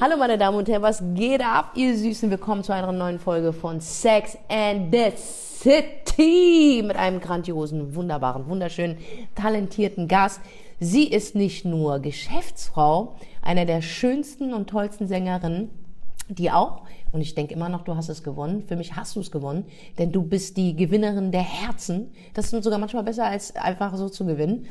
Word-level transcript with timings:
Hallo 0.00 0.16
meine 0.16 0.38
Damen 0.38 0.56
und 0.56 0.68
Herren, 0.68 0.82
was 0.82 1.02
geht 1.14 1.44
ab, 1.44 1.72
ihr 1.74 1.98
Süßen? 1.98 2.30
Willkommen 2.30 2.62
zu 2.62 2.72
einer 2.72 2.92
neuen 2.92 3.18
Folge 3.18 3.52
von 3.52 3.80
Sex 3.80 4.38
and 4.48 4.94
the 4.94 5.10
City 5.16 6.84
mit 6.86 6.94
einem 6.94 7.18
grandiosen, 7.18 7.96
wunderbaren, 7.96 8.46
wunderschönen, 8.46 8.98
talentierten 9.34 10.06
Gast. 10.06 10.40
Sie 10.78 11.08
ist 11.08 11.34
nicht 11.34 11.64
nur 11.64 11.98
Geschäftsfrau, 11.98 13.16
einer 13.42 13.64
der 13.64 13.82
schönsten 13.82 14.54
und 14.54 14.70
tollsten 14.70 15.08
Sängerinnen, 15.08 15.68
die 16.28 16.52
auch, 16.52 16.82
und 17.10 17.20
ich 17.20 17.34
denke 17.34 17.54
immer 17.54 17.68
noch, 17.68 17.82
du 17.82 17.96
hast 17.96 18.08
es 18.08 18.22
gewonnen, 18.22 18.62
für 18.68 18.76
mich 18.76 18.94
hast 18.94 19.16
du 19.16 19.20
es 19.20 19.32
gewonnen, 19.32 19.64
denn 19.98 20.12
du 20.12 20.22
bist 20.22 20.56
die 20.58 20.76
Gewinnerin 20.76 21.32
der 21.32 21.42
Herzen. 21.42 22.12
Das 22.34 22.52
ist 22.52 22.62
sogar 22.62 22.78
manchmal 22.78 23.02
besser, 23.02 23.24
als 23.24 23.56
einfach 23.56 23.96
so 23.96 24.08
zu 24.08 24.24
gewinnen 24.24 24.68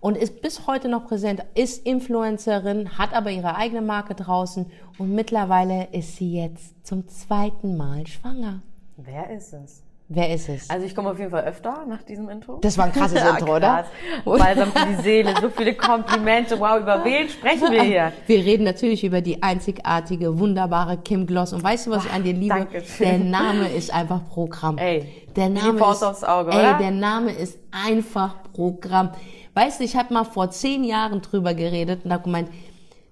und 0.00 0.16
ist 0.16 0.42
bis 0.42 0.66
heute 0.66 0.88
noch 0.88 1.06
präsent, 1.06 1.44
ist 1.54 1.86
Influencerin, 1.86 2.98
hat 2.98 3.14
aber 3.14 3.30
ihre 3.30 3.56
eigene 3.56 3.82
Marke 3.82 4.14
draußen 4.14 4.66
und 4.98 5.14
mittlerweile 5.14 5.88
ist 5.92 6.16
sie 6.16 6.40
jetzt 6.40 6.86
zum 6.86 7.08
zweiten 7.08 7.76
Mal 7.76 8.06
schwanger. 8.06 8.62
Wer 8.96 9.30
ist 9.30 9.52
es? 9.52 9.82
Wer 10.10 10.32
ist 10.32 10.48
es? 10.48 10.70
Also 10.70 10.86
ich 10.86 10.94
komme 10.94 11.10
auf 11.10 11.18
jeden 11.18 11.30
Fall 11.30 11.44
öfter 11.44 11.84
nach 11.86 12.02
diesem 12.02 12.30
Intro. 12.30 12.56
Das 12.62 12.78
war 12.78 12.86
ein 12.86 12.92
krasses 12.92 13.20
ja, 13.20 13.30
Intro, 13.36 13.56
oder? 13.56 13.84
Balsam 14.24 14.72
für 14.72 14.86
die 14.86 15.02
Seele, 15.02 15.34
so 15.38 15.50
viele 15.50 15.74
Komplimente. 15.74 16.58
Wow, 16.58 16.80
über 16.80 17.04
wen 17.04 17.28
sprechen 17.28 17.70
wir 17.70 17.82
hier? 17.82 18.12
Wir 18.26 18.38
reden 18.38 18.64
natürlich 18.64 19.04
über 19.04 19.20
die 19.20 19.42
einzigartige, 19.42 20.38
wunderbare 20.38 20.96
Kim 20.96 21.26
Gloss. 21.26 21.52
Und 21.52 21.62
weißt 21.62 21.86
du, 21.88 21.90
was 21.90 22.06
ich 22.06 22.10
an 22.10 22.22
dir 22.22 22.32
liebe? 22.32 22.54
Dankeschön. 22.54 23.06
Der 23.06 23.18
Name 23.18 23.68
ist 23.68 23.92
einfach 23.92 24.26
Programm. 24.30 24.78
Ey, 24.78 25.26
der 25.36 25.50
Name 25.50 25.78
ist, 25.78 26.02
aufs 26.02 26.24
Auge, 26.24 26.52
ey, 26.52 26.58
oder? 26.58 26.78
der 26.78 26.90
Name 26.90 27.32
ist 27.32 27.58
einfach 27.70 28.34
Programm. 28.54 29.10
Weißt 29.58 29.80
du, 29.80 29.84
ich 29.84 29.96
habe 29.96 30.14
mal 30.14 30.22
vor 30.22 30.52
zehn 30.52 30.84
Jahren 30.84 31.20
drüber 31.20 31.52
geredet 31.52 32.04
und 32.04 32.12
habe 32.12 32.22
gemeint, 32.22 32.48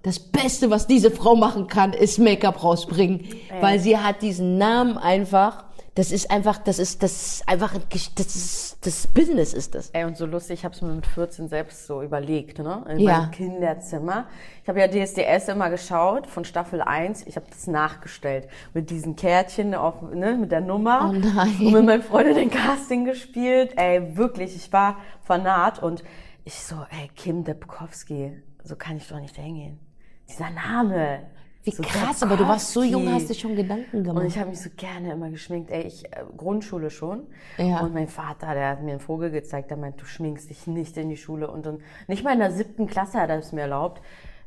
das 0.05 0.21
Beste, 0.21 0.71
was 0.71 0.87
diese 0.87 1.11
Frau 1.11 1.35
machen 1.35 1.67
kann, 1.67 1.93
ist 1.93 2.21
Make-up 2.21 2.63
rausbringen, 2.63 3.19
Ey. 3.51 3.61
weil 3.63 3.81
sie 3.81 3.99
hat 3.99 4.23
diesen 4.23 4.57
Namen 4.57 4.97
einfach. 4.97 5.65
Das 5.97 6.13
ist 6.13 6.31
einfach, 6.31 6.59
das 6.59 6.79
ist, 6.79 7.03
das 7.03 7.11
ist 7.39 7.49
einfach, 7.49 7.75
das 7.91 8.11
ist, 8.37 8.77
das 8.87 9.09
Business 9.09 9.55
ist 9.55 9.75
das. 9.75 9.91
Ey, 9.91 10.05
und 10.05 10.17
so 10.17 10.25
lustig, 10.27 10.61
ich 10.61 10.65
habe 10.65 10.73
es 10.75 10.83
mir 10.83 10.93
mit 10.93 11.07
14 11.07 11.49
selbst 11.49 11.85
so 11.89 12.01
überlegt, 12.01 12.61
ne? 12.61 12.85
In 12.91 13.01
Ja. 13.01 13.19
meinem 13.23 13.31
Kinderzimmer. 13.33 14.27
Ich 14.63 14.69
habe 14.69 14.79
ja 14.79 14.87
DSDS 14.87 15.49
immer 15.49 15.69
geschaut, 15.69 16.29
von 16.29 16.45
Staffel 16.45 16.81
1. 16.81 17.27
Ich 17.27 17.35
habe 17.35 17.47
das 17.51 17.67
nachgestellt. 17.67 18.47
Mit 18.73 18.91
diesen 18.91 19.17
Kärtchen, 19.17 19.75
auf, 19.75 20.01
ne, 20.15 20.35
mit 20.35 20.53
der 20.53 20.61
Nummer. 20.61 21.11
Oh 21.11 21.13
nein. 21.13 21.57
Und 21.61 21.73
mit 21.73 21.85
meinen 21.87 22.03
Freunden 22.03 22.37
den 22.37 22.51
Casting 22.51 23.05
gespielt. 23.05 23.73
Ey, 23.77 24.17
wirklich, 24.17 24.55
ich 24.55 24.73
war 24.73 24.99
fanat 25.25 25.83
und 25.83 26.05
ich 26.47 26.63
so, 26.63 26.77
ey, 26.91 27.09
Kim 27.17 27.43
Debkowski, 27.43 28.41
so 28.63 28.77
kann 28.77 28.97
ich 28.97 29.09
doch 29.09 29.19
nicht 29.19 29.35
hingehen. 29.35 29.81
Dieser 30.29 30.51
Name. 30.51 31.27
Wie 31.65 31.73
So 31.73 31.83
krass, 31.83 32.23
aber 32.23 32.37
du 32.37 32.47
warst 32.47 32.73
so 32.73 32.85
jung, 32.85 33.13
hast 33.13 33.29
dir 33.29 33.35
schon 33.35 33.57
Gedanken 33.57 34.05
gemacht. 34.05 34.23
Und 34.23 34.29
ich 34.29 34.39
habe 34.39 34.51
mich 34.51 34.61
so 34.61 34.71
gerne 34.77 35.13
immer 35.13 35.29
geschminkt. 35.29 35.73
Ey, 35.73 35.83
ich, 35.83 36.05
äh, 36.07 36.23
Grundschule 36.37 36.91
schon. 36.91 37.27
Ja. 37.59 37.81
Und 37.81 37.93
mein 37.95 38.07
Vater, 38.07 38.55
der 38.55 38.69
hat 38.69 38.83
mir 38.83 38.93
einen 38.93 39.01
Vogel 39.01 39.33
gezeigt, 39.33 39.71
der 39.71 39.77
meint, 39.77 40.01
du 40.01 40.05
schminkst 40.05 40.49
dich 40.49 40.69
nicht 40.69 40.97
in 40.97 41.09
die 41.09 41.17
Schule. 41.17 41.51
Und 41.51 41.67
dann, 41.67 41.81
nicht 42.07 42.23
mal 42.23 42.33
in 42.33 42.39
der 42.39 42.53
siebten 42.53 42.87
Klasse 42.87 43.21
hat 43.21 43.29
er 43.29 43.39
es 43.39 43.51
mir 43.51 43.63
erlaubt. 43.63 44.01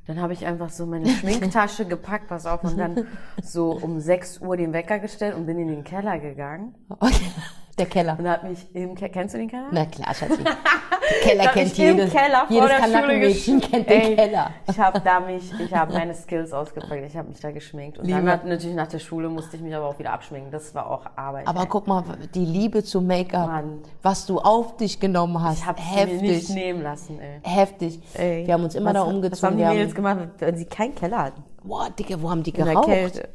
Dann 0.08 0.22
habe 0.22 0.32
ich 0.32 0.46
einfach 0.46 0.70
so 0.70 0.86
meine 0.86 1.10
Schminktasche 1.10 1.86
gepackt, 1.86 2.30
pass 2.30 2.46
auf, 2.46 2.64
und 2.64 2.78
dann 2.78 3.08
so 3.44 3.72
um 3.72 4.00
6 4.00 4.40
Uhr 4.40 4.56
den 4.56 4.72
Wecker 4.72 5.00
gestellt 5.00 5.36
und 5.36 5.46
bin 5.46 5.60
in 5.60 5.68
den 5.68 5.84
Keller 5.84 6.18
gegangen. 6.18 6.76
Okay. 6.88 7.26
Der 7.80 7.86
Keller. 7.86 8.18
Und 8.20 8.28
hab 8.28 8.44
mich 8.44 8.60
im 8.74 8.94
Keller, 8.94 9.12
kennst 9.12 9.34
du 9.34 9.38
den 9.38 9.50
Keller? 9.50 9.68
Na 9.72 9.86
klar, 9.86 10.14
Schatzi. 10.14 10.44
Der 10.44 11.20
Keller 11.22 11.48
kennt 11.48 11.76
jedes, 11.76 12.12
Keller 12.12 12.46
jedes 12.50 12.70
Kanackenmädchen 12.70 13.62
kennt 13.62 13.90
den 13.90 14.02
Ey, 14.02 14.16
Keller. 14.16 14.52
Ich 14.70 14.78
habe 14.78 15.00
da 15.00 15.20
mich, 15.20 15.52
ich 15.60 15.74
habe 15.74 15.94
meine 15.94 16.14
Skills 16.14 16.54
ausgepackt, 16.54 17.04
ich 17.04 17.18
habe 17.18 17.30
mich 17.30 17.40
da 17.40 17.50
geschminkt. 17.50 17.98
Und 17.98 18.08
dann 18.08 18.20
Liebe. 18.20 18.32
hat, 18.32 18.46
natürlich 18.46 18.76
nach 18.76 18.88
der 18.88 19.00
Schule 19.00 19.28
musste 19.30 19.56
ich 19.56 19.64
mich 19.64 19.74
aber 19.74 19.88
auch 19.88 19.98
wieder 19.98 20.14
abschminken. 20.14 20.52
Das 20.52 20.76
war 20.76 20.88
auch 20.88 21.06
Arbeit. 21.16 21.48
Aber 21.48 21.62
ey. 21.62 21.68
guck 21.68 21.88
mal, 21.88 22.04
die 22.36 22.46
Liebe 22.46 22.84
zu 22.84 23.02
Make-up, 23.02 23.64
was 24.04 24.28
du 24.28 24.38
auf 24.40 24.78
dich 24.78 25.00
genommen 25.00 25.42
hast, 25.42 25.60
ich 25.60 25.66
habe 25.66 25.82
mir 25.82 26.06
nicht 26.22 26.24
heftig, 26.24 26.50
nehmen 26.50 26.84
lassen, 26.84 27.20
ey. 27.20 27.40
heftig. 27.42 28.00
Ey. 28.14 28.46
Wir 28.46 28.54
haben 28.54 28.64
uns 28.66 28.76
immer 28.76 28.88
was, 28.88 28.94
da 28.94 29.00
Was 29.00 29.08
haben 29.08 29.16
umgezogen. 29.16 29.58
die 29.58 29.64
Mädels 29.64 29.96
gemacht, 29.96 30.18
wenn 30.38 30.58
sie 30.58 30.66
keinen 30.66 30.94
Keller 30.94 31.24
hatten? 31.24 31.44
boah, 31.64 31.90
Dicke, 31.90 32.22
wo 32.22 32.30
haben 32.30 32.44
die 32.44 32.54
geraucht? 32.54 32.88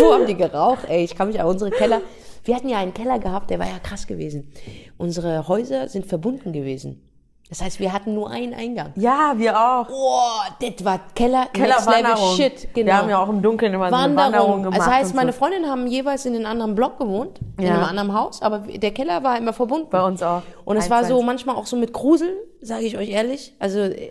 Wo 0.00 0.12
haben 0.12 0.26
die 0.26 0.34
geraucht? 0.34 0.84
Ey, 0.88 1.04
ich 1.04 1.14
kann 1.14 1.28
mich 1.28 1.40
an 1.40 1.46
unsere 1.46 1.70
Keller. 1.70 2.00
Wir 2.44 2.54
hatten 2.56 2.68
ja 2.68 2.78
einen 2.78 2.94
Keller 2.94 3.18
gehabt, 3.18 3.50
der 3.50 3.58
war 3.58 3.66
ja 3.66 3.78
krass 3.82 4.06
gewesen. 4.06 4.52
Unsere 4.96 5.48
Häuser 5.48 5.88
sind 5.88 6.06
verbunden 6.06 6.52
gewesen. 6.52 7.02
Das 7.50 7.62
heißt, 7.62 7.80
wir 7.80 7.94
hatten 7.94 8.14
nur 8.14 8.30
einen 8.30 8.52
Eingang. 8.52 8.92
Ja, 8.96 9.32
wir 9.38 9.58
auch. 9.58 9.86
Boah, 9.86 10.42
das 10.60 10.84
war 10.84 11.00
Keller, 11.14 11.46
next 11.46 11.56
level 11.56 11.72
Kellerwanderung. 11.86 12.36
shit. 12.36 12.68
Genau. 12.74 12.86
Wir 12.86 12.96
haben 12.98 13.08
ja 13.08 13.22
auch 13.22 13.28
im 13.30 13.40
Dunkeln 13.40 13.72
immer 13.72 13.88
so 13.88 13.94
eine 13.96 14.14
Wanderung. 14.16 14.32
Wanderung 14.34 14.62
gemacht. 14.64 14.80
das 14.80 14.86
heißt, 14.86 15.14
meine 15.14 15.32
so. 15.32 15.38
Freundinnen 15.38 15.70
haben 15.70 15.86
jeweils 15.86 16.26
in 16.26 16.34
einem 16.36 16.44
anderen 16.44 16.74
Block 16.74 16.98
gewohnt, 16.98 17.40
in 17.56 17.64
Ja. 17.64 17.74
einem 17.74 17.84
anderen 17.84 18.12
Haus, 18.12 18.42
aber 18.42 18.58
der 18.58 18.90
Keller 18.90 19.22
war 19.24 19.38
immer 19.38 19.54
verbunden. 19.54 19.88
Bei 19.88 20.04
uns 20.04 20.22
auch. 20.22 20.42
Und 20.66 20.76
es 20.76 20.90
war 20.90 21.06
so 21.06 21.22
manchmal 21.22 21.56
auch 21.56 21.64
so 21.64 21.76
mit 21.76 21.94
Grusel, 21.94 22.36
sage 22.60 22.84
ich 22.84 22.98
euch 22.98 23.08
ehrlich. 23.08 23.54
Also 23.58 23.78
äh, 23.78 24.10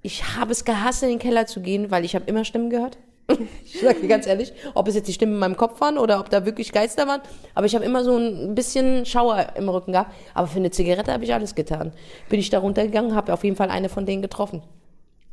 ich 0.00 0.24
habe 0.38 0.52
es 0.52 0.64
gehasst, 0.64 1.02
in 1.02 1.10
den 1.10 1.18
Keller 1.18 1.44
zu 1.46 1.60
gehen, 1.60 1.90
weil 1.90 2.06
ich 2.06 2.14
habe 2.14 2.24
immer 2.24 2.44
Stimmen 2.44 2.70
gehört. 2.70 2.96
ich 3.64 3.80
sage 3.80 4.00
dir 4.00 4.08
ganz 4.08 4.26
ehrlich, 4.26 4.52
ob 4.74 4.86
es 4.88 4.94
jetzt 4.94 5.08
die 5.08 5.12
Stimmen 5.12 5.32
in 5.34 5.38
meinem 5.38 5.56
Kopf 5.56 5.80
waren 5.80 5.98
oder 5.98 6.20
ob 6.20 6.30
da 6.30 6.46
wirklich 6.46 6.72
Geister 6.72 7.06
waren. 7.08 7.20
Aber 7.54 7.66
ich 7.66 7.74
habe 7.74 7.84
immer 7.84 8.04
so 8.04 8.16
ein 8.16 8.54
bisschen 8.54 9.04
Schauer 9.04 9.46
im 9.56 9.68
Rücken 9.68 9.92
gehabt. 9.92 10.12
Aber 10.34 10.46
für 10.46 10.58
eine 10.58 10.70
Zigarette 10.70 11.12
habe 11.12 11.24
ich 11.24 11.34
alles 11.34 11.54
getan. 11.54 11.92
Bin 12.28 12.38
ich 12.38 12.50
da 12.50 12.58
runtergegangen, 12.60 13.14
habe 13.14 13.32
auf 13.32 13.42
jeden 13.44 13.56
Fall 13.56 13.70
eine 13.70 13.88
von 13.88 14.06
denen 14.06 14.22
getroffen. 14.22 14.62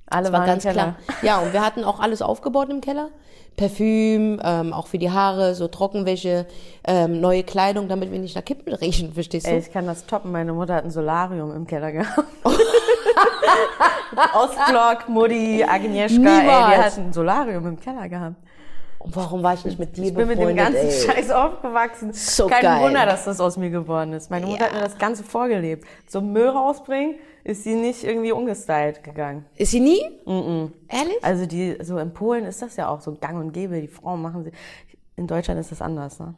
Alle 0.08 0.24
Das 0.24 0.32
war 0.34 0.40
waren 0.40 0.48
ganz 0.48 0.64
Keller. 0.64 0.74
klar. 0.74 0.96
Ja, 1.22 1.40
und 1.40 1.54
wir 1.54 1.66
hatten 1.66 1.84
auch 1.84 2.00
alles 2.00 2.22
aufgebaut 2.22 2.70
im 2.70 2.82
Keller. 2.82 3.10
Parfüm, 3.56 4.40
ähm, 4.44 4.74
auch 4.74 4.88
für 4.88 4.98
die 4.98 5.12
Haare, 5.12 5.54
so 5.56 5.68
Trockenwäsche, 5.68 6.46
ähm, 6.86 7.22
neue 7.22 7.44
Kleidung, 7.44 7.88
damit 7.88 8.12
wir 8.12 8.20
nicht 8.20 8.36
nach 8.36 8.44
Kippen 8.46 8.74
riechen, 8.74 9.14
verstehst 9.14 9.46
du? 9.48 9.52
Ey, 9.52 9.60
ich 9.60 9.72
kann 9.72 9.86
das 9.86 10.06
toppen. 10.06 10.32
Meine 10.32 10.54
Mutter 10.54 10.76
hat 10.76 10.86
ein 10.86 10.92
Solarium 10.92 11.56
im 11.56 11.68
Keller 11.68 11.92
gehabt. 11.92 12.24
Ostblock, 14.36 15.10
Mutti, 15.10 15.64
Agnieszka, 15.64 16.16
ey, 16.16 16.20
Niemals. 16.20 16.76
die 16.76 16.82
hatten 16.82 17.02
ein 17.10 17.14
Solarium 17.14 17.68
im 17.68 17.80
Keller 17.80 18.10
gehabt. 18.10 18.36
Und 19.00 19.16
warum 19.18 19.44
war 19.44 19.54
ich 19.54 19.66
nicht 19.66 19.78
mit 19.80 19.98
dir 19.98 20.06
Ich 20.06 20.14
bin 20.14 20.28
mit 20.28 20.40
dem 20.40 20.56
ganzen 20.56 20.88
ey? 20.88 20.92
Scheiß 20.92 21.30
aufgewachsen. 21.32 22.14
So 22.14 22.48
Kein 22.48 22.62
geil. 22.62 22.82
Wunder, 22.84 23.06
dass 23.06 23.26
das 23.26 23.42
aus 23.42 23.58
mir 23.58 23.70
geworden 23.70 24.14
ist. 24.14 24.32
Meine 24.32 24.46
Mutter 24.46 24.62
Ja. 24.62 24.66
hat 24.68 24.74
mir 24.74 24.80
das 24.82 24.98
Ganze 24.98 25.24
vorgelebt. 25.24 25.86
Zum 26.08 26.32
Müll 26.32 26.48
rausbringen 26.48 27.16
ist 27.44 27.64
sie 27.64 27.76
nicht 27.76 28.04
irgendwie 28.04 28.32
ungestylt 28.32 29.04
gegangen. 29.04 29.46
Ist 29.56 29.72
sie 29.72 29.80
nie? 29.80 30.02
Ehrlich? 30.26 31.18
Also 31.22 31.46
die, 31.46 31.78
so 31.82 31.98
in 31.98 32.14
Polen 32.14 32.46
ist 32.46 32.62
das 32.62 32.76
ja 32.78 32.88
auch 32.90 33.02
so 33.02 33.14
gang 33.16 33.40
und 33.40 33.52
gäbe. 33.52 33.82
Die 33.82 33.88
Frauen 33.88 34.22
machen 34.22 34.44
sie. 34.46 34.52
In 35.16 35.28
Deutschland 35.28 35.60
ist 35.60 35.72
das 35.72 35.82
anders, 35.82 36.20
ne? 36.20 36.34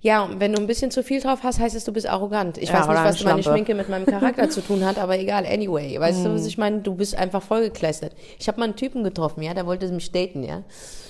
Ja, 0.00 0.24
und 0.24 0.40
wenn 0.40 0.52
du 0.52 0.60
ein 0.60 0.66
bisschen 0.66 0.90
zu 0.90 1.04
viel 1.04 1.20
drauf 1.20 1.44
hast, 1.44 1.60
heißt 1.60 1.76
es, 1.76 1.84
du 1.84 1.92
bist 1.92 2.08
arrogant. 2.08 2.58
Ich 2.58 2.70
Ja, 2.70 2.74
weiß 2.80 2.88
nicht, 2.88 2.96
was 2.96 2.98
eine 2.98 3.04
meine 3.04 3.42
Schlampe. 3.42 3.42
Schminke 3.44 3.74
mit 3.76 3.88
meinem 3.88 4.04
Charakter 4.04 4.50
zu 4.50 4.60
tun 4.60 4.84
hat, 4.84 4.98
aber 4.98 5.16
egal, 5.16 5.46
anyway. 5.46 5.98
Weißt 5.98 6.24
du, 6.24 6.34
was 6.34 6.44
ich 6.44 6.58
meine? 6.58 6.80
Du 6.80 6.96
bist 6.96 7.14
einfach 7.14 7.40
vollgekleistert. 7.40 8.14
Ich 8.38 8.48
habe 8.48 8.58
mal 8.58 8.64
einen 8.64 8.74
Typen 8.76 9.04
getroffen, 9.04 9.42
ja, 9.42 9.54
der 9.54 9.64
wollte 9.64 9.86
mich 9.92 10.10
daten, 10.10 10.42
ja. 10.42 10.64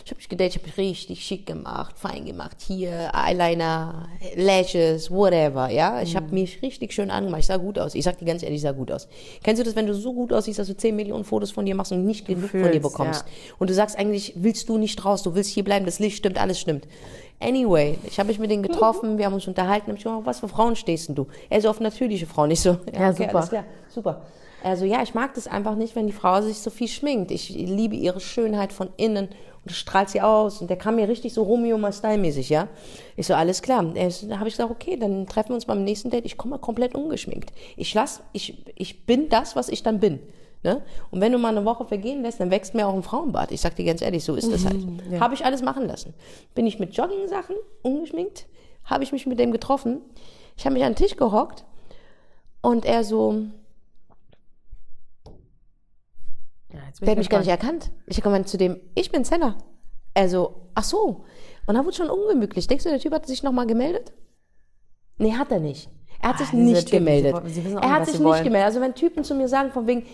Ich 0.04 0.10
habe 0.10 0.18
mich 0.18 0.28
gedatet, 0.28 0.56
ich 0.56 0.62
habe 0.62 0.66
mich 0.66 0.76
richtig 0.78 1.24
schick 1.24 1.46
gemacht, 1.46 1.98
fein 1.98 2.24
gemacht, 2.24 2.56
hier, 2.66 3.12
Eyeliner, 3.14 4.08
Lashes, 4.36 5.10
whatever, 5.10 5.68
ja. 5.68 6.02
Ich 6.02 6.16
habe 6.16 6.34
mich 6.34 6.60
richtig 6.62 6.92
schön 6.92 7.10
angemacht, 7.10 7.40
ich 7.40 7.46
sah 7.46 7.56
gut 7.56 7.78
aus. 7.78 7.94
Ich 7.94 8.04
sag 8.04 8.18
dir 8.18 8.24
ganz 8.24 8.42
ehrlich, 8.42 8.56
ich 8.56 8.62
sah 8.62 8.72
gut 8.72 8.90
aus. 8.90 9.08
Kennst 9.42 9.60
du 9.60 9.64
das, 9.64 9.76
wenn 9.76 9.86
du 9.86 9.94
so 9.94 10.12
gut 10.12 10.32
aussiehst, 10.32 10.58
dass 10.58 10.66
du 10.66 10.76
10 10.76 10.96
Millionen 10.96 11.24
Fotos 11.24 11.50
von 11.50 11.64
dir 11.64 11.74
machst 11.74 11.92
und 11.92 12.04
nicht 12.04 12.26
genug 12.26 12.50
von 12.50 12.62
dir 12.62 12.66
fühlst, 12.66 12.82
bekommst? 12.82 13.24
ja. 13.26 13.54
Und 13.58 13.70
du 13.70 13.74
sagst 13.74 13.98
eigentlich, 13.98 14.34
willst 14.36 14.68
du 14.68 14.78
nicht 14.78 15.04
raus, 15.04 15.22
du 15.22 15.34
willst 15.34 15.50
hier 15.50 15.64
bleiben, 15.64 15.86
das 15.86 15.98
Licht 15.98 16.16
stimmt, 16.16 16.40
alles 16.40 16.58
stimmt. 16.58 16.86
Anyway, 17.40 17.98
ich 18.06 18.18
habe 18.18 18.28
mich 18.28 18.38
mit 18.38 18.50
denen 18.50 18.62
getroffen, 18.62 19.18
wir 19.18 19.26
haben 19.26 19.34
uns 19.34 19.48
unterhalten, 19.48 19.88
hab 19.88 19.96
ich 19.96 20.04
gesagt, 20.04 20.26
was 20.26 20.40
für 20.40 20.48
Frauen 20.48 20.76
stehst 20.76 21.08
denn 21.08 21.16
du? 21.16 21.26
Er 21.50 21.60
so 21.60 21.70
auf 21.70 21.80
natürliche 21.80 22.26
Frauen, 22.26 22.50
ich 22.52 22.60
so, 22.60 22.70
ja, 22.92 23.00
Ja, 23.00 23.10
okay, 23.10 23.24
super. 23.24 23.36
alles 23.36 23.48
klar, 23.48 23.64
super. 23.88 24.22
Also 24.64 24.84
ja, 24.84 25.02
ich 25.02 25.14
mag 25.14 25.34
das 25.34 25.48
einfach 25.48 25.74
nicht, 25.74 25.96
wenn 25.96 26.06
die 26.06 26.12
Frau 26.12 26.40
sich 26.40 26.58
so 26.58 26.70
viel 26.70 26.86
schminkt. 26.86 27.32
Ich 27.32 27.48
liebe 27.50 27.96
ihre 27.96 28.20
Schönheit 28.20 28.72
von 28.72 28.90
innen 28.96 29.28
und 29.64 29.70
das 29.70 29.78
strahlt 29.78 30.10
sie 30.10 30.20
aus. 30.20 30.60
Und 30.60 30.68
der 30.70 30.76
kam 30.76 30.96
mir 30.96 31.08
richtig 31.08 31.32
so 31.32 31.42
Romeo 31.42 31.78
mal 31.78 31.92
Style-mäßig, 31.92 32.48
ja. 32.48 32.68
Ich 33.16 33.26
so, 33.26 33.34
alles 33.34 33.62
klar. 33.62 33.84
Da 33.84 34.38
habe 34.38 34.48
ich 34.48 34.54
gesagt, 34.54 34.70
okay, 34.70 34.96
dann 34.96 35.26
treffen 35.26 35.50
wir 35.50 35.54
uns 35.54 35.66
beim 35.66 35.84
nächsten 35.84 36.10
Date. 36.10 36.24
Ich 36.24 36.36
komme 36.36 36.52
mal 36.52 36.58
komplett 36.58 36.94
ungeschminkt. 36.94 37.52
Ich 37.76 37.94
lass, 37.94 38.22
ich, 38.32 38.64
ich 38.74 39.06
bin 39.06 39.28
das, 39.28 39.54
was 39.54 39.68
ich 39.68 39.82
dann 39.82 40.00
bin. 40.00 40.18
Ne? 40.64 40.82
Und 41.10 41.20
wenn 41.20 41.32
du 41.32 41.38
mal 41.38 41.56
eine 41.56 41.64
Woche 41.64 41.84
vergehen 41.84 42.22
lässt, 42.22 42.40
dann 42.40 42.50
wächst 42.50 42.74
mir 42.74 42.86
auch 42.86 42.94
ein 42.94 43.02
Frauenbart. 43.02 43.52
Ich 43.52 43.60
sag 43.60 43.76
dir 43.76 43.84
ganz 43.84 44.02
ehrlich, 44.02 44.24
so 44.24 44.34
ist 44.34 44.52
das 44.52 44.64
halt. 44.64 44.78
Habe 45.20 45.34
ich 45.34 45.44
alles 45.44 45.62
machen 45.62 45.86
lassen. 45.86 46.14
Bin 46.54 46.66
ich 46.66 46.78
mit 46.78 46.96
Jogging-Sachen 46.96 47.56
ungeschminkt, 47.82 48.46
habe 48.84 49.02
ich 49.02 49.12
mich 49.12 49.26
mit 49.26 49.40
dem 49.40 49.50
getroffen. 49.50 50.00
Ich 50.56 50.64
habe 50.64 50.74
mich 50.74 50.84
an 50.84 50.92
den 50.92 50.96
Tisch 50.96 51.16
gehockt 51.16 51.64
und 52.60 52.84
er 52.84 53.02
so, 53.02 53.46
Ja, 56.72 56.78
jetzt 56.78 56.78
bin 56.78 56.80
der 57.00 57.08
hat 57.08 57.12
ich 57.14 57.18
mich 57.18 57.28
gar 57.30 57.38
nicht 57.38 57.48
erkannt. 57.48 57.90
Ich 58.06 58.16
habe 58.18 58.24
gemeint 58.24 58.48
zu 58.48 58.56
dem, 58.58 58.80
ich 58.94 59.10
bin 59.10 59.24
Senna. 59.24 59.56
Also, 60.14 60.68
ach 60.74 60.84
so. 60.84 61.24
Und 61.66 61.74
dann 61.74 61.84
wurde 61.84 61.96
schon 61.96 62.10
ungemütlich. 62.10 62.66
Denkst 62.66 62.84
du, 62.84 62.90
der 62.90 62.98
Typ 63.00 63.12
hat 63.12 63.26
sich 63.26 63.42
nochmal 63.42 63.66
gemeldet? 63.66 64.12
Nee, 65.18 65.32
hat 65.34 65.50
er 65.52 65.60
nicht. 65.60 65.88
Er 66.20 66.30
hat 66.30 66.36
Ah, 66.36 66.38
sich 66.38 66.52
nicht 66.52 66.86
Typen, 66.86 67.04
gemeldet. 67.04 67.36
sie- 67.46 67.60
sie 67.62 67.72
er 67.74 67.90
hat 67.90 68.04
sich 68.06 68.14
nicht 68.14 68.24
wollen. 68.24 68.44
gemeldet. 68.44 68.66
Also 68.66 68.80
wenn 68.80 68.94
Typen 68.94 69.24
zu 69.24 69.34
mir 69.34 69.48
sagen, 69.48 69.70
von 69.72 69.86
wegen, 69.86 70.06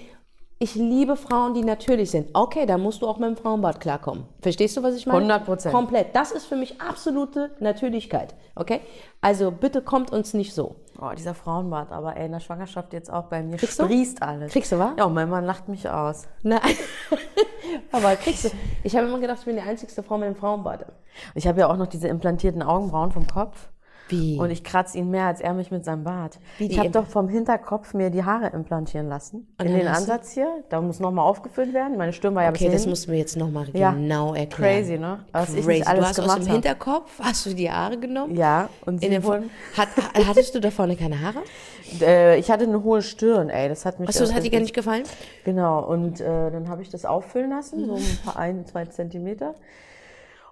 ich 0.60 0.74
liebe 0.74 1.16
Frauen, 1.16 1.54
die 1.54 1.62
natürlich 1.62 2.10
sind. 2.10 2.30
Okay, 2.32 2.66
da 2.66 2.78
musst 2.78 3.02
du 3.02 3.06
auch 3.06 3.18
mit 3.18 3.28
dem 3.28 3.36
Frauenbad 3.36 3.80
klarkommen. 3.80 4.24
Verstehst 4.40 4.76
du, 4.76 4.82
was 4.82 4.96
ich 4.96 5.06
meine? 5.06 5.32
100%. 5.38 5.70
Komplett. 5.70 6.16
Das 6.16 6.32
ist 6.32 6.46
für 6.46 6.56
mich 6.56 6.80
absolute 6.80 7.52
Natürlichkeit. 7.60 8.34
Okay? 8.56 8.80
Also 9.20 9.52
bitte 9.52 9.82
kommt 9.82 10.12
uns 10.12 10.34
nicht 10.34 10.54
so. 10.54 10.76
Oh, 11.00 11.10
dieser 11.16 11.34
Frauenbart, 11.34 11.92
aber 11.92 12.16
ey, 12.16 12.26
in 12.26 12.32
der 12.32 12.40
Schwangerschaft 12.40 12.92
jetzt 12.92 13.12
auch 13.12 13.24
bei 13.26 13.40
mir 13.40 13.56
Kriegst 13.56 13.78
du? 13.78 13.84
sprießt 13.84 14.20
alles. 14.20 14.52
Kriegst 14.52 14.72
du, 14.72 14.80
wa? 14.80 14.94
Ja, 14.98 15.08
mein 15.08 15.30
Mann 15.30 15.44
lacht 15.44 15.68
mich 15.68 15.88
aus. 15.88 16.26
Nein. 16.42 16.60
Aber 17.92 18.16
kriegst 18.16 18.46
du. 18.46 18.48
Ich 18.82 18.96
habe 18.96 19.06
immer 19.06 19.20
gedacht, 19.20 19.38
ich 19.40 19.44
bin 19.44 19.56
die 19.56 19.62
einzigste 19.62 20.02
Frau 20.02 20.18
mit 20.18 20.26
dem 20.26 20.34
Frauenbad. 20.34 20.86
Ich 21.34 21.46
habe 21.46 21.60
ja 21.60 21.70
auch 21.70 21.76
noch 21.76 21.86
diese 21.86 22.08
implantierten 22.08 22.62
Augenbrauen 22.62 23.12
vom 23.12 23.26
Kopf. 23.26 23.68
Wie? 24.08 24.38
Und 24.38 24.50
ich 24.50 24.64
kratze 24.64 24.98
ihn 24.98 25.10
mehr 25.10 25.26
als 25.26 25.40
er 25.40 25.52
mich 25.54 25.70
mit 25.70 25.84
seinem 25.84 26.04
Bart. 26.04 26.38
Wie 26.58 26.66
ich 26.66 26.78
habe 26.78 26.90
doch 26.90 27.06
vom 27.06 27.28
Hinterkopf 27.28 27.94
mir 27.94 28.10
die 28.10 28.24
Haare 28.24 28.48
implantieren 28.48 29.08
lassen. 29.08 29.46
Und 29.58 29.66
in 29.66 29.72
den 29.74 29.86
du- 29.86 29.90
Ansatz 29.90 30.32
hier. 30.32 30.48
Da 30.70 30.80
muss 30.80 31.00
nochmal 31.00 31.24
aufgefüllt 31.26 31.74
werden. 31.74 31.96
Meine 31.98 32.12
Stirn 32.12 32.34
war 32.34 32.44
ja 32.44 32.50
okay, 32.50 32.68
das 32.70 32.82
hin. 32.82 32.90
musst 32.90 33.06
du 33.06 33.10
mir 33.10 33.18
jetzt 33.18 33.36
nochmal 33.36 33.66
Ja. 33.72 33.92
genau 33.92 34.34
erklären. 34.34 34.80
Crazy, 34.84 34.98
ne? 34.98 35.20
Was 35.32 35.50
ich 35.50 35.56
Crazy. 35.64 35.68
nicht 35.80 35.86
alles 35.86 36.00
du 36.00 36.06
hast 36.08 36.18
aus 36.20 36.24
gemacht 36.24 36.38
dem 36.40 36.46
hab. 36.46 36.52
Hinterkopf, 36.54 37.10
hast 37.22 37.46
du 37.46 37.54
die 37.54 37.70
Haare 37.70 37.98
genommen? 37.98 38.34
Ja, 38.34 38.68
und 38.86 38.94
In 38.94 39.00
sie 39.00 39.08
den, 39.10 39.24
wurden, 39.24 39.50
hat, 39.76 39.88
hattest 40.26 40.54
du 40.54 40.60
da 40.60 40.70
vorne 40.70 40.96
keine 40.96 41.20
Haare? 41.20 41.38
äh, 42.00 42.38
ich 42.38 42.50
hatte 42.50 42.64
eine 42.64 42.82
hohe 42.82 43.02
Stirn, 43.02 43.48
ey. 43.50 43.68
Das 43.68 43.84
hat 43.84 44.00
mich. 44.00 44.08
Achso, 44.08 44.20
das 44.24 44.34
hat 44.34 44.42
dir 44.44 44.50
gar 44.50 44.60
nicht 44.60 44.74
gefallen? 44.74 45.04
Genau, 45.44 45.80
und 45.84 46.20
äh, 46.20 46.50
dann 46.50 46.68
habe 46.68 46.82
ich 46.82 46.88
das 46.90 47.04
auffüllen 47.04 47.50
lassen, 47.50 47.86
so 47.86 47.94
ein 47.96 48.18
paar 48.24 48.36
ein, 48.38 48.66
zwei 48.66 48.84
Zentimeter. 48.86 49.54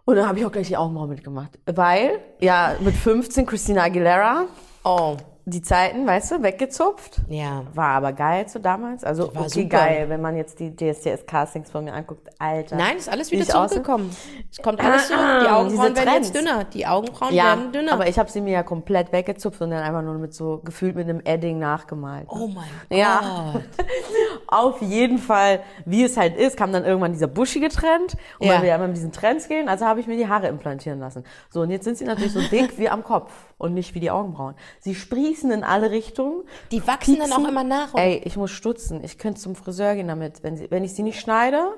Und 0.06 0.14
dann 0.16 0.26
habe 0.28 0.38
ich 0.38 0.46
auch 0.46 0.52
gleich 0.52 0.68
die 0.68 0.76
Augenbrauen 0.76 1.10
mitgemacht. 1.10 1.58
Weil, 1.66 2.20
ja, 2.40 2.76
mit 2.80 2.94
15 2.94 3.44
Christina 3.44 3.82
Aguilera, 3.82 4.44
Oh, 4.84 5.16
die 5.48 5.62
Zeiten, 5.62 6.04
weißt 6.08 6.32
du, 6.32 6.42
weggezupft. 6.42 7.20
ja. 7.28 7.62
War 7.72 7.90
aber 7.90 8.12
geil 8.12 8.48
so 8.48 8.58
damals. 8.58 9.04
Also 9.04 9.32
War 9.32 9.42
okay, 9.42 9.62
super. 9.62 9.68
geil, 9.78 10.08
wenn 10.08 10.20
man 10.20 10.36
jetzt 10.36 10.58
die 10.58 10.74
DSDS-Castings 10.74 11.70
von 11.70 11.84
mir 11.84 11.92
anguckt. 11.94 12.28
Alter. 12.40 12.74
Nein, 12.74 12.96
ist 12.96 13.08
alles 13.08 13.30
Wie 13.30 13.36
wieder 13.36 13.46
zurückgekommen. 13.46 14.10
Es 14.50 14.58
kommt 14.60 14.80
alles 14.80 15.06
zurück. 15.06 15.20
Die 15.42 15.46
Ah, 15.46 15.56
Augenbrauen 15.60 15.94
werden 15.96 16.14
jetzt 16.14 16.34
dünner. 16.34 16.64
Die 16.64 16.84
Augenbrauen 16.86 17.32
Ja, 17.32 17.44
werden 17.44 17.70
dünner. 17.70 17.92
aber 17.92 18.08
ich 18.08 18.18
habe 18.18 18.28
sie 18.28 18.40
mir 18.40 18.54
ja 18.54 18.62
komplett 18.64 19.12
weggezupft 19.12 19.60
und 19.62 19.70
dann 19.70 19.84
einfach 19.84 20.02
nur 20.02 20.14
mit 20.14 20.34
so, 20.34 20.58
gefühlt 20.64 20.96
mit 20.96 21.08
einem 21.08 21.20
Edding 21.24 21.60
nachgemalt. 21.60 22.26
oh 22.28 22.48
mein 22.48 22.64
Gott. 22.88 22.98
Ja. 22.98 23.54
Auf 24.48 24.82
jeden 24.82 25.18
Fall, 25.18 25.60
wie 25.84 26.02
es 26.04 26.16
halt 26.16 26.36
ist, 26.36 26.56
kam 26.56 26.72
dann 26.72 26.84
irgendwann 26.84 27.12
dieser 27.12 27.28
buschige 27.28 27.68
Trend. 27.68 28.16
Und 28.40 28.46
Ja. 28.48 28.54
weil 28.54 28.62
wir 28.62 28.68
ja 28.70 28.76
immer 28.76 28.88
mit 28.88 28.96
diesen 28.96 29.12
Trends 29.12 29.46
gehen, 29.48 29.68
also 29.68 29.86
habe 29.86 30.00
ich 30.00 30.06
mir 30.08 30.16
die 30.16 30.28
Haare 30.28 30.48
implantieren 30.48 30.98
lassen. 30.98 31.22
So, 31.50 31.60
und 31.60 31.70
jetzt 31.70 31.84
sind 31.84 31.98
sie 31.98 32.04
natürlich 32.04 32.32
so 32.32 32.40
dick 32.40 32.76
wie 32.78 32.88
am 32.88 33.04
Kopf 33.04 33.32
und 33.58 33.74
nicht 33.74 33.94
wie 33.94 34.00
die 34.00 34.10
Augenbrauen. 34.10 34.54
Sie 34.80 34.94
sprießen 34.94 35.50
in 35.50 35.64
alle 35.64 35.90
Richtungen. 35.90 36.42
Die 36.70 36.86
wachsen 36.86 37.18
dann 37.18 37.26
pieksen. 37.28 37.44
auch 37.44 37.48
immer 37.48 37.64
nach. 37.64 37.94
Und 37.94 38.00
Ey, 38.00 38.20
ich 38.24 38.36
muss 38.36 38.50
stutzen. 38.50 39.02
Ich 39.04 39.18
könnte 39.18 39.40
zum 39.40 39.54
Friseur 39.56 39.94
gehen 39.94 40.08
damit. 40.08 40.42
Wenn, 40.42 40.56
sie, 40.56 40.70
wenn 40.70 40.84
ich 40.84 40.92
sie 40.94 41.02
nicht 41.02 41.18
schneide, 41.20 41.74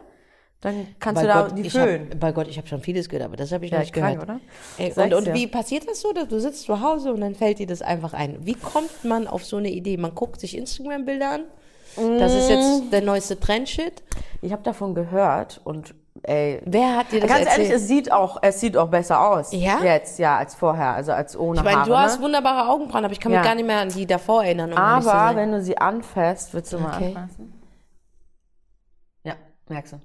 dann 0.61 0.89
kannst 0.99 1.23
bei 1.23 1.27
du 1.29 1.33
da 1.33 1.43
Gott, 1.43 1.57
die 1.57 1.63
ich 1.63 1.73
föhnen. 1.73 2.11
hab, 2.11 2.19
bei 2.19 2.33
Gott, 2.33 2.49
ich 2.49 2.57
habe 2.59 2.67
schon 2.67 2.81
vieles 2.81 3.09
gehört, 3.09 3.27
aber 3.27 3.37
das 3.37 3.53
habe 3.53 3.65
ich 3.65 3.71
noch 3.71 3.79
Ja, 3.79 3.83
nicht 3.85 3.93
krank, 3.95 4.21
gehört. 4.21 4.41
oder? 4.77 4.85
Ey, 5.05 5.13
und 5.13 5.15
und 5.29 5.35
wie 5.35 5.47
passiert 5.47 5.89
das 5.89 6.01
so, 6.01 6.13
dass 6.13 6.27
du 6.27 6.41
sitzt 6.41 6.63
zu 6.63 6.81
Hause 6.81 7.13
und 7.13 7.21
dann 7.21 7.37
fällt 7.37 7.61
dir 7.61 7.67
das 7.69 7.81
einfach 7.81 8.13
ein? 8.13 8.39
Wie 8.45 8.55
kommt 8.55 9.05
man 9.05 9.29
auf 9.29 9.45
so 9.45 9.57
eine 9.59 9.71
Idee? 9.71 9.97
Man 9.99 10.17
guckt 10.17 10.41
sich 10.41 10.57
Instagram-Bilder 10.57 11.31
an. 11.31 11.45
Das 12.19 12.35
ist 12.35 12.49
Mm. 12.49 12.53
jetzt 12.53 12.93
der 12.93 13.03
neueste 13.03 13.39
Trend-Shit. 13.39 14.03
Ich 14.43 14.51
habe 14.53 14.63
davon 14.65 14.95
gehört 14.97 15.61
und 15.63 15.95
ey, 16.23 16.61
Wer 16.65 16.97
hat 16.97 17.13
dir 17.13 17.21
das 17.21 17.29
Ganz 17.29 17.41
erzählt? 17.47 17.59
ehrlich, 17.69 17.71
es 17.83 17.89
sieht 17.89 18.13
auch, 18.13 18.39
es 18.43 18.61
sieht 18.61 18.77
auch 18.77 18.89
besser 18.89 19.21
aus. 19.29 19.53
Ja? 19.53 19.79
Jetzt, 19.83 20.19
ja, 20.19 20.37
als 20.39 20.55
vorher, 20.55 20.93
also 20.95 21.13
als 21.13 21.37
ohne 21.37 21.59
ich 21.59 21.65
meine, 21.65 21.79
Haare. 21.79 21.89
du 21.91 21.97
hast 21.97 22.19
ne? 22.19 22.25
wunderbare 22.25 22.69
Augenbrauen, 22.69 23.05
aber 23.05 23.13
ich 23.13 23.21
kann 23.21 23.33
mich 23.33 23.37
Ja. 23.41 23.45
gar 23.45 23.55
nicht 23.55 23.67
mehr 23.67 23.79
an 23.81 23.89
die 23.89 24.07
davor 24.07 24.45
erinnern. 24.45 24.73
Um 24.73 24.79
ehrlich 24.79 25.05
zu 25.05 25.11
Aber 25.11 25.27
sein. 25.29 25.37
wenn 25.37 25.53
du 25.53 25.63
sie 25.63 25.79
anfasst, 25.79 26.55
willst 26.55 26.73
du 26.73 26.79
mal 26.79 26.95
Okay. 26.97 27.15
anfassen? 27.17 27.53
Ja, 29.25 29.35
merkst 29.69 29.93
du. 29.95 30.01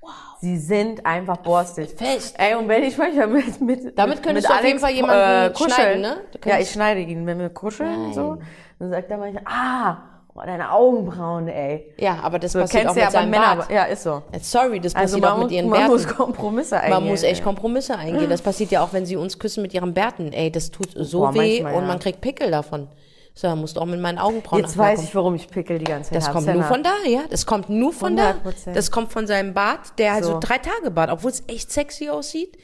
Wow. 0.00 0.10
Sie 0.40 0.56
sind 0.58 1.06
einfach 1.06 1.36
borstig. 1.36 1.90
Fest. 1.96 2.34
Ey, 2.38 2.56
und 2.56 2.66
wenn 2.68 2.82
ich 2.82 2.98
manchmal 2.98 3.28
mit, 3.28 3.60
mit 3.60 3.96
Damit 3.98 4.16
mit 4.16 4.24
könntest 4.24 4.48
du 4.48 4.52
auf 4.52 4.64
jeden 4.64 4.80
Fall 4.80 4.90
jemanden 4.90 5.52
kuscheln, 5.54 5.72
schneiden, 5.74 6.00
ne? 6.02 6.16
Du 6.32 6.38
Ja, 6.38 6.40
könntest- 6.40 6.62
ich 6.62 6.70
schneide 6.72 7.00
ihn, 7.00 7.24
wenn 7.26 7.38
wir 7.38 7.50
kuscheln 7.50 8.02
Nein. 8.06 8.12
so, 8.14 8.38
dann 8.80 8.90
sagt 8.90 9.10
er 9.12 9.16
manchmal, 9.18 9.44
ah, 9.46 9.96
oh, 10.34 10.40
deine 10.44 10.72
Augenbrauen, 10.72 11.48
ey. 11.48 11.92
Ja, 11.98 12.18
aber 12.22 12.38
das 12.38 12.52
So, 12.52 12.60
passiert 12.60 12.86
auch 12.88 12.96
ja 12.96 13.04
mit 13.06 13.12
bei 13.14 13.18
seinem 13.20 13.30
Männern, 13.30 13.58
Bart. 13.58 13.70
ja, 13.70 13.84
ist 13.84 14.02
so. 14.02 14.22
Sorry, 14.40 14.80
das 14.80 14.94
Also 14.94 15.16
passiert 15.18 15.20
man, 15.22 15.32
auch 15.32 15.42
mit 15.44 15.50
ihren 15.52 15.68
man 15.68 15.78
Bärten. 15.78 15.92
muss 15.92 16.06
Kompromisse 16.08 16.76
eingehen. 16.80 16.90
Man 17.00 17.08
muss 17.08 17.22
echt 17.22 17.40
ey. 17.40 17.44
Kompromisse 17.44 17.96
eingehen. 17.96 18.30
Das 18.30 18.42
passiert 18.42 18.70
ja 18.70 18.82
auch, 18.82 18.92
wenn 18.92 19.06
sie 19.06 19.16
uns 19.16 19.38
küssen 19.38 19.62
mit 19.62 19.72
ihren 19.74 19.94
Bärten. 19.94 20.32
Ey, 20.32 20.50
das 20.50 20.70
tut 20.70 20.88
so 20.94 21.20
Boah, 21.20 21.34
weh 21.34 21.60
manchmal, 21.62 21.74
und 21.74 21.80
ja. 21.82 21.86
man 21.88 21.98
kriegt 21.98 22.20
Pickel 22.20 22.50
davon. 22.50 22.88
So, 23.34 23.48
da 23.48 23.56
musst 23.56 23.76
du 23.76 23.80
auch 23.80 23.86
mit 23.86 23.98
meinen 23.98 24.18
Augenbrauen 24.18 24.60
Jetzt 24.60 24.76
weiß 24.76 25.02
ich, 25.04 25.14
warum 25.14 25.34
ich 25.34 25.48
Pickel 25.48 25.78
die 25.78 25.84
ganze 25.86 26.10
Zeit 26.10 26.18
Das 26.18 26.30
kommt 26.30 26.46
nur 26.52 26.64
von 26.64 26.82
da, 26.82 26.92
ja. 27.06 27.20
Das 27.30 27.46
kommt 27.46 27.70
nur 27.70 27.92
von 27.94 28.14
da. 28.14 28.32
100%. 28.44 28.74
Das 28.74 28.90
kommt 28.90 29.10
von 29.10 29.26
seinem 29.26 29.54
Bart, 29.54 29.98
der 29.98 30.12
halt 30.12 30.24
so 30.24 30.32
So. 30.32 30.40
drei 30.40 30.58
Tage 30.58 30.90
Bart, 30.90 31.10
obwohl 31.10 31.30
es 31.30 31.42
echt 31.46 31.72
sexy 31.72 32.10
aussieht. 32.10 32.58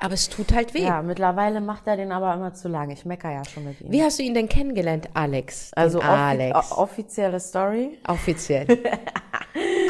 Aber 0.00 0.14
es 0.14 0.28
tut 0.28 0.52
halt 0.52 0.74
weh. 0.74 0.84
Ja, 0.84 1.02
mittlerweile 1.02 1.60
macht 1.60 1.86
er 1.86 1.96
den 1.96 2.12
aber 2.12 2.32
immer 2.34 2.54
zu 2.54 2.68
lang. 2.68 2.90
Ich 2.90 3.04
mecker 3.04 3.30
ja 3.32 3.44
schon 3.44 3.64
mit 3.64 3.80
ihm. 3.80 3.90
Wie 3.90 4.02
hast 4.02 4.18
du 4.18 4.22
ihn 4.22 4.34
denn 4.34 4.48
kennengelernt, 4.48 5.08
Alex? 5.14 5.72
Also 5.74 6.00
Alex. 6.00 6.70
offizielle 6.72 7.40
Story. 7.40 7.98
Offiziell. 8.06 8.66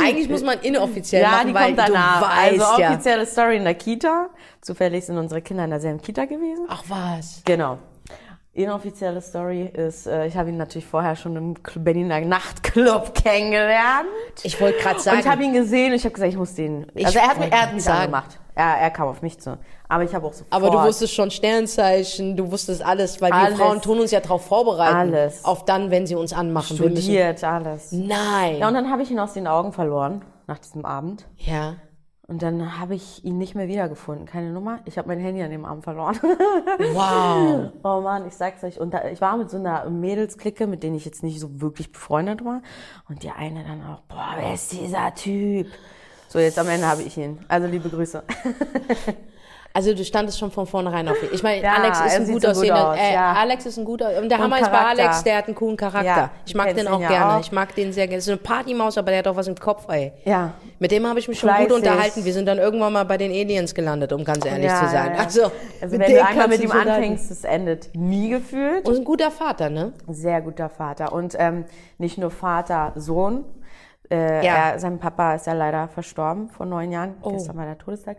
Eigentlich 0.03 0.29
muss 0.29 0.43
man 0.43 0.59
inoffiziell 0.61 1.23
Ja, 1.23 1.31
machen, 1.33 1.49
die 1.49 1.55
weil 1.55 1.75
kommt 1.75 1.79
danach. 1.89 2.21
du 2.21 2.27
weißt 2.27 2.61
also 2.63 2.81
ja. 2.83 2.91
offizielle 2.91 3.27
Story 3.27 3.57
in 3.57 3.65
der 3.65 3.75
Kita. 3.75 4.29
Zufällig 4.61 5.05
sind 5.05 5.19
unsere 5.19 5.43
Kinder 5.43 5.65
in 5.65 5.71
derselben 5.71 6.01
Kita 6.01 6.25
gewesen. 6.25 6.67
Ach 6.69 6.85
was. 6.89 7.43
Genau. 7.45 7.79
Inoffizielle 8.63 9.21
Story 9.21 9.67
ist, 9.67 10.07
äh, 10.07 10.27
ich 10.27 10.37
habe 10.37 10.49
ihn 10.51 10.57
natürlich 10.57 10.87
vorher 10.87 11.15
schon 11.17 11.37
im 11.37 11.55
Berliner 11.77 12.21
Nachtclub 12.21 13.15
kennengelernt. 13.25 14.09
Ich 14.43 14.61
wollte 14.61 14.79
gerade 14.81 14.97
Und 14.97 15.03
sagen, 15.03 15.19
ich 15.21 15.27
habe 15.29 15.43
ihn 15.45 15.53
gesehen 15.53 15.91
und 15.93 15.97
ich 15.97 16.05
habe 16.05 16.13
gesagt, 16.15 16.33
ich 16.33 16.39
muss 16.39 16.55
den. 16.55 16.87
Also 17.05 17.19
er 17.19 17.29
hat, 17.29 17.37
mir- 17.37 17.43
wollte 17.45 17.55
er 17.57 17.63
hat 17.63 17.75
mich 17.75 17.85
sagen. 17.85 17.99
angemacht. 18.01 18.39
Er, 18.55 18.65
er 18.81 18.91
kam 18.91 19.07
auf 19.09 19.23
mich 19.23 19.39
zu. 19.39 19.57
Aber 19.89 20.03
ich 20.03 20.13
habe 20.15 20.27
auch 20.27 20.33
sofort. 20.33 20.53
aber 20.53 20.71
du 20.71 20.83
wusstest 20.83 21.15
schon 21.15 21.31
Sternzeichen, 21.31 22.37
du 22.37 22.51
wusstest 22.51 22.85
alles, 22.85 23.23
weil 23.23 23.31
Alles. 23.33 23.57
wir 23.59 23.65
Frauen 23.65 23.81
tun 23.81 24.01
uns 24.01 24.11
ja 24.11 24.19
darauf 24.21 24.45
vorbereiten. 24.47 24.97
Alles. 24.97 25.45
Auf 25.45 25.65
dann, 25.65 25.91
wenn 25.93 26.07
sie 26.09 26.17
uns 26.17 26.33
anmachen. 26.33 26.77
Studiert, 26.77 27.45
alles. 27.45 27.93
nein. 27.93 28.57
Ja, 28.59 28.67
und 28.69 28.75
dann 28.75 28.91
habe 28.91 29.03
ich 29.03 29.11
ihn 29.13 29.19
aus 29.21 29.33
den 29.35 29.47
Augen 29.47 29.73
verloren 29.73 30.25
nach 30.49 30.59
diesem 30.59 30.85
Abend. 30.85 31.25
Ja. 31.37 31.75
Und 32.29 32.43
dann 32.43 32.79
habe 32.79 32.95
ich 32.95 33.25
ihn 33.25 33.39
nicht 33.39 33.55
mehr 33.55 33.69
wiedergefunden. 33.69 34.27
Keine 34.27 34.51
Nummer. 34.53 34.81
Ich 34.85 34.99
habe 34.99 35.09
mein 35.09 35.19
Handy 35.19 35.43
an 35.43 35.51
dem 35.51 35.65
Abend 35.65 35.83
verloren. 35.83 36.19
Wow. 36.23 37.73
oh 37.83 38.03
Mann, 38.03 38.29
ich 38.29 38.35
sag's 38.35 38.63
euch. 38.63 38.79
Und 38.79 38.93
da, 38.93 39.09
ich 39.09 39.23
war 39.23 39.39
mit 39.39 39.49
so 39.49 39.57
einer 39.57 39.89
Mädelsklicke, 39.89 40.67
mit 40.67 40.83
denen 40.83 40.95
ich 40.95 41.07
jetzt 41.07 41.23
nicht 41.23 41.41
so 41.41 41.63
wirklich 41.63 41.91
befreundet 41.91 42.45
war. 42.45 42.61
Und 43.09 43.23
die 43.23 43.31
eine 43.31 43.65
dann 43.65 43.83
auch, 43.83 44.01
boah, 44.01 44.35
wer 44.37 44.53
ist 44.53 44.73
dieser 44.73 45.15
Typ? 45.15 45.69
So, 46.29 46.39
jetzt 46.39 46.59
am 46.59 46.69
Ende 46.69 46.87
habe 46.87 47.01
ich 47.01 47.17
ihn. 47.17 47.39
Also 47.49 47.67
liebe 47.67 47.89
Grüße. 47.89 48.23
Also 49.79 49.95
du 49.95 50.05
standest 50.05 50.41
schon 50.41 50.51
von 50.51 50.67
vornherein 50.67 51.09
auf 51.09 51.23
ihn. 51.23 51.29
Ich 51.33 51.41
meine, 51.45 51.63
Ja, 51.63 51.75
Alex 51.75 52.01
ist 52.01 52.17
ein 52.17 52.27
gut 52.27 52.43
so 52.43 52.49
gut 52.49 52.57
aussehender. 52.57 52.89
aus, 52.91 52.99
äh, 52.99 53.13
ja. 53.15 53.33
Alex 53.33 53.65
ist 53.67 53.79
ein 53.79 53.85
guter. 53.85 54.09
Und 54.21 54.29
der 54.29 54.39
Und 54.39 54.45
Hammer 54.45 54.59
ist 54.61 54.73
bei. 54.73 54.79
Alex, 54.79 55.23
der 55.23 55.37
hat 55.37 55.47
einen 55.47 55.55
coolen 55.55 55.77
Charakter. 55.77 56.05
Ja, 56.05 56.31
ich 56.45 56.55
mag 56.57 56.75
den 56.75 56.89
auch 56.89 56.99
gerne. 56.99 57.37
auch. 57.37 57.41
Ich 57.41 57.53
mag 57.53 57.73
den 57.77 57.93
sehr 57.93 58.09
gerne. 58.09 58.19
Ist 58.19 58.27
eine 58.29 58.39
Partymaus, 58.39 58.99
aber 58.99 59.11
der 59.13 59.19
hat 59.21 59.29
auch 59.29 59.37
was 59.37 59.47
im 59.47 59.55
Kopf, 59.55 59.87
ey. 59.89 60.11
Ja. 60.25 60.55
Mit 60.81 60.91
dem 60.91 61.07
habe 61.07 61.21
ich 61.21 61.29
mich 61.29 61.39
schon 61.39 61.49
gut 61.51 61.57
Fleißig. 61.59 61.77
unterhalten. 61.77 62.25
Wir 62.25 62.33
sind 62.33 62.47
dann 62.47 62.59
irgendwann 62.59 62.93
mal 62.93 63.05
bei 63.05 63.19
den 63.19 63.31
Aliens 63.31 63.73
gelandet, 63.73 64.13
um 64.13 64.25
ganz 64.25 64.45
ehrlich 64.45 64.69
zu 64.69 64.89
sein. 64.89 65.13
Also, 65.17 65.43
also 65.81 65.97
wenn 65.97 66.11
du 66.13 66.25
einmal 66.25 66.49
mit 66.49 66.61
ihm 66.61 66.73
anfängst, 66.73 67.31
es 67.31 67.45
endet 67.45 67.91
nie 67.95 68.31
gefühlt. 68.31 68.89
Und 68.89 68.97
ein 68.97 69.05
guter 69.05 69.31
Vater, 69.31 69.71
ne? 69.71 69.93
Sehr 70.09 70.41
guter 70.41 70.71
Vater. 70.71 71.13
Und 71.13 71.37
ähm, 71.39 71.67
nicht 71.99 72.19
nur 72.19 72.33
Vater, 72.33 72.95
Sohn. 72.97 73.45
Äh, 74.11 74.45
Ja. 74.45 74.71
er, 74.73 74.79
sein 74.81 74.99
Papa 74.99 75.35
ist 75.35 75.47
ja 75.47 75.53
leider 75.53 75.87
verstorben 75.87 76.49
vor 76.49 76.67
neun 76.67 76.91
Jahren. 76.91 77.15
Oh. 77.23 77.31
Gestern 77.31 77.57
war 77.59 77.65
der 77.67 77.79
Todestag. 77.79 78.17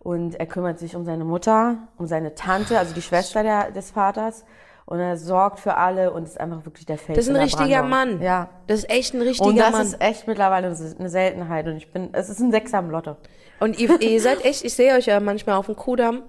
Und 0.00 0.34
er 0.40 0.46
kümmert 0.46 0.78
sich 0.78 0.96
um 0.96 1.04
seine 1.04 1.24
Mutter, 1.24 1.76
um 1.98 2.06
seine 2.06 2.34
Tante, 2.34 2.78
also 2.78 2.94
die 2.94 3.02
Schwester 3.02 3.42
der, 3.42 3.70
des 3.70 3.90
Vaters. 3.90 4.44
Und 4.86 4.98
er 4.98 5.16
sorgt 5.16 5.60
für 5.60 5.76
alle 5.76 6.10
und 6.10 6.24
ist 6.24 6.40
einfach 6.40 6.64
wirklich 6.64 6.84
der 6.84 6.98
Face 6.98 7.14
Das 7.16 7.26
ist 7.28 7.30
ein 7.30 7.36
richtiger. 7.40 7.82
Mann. 7.84 8.20
Ja. 8.20 8.48
Das 8.66 8.80
ist 8.80 8.90
echt 8.90 9.14
ein 9.14 9.22
richtiger 9.22 9.48
Und 9.48 9.56
das 9.56 9.72
Mann. 9.72 9.82
ist 9.82 10.00
echt 10.00 10.26
mittlerweile 10.26 10.66
eine 10.66 11.08
Seltenheit. 11.08 11.66
Und 11.68 11.76
ich 11.76 11.92
bin, 11.92 12.08
es 12.12 12.28
ist 12.28 12.40
ein 12.40 12.50
Sechser 12.50 12.80
im 12.80 12.90
Lotto. 12.90 13.16
Und 13.60 13.78
ihr, 13.78 14.00
ihr 14.00 14.20
seid 14.20 14.44
echt, 14.44 14.64
ich 14.64 14.74
sehe 14.74 14.94
euch 14.94 15.06
ja 15.06 15.20
manchmal 15.20 15.56
auf 15.56 15.66
dem 15.66 15.76
Kudamm, 15.76 16.22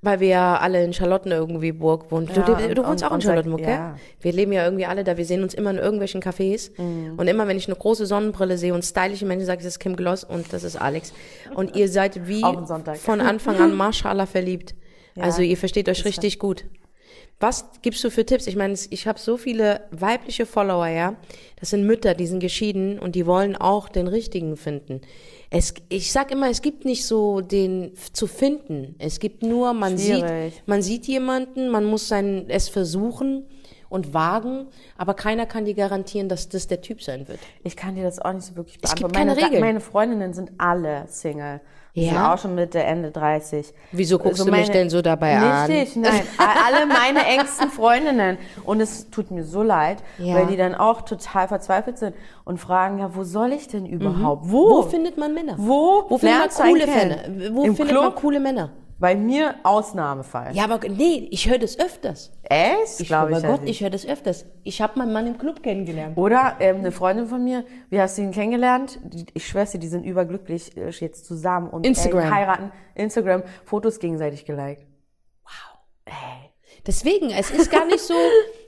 weil 0.00 0.20
wir 0.20 0.28
ja 0.28 0.56
alle 0.58 0.84
in 0.84 0.92
Charlotten 0.92 1.30
irgendwie 1.32 1.72
Burg 1.72 2.10
wohnen. 2.12 2.26
Du, 2.26 2.34
Ja, 2.40 2.42
du, 2.68 2.74
du 2.74 2.82
und- 2.82 2.88
wohnst 2.88 3.02
auch 3.04 3.08
in 3.10 3.14
und- 3.14 3.22
Charlottenburg, 3.24 3.60
ja. 3.62 3.66
gell? 3.66 4.00
Wir 4.20 4.32
leben 4.32 4.52
ja 4.52 4.64
irgendwie 4.64 4.86
alle 4.86 5.02
da. 5.04 5.16
Wir 5.16 5.24
sehen 5.24 5.42
uns 5.42 5.54
immer 5.54 5.70
in 5.70 5.78
irgendwelchen 5.78 6.22
Cafés. 6.22 6.70
Mhm. 6.80 7.18
Und 7.18 7.26
immer, 7.26 7.48
wenn 7.48 7.56
ich 7.56 7.66
eine 7.66 7.76
große 7.76 8.06
Sonnenbrille 8.06 8.58
sehe 8.58 8.74
und 8.74 8.84
stylische 8.84 9.26
Menschen, 9.26 9.46
sage 9.46 9.58
ich, 9.58 9.64
das 9.64 9.74
ist 9.74 9.78
Kim 9.80 9.96
Gloss 9.96 10.22
und 10.24 10.52
das 10.52 10.62
ist 10.62 10.76
Alex. 10.76 11.12
Und 11.54 11.74
ihr 11.76 11.88
seid 11.88 12.28
wie 12.28 12.42
von 12.96 13.20
Anfang 13.20 13.56
an 13.56 13.74
Mashallah 13.76 14.26
verliebt. 14.26 14.74
Also 15.18 15.42
ihr 15.42 15.56
versteht 15.56 15.88
euch 15.88 16.04
richtig 16.04 16.38
gut. 16.38 16.64
Was 17.40 17.66
gibst 17.82 18.02
du 18.04 18.10
für 18.10 18.24
Tipps? 18.26 18.46
Ich 18.48 18.56
meine, 18.56 18.74
ich 18.90 19.06
habe 19.06 19.18
so 19.18 19.36
viele 19.36 19.82
weibliche 19.92 20.44
Follower, 20.46 20.86
ja. 20.88 21.14
Das 21.60 21.70
sind 21.70 21.86
Mütter, 21.86 22.14
die 22.14 22.26
sind 22.26 22.40
geschieden 22.40 22.98
und 22.98 23.14
die 23.14 23.26
wollen 23.26 23.56
auch 23.56 23.88
den 23.88 24.06
richtigen 24.08 24.56
finden. 24.56 25.00
Es, 25.50 25.72
ich 25.88 26.12
sag 26.12 26.30
immer, 26.30 26.50
es 26.50 26.60
gibt 26.60 26.84
nicht 26.84 27.06
so 27.06 27.40
den 27.40 27.92
zu 28.12 28.26
finden. 28.26 28.94
Es 28.98 29.18
gibt 29.18 29.42
nur, 29.42 29.72
man 29.72 29.96
sieht, 29.96 30.18
Schwierig. 30.18 30.62
man 30.66 30.82
sieht 30.82 31.06
jemanden, 31.06 31.70
man 31.70 31.84
muss 31.84 32.08
sein, 32.08 32.44
es 32.48 32.68
versuchen 32.68 33.46
und 33.88 34.12
wagen, 34.12 34.66
aber 34.98 35.14
keiner 35.14 35.46
kann 35.46 35.64
dir 35.64 35.72
garantieren, 35.74 36.28
dass 36.28 36.50
das 36.50 36.66
der 36.66 36.82
Typ 36.82 37.02
sein 37.02 37.26
wird. 37.28 37.38
Ich 37.64 37.76
kann 37.76 37.94
dir 37.94 38.02
das 38.02 38.18
auch 38.18 38.32
nicht 38.34 38.44
so 38.44 38.56
wirklich 38.56 38.78
Es 38.82 38.94
gibt 38.94 39.10
beantworten. 39.12 39.14
keine 39.14 39.34
meine, 39.34 39.46
Regeln. 39.46 39.60
meine 39.62 39.80
Freundinnen 39.80 40.34
sind 40.34 40.52
alle 40.58 41.06
Single. 41.08 41.60
Ja? 42.02 42.10
sind 42.12 42.18
auch 42.22 42.38
schon 42.38 42.54
Mitte, 42.54 42.82
Ende 42.82 43.10
30. 43.10 43.72
Wieso 43.92 44.18
guckst 44.18 44.40
du 44.46 44.50
mich 44.50 44.70
denn 44.70 44.90
so 44.90 45.02
dabei 45.02 45.36
an? 45.38 45.68
Nicht 45.70 45.90
ich, 45.90 45.96
nein. 45.96 46.22
alle 46.38 46.86
meine 46.86 47.24
engsten 47.26 47.70
Freundinnen. 47.70 48.38
Und 48.64 48.80
es 48.80 49.10
tut 49.10 49.30
mir 49.30 49.44
so 49.44 49.62
leid, 49.62 49.98
Ja. 50.18 50.34
weil 50.34 50.46
die 50.46 50.56
dann 50.56 50.74
auch 50.74 51.02
total 51.02 51.48
verzweifelt 51.48 51.98
sind 51.98 52.14
und 52.44 52.58
fragen, 52.58 52.98
ja, 52.98 53.14
wo 53.14 53.24
soll 53.24 53.52
ich 53.52 53.68
denn 53.68 53.86
überhaupt? 53.86 54.44
Wo? 54.50 54.70
Wo 54.78 54.82
findet 54.82 55.18
man 55.18 55.34
Männer? 55.34 55.54
Wo 55.58 56.04
Wo 56.08 56.18
findet 56.18 56.58
man 56.58 56.68
coole? 56.68 56.86
Männer? 56.86 57.54
Wo 57.54 57.64
Im 57.64 57.76
findet 57.76 57.94
Club? 57.96 58.04
man 58.04 58.14
coole 58.14 58.40
Männer? 58.40 58.70
Bei 58.98 59.14
mir 59.14 59.54
Ausnahmefall. 59.62 60.54
Ja, 60.56 60.64
aber 60.64 60.80
nee, 60.88 61.28
ich 61.30 61.48
höre 61.48 61.58
das 61.58 61.78
öfters. 61.78 62.32
Echt? 62.42 62.98
Ich 63.00 63.06
Glaube 63.06 63.32
ich. 63.32 63.42
Gott, 63.44 63.60
ich 63.64 63.80
höre 63.80 63.90
das 63.90 64.04
öfters. 64.04 64.44
Ich 64.64 64.80
habe 64.80 64.98
meinen 64.98 65.12
Mann 65.12 65.26
im 65.26 65.38
Club 65.38 65.62
kennengelernt. 65.62 66.18
Oder 66.18 66.56
ähm, 66.58 66.78
eine 66.78 66.90
Freundin 66.90 67.26
von 67.26 67.44
mir, 67.44 67.64
wie 67.90 68.00
hast 68.00 68.18
du 68.18 68.22
ihn 68.22 68.32
kennengelernt? 68.32 68.98
Ich 69.34 69.46
schwör's 69.46 69.70
dir, 69.70 69.78
die 69.78 69.88
sind 69.88 70.04
überglücklich 70.04 70.76
äh, 70.76 70.90
jetzt 70.90 71.26
zusammen 71.26 71.70
und 71.70 71.86
Instagram. 71.86 72.24
Ey, 72.24 72.30
heiraten. 72.30 72.72
Instagram, 72.96 73.44
Fotos 73.64 74.00
gegenseitig 74.00 74.44
geliked. 74.44 74.84
Deswegen, 76.86 77.30
es 77.30 77.50
ist 77.50 77.70
gar 77.70 77.86
nicht 77.86 78.00
so. 78.00 78.14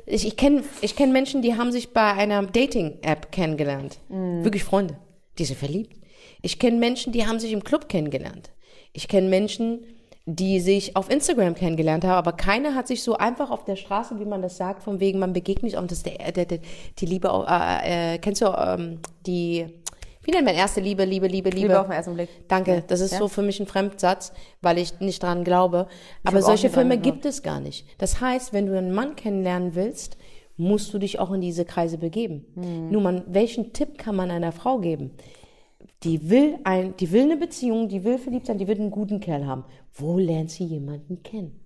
Ich, 0.06 0.26
ich 0.26 0.36
kenne 0.36 0.64
ich 0.80 0.96
kenn 0.96 1.12
Menschen, 1.12 1.40
die 1.40 1.56
haben 1.56 1.70
sich 1.70 1.92
bei 1.92 2.12
einer 2.14 2.42
Dating-App 2.42 3.30
kennengelernt. 3.30 4.00
Wirklich 4.08 4.64
Freunde. 4.64 4.98
Die 5.38 5.44
sind 5.44 5.56
verliebt. 5.56 5.94
Ich 6.42 6.58
kenne 6.58 6.78
Menschen, 6.78 7.12
die 7.12 7.28
haben 7.28 7.38
sich 7.38 7.52
im 7.52 7.62
Club 7.62 7.88
kennengelernt. 7.88 8.50
Ich 8.92 9.06
kenne 9.06 9.28
Menschen, 9.28 9.84
die 10.26 10.60
sich 10.60 10.96
auf 10.96 11.10
Instagram 11.10 11.54
kennengelernt 11.54 12.04
haben, 12.04 12.16
aber 12.16 12.32
keiner 12.32 12.74
hat 12.74 12.86
sich 12.86 13.02
so 13.02 13.16
einfach 13.16 13.50
auf 13.50 13.64
der 13.64 13.76
Straße, 13.76 14.18
wie 14.20 14.24
man 14.24 14.42
das 14.42 14.56
sagt, 14.56 14.82
von 14.82 15.00
wegen, 15.00 15.18
man 15.18 15.32
begegnet 15.32 15.72
sich, 15.72 15.80
und 15.80 15.90
das 15.90 15.98
ist 15.98 16.06
der, 16.06 16.32
der, 16.32 16.44
der, 16.44 16.58
die 16.98 17.06
Liebe, 17.06 17.28
äh, 17.48 18.14
äh, 18.14 18.18
kennst 18.18 18.42
du 18.42 18.46
ähm, 18.46 19.00
die, 19.26 19.66
wie 20.22 20.30
nennt 20.32 20.44
man 20.44 20.54
erste 20.54 20.80
Liebe, 20.80 21.04
Liebe, 21.04 21.26
Liebe, 21.26 21.48
Liebe? 21.48 21.68
Liebe 21.68 21.80
auf 21.80 21.86
den 21.86 21.94
ersten 21.94 22.14
Blick. 22.14 22.28
Danke, 22.48 22.84
das 22.86 23.00
ist 23.00 23.12
Ja. 23.12 23.18
so 23.18 23.28
für 23.28 23.42
mich 23.42 23.58
ein 23.58 23.66
Fremdsatz, 23.66 24.32
weil 24.60 24.78
ich 24.78 25.00
nicht 25.00 25.22
dran 25.22 25.44
glaube. 25.44 25.88
Aber 26.24 26.42
solche 26.42 26.68
dran 26.68 26.74
Filme 26.74 26.98
gibt 26.98 27.24
es 27.24 27.42
gar 27.42 27.58
nicht. 27.58 27.86
Das 27.98 28.20
heißt, 28.20 28.52
wenn 28.52 28.66
du 28.66 28.76
einen 28.76 28.92
Mann 28.92 29.16
kennenlernen 29.16 29.74
willst, 29.74 30.18
musst 30.58 30.92
du 30.92 30.98
dich 30.98 31.18
auch 31.18 31.32
in 31.32 31.40
diese 31.40 31.64
Kreise 31.64 31.96
begeben. 31.96 32.44
Hm. 32.54 32.90
Nur 32.90 33.00
man, 33.00 33.24
welchen 33.26 33.72
Tipp 33.72 33.96
kann 33.96 34.14
man 34.14 34.30
einer 34.30 34.52
Frau 34.52 34.78
geben? 34.78 35.12
Die 36.02 36.30
will 36.30 36.58
ein, 36.64 36.94
die 36.98 37.12
will 37.12 37.22
eine 37.22 37.36
Beziehung, 37.36 37.88
die 37.88 38.04
will 38.04 38.18
verliebt 38.18 38.46
sein, 38.46 38.58
die 38.58 38.68
will 38.68 38.78
einen 38.78 38.90
guten 38.90 39.20
Kerl 39.20 39.46
haben. 39.46 39.64
Wo 39.94 40.18
lernt 40.18 40.50
sie 40.50 40.64
jemanden 40.64 41.22
kennen? 41.22 41.59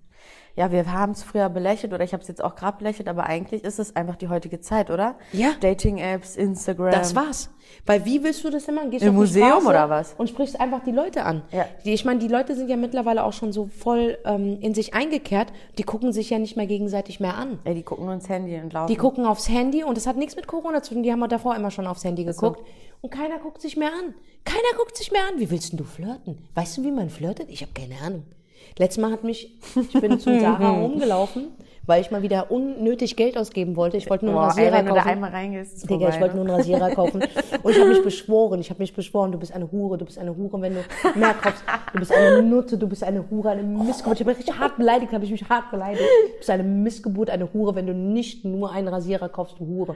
Ja, 0.55 0.71
wir 0.71 0.91
haben 0.91 1.11
es 1.11 1.23
früher 1.23 1.49
belächelt 1.49 1.91
oder 1.93 2.03
ich 2.03 2.13
habe 2.13 2.21
es 2.21 2.29
jetzt 2.29 2.41
auch 2.41 2.55
gerade 2.55 2.77
belächelt, 2.77 3.09
aber 3.09 3.25
eigentlich 3.25 3.63
ist 3.63 3.77
es 3.77 3.95
einfach 3.95 4.15
die 4.15 4.29
heutige 4.29 4.61
Zeit, 4.61 4.89
oder? 4.89 5.15
Ja. 5.33 5.49
Dating-Apps, 5.59 6.37
Instagram. 6.37 6.91
Das 6.91 7.13
war's. 7.13 7.49
Weil 7.85 8.05
wie 8.05 8.23
willst 8.23 8.43
du 8.43 8.49
das 8.49 8.67
immer? 8.67 8.85
Gehst 8.87 9.03
du 9.03 9.09
Im 9.09 9.15
Museum 9.15 9.49
Straße 9.49 9.67
oder 9.67 9.89
was? 9.89 10.13
Und 10.17 10.29
sprichst 10.29 10.59
einfach 10.59 10.83
die 10.83 10.91
Leute 10.91 11.23
an. 11.23 11.41
Ja. 11.51 11.65
Die, 11.83 11.93
ich 11.93 12.05
meine, 12.05 12.19
die 12.19 12.27
Leute 12.27 12.55
sind 12.55 12.69
ja 12.69 12.77
mittlerweile 12.77 13.23
auch 13.23 13.33
schon 13.33 13.51
so 13.51 13.67
voll 13.67 14.17
ähm, 14.23 14.57
in 14.61 14.73
sich 14.73 14.93
eingekehrt. 14.93 15.51
Die 15.77 15.83
gucken 15.83 16.13
sich 16.13 16.29
ja 16.29 16.39
nicht 16.39 16.55
mehr 16.55 16.67
gegenseitig 16.67 17.19
mehr 17.19 17.35
an. 17.35 17.59
Ey, 17.65 17.75
die 17.75 17.83
gucken 17.83 18.05
nur 18.05 18.13
ins 18.13 18.29
Handy 18.29 18.55
und 18.55 18.71
laufen. 18.71 18.87
Die 18.87 18.97
gucken 18.97 19.25
aufs 19.25 19.49
Handy 19.49 19.83
und 19.83 19.97
das 19.97 20.07
hat 20.07 20.15
nichts 20.15 20.35
mit 20.37 20.47
Corona 20.47 20.81
zu 20.81 20.93
tun. 20.93 21.03
Die 21.03 21.11
haben 21.11 21.21
ja 21.21 21.27
davor 21.27 21.55
immer 21.55 21.71
schon 21.71 21.87
aufs 21.87 22.03
Handy 22.05 22.23
geguckt. 22.23 22.61
Und 23.01 23.09
keiner 23.09 23.39
guckt 23.39 23.61
sich 23.61 23.75
mehr 23.75 23.91
an. 23.91 24.13
Keiner 24.45 24.77
guckt 24.77 24.95
sich 24.95 25.11
mehr 25.11 25.23
an. 25.31 25.39
Wie 25.39 25.49
willst 25.51 25.71
denn 25.71 25.77
du 25.77 25.83
flirten? 25.83 26.37
Weißt 26.53 26.77
du, 26.77 26.83
wie 26.83 26.91
man 26.91 27.09
flirtet? 27.09 27.49
Ich 27.49 27.61
habe 27.61 27.73
keine 27.73 27.99
Ahnung. 28.01 28.23
Letztes 28.77 29.01
Mal 29.01 29.11
hat 29.11 29.23
mich, 29.23 29.57
ich 29.75 30.01
bin 30.01 30.19
zu 30.19 30.37
Sarah 30.39 30.71
rumgelaufen, 30.71 31.47
weil 31.85 32.01
ich 32.01 32.11
mal 32.11 32.21
wieder 32.21 32.51
unnötig 32.51 33.15
Geld 33.15 33.37
ausgeben 33.37 33.77
wollte. 33.77 33.95
Ich 33.95 34.09
wollte 34.09 34.25
nur 34.25 34.33
einen 34.33 34.49
Boah, 34.49 34.57
ey, 34.57 34.67
Rasierer 34.67 34.77
wenn 34.77 34.85
du 34.85 34.93
da 34.93 34.97
kaufen. 34.97 35.09
einmal 35.11 35.29
reingehst, 35.29 35.89
Digga, 35.89 36.09
ich 36.09 36.19
wollte 36.19 36.35
ne? 36.35 36.43
nur 36.43 36.53
einen 36.53 36.55
Rasierer 36.55 36.89
kaufen. 36.89 37.23
Und 37.63 37.71
ich 37.71 37.79
habe 37.79 37.89
mich 37.89 38.03
beschworen, 38.03 38.59
ich 38.59 38.69
habe 38.69 38.81
mich 38.81 38.93
beschworen, 38.93 39.31
du 39.31 39.37
bist 39.37 39.53
eine 39.53 39.71
Hure, 39.71 39.97
du 39.97 40.03
bist 40.03 40.19
eine 40.19 40.35
Hure, 40.35 40.61
wenn 40.61 40.73
du 40.73 40.81
mehr 41.17 41.33
kaufst. 41.35 41.63
Du 41.93 41.99
bist 41.99 42.11
eine 42.11 42.41
Nutte, 42.41 42.77
du 42.77 42.87
bist 42.89 43.03
eine 43.03 43.23
Hure, 43.29 43.51
eine 43.51 43.63
Missgeburt. 43.63 44.19
Ich 44.19 44.25
habe 44.25 44.31
mich 44.31 44.39
richtig 44.39 44.59
hart 44.59 44.75
beleidigt, 44.75 45.13
habe 45.13 45.23
ich 45.23 45.31
mich 45.31 45.47
hart 45.47 45.71
beleidigt. 45.71 46.01
Du 46.33 46.37
bist 46.39 46.49
eine 46.49 46.63
Missgeburt, 46.63 47.29
eine 47.29 47.53
Hure, 47.53 47.75
wenn 47.75 47.87
du 47.87 47.93
nicht 47.93 48.43
nur 48.43 48.71
einen 48.73 48.89
Rasierer 48.89 49.29
kaufst, 49.29 49.57
du 49.57 49.65
Hure. 49.65 49.95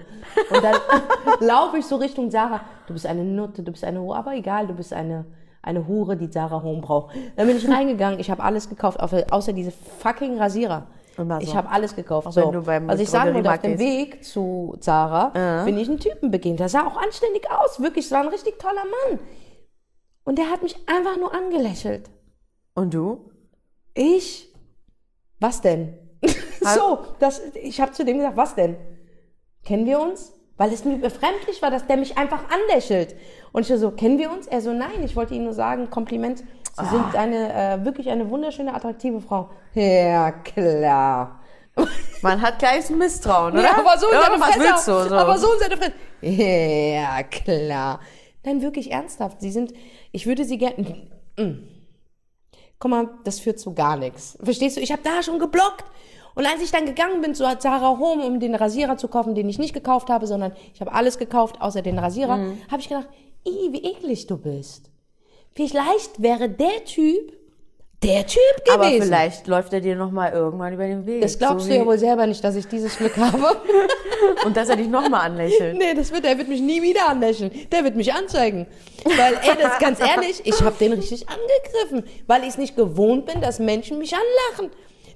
Und 0.52 0.64
dann 0.64 0.76
laufe 1.46 1.80
ich 1.80 1.86
so 1.86 1.98
Richtung 1.98 2.32
Sarah, 2.32 2.62
du 2.88 2.94
bist 2.94 3.06
eine 3.06 3.26
Nutte, 3.26 3.62
du 3.62 3.74
bist 3.74 3.84
eine 3.84 4.00
Hure, 4.00 4.16
aber 4.16 4.36
egal, 4.36 4.68
du 4.68 4.74
bist 4.74 4.94
eine, 4.94 5.26
eine 5.62 5.88
Hure, 5.88 6.18
die 6.18 6.32
Sarah 6.32 6.64
Home 6.64 6.82
braucht. 6.82 7.16
Dann 7.36 7.48
bin 7.48 7.58
ich 7.58 7.68
reingegangen, 7.70 8.20
ich 8.20 8.30
habe 8.32 8.44
alles 8.44 8.70
gekauft, 8.70 9.00
außer, 9.00 9.54
diese 9.54 9.72
fucking 9.72 10.38
Rasierer. 10.38 10.88
So. 11.18 11.26
Ich 11.42 11.54
habe 11.54 11.70
alles 11.70 11.96
gekauft. 11.96 12.28
Auch 12.28 12.32
so. 12.32 12.54
Was 12.54 13.00
ich 13.00 13.10
sagen 13.10 13.34
wollte, 13.34 13.52
auf 13.52 13.60
dem 13.60 13.78
Weg 13.78 14.24
zu 14.24 14.78
Sarah 14.80 15.64
bin 15.66 15.78
ich 15.78 15.90
einen 15.90 16.00
Typen 16.00 16.32
begegnet. 16.32 16.62
Der 16.62 16.70
sah 16.70 16.88
auch 16.88 16.96
anständig 16.96 17.50
aus, 17.52 17.82
wirklich, 17.82 18.06
es 18.06 18.12
war 18.12 18.22
ein 18.22 18.30
richtig 18.30 18.58
toller 18.58 18.86
Mann. 18.86 19.20
Und 20.24 20.38
der 20.38 20.50
hat 20.50 20.64
mich 20.64 20.76
einfach 20.88 21.18
nur 21.18 21.34
angelächelt. 21.34 22.10
Und 22.74 22.94
du? 22.94 23.32
Ich? 23.94 24.54
Was 25.40 25.62
denn? 25.62 25.98
so, 26.62 27.00
das, 27.20 27.42
ich 27.56 27.82
habe 27.82 27.92
zu 27.92 28.06
dem 28.06 28.18
gesagt, 28.18 28.38
was 28.38 28.56
denn? 28.56 28.78
Kennen 29.64 29.86
wir 29.86 30.00
uns? 30.00 30.34
Weil 30.60 30.74
es 30.74 30.84
mir 30.84 30.98
befremdlich 30.98 31.62
war, 31.62 31.72
dass 31.72 31.88
der 31.88 31.96
mich 31.96 32.18
einfach 32.18 32.42
anlächelt. 32.50 33.16
Und 33.54 33.62
ich 33.70 33.80
so, 33.80 33.92
kennen 33.92 34.20
wir 34.20 34.30
uns? 34.30 34.46
Er 34.46 34.60
so, 34.60 34.74
nein, 34.74 35.02
ich 35.06 35.16
wollte 35.16 35.34
Ihnen 35.34 35.46
nur 35.46 35.54
sagen, 35.54 35.90
Kompliment. 35.90 36.40
Sie 36.40 36.86
sind 36.86 37.16
eine, 37.16 37.54
äh, 37.54 37.86
wirklich 37.86 38.10
eine 38.10 38.30
wunderschöne, 38.30 38.74
attraktive 38.74 39.22
Frau. 39.22 39.50
Ja, 39.74 40.32
klar. 40.32 41.40
Man 42.22 42.42
hat 42.42 42.60
gleich 42.60 42.90
ein 42.90 42.98
Misstrauen, 42.98 43.54
oder? 43.54 43.64
Ja, 43.64 43.78
aber 43.78 43.98
so 43.98 44.08
in 44.10 44.20
seine 44.20 44.42
was 44.42 44.50
Fresse. 44.50 44.60
willst 44.60 44.88
du? 44.90 45.10
So. 45.10 45.16
Aber 45.16 45.38
so 45.38 45.54
in 45.54 45.60
seine 45.60 45.78
Fresse. 45.78 45.94
Ja, 46.22 47.24
klar. 47.24 48.02
Nein, 48.44 48.62
wirklich 48.62 48.92
ernsthaft. 48.92 49.40
Sie 49.40 49.52
sind, 49.52 49.72
ich 50.12 50.28
würde 50.28 50.44
sie 50.44 50.58
gerne. 50.58 51.08
Guck 52.80 52.92
mal, 52.92 53.10
das 53.24 53.40
führt 53.40 53.60
zu 53.60 53.74
gar 53.74 53.96
nichts. 53.96 54.38
Verstehst 54.44 54.76
du? 54.76 54.82
Ich 54.82 54.92
habe 54.92 55.04
da 55.04 55.24
schon 55.24 55.40
geblockt. 55.40 55.86
Und 56.36 56.46
als 56.46 56.62
ich 56.64 56.72
dann 56.72 56.86
gegangen 56.86 57.22
bin 57.22 57.36
zu 57.36 57.44
Zara 57.60 57.98
Home, 57.98 58.24
um 58.26 58.40
den 58.40 58.56
Rasierer 58.56 58.98
zu 58.98 59.08
kaufen, 59.08 59.36
den 59.36 59.50
ich 59.50 59.60
nicht 59.60 59.74
gekauft 59.74 60.10
habe, 60.10 60.28
sondern 60.28 60.54
ich 60.74 60.82
habe 60.82 60.94
alles 60.94 61.18
gekauft, 61.18 61.60
außer 61.62 61.82
den 61.82 62.00
Rasierer, 62.00 62.38
Mhm. 62.38 62.58
habe 62.72 62.82
ich 62.82 62.90
gedacht, 62.90 63.08
ih, 63.46 63.72
wie 63.72 63.84
eklig 63.84 64.28
du 64.28 64.38
bist. 64.38 64.90
Vielleicht 65.56 66.22
wäre 66.22 66.48
der 66.50 66.84
Typ 66.86 67.34
der 68.02 68.26
Typ 68.26 68.40
gewesen. 68.64 68.80
aber 68.80 68.90
vielleicht 69.04 69.48
läuft 69.48 69.74
er 69.74 69.82
dir 69.82 69.94
noch 69.98 70.10
mal 70.12 70.32
irgendwann 70.32 70.72
über 70.74 70.88
den 70.88 71.06
Weg. 71.06 71.22
das 71.22 71.38
glaubst 71.38 71.66
so 71.66 71.72
du 71.74 71.80
ja 71.80 71.86
wohl 71.86 71.98
selber 71.98 72.26
nicht, 72.28 72.42
dass 72.42 72.56
ich 72.56 72.66
dieses 72.66 72.96
Glück 72.98 73.18
habe. 73.18 73.58
Und 74.46 74.56
dass 74.56 74.70
er 74.70 74.78
dich 74.78 74.88
noch 74.88 75.10
mal 75.10 75.20
anlächelt. 75.20 75.78
Nee, 75.78 75.94
das 75.96 76.12
wird, 76.14 76.24
der 76.24 76.38
wird 76.38 76.48
mich 76.48 76.62
nie 76.62 76.82
wieder 76.82 77.10
anlächeln. 77.10 77.52
Der 77.72 77.84
wird 77.84 77.96
mich 77.98 78.14
anzeigen. 78.14 78.68
Weil, 79.04 79.34
ey, 79.42 79.52
das 79.62 79.74
ist 79.74 79.80
ganz 79.80 80.00
ehrlich, 80.00 80.42
ich 80.46 80.62
habe 80.62 80.76
den 80.80 80.94
richtig 80.94 81.26
angegriffen, 81.28 82.10
weil 82.28 82.44
ich 82.44 82.50
es 82.50 82.58
nicht 82.58 82.78
gewohnt 82.78 83.26
bin, 83.26 83.42
dass 83.42 83.60
Menschen 83.60 83.98
mich 83.98 84.14
anlachen. 84.14 84.72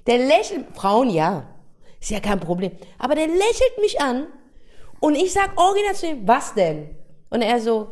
Der 0.06 0.18
lächelt, 0.18 0.66
Frauen 0.74 1.10
ja, 1.10 1.46
ist 2.00 2.10
ja 2.10 2.20
kein 2.20 2.40
Problem. 2.40 2.72
Aber 2.98 3.14
der 3.14 3.26
lächelt 3.26 3.78
mich 3.80 4.00
an 4.00 4.26
und 5.00 5.14
ich 5.14 5.32
sag 5.32 5.58
original 5.58 5.94
zu 5.94 6.06
ihm, 6.06 6.26
was 6.26 6.54
denn? 6.54 6.90
Und 7.30 7.42
er 7.42 7.60
so, 7.60 7.88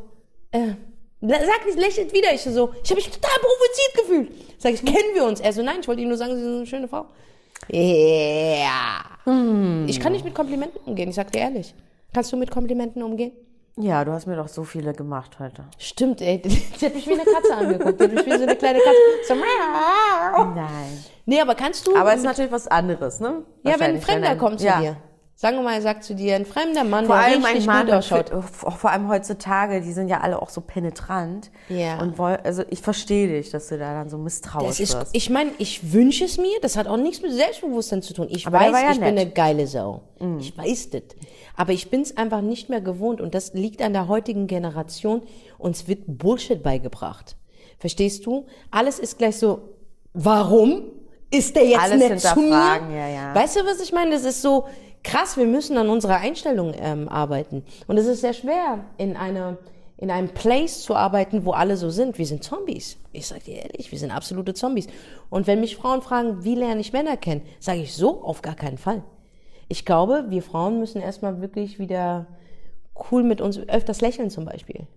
äh, 0.51 0.75
sag 1.21 1.67
nicht, 1.67 1.79
lächelt 1.79 2.13
wieder. 2.13 2.33
Ich 2.35 2.43
so, 2.43 2.73
ich 2.83 2.91
habe 2.91 2.97
mich 3.01 3.11
total 3.11 3.39
provoziert 3.39 3.95
gefühlt. 3.95 4.33
Sag 4.59 4.75
ich, 4.75 4.85
kennen 4.85 5.15
wir 5.15 5.25
uns? 5.25 5.41
Er 5.41 5.53
so, 5.53 5.63
nein, 5.63 5.79
ich 5.81 5.89
wollte 5.89 6.03
Ihnen 6.03 6.11
nur 6.11 6.19
sagen, 6.19 6.35
Sie 6.37 6.43
sind 6.43 6.57
eine 6.57 6.67
schöne 6.67 6.89
Frau. 6.89 7.07
Ja. 7.69 9.05
Ich 9.87 10.01
kann 10.01 10.13
nicht 10.13 10.25
mit 10.25 10.35
Komplimenten 10.35 10.81
umgehen, 10.85 11.09
ich 11.09 11.15
sag 11.15 11.33
dir 11.33 11.41
ehrlich. 11.41 11.75
Kannst 12.13 12.33
du 12.33 12.37
mit 12.37 12.51
Komplimenten 12.51 13.03
umgehen? 13.03 13.33
Ja, 13.77 14.05
du 14.05 14.13
hast 14.13 14.27
mir 14.27 14.37
doch 14.37 14.49
so 14.49 14.65
viele 14.65 14.93
gemacht 14.93 15.39
heute. 15.39 15.65
Stimmt, 15.79 16.21
ey. 16.21 16.43
Sie 16.77 16.87
hat 16.87 16.95
mich 16.95 17.07
wie 17.07 17.13
eine 17.15 17.25
Katze 17.25 17.57
angeguckt. 17.57 17.99
Die 18.01 18.05
hat 18.05 18.13
mich 18.13 18.27
wie 18.27 18.37
so 18.37 18.43
eine 18.43 18.57
kleine 18.57 18.79
Katze. 18.79 18.99
So, 19.29 19.35
Nein. 20.55 21.05
nee, 21.25 21.41
aber 21.41 21.55
kannst 21.55 21.87
du. 21.87 21.97
Aber 21.97 22.11
es 22.13 22.19
ist 22.19 22.25
natürlich 22.25 22.53
was 22.53 22.69
anderes, 22.69 23.21
ne? 23.21 23.45
ja, 23.63 23.75
wenn 23.79 23.95
ein 23.97 24.01
Fremder 24.03 24.31
ein- 24.31 24.39
kommt 24.39 24.61
zu 24.61 24.67
ja. 24.67 24.81
dir. 24.81 24.97
Sagen 25.35 25.57
wir 25.57 25.63
mal, 25.65 25.75
er 25.75 25.83
sagt 25.83 26.05
zu 26.05 26.15
dir, 26.15 26.37
ein 26.37 26.45
fremder 26.47 26.85
Mann, 26.85 27.07
Vor 27.07 27.17
der 27.17 27.25
allem 27.25 27.45
richtig 27.45 27.67
Mann, 27.67 27.87
gut 27.87 27.95
ausschaut. 27.95 28.29
vor 28.29 28.71
vor 28.71 28.91
allem 28.91 29.09
heutzutage, 29.09 29.81
die 29.81 29.93
sind 29.93 30.07
ja 30.09 30.21
alle 30.21 30.41
auch 30.41 30.51
so 30.51 30.61
penetrant. 30.61 31.51
Ja. 31.69 32.01
Und 32.01 32.17
woll, 32.17 32.39
also 32.45 32.63
ich 32.71 32.81
verstehe 32.81 33.27
dich, 33.27 33.51
dass 33.51 33.67
du 33.69 33.77
da 33.79 33.93
dann 33.95 34.09
so 34.09 34.19
misstrauisch 34.19 34.79
ist, 34.79 34.95
wirst. 34.95 35.11
ich 35.17 35.31
meine, 35.31 35.51
ich 35.59 35.93
wünsche 35.93 36.25
es 36.27 36.39
mir, 36.39 36.61
das 36.61 36.77
hat 36.77 36.87
auch 36.87 36.97
nichts 36.97 37.23
mit 37.23 37.33
Selbstbewusstsein 37.33 38.03
zu 38.03 38.15
tun. 38.15 38.29
Ich 38.31 38.47
Aber 38.47 38.61
weiß, 38.61 38.73
ja 38.73 38.93
ich 38.93 39.01
bin 39.01 39.01
nett. 39.01 39.15
Mhm. 39.15 39.19
eine 39.21 39.31
geile 39.31 39.67
Sau. 39.67 40.03
Ich 40.39 40.57
weiß 40.57 40.91
das. 40.91 41.03
Aber 41.57 41.73
ich 41.73 41.91
bin 41.91 42.03
es 42.03 42.17
einfach 42.17 42.41
nicht 42.41 42.69
mehr 42.69 42.81
gewohnt 42.81 43.21
und 43.21 43.35
das 43.35 43.53
liegt 43.53 43.83
an 43.83 43.93
der 43.95 44.07
heutigen 44.07 44.47
Generation. 44.47 45.23
Uns 45.59 45.89
wird 45.89 46.03
Bullshit 46.07 46.63
beigebracht. 46.63 47.37
Verstehst 47.79 48.27
du? 48.27 48.47
Alles 48.71 49.01
ist 49.01 49.19
gleich 49.19 49.39
so, 49.39 49.71
warum 50.13 50.83
ist 51.33 51.57
der 51.57 51.67
jetzt 51.67 51.81
Alles 51.81 51.99
nett 51.99 52.21
zu 52.21 52.39
mir? 52.41 52.51
ja, 52.51 53.09
ja. 53.09 53.35
Weißt 53.35 53.57
du, 53.57 53.61
was 53.65 53.81
ich 53.81 53.93
meine? 53.93 54.13
Das 54.13 54.25
ist 54.25 54.41
so 54.43 54.67
krass, 55.03 55.37
wir 55.37 55.47
müssen 55.47 55.77
an 55.77 55.89
unserer 55.89 56.19
Einstellung 56.19 56.75
ähm, 56.77 57.09
arbeiten. 57.09 57.65
Und 57.87 57.99
es 57.99 58.07
ist 58.07 58.21
sehr 58.21 58.35
schwer, 58.35 58.85
in 58.99 59.17
einer 59.17 59.59
in 60.03 60.11
einem 60.11 60.31
Place 60.31 60.83
zu 60.83 60.97
arbeiten, 60.97 61.45
wo 61.45 61.53
alle 61.53 61.77
so 61.77 61.89
sind. 61.89 62.19
Wir 62.19 62.27
sind 62.27 62.43
Zombies. 62.43 62.97
Ich 63.13 63.29
sag 63.29 63.45
dir 63.45 63.63
ehrlich, 63.63 63.93
wir 63.93 64.01
sind 64.01 64.11
absolute 64.11 64.53
Zombies. 64.53 64.89
Und 65.31 65.47
wenn 65.47 65.61
mich 65.61 65.77
Frauen 65.77 66.03
fragen, 66.03 66.43
wie 66.43 66.57
lerne 66.57 66.81
ich 66.81 66.93
Männer 66.93 67.17
kennen, 67.17 67.43
sage 67.61 67.83
ich 67.83 67.95
so 67.95 68.21
auf 68.25 68.43
gar 68.43 68.57
keinen 68.57 68.79
Fall. 68.79 69.05
Ich 69.69 69.85
glaube, 69.85 70.25
wir 70.29 70.43
Frauen 70.43 70.81
müssen 70.81 71.01
erstmal 71.01 71.41
wirklich 71.41 71.79
wieder 71.79 72.27
cool 73.13 73.23
mit 73.23 73.41
uns 73.41 73.61
öfters 73.69 74.01
lächeln 74.01 74.29
zum 74.29 74.45
Beispiel. 74.45 74.89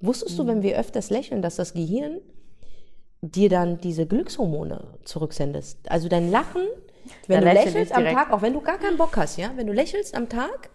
Wusstest 0.00 0.38
du, 0.38 0.46
wenn 0.46 0.62
wir 0.62 0.78
öfters 0.78 1.08
lächeln, 1.08 1.40
dass 1.40 1.56
das 1.56 1.72
Gehirn 1.72 2.20
dir 3.22 3.48
dann 3.48 3.80
diese 3.80 4.04
Glückshormone 4.04 4.98
zurücksendest? 5.04 5.90
Also 5.90 6.08
dein 6.08 6.30
Lachen, 6.30 6.66
wenn 7.26 7.40
Da 7.42 7.48
du 7.48 7.54
lächelst 7.54 7.92
am 7.92 8.02
direkt. 8.02 8.18
Tag, 8.18 8.32
auch 8.32 8.42
wenn 8.42 8.52
du 8.52 8.60
gar 8.60 8.78
keinen 8.78 8.96
Bock 8.96 9.16
hast, 9.16 9.36
ja, 9.38 9.50
wenn 9.56 9.66
du 9.66 9.72
lächelst 9.72 10.14
am 10.14 10.28
Tag, 10.28 10.70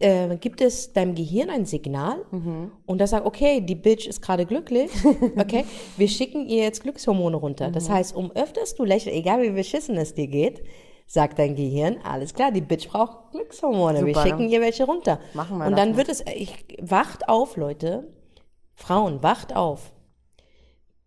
äh, 0.00 0.36
gibt 0.38 0.60
es 0.62 0.92
deinem 0.94 1.14
Gehirn 1.14 1.50
ein 1.50 1.66
Signal 1.66 2.24
Mhm. 2.30 2.72
und 2.86 2.98
das 3.00 3.10
sagt, 3.10 3.26
okay, 3.26 3.60
die 3.60 3.74
Bitch 3.74 4.06
ist 4.06 4.22
gerade 4.22 4.46
glücklich, 4.46 4.90
okay, 5.36 5.64
wir 5.96 6.08
schicken 6.08 6.46
ihr 6.48 6.62
jetzt 6.62 6.82
Glückshormone 6.82 7.36
runter. 7.36 7.70
Das 7.70 7.88
Mhm. 7.88 7.92
heißt, 7.94 8.16
um 8.16 8.30
öfters 8.32 8.74
du 8.74 8.84
lächelst, 8.84 9.16
egal 9.18 9.42
wie 9.42 9.50
beschissen 9.50 9.96
es 9.96 10.14
dir 10.14 10.26
geht, 10.26 10.62
sagt 11.06 11.38
dein 11.38 11.54
Gehirn, 11.54 11.98
alles 12.02 12.32
klar, 12.32 12.50
die 12.50 12.62
Bitch 12.62 12.88
braucht 12.88 13.32
Glückshormone, 13.32 14.06
wir 14.06 14.14
Super, 14.14 14.26
schicken 14.26 14.46
ne? 14.46 14.52
ihr 14.54 14.60
welche 14.62 14.84
runter. 14.84 15.20
Machen 15.34 15.58
wir 15.58 15.66
und 15.66 15.72
das 15.72 15.80
dann 15.80 15.96
wird 15.98 16.08
es, 16.08 16.24
ich, 16.34 16.64
wacht 16.80 17.28
auf, 17.28 17.56
Leute, 17.58 18.08
Frauen, 18.74 19.22
wacht 19.22 19.54
auf. 19.54 19.92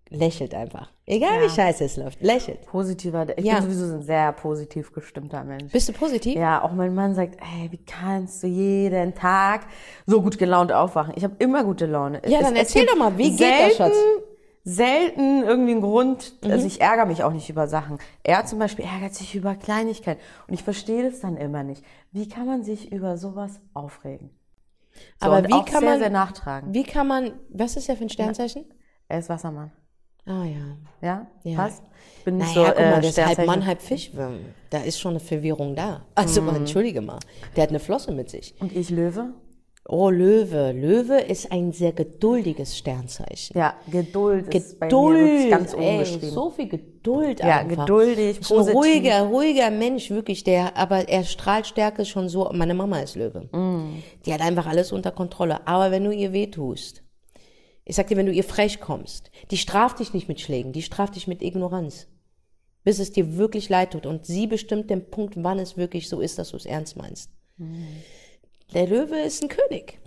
Lächelt 0.10 0.54
einfach. 0.54 0.92
Egal 1.06 1.40
wie 1.42 1.44
Ja. 1.46 1.50
scheiße 1.50 1.84
es 1.84 1.98
läuft, 1.98 2.22
lächelt. 2.22 2.66
Positiver, 2.66 3.38
ich 3.38 3.44
Ja. 3.46 3.56
bin 3.56 3.64
sowieso 3.64 3.96
ein 3.96 4.02
sehr 4.04 4.32
positiv 4.32 4.94
gestimmter 4.94 5.44
Mensch. 5.44 5.72
Bist 5.72 5.90
du 5.90 5.94
positiv? 5.94 6.36
Ja, 6.36 6.62
auch 6.64 6.72
mein 6.72 6.96
Mann 6.96 7.14
sagt, 7.14 7.38
hey, 7.42 7.72
wie 7.72 7.84
kannst 7.86 8.42
du 8.44 8.48
jeden 8.48 9.14
Tag 9.16 9.62
so 10.06 10.22
gut 10.22 10.38
gelaunt 10.38 10.72
aufwachen? 10.72 11.14
Ich 11.18 11.24
habe 11.24 11.36
immer 11.40 11.64
gute 11.64 11.86
Laune. 11.86 12.22
Ja, 12.26 12.42
dann 12.42 12.56
erzähl 12.56 12.86
doch 12.86 12.96
mal, 12.96 13.18
wie 13.18 13.30
geht 13.32 13.38
selten, 13.40 13.68
das, 13.70 13.78
Schatz? 13.78 13.96
Selten 14.64 15.44
irgendwie 15.44 15.72
einen 15.72 15.82
Grund, 15.82 16.34
also 16.44 16.60
Mhm. 16.62 16.68
ich 16.68 16.82
ärgere 16.82 17.06
mich 17.06 17.24
auch 17.24 17.32
nicht 17.32 17.50
über 17.50 17.68
Sachen. 17.68 18.00
Er 18.24 18.46
zum 18.46 18.60
Beispiel 18.60 18.84
ärgert 18.86 19.14
sich 19.16 19.34
über 19.34 19.56
Kleinigkeiten 19.56 20.20
und 20.48 20.54
ich 20.54 20.64
verstehe 20.64 21.10
das 21.10 21.22
dann 21.22 21.38
immer 21.38 21.64
nicht. 21.64 21.84
Wie 22.12 22.28
kann 22.28 22.46
man 22.46 22.64
sich 22.64 22.92
über 22.92 23.18
sowas 23.18 23.62
aufregen? 23.74 24.30
So, 25.22 25.28
Aber 25.28 25.44
wie 25.48 25.52
kann 25.52 25.80
sehr, 25.80 25.82
man- 25.82 26.00
sehr 26.00 26.10
nachtragen. 26.10 26.74
Wie 26.74 26.84
kann 26.84 27.08
man, 27.08 27.34
was 27.50 27.78
ist 27.78 27.88
der 27.88 27.96
für 27.96 28.04
ein 28.04 28.10
Sternzeichen? 28.10 28.66
Er 29.08 29.20
ist 29.20 29.30
Wassermann. 29.30 29.72
Ah 30.28 30.44
ja. 30.46 30.78
Ja? 31.02 31.28
Ja. 31.44 31.56
Passt? 31.56 31.82
Ich 32.20 32.24
bin 32.26 32.38
nicht 32.38 32.56
Naja, 32.56 32.68
so, 32.68 32.74
guck 32.74 32.80
mal, 32.86 32.98
äh, 32.98 33.02
der 33.02 33.10
ist 33.10 33.26
halb 33.26 33.46
Mann, 33.46 33.66
halb 33.66 33.82
Fisch. 33.82 34.12
Da 34.70 34.80
ist 34.80 35.00
schon 35.00 35.12
eine 35.12 35.20
Verwirrung 35.20 35.76
da. 35.76 36.06
Also, 36.16 36.42
Mhm. 36.42 36.48
mal, 36.48 36.56
entschuldige 36.58 37.02
mal. 37.02 37.20
Der 37.56 37.64
hat 37.64 37.70
eine 37.70 37.80
Flosse 37.80 38.12
mit 38.12 38.30
sich. 38.30 38.54
Und 38.60 38.76
ich 38.76 38.90
Löwe? 38.90 39.30
Oh, 39.90 40.10
Löwe. 40.10 40.74
Löwe 40.74 41.18
ist 41.22 41.50
ein 41.50 41.72
sehr 41.72 41.94
geduldiges 41.94 42.78
Sternzeichen. 42.78 43.58
Ja, 43.58 43.74
Geduld 43.90 44.54
ist 44.54 44.78
bei 44.82 44.88
mir 44.88 44.90
Geduld. 44.90 45.18
wirklich 45.22 45.50
ganz 45.50 45.74
oben 45.74 46.00
geschrieben. 46.00 46.30
so 46.30 46.50
viel 46.50 46.68
Geduld 46.68 47.40
Ja, 47.40 47.60
einfach. 47.60 47.86
geduldig, 47.86 48.40
Ist 48.42 48.52
ein 48.52 48.58
positiv. 48.58 48.76
ruhiger, 48.76 49.22
ruhiger 49.22 49.72
Mensch, 49.72 50.10
wirklich. 50.10 50.44
Der, 50.44 50.76
aber 50.76 51.08
er 51.08 51.24
strahlt 51.24 51.68
Stärke 51.68 52.04
schon 52.04 52.28
so. 52.28 52.50
Meine 52.54 52.74
Mama 52.74 53.00
ist 53.00 53.16
Löwe. 53.16 53.48
Mm. 53.58 54.04
Die 54.26 54.34
hat 54.34 54.42
einfach 54.42 54.68
alles 54.68 54.92
unter 54.92 55.12
Kontrolle. 55.12 55.66
Aber 55.66 55.90
wenn 55.92 56.04
du 56.04 56.12
ihr 56.12 56.34
wehtust, 56.34 57.02
ich 57.88 57.96
sag 57.96 58.08
dir, 58.08 58.17
wenn 58.17 58.25
du 58.25 58.34
ihr 58.34 58.44
frech 58.44 58.82
kommst, 58.82 59.32
die 59.50 59.58
straft 59.58 60.00
dich 60.00 60.13
nicht 60.13 60.27
mit 60.27 60.41
Schlägen, 60.41 60.74
die 60.74 60.82
straft 60.82 61.15
dich 61.15 61.25
mit 61.25 61.41
Ignoranz. 61.41 62.08
Bis 62.84 63.00
es 63.00 63.13
dir 63.13 63.38
wirklich 63.38 63.70
leid 63.70 63.91
tut. 63.91 64.06
Und 64.06 64.25
sie 64.25 64.46
bestimmt 64.46 64.89
den 64.89 65.10
Punkt, 65.10 65.36
wann 65.38 65.58
es 65.58 65.77
wirklich 65.77 66.10
so 66.10 66.20
ist, 66.20 66.38
dass 66.38 66.50
du 66.50 66.58
es 66.58 66.65
ernst 66.65 66.98
meinst. 66.98 67.32
Der 68.74 68.88
Löwe 68.88 69.20
ist 69.20 69.41
ein 69.41 69.50
König. 69.50 70.00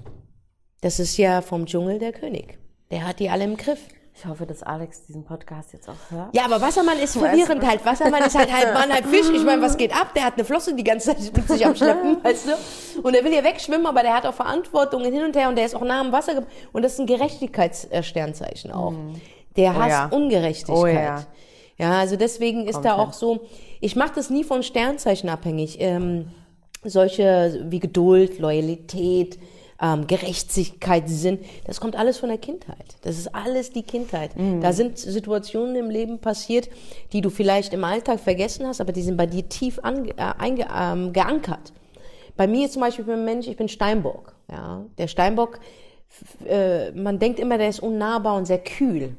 Das 0.82 0.98
ist 0.98 1.16
ja 1.16 1.40
vom 1.40 1.64
Dschungel 1.64 1.98
der 1.98 2.12
König. 2.12 2.58
Der 2.90 3.06
hat 3.06 3.18
die 3.18 3.30
alle 3.30 3.44
im 3.44 3.56
Griff. 3.56 3.88
Ich 4.20 4.26
hoffe, 4.26 4.44
dass 4.44 4.62
Alex 4.62 5.06
diesen 5.06 5.24
Podcast 5.24 5.72
jetzt 5.72 5.88
auch 5.88 5.94
hört. 6.10 6.34
Ja, 6.34 6.44
aber 6.44 6.60
Wassermann 6.60 6.98
ist 6.98 7.16
verwirrend 7.16 7.66
halt. 7.66 7.82
Wassermann 7.86 8.22
ist 8.22 8.36
halt 8.36 8.52
halb 8.54 8.74
Mann, 8.74 8.92
halb 8.92 9.06
Fisch. 9.06 9.30
Ich 9.34 9.42
meine, 9.44 9.62
was 9.62 9.78
geht 9.78 9.98
ab? 9.98 10.12
Der 10.14 10.24
hat 10.24 10.34
eine 10.34 10.44
Flosse 10.44 10.74
die 10.74 10.84
ganze 10.84 11.16
Zeit 11.16 11.34
mit 11.34 11.48
sich 11.48 11.64
am 11.64 11.74
Schleppen, 11.74 12.18
weißt 12.22 12.48
du? 12.48 13.00
Und 13.00 13.14
er 13.14 13.24
will 13.24 13.32
hier 13.32 13.44
wegschwimmen, 13.44 13.86
aber 13.86 14.02
der 14.02 14.12
hat 14.12 14.26
auch 14.26 14.34
Verantwortung 14.34 15.02
hin 15.04 15.24
und 15.24 15.34
her 15.36 15.48
und 15.48 15.56
der 15.56 15.64
ist 15.64 15.74
auch 15.74 15.80
nah 15.80 16.02
am 16.02 16.12
Wasser. 16.12 16.42
Und 16.74 16.82
das 16.82 16.94
ist 16.94 16.98
ein 16.98 17.06
Gerechtigkeitssternzeichen 17.06 18.72
auch. 18.72 18.92
Der 19.56 19.74
hasst 19.74 19.88
ja. 19.88 20.06
Ungerechtigkeit. 20.10 20.76
Oh 20.76 20.86
ja. 20.86 21.24
Ja, 21.78 21.98
also 21.98 22.16
deswegen 22.16 22.66
ist 22.66 22.82
da 22.82 22.96
Komplett. 22.96 23.08
auch 23.08 23.12
so, 23.14 23.40
ich 23.80 23.96
mache 23.96 24.12
das 24.16 24.28
nie 24.28 24.44
von 24.44 24.62
Sternzeichen 24.62 25.30
abhängig. 25.30 25.80
Ähm, 25.80 26.30
solche 26.84 27.64
wie 27.70 27.80
Geduld, 27.80 28.38
Loyalität, 28.38 29.38
ähm, 29.80 30.06
Gerechtigkeit, 30.06 31.08
Sinn, 31.08 31.38
das 31.64 31.80
kommt 31.80 31.96
alles 31.96 32.18
von 32.18 32.28
der 32.28 32.38
Kindheit. 32.38 32.96
Das 33.02 33.18
ist 33.18 33.34
alles 33.34 33.72
die 33.72 33.82
Kindheit. 33.82 34.36
Mhm. 34.36 34.60
Da 34.60 34.72
sind 34.72 34.98
Situationen 34.98 35.76
im 35.76 35.90
Leben 35.90 36.18
passiert, 36.18 36.68
die 37.12 37.20
du 37.20 37.30
vielleicht 37.30 37.72
im 37.72 37.84
Alltag 37.84 38.20
vergessen 38.20 38.66
hast, 38.66 38.80
aber 38.80 38.92
die 38.92 39.02
sind 39.02 39.16
bei 39.16 39.26
dir 39.26 39.48
tief 39.48 39.78
ange, 39.82 40.10
äh, 40.10 40.32
einge, 40.38 40.66
ähm, 40.76 41.12
geankert. 41.12 41.72
Bei 42.36 42.46
mir 42.46 42.70
zum 42.70 42.82
Beispiel, 42.82 43.02
ich 43.02 43.06
bin 43.06 43.18
ein 43.20 43.24
Mensch, 43.24 43.46
ich 43.46 43.56
bin 43.56 43.68
Steinbock. 43.68 44.34
Ja? 44.50 44.84
Der 44.98 45.08
Steinbock, 45.08 45.60
äh, 46.46 46.90
man 46.92 47.18
denkt 47.18 47.40
immer, 47.40 47.58
der 47.58 47.68
ist 47.68 47.80
unnahbar 47.80 48.36
und 48.36 48.46
sehr 48.46 48.58
kühl. 48.58 49.16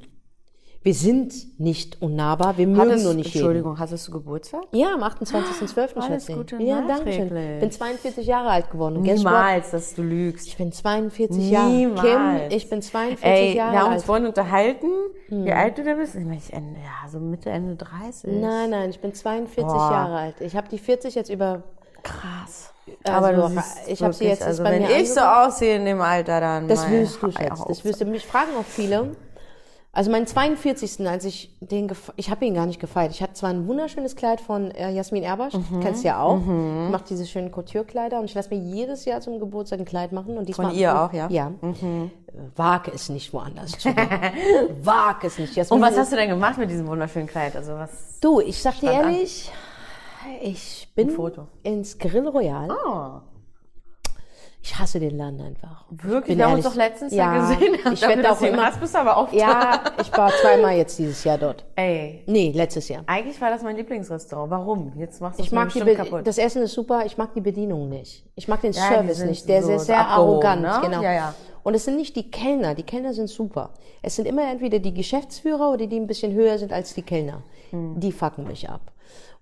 Wir 0.83 0.95
sind 0.95 1.59
nicht 1.59 2.01
unnahbar, 2.01 2.57
wir 2.57 2.65
mögen 2.65 2.81
Hattest, 2.89 3.03
nur 3.05 3.13
nicht 3.13 3.27
jeden. 3.27 3.37
Entschuldigung, 3.37 3.77
hattest 3.77 4.07
du 4.07 4.13
Geburtstag? 4.13 4.61
Ja, 4.71 4.95
am 4.95 5.03
28.12. 5.03 5.95
Alles 5.95 6.05
Schätzchen. 6.25 6.37
Gute 6.37 6.55
Ja, 6.63 6.81
danke 6.87 7.13
schön. 7.13 7.27
nachträglich. 7.27 7.59
bin 7.59 7.71
42 7.71 8.25
Jahre 8.25 8.49
alt 8.49 8.71
geworden. 8.71 9.01
Niemals, 9.01 9.69
dass 9.69 9.93
du 9.93 10.01
lügst. 10.01 10.47
Ich 10.47 10.57
bin 10.57 10.71
42 10.71 11.51
Jahre. 11.51 11.69
Niemals. 11.69 12.01
Kim, 12.01 12.57
ich 12.57 12.67
bin 12.67 12.81
42 12.81 13.23
Ey, 13.23 13.55
Jahre 13.57 13.71
wir 13.73 13.79
haben 13.79 13.85
uns 13.85 13.93
alt. 13.93 14.01
Hm. 14.01 14.05
vorhin 14.07 14.25
unterhalten, 14.25 14.87
wie 15.29 15.51
alt 15.51 15.77
du 15.77 15.83
da 15.83 15.93
bist. 15.93 16.15
Ich 16.15 16.25
meine, 16.25 16.37
ich 16.37 16.51
Ende, 16.51 16.79
ja, 16.79 17.07
so 17.09 17.19
Mitte, 17.19 17.51
Ende 17.51 17.75
30. 17.75 18.31
Nein, 18.41 18.71
nein, 18.71 18.89
ich 18.89 18.99
bin 18.99 19.13
42 19.13 19.63
Boah. 19.63 19.91
Jahre 19.91 20.15
alt. 20.17 20.35
Ich 20.41 20.55
habe 20.55 20.67
die 20.67 20.79
40 20.79 21.13
jetzt 21.13 21.29
über. 21.29 21.61
Krass. 22.01 22.73
Also, 23.03 23.17
Aber 23.17 23.33
du 23.33 23.61
ich 23.87 24.01
habe 24.01 24.13
sie 24.13 24.25
jetzt 24.25 24.41
also 24.41 24.63
bei 24.63 24.71
wenn 24.71 24.81
mir 24.81 24.97
ich 24.99 25.13
so 25.13 25.19
angefangen. 25.21 25.47
aussehe 25.47 25.75
in 25.75 25.85
dem 25.85 26.01
Alter, 26.01 26.39
dann 26.39 26.67
Das 26.67 26.83
Ei 26.85 27.05
Schatz. 27.05 27.61
auf. 27.61 27.81
Das 27.83 27.99
du. 27.99 28.05
Mich 28.05 28.25
fragen 28.25 28.49
auch 28.59 28.65
viele. 28.65 29.15
Also 29.93 30.09
meinen 30.09 30.25
42. 30.25 31.05
als 31.05 31.25
ich 31.25 31.53
den, 31.59 31.91
ich 32.15 32.29
habe 32.29 32.45
ihn 32.45 32.53
gar 32.53 32.65
nicht 32.65 32.79
gefeiert. 32.79 33.11
Ich 33.11 33.21
hatte 33.21 33.33
zwar 33.33 33.49
ein 33.49 33.67
wunderschönes 33.67 34.15
Kleid 34.15 34.39
von 34.39 34.71
äh, 34.71 34.89
Jasmin 34.91 35.21
Erbasch, 35.23 35.53
Mhm. 35.53 35.81
kennst 35.81 36.03
du 36.03 36.07
ja 36.07 36.21
auch. 36.23 36.37
Ich 36.37 36.45
mache 36.91 37.03
diese 37.09 37.25
schönen 37.25 37.51
Couture-Kleider 37.51 38.17
und 38.19 38.25
ich 38.25 38.33
lasse 38.33 38.49
mir 38.55 38.59
jedes 38.61 39.03
Jahr 39.03 39.19
zum 39.19 39.39
Geburtstag 39.39 39.79
ein 39.79 39.85
Kleid 39.85 40.13
machen. 40.13 40.37
Und 40.37 40.47
diesmal 40.47 40.67
Von 40.69 40.77
ihr 40.79 40.97
auch, 40.97 41.11
ja? 41.11 41.27
Mhm. 41.27 41.33
Ja. 41.33 41.51
Äh, 41.61 42.09
Wage 42.55 42.91
es 42.95 43.09
nicht 43.09 43.33
woanders 43.33 43.71
zu. 43.71 43.89
Wage 44.83 45.27
es 45.27 45.37
nicht. 45.37 45.55
Jasmin 45.57 45.81
Und 45.83 45.89
was 45.89 45.97
hast 45.97 46.11
du 46.13 46.15
denn 46.15 46.29
gemacht 46.29 46.57
mit 46.57 46.69
diesem 46.69 46.87
wunderschönen 46.87 47.27
Kleid? 47.27 47.55
Also 47.57 47.73
was? 47.73 47.89
Du, 48.21 48.39
ich 48.39 48.61
sag 48.61 48.79
dir 48.79 48.87
Stand 48.91 49.03
an. 49.05 49.11
ehrlich, 49.13 49.51
ich 50.41 50.87
bin 50.95 51.13
ins 51.63 51.97
Grill 51.97 52.27
Royal. 52.29 52.69
Oh, 52.71 53.19
Ich 54.63 54.77
hasse 54.77 54.99
den 54.99 55.17
Laden 55.17 55.41
einfach. 55.41 55.85
wirklich? 55.89 56.37
Wir 56.37 56.45
haben 56.45 56.53
uns 56.53 56.65
doch 56.65 56.75
letztens 56.75 57.13
Ja, 57.13 57.33
ja, 57.35 57.41
gesehen. 57.55 57.75
ich 57.93 58.01
werde 58.07 58.31
auch 58.31 58.39
immer- 58.41 58.65
hast, 58.67 58.79
bist 58.79 58.93
du 58.93 58.99
aber 58.99 59.17
auch 59.17 59.33
Ja, 59.33 59.81
ich 59.99 60.15
war 60.15 60.31
zweimal 60.41 60.75
jetzt 60.77 60.99
dieses 60.99 61.23
Jahr 61.23 61.39
dort. 61.39 61.65
Ey, 61.75 62.21
Nee, 62.27 62.51
letztes 62.53 62.87
Jahr. 62.87 63.03
eigentlich 63.07 63.41
war 63.41 63.49
das 63.49 63.63
mein 63.63 63.75
Lieblingsrestaurant. 63.75 64.51
Warum? 64.51 64.93
Jetzt 64.97 65.19
machst 65.19 65.39
du 65.39 65.41
Ich 65.41 65.47
es 65.47 65.53
mag 65.53 65.73
die 65.73 65.79
Be 65.83 65.95
kaputt. 65.95 66.27
das 66.27 66.37
Essen 66.37 66.61
ist 66.61 66.73
super, 66.73 67.03
ich 67.07 67.17
mag 67.17 67.33
die 67.33 67.41
Bedienung 67.41 67.89
nicht. 67.89 68.23
Ich 68.35 68.47
mag 68.47 68.61
den 68.61 68.71
Ja, 68.73 68.87
die 68.87 68.93
Service 68.93 69.23
nicht. 69.23 69.49
Der 69.49 69.59
ist 69.59 69.63
so 69.65 69.69
sehr, 69.69 69.79
sehr 69.79 69.99
abgehoben, 70.07 70.45
arrogant, 70.45 70.61
ne? 70.61 70.79
genau. 70.83 71.01
Ja, 71.01 71.13
ja. 71.13 71.33
Und 71.63 71.73
es 71.75 71.85
sind 71.85 71.95
nicht 71.95 72.15
die 72.15 72.29
Kellner, 72.29 72.75
die 72.75 72.83
Kellner 72.83 73.13
sind 73.13 73.29
super. 73.29 73.71
Es 74.03 74.15
sind 74.15 74.27
immer 74.27 74.49
entweder 74.51 74.77
die 74.79 74.93
Geschäftsführer 74.93 75.71
oder 75.71 75.87
die 75.87 75.99
ein 75.99 76.07
bisschen 76.07 76.33
höher 76.33 76.57
sind 76.59 76.71
als 76.73 76.93
die 76.93 77.03
Kellner. 77.03 77.41
Hm. 77.71 77.99
Die 77.99 78.11
fucken 78.11 78.47
mich 78.47 78.69
ab. 78.69 78.81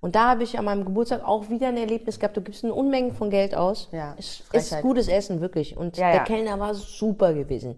Und 0.02 0.16
da 0.16 0.30
habe 0.30 0.44
ich 0.44 0.58
an 0.58 0.66
meinem 0.66 0.86
Geburtstag 0.86 1.28
auch 1.28 1.50
wieder 1.50 1.68
ein 1.68 1.78
Erlebnis 1.78 2.20
gehabt. 2.20 2.38
Du 2.38 2.42
gibst 2.42 2.64
eine 2.64 2.74
Unmengen 2.74 3.14
von 3.14 3.30
Geld 3.30 3.54
aus. 3.54 3.90
Ja, 3.92 4.16
Es 4.18 4.44
ist 4.54 4.82
gutes 4.82 5.10
Essen, 5.10 5.42
wirklich. 5.42 5.76
Und 5.76 5.98
Ja, 5.98 6.12
der 6.12 6.20
ja. 6.20 6.24
Kellner 6.24 6.60
war 6.60 6.74
super 6.74 7.34
gewesen. 7.34 7.76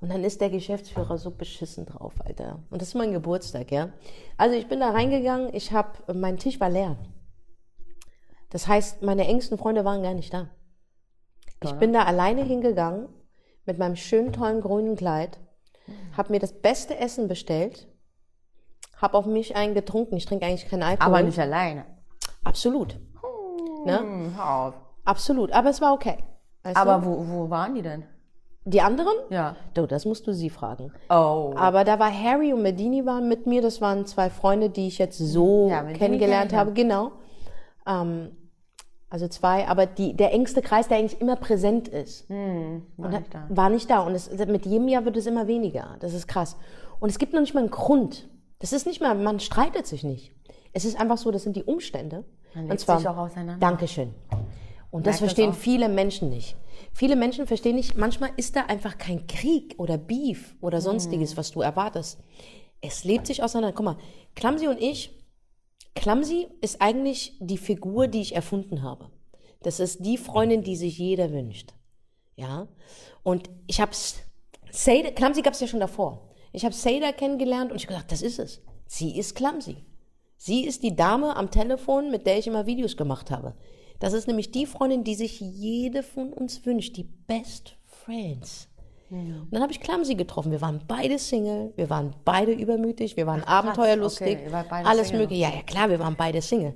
Und 0.00 0.10
dann 0.10 0.22
ist 0.24 0.42
der 0.42 0.50
Geschäftsführer 0.50 1.16
so 1.16 1.30
beschissen 1.30 1.86
drauf, 1.86 2.12
Alter. 2.24 2.60
Und 2.70 2.82
das 2.82 2.88
ist 2.88 2.94
mein 2.94 3.12
Geburtstag, 3.12 3.72
ja. 3.72 3.88
Also 4.36 4.54
ich 4.54 4.68
bin 4.68 4.80
da 4.80 4.90
reingegangen, 4.90 5.54
ich 5.54 5.72
habe, 5.72 6.12
mein 6.12 6.36
Tisch 6.36 6.60
war 6.60 6.68
leer. 6.68 6.96
Das 8.50 8.68
heißt, 8.68 9.02
meine 9.02 9.26
engsten 9.26 9.56
Freunde 9.56 9.84
waren 9.84 10.02
gar 10.02 10.14
nicht 10.14 10.34
da. 10.34 10.48
Ich 11.64 11.72
bin 11.72 11.94
da 11.94 12.04
alleine 12.04 12.44
hingegangen 12.44 13.08
mit 13.64 13.78
meinem 13.78 13.96
schönen, 13.96 14.32
tollen 14.32 14.60
grünen 14.60 14.94
Kleid, 14.94 15.38
habe 16.16 16.32
mir 16.32 16.38
das 16.38 16.52
beste 16.52 16.98
Essen 16.98 17.26
bestellt, 17.28 17.88
habe 18.96 19.16
auf 19.18 19.26
mich 19.26 19.56
einen 19.56 19.74
getrunken. 19.74 20.16
Ich 20.16 20.26
trinke 20.26 20.46
eigentlich 20.46 20.68
keinen 20.68 20.82
Alkohol. 20.82 21.14
aber 21.14 21.22
nicht 21.22 21.38
alleine. 21.38 21.84
Absolut. 22.44 22.98
Ne? 23.84 23.98
Hm, 24.00 24.32
hör 24.36 24.50
auf. 24.68 24.74
Absolut. 25.04 25.52
Aber 25.52 25.70
es 25.70 25.80
war 25.80 25.92
okay. 25.92 26.18
Weißt 26.62 26.76
Aber 26.76 26.98
du? 26.98 27.06
wo, 27.06 27.28
wo 27.28 27.50
waren 27.50 27.74
die 27.74 27.82
denn? 27.82 28.04
die 28.68 28.80
anderen? 28.80 29.14
Ja. 29.30 29.54
Du, 29.74 29.86
das 29.86 30.04
musst 30.04 30.26
du 30.26 30.32
sie 30.32 30.50
fragen. 30.50 30.92
Oh. 31.08 31.54
Aber 31.56 31.84
da 31.84 32.00
war 32.00 32.12
Harry 32.12 32.52
und 32.52 32.62
Medini 32.62 33.06
waren 33.06 33.28
mit 33.28 33.46
mir. 33.46 33.62
Das 33.62 33.80
waren 33.80 34.06
zwei 34.06 34.28
Freunde, 34.28 34.70
die 34.70 34.88
ich 34.88 34.98
jetzt 34.98 35.18
so 35.18 35.68
Ja, 35.70 35.84
kennengelernt 35.84 36.52
habe. 36.52 36.72
Genau. 36.72 37.12
Ähm, 37.86 38.32
also 39.08 39.28
zwei, 39.28 39.68
aber 39.68 39.86
die, 39.86 40.14
der 40.16 40.32
engste 40.32 40.62
Kreis, 40.62 40.88
der 40.88 40.98
eigentlich 40.98 41.20
immer 41.20 41.36
präsent 41.36 41.86
ist, 41.86 42.28
war 42.28 42.36
und 42.36 43.10
nicht 43.10 43.32
da. 43.32 43.46
war 43.48 43.70
nicht 43.70 43.88
da. 43.88 44.00
Und 44.00 44.16
es, 44.16 44.28
mit 44.48 44.66
jedem 44.66 44.88
Jahr 44.88 45.04
wird 45.04 45.16
es 45.16 45.26
immer 45.26 45.46
weniger. 45.46 45.94
Das 46.00 46.12
ist 46.12 46.26
krass. 46.26 46.56
Und 46.98 47.08
es 47.08 47.18
gibt 47.20 47.32
noch 47.34 47.40
nicht 47.40 47.54
mal 47.54 47.60
einen 47.60 47.70
Grund. 47.70 48.28
Das 48.58 48.72
ist 48.72 48.86
nicht 48.86 49.00
mal, 49.00 49.14
man 49.14 49.40
streitet 49.40 49.86
sich 49.86 50.02
nicht. 50.04 50.32
Es 50.72 50.84
ist 50.84 50.98
einfach 50.98 51.18
so, 51.18 51.30
das 51.30 51.42
sind 51.42 51.56
die 51.56 51.64
Umstände. 51.64 52.24
Man 52.54 52.70
Und 52.70 52.80
zwar, 52.80 52.98
sich 52.98 53.08
auch 53.08 53.16
auseinander. 53.16 53.58
Dankeschön. 53.58 54.14
Und 54.90 55.06
das 55.06 55.14
das 55.16 55.20
verstehen 55.20 55.50
auch. 55.50 55.54
viele 55.54 55.88
Menschen 55.88 56.30
nicht. 56.30 56.56
Viele 56.92 57.16
Menschen 57.16 57.46
verstehen 57.46 57.76
nicht, 57.76 57.96
manchmal 57.96 58.30
ist 58.36 58.56
da 58.56 58.62
einfach 58.66 58.96
kein 58.98 59.26
Krieg 59.26 59.74
oder 59.78 59.98
Beef 59.98 60.56
oder 60.60 60.80
sonstiges, 60.80 61.32
Mhm. 61.32 61.36
was 61.36 61.50
du 61.50 61.60
erwartest. 61.60 62.18
Es 62.80 63.04
lebt 63.04 63.26
sich 63.26 63.42
auseinander. 63.42 63.74
Guck 63.74 63.84
mal, 63.84 63.96
Clumsy 64.34 64.68
und 64.68 64.80
ich, 64.80 65.12
Clumsy 65.94 66.46
ist 66.60 66.80
eigentlich 66.80 67.36
die 67.40 67.58
Figur, 67.58 68.06
die 68.08 68.20
ich 68.20 68.34
erfunden 68.34 68.82
habe. 68.82 69.10
Das 69.62 69.80
ist 69.80 70.04
die 70.04 70.18
Freundin, 70.18 70.62
die 70.62 70.76
sich 70.76 70.98
jeder 70.98 71.30
wünscht. 71.32 71.74
Ja. 72.36 72.68
Und 73.22 73.50
ich 73.66 73.80
hab's, 73.80 74.16
Seda, 74.70 75.10
Clumsy 75.10 75.42
gab's 75.42 75.60
ja 75.60 75.66
schon 75.66 75.80
davor. 75.80 76.25
Ich 76.56 76.64
habe 76.64 76.74
Seda 76.74 77.12
kennengelernt 77.12 77.70
und 77.70 77.76
ich 77.76 77.82
hab 77.82 77.90
gedacht, 77.90 78.10
das 78.10 78.22
ist 78.22 78.38
es. 78.38 78.62
Sie 78.86 79.18
ist 79.18 79.34
Clumsy. 79.34 79.76
Sie 80.38 80.64
ist 80.64 80.82
die 80.82 80.96
Dame 80.96 81.36
am 81.36 81.50
Telefon, 81.50 82.10
mit 82.10 82.26
der 82.26 82.38
ich 82.38 82.46
immer 82.46 82.64
Videos 82.64 82.96
gemacht 82.96 83.30
habe. 83.30 83.52
Das 83.98 84.14
ist 84.14 84.26
nämlich 84.26 84.52
die 84.52 84.64
Freundin, 84.64 85.04
die 85.04 85.16
sich 85.16 85.38
jede 85.38 86.02
von 86.02 86.32
uns 86.32 86.64
wünscht, 86.64 86.96
die 86.96 87.04
Best 87.04 87.76
Friends. 87.84 88.68
Und 89.10 89.48
dann 89.50 89.60
habe 89.60 89.70
ich 89.70 89.80
Clumsy 89.80 90.14
getroffen. 90.14 90.50
Wir 90.50 90.62
waren 90.62 90.80
beide 90.88 91.18
Single, 91.18 91.74
wir 91.76 91.90
waren 91.90 92.16
beide 92.24 92.52
übermütig, 92.52 93.18
wir 93.18 93.26
waren 93.26 93.44
abenteuerlustig, 93.44 94.38
okay, 94.38 94.48
beide 94.50 94.88
alles 94.88 95.08
Single. 95.08 95.24
mögliche. 95.24 95.42
Ja, 95.42 95.50
ja, 95.50 95.62
klar, 95.62 95.90
wir 95.90 95.98
waren 95.98 96.16
beide 96.16 96.40
Single. 96.40 96.72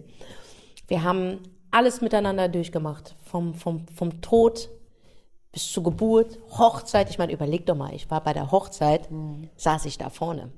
Wir 0.89 1.03
haben 1.03 1.41
alles 1.71 2.03
miteinander 2.03 2.49
durchgemacht. 2.51 3.17
Vom, 3.25 3.55
vom, 3.55 3.87
vom 3.89 4.21
Tod 4.21 4.69
bis 5.53 5.73
zur 5.73 5.83
Geburt, 5.83 6.39
Hochzeit. 6.59 7.11
Ich 7.11 7.19
meine, 7.19 7.33
überleg 7.33 7.67
doch 7.67 7.75
mal, 7.75 7.95
ich 7.95 8.11
war 8.11 8.23
bei 8.23 8.33
der 8.33 8.51
Hochzeit, 8.51 9.09
saß 9.57 9.85
ich 9.87 9.99
da 9.99 10.11
vorne. 10.11 10.51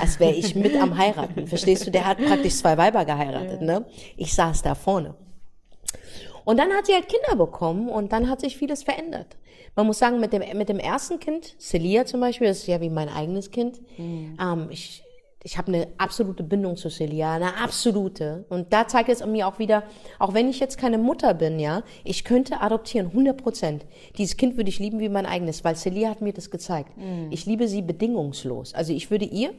Als 0.00 0.18
wäre 0.18 0.32
ich 0.32 0.54
mit 0.54 0.74
am 0.76 0.96
Heiraten. 0.98 1.46
Verstehst 1.46 1.86
du? 1.86 1.90
Der 1.90 2.06
hat 2.06 2.18
praktisch 2.18 2.56
zwei 2.56 2.76
Weiber 2.76 3.04
geheiratet, 3.04 3.62
ne? 3.62 3.84
Ich 4.16 4.34
saß 4.34 4.62
da 4.62 4.74
vorne. 4.74 5.14
Und 6.44 6.58
dann 6.58 6.72
hat 6.72 6.86
sie 6.86 6.94
halt 6.94 7.08
Kinder 7.08 7.36
bekommen 7.36 7.88
und 7.88 8.12
dann 8.12 8.28
hat 8.28 8.40
sich 8.40 8.56
vieles 8.56 8.82
verändert. 8.84 9.36
Man 9.74 9.86
muss 9.86 9.98
sagen, 9.98 10.20
mit 10.20 10.32
dem, 10.32 10.42
mit 10.56 10.68
dem 10.68 10.78
ersten 10.78 11.20
Kind, 11.20 11.54
Celia 11.60 12.06
zum 12.06 12.20
Beispiel, 12.20 12.46
das 12.48 12.58
ist 12.58 12.66
ja 12.66 12.80
wie 12.80 12.88
mein 12.88 13.08
eigenes 13.08 13.50
Kind, 13.50 13.80
ähm, 14.40 14.68
ich, 14.70 15.02
ich 15.46 15.56
habe 15.58 15.68
eine 15.68 15.86
absolute 15.96 16.42
Bindung 16.42 16.76
zu 16.76 16.90
Celia, 16.90 17.34
eine 17.34 17.56
absolute. 17.58 18.44
Und 18.48 18.72
da 18.72 18.88
zeigt 18.88 19.08
es 19.08 19.24
mir 19.24 19.46
auch 19.46 19.60
wieder, 19.60 19.84
auch 20.18 20.34
wenn 20.34 20.48
ich 20.48 20.58
jetzt 20.58 20.76
keine 20.76 20.98
Mutter 20.98 21.34
bin, 21.34 21.60
ja, 21.60 21.84
ich 22.02 22.24
könnte 22.24 22.60
adoptieren, 22.62 23.06
100 23.06 23.40
Prozent. 23.40 23.86
Dieses 24.18 24.36
Kind 24.36 24.56
würde 24.56 24.70
ich 24.70 24.80
lieben 24.80 24.98
wie 24.98 25.08
mein 25.08 25.24
eigenes, 25.24 25.62
weil 25.62 25.76
Celia 25.76 26.10
hat 26.10 26.20
mir 26.20 26.32
das 26.32 26.50
gezeigt. 26.50 26.90
Ich 27.30 27.46
liebe 27.46 27.68
sie 27.68 27.80
bedingungslos. 27.80 28.74
Also 28.74 28.92
ich 28.92 29.12
würde 29.12 29.24
ihr 29.24 29.54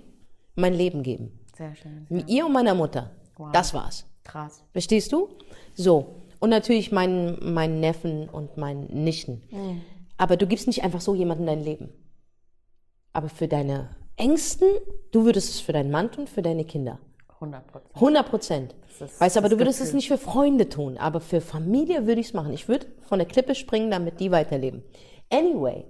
mein 0.55 0.73
Leben 0.73 1.03
geben. 1.03 1.39
Sehr 1.55 1.73
schön. 1.73 2.05
Mit 2.09 2.29
ihr 2.29 2.45
und 2.45 2.51
meiner 2.51 2.75
Mutter. 2.75 3.11
Das 3.53 3.73
war's. 3.73 4.05
Krass. 4.25 4.65
Verstehst 4.73 5.13
du? 5.13 5.29
So. 5.73 6.15
Und 6.39 6.49
natürlich 6.49 6.91
meinen, 6.91 7.53
meinen 7.53 7.79
Neffen 7.79 8.27
und 8.27 8.57
meinen 8.57 9.05
Nichten. 9.05 9.41
Aber 10.17 10.35
du 10.35 10.47
gibst 10.47 10.67
nicht 10.67 10.83
einfach 10.83 10.99
so 10.99 11.15
jemanden 11.15 11.45
dein 11.45 11.63
Leben. 11.63 11.93
Aber 13.13 13.29
für 13.29 13.47
deine 13.47 13.95
Ängsten, 14.17 14.67
du 15.11 15.25
würdest 15.25 15.49
es 15.49 15.59
für 15.61 15.73
deinen 15.73 15.91
Mann 15.91 16.11
tun, 16.11 16.27
für 16.27 16.41
deine 16.41 16.65
Kinder. 16.65 16.99
100 17.35 17.67
Prozent. 17.67 17.95
100 17.95 18.29
Prozent. 18.29 18.75
Weißt 19.19 19.37
aber 19.37 19.47
du 19.49 19.59
würdest 19.59 19.79
es 19.79 19.87
Gefühl. 19.87 19.95
nicht 19.95 20.07
für 20.07 20.17
Freunde 20.17 20.69
tun, 20.69 20.97
aber 20.97 21.19
für 21.19 21.39
Familie 21.39 22.07
würde 22.07 22.19
ich 22.19 22.27
es 22.27 22.33
machen. 22.33 22.51
Ich 22.51 22.67
würde 22.67 22.87
von 23.07 23.19
der 23.19 23.27
Klippe 23.27 23.53
springen, 23.53 23.91
damit 23.91 24.19
die 24.19 24.31
weiterleben. 24.31 24.83
Anyway, 25.29 25.85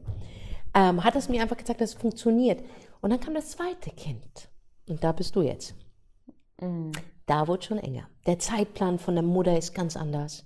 ähm, 0.74 1.04
hat 1.04 1.16
es 1.16 1.30
mir 1.30 1.42
einfach 1.42 1.56
gezeigt, 1.56 1.80
dass 1.80 1.92
es 1.92 1.96
funktioniert. 1.96 2.63
Und 3.00 3.12
dann 3.12 3.20
kam 3.20 3.34
das 3.34 3.52
zweite 3.52 3.92
Kind. 3.92 4.50
Und 4.90 5.04
da 5.04 5.13
bist 5.13 5.36
du 5.36 5.42
jetzt. 5.42 5.74
Da 7.26 7.48
wurde 7.48 7.63
schon 7.63 7.78
enger. 7.78 8.10
Der 8.26 8.40
Zeitplan 8.40 9.00
von 9.00 9.16
der 9.16 9.24
Mutter 9.24 9.58
ist 9.58 9.74
ganz 9.74 9.96
anders. 9.96 10.46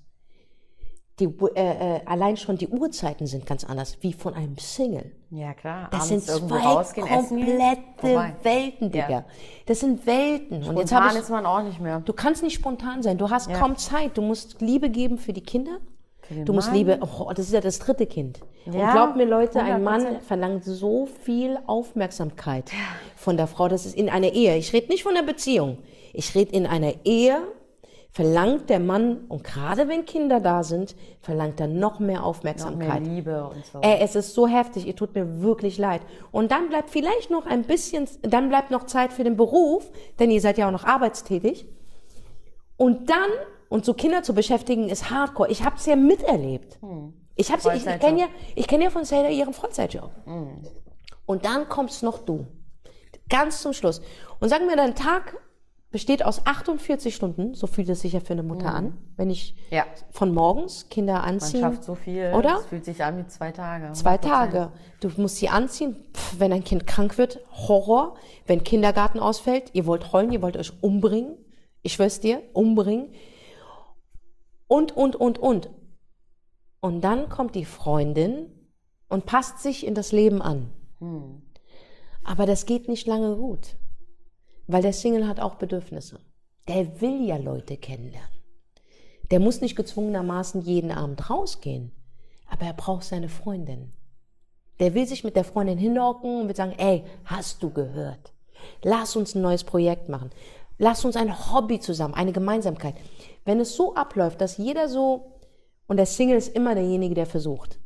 Die, 1.22 1.30
äh, 1.56 1.98
äh, 1.98 2.02
allein 2.06 2.36
schon 2.36 2.58
die 2.58 2.68
Uhrzeiten 2.68 3.28
sind 3.28 3.46
ganz 3.46 3.64
anders, 3.64 3.98
wie 4.02 4.12
von 4.12 4.34
einem 4.34 4.58
Single. 4.58 5.12
Ja, 5.30 5.54
klar. 5.54 5.88
Das 5.92 6.10
Abends 6.12 6.26
sind 6.28 6.48
zwei 6.50 6.58
rausgehen, 6.60 7.08
komplette. 7.08 8.34
Welten, 8.44 8.92
Digga. 8.92 9.10
Ja. 9.10 9.26
Das 9.68 9.80
sind 9.82 10.06
Welten. 10.06 10.64
Und 10.64 10.78
jetzt 10.78 10.90
Spontan 10.90 11.12
ich 11.16 11.22
ist 11.22 11.30
man 11.30 11.46
auch 11.46 11.62
nicht 11.62 11.80
mehr. 11.80 12.02
Du 12.04 12.12
kannst 12.12 12.42
nicht 12.42 12.56
spontan 12.56 13.04
sein. 13.04 13.18
Du 13.18 13.30
hast 13.30 13.50
Ja. 13.50 13.58
kaum 13.60 13.78
Zeit. 13.78 14.18
Du 14.18 14.22
musst 14.24 14.62
Liebe 14.62 14.90
geben 14.90 15.18
für 15.20 15.32
die 15.32 15.42
Kinder. 15.42 15.78
den 16.30 16.46
Du 16.46 16.54
musst 16.54 16.70
Mann. 16.70 16.78
Liebe, 16.78 17.00
oh, 17.02 17.32
das 17.36 17.46
ist 17.48 17.54
ja 17.54 17.62
das 17.62 17.78
dritte 17.80 18.08
Kind. 18.08 18.40
Und 18.66 18.74
Ja, 18.74 18.94
glaub 18.94 19.16
mir, 19.16 19.26
Leute, 19.26 19.60
ein 19.62 19.82
100%. 19.82 19.84
Mann 19.84 20.22
verlangt 20.22 20.64
so 20.64 21.06
viel 21.06 21.58
Aufmerksamkeit 21.68 22.72
von 23.16 23.38
der 23.38 23.48
Frau. 23.48 23.68
Das 23.68 23.86
ist 23.86 23.96
in 23.96 24.10
einer 24.10 24.32
Ehe. 24.34 24.58
Ich 24.58 24.74
rede 24.74 24.88
nicht 24.88 25.04
von 25.04 25.14
der 25.14 25.24
Beziehung. 25.24 25.78
Ich 26.14 26.34
rede 26.36 26.52
in 26.56 26.66
einer 26.66 26.94
Ehe. 27.06 27.42
Verlangt 28.14 28.70
der 28.70 28.82
Mann, 28.82 29.26
und 29.30 29.46
gerade 29.46 29.88
wenn 29.88 30.04
Kinder 30.04 30.42
da 30.42 30.64
sind, 30.64 30.98
verlangt 31.22 31.62
er 31.62 31.68
noch 31.68 32.00
mehr 32.00 32.00
Noch 32.00 32.00
mehr 32.00 32.26
Aufmerksamkeit. 32.26 33.08
Liebe 33.08 33.46
und 33.46 33.66
so. 33.66 33.80
Ey, 33.80 34.00
es 34.02 34.16
ist 34.16 34.34
so 34.34 34.48
heftig, 34.48 34.86
ihr 34.86 34.96
tut 34.98 35.16
mir 35.16 35.42
wirklich 35.42 35.78
leid. 35.78 36.02
Und 36.30 36.52
dann 36.52 36.68
bleibt 36.68 36.90
vielleicht 36.90 37.32
noch 37.32 37.46
ein 37.46 37.64
bisschen, 37.64 38.10
dann 38.22 38.50
bleibt 38.50 38.70
noch 38.70 38.86
Zeit 38.86 39.14
für 39.14 39.24
den 39.24 39.38
Beruf, 39.38 39.90
denn 40.20 40.30
ihr 40.30 40.42
seid 40.42 40.58
ja 40.58 40.68
auch 40.68 40.72
noch 40.72 40.84
arbeitstätig. 40.84 41.66
Und 42.76 43.10
dann, 43.10 43.30
und 43.70 43.86
so 43.86 43.94
Kinder 43.94 44.24
zu 44.24 44.34
beschäftigen, 44.34 44.90
ist 44.90 45.10
hardcore. 45.10 45.50
Ich 45.50 45.64
habe 45.64 45.78
es 45.78 45.86
ja 45.86 45.96
miterlebt. 45.96 46.80
Ich, 47.36 47.50
hab's, 47.50 47.66
ich, 47.66 47.86
ich 47.86 48.00
kenne 48.00 48.20
ja, 48.20 48.28
ich 48.56 48.68
kenn 48.68 48.82
ja 48.82 48.90
von 48.90 49.06
Sailor 49.06 49.30
ihren 49.30 49.54
Vollzeitjob. 49.54 50.12
Und 51.26 51.46
dann 51.46 51.70
kommst 51.70 52.04
noch 52.04 52.20
du. 52.20 52.46
Ganz 53.30 53.62
zum 53.62 53.72
Schluss. 53.72 54.02
Und 54.42 54.50
sagen 54.50 54.68
wir, 54.68 54.76
dein 54.76 54.96
Tag 54.96 55.38
besteht 55.92 56.24
aus 56.24 56.46
48 56.46 57.14
Stunden, 57.14 57.54
so 57.54 57.68
fühlt 57.68 57.90
es 57.90 58.02
sich 58.02 58.14
ja 58.14 58.22
für 58.22 58.34
eine 58.34 58.44
Mutter 58.44 58.74
an, 58.74 58.98
wenn 59.18 59.30
ich 59.30 59.56
Ja. 59.72 59.86
von 60.12 60.34
morgens 60.34 60.88
Kinder 60.90 61.14
Man 61.16 61.24
anziehen. 61.24 61.60
schafft 61.62 61.84
so 61.84 61.96
viel. 61.96 62.34
Oder? 62.34 62.58
Es 62.60 62.66
fühlt 62.68 62.86
sich 62.86 63.04
an 63.04 63.18
wie 63.18 63.28
zwei 63.28 63.52
Tage. 63.52 63.92
Zwei 63.94 64.16
100%. 64.18 64.22
Tage. 64.22 64.72
Du 65.02 65.10
musst 65.18 65.36
sie 65.38 65.50
anziehen. 65.50 65.98
Pff, 66.14 66.40
wenn 66.40 66.54
ein 66.54 66.64
Kind 66.64 66.88
krank 66.88 67.18
wird, 67.18 67.40
Horror. 67.52 68.16
Wenn 68.48 68.64
Kindergarten 68.64 69.20
ausfällt, 69.20 69.72
ihr 69.74 69.86
wollt 69.86 70.14
heulen, 70.14 70.32
ihr 70.32 70.42
wollt 70.42 70.56
euch 70.58 70.72
umbringen. 70.82 71.38
Ich 71.82 71.94
schwör's 71.94 72.20
dir, 72.22 72.42
umbringen. 72.54 73.12
Und, 74.68 74.96
und, 74.96 75.16
und, 75.18 75.40
und. 75.40 75.70
Und 76.80 77.02
dann 77.02 77.28
kommt 77.28 77.56
die 77.56 77.66
Freundin 77.66 78.48
und 79.10 79.26
passt 79.26 79.60
sich 79.60 79.86
in 79.86 79.94
das 79.94 80.12
Leben 80.14 80.42
an. 80.42 80.72
Aber 82.24 82.46
das 82.46 82.66
geht 82.66 82.88
nicht 82.88 83.08
lange 83.08 83.36
gut. 83.36 83.76
Weil 84.72 84.82
der 84.82 84.94
Single 84.94 85.28
hat 85.28 85.42
auch 85.42 85.56
Bedürfnisse. 85.56 86.20
Der 86.70 87.02
will 87.02 87.26
ja 87.26 87.36
Leute 87.36 87.76
kennenlernen. 87.76 88.30
Der 89.30 89.42
muss 89.42 89.60
nicht 89.60 89.76
gezwungenermaßen 89.76 90.62
jeden 90.62 90.92
Abend 90.92 91.30
rausgehen. 91.30 91.92
Aber 92.50 92.66
er 92.66 92.74
braucht 92.74 93.04
seine 93.04 93.28
Freundin. 93.28 93.92
Der 94.80 94.94
will 94.94 95.06
sich 95.06 95.26
mit 95.26 95.36
der 95.36 95.44
Freundin 95.44 95.78
hinhocken 95.78 96.42
und 96.42 96.48
wird 96.48 96.56
sagen, 96.56 96.76
ey, 96.78 97.04
hast 97.26 97.62
du 97.62 97.70
gehört? 97.70 98.34
Lass 98.82 99.18
uns 99.18 99.36
ein 99.36 99.42
neues 99.42 99.66
Projekt 99.66 100.08
machen. 100.08 100.30
Lass 100.78 101.04
uns 101.04 101.18
ein 101.18 101.54
Hobby 101.54 101.82
zusammen, 101.82 102.14
eine 102.14 102.32
Gemeinsamkeit. 102.32 102.96
Wenn 103.44 103.60
es 103.60 103.76
so 103.76 103.96
abläuft, 103.96 104.40
dass 104.40 104.58
jeder 104.58 104.88
so, 104.88 105.40
und 105.88 105.98
der 105.98 106.06
Single 106.06 106.38
ist 106.38 106.56
immer 106.56 106.76
derjenige, 106.76 107.16
der 107.16 107.26
versucht. 107.26 107.78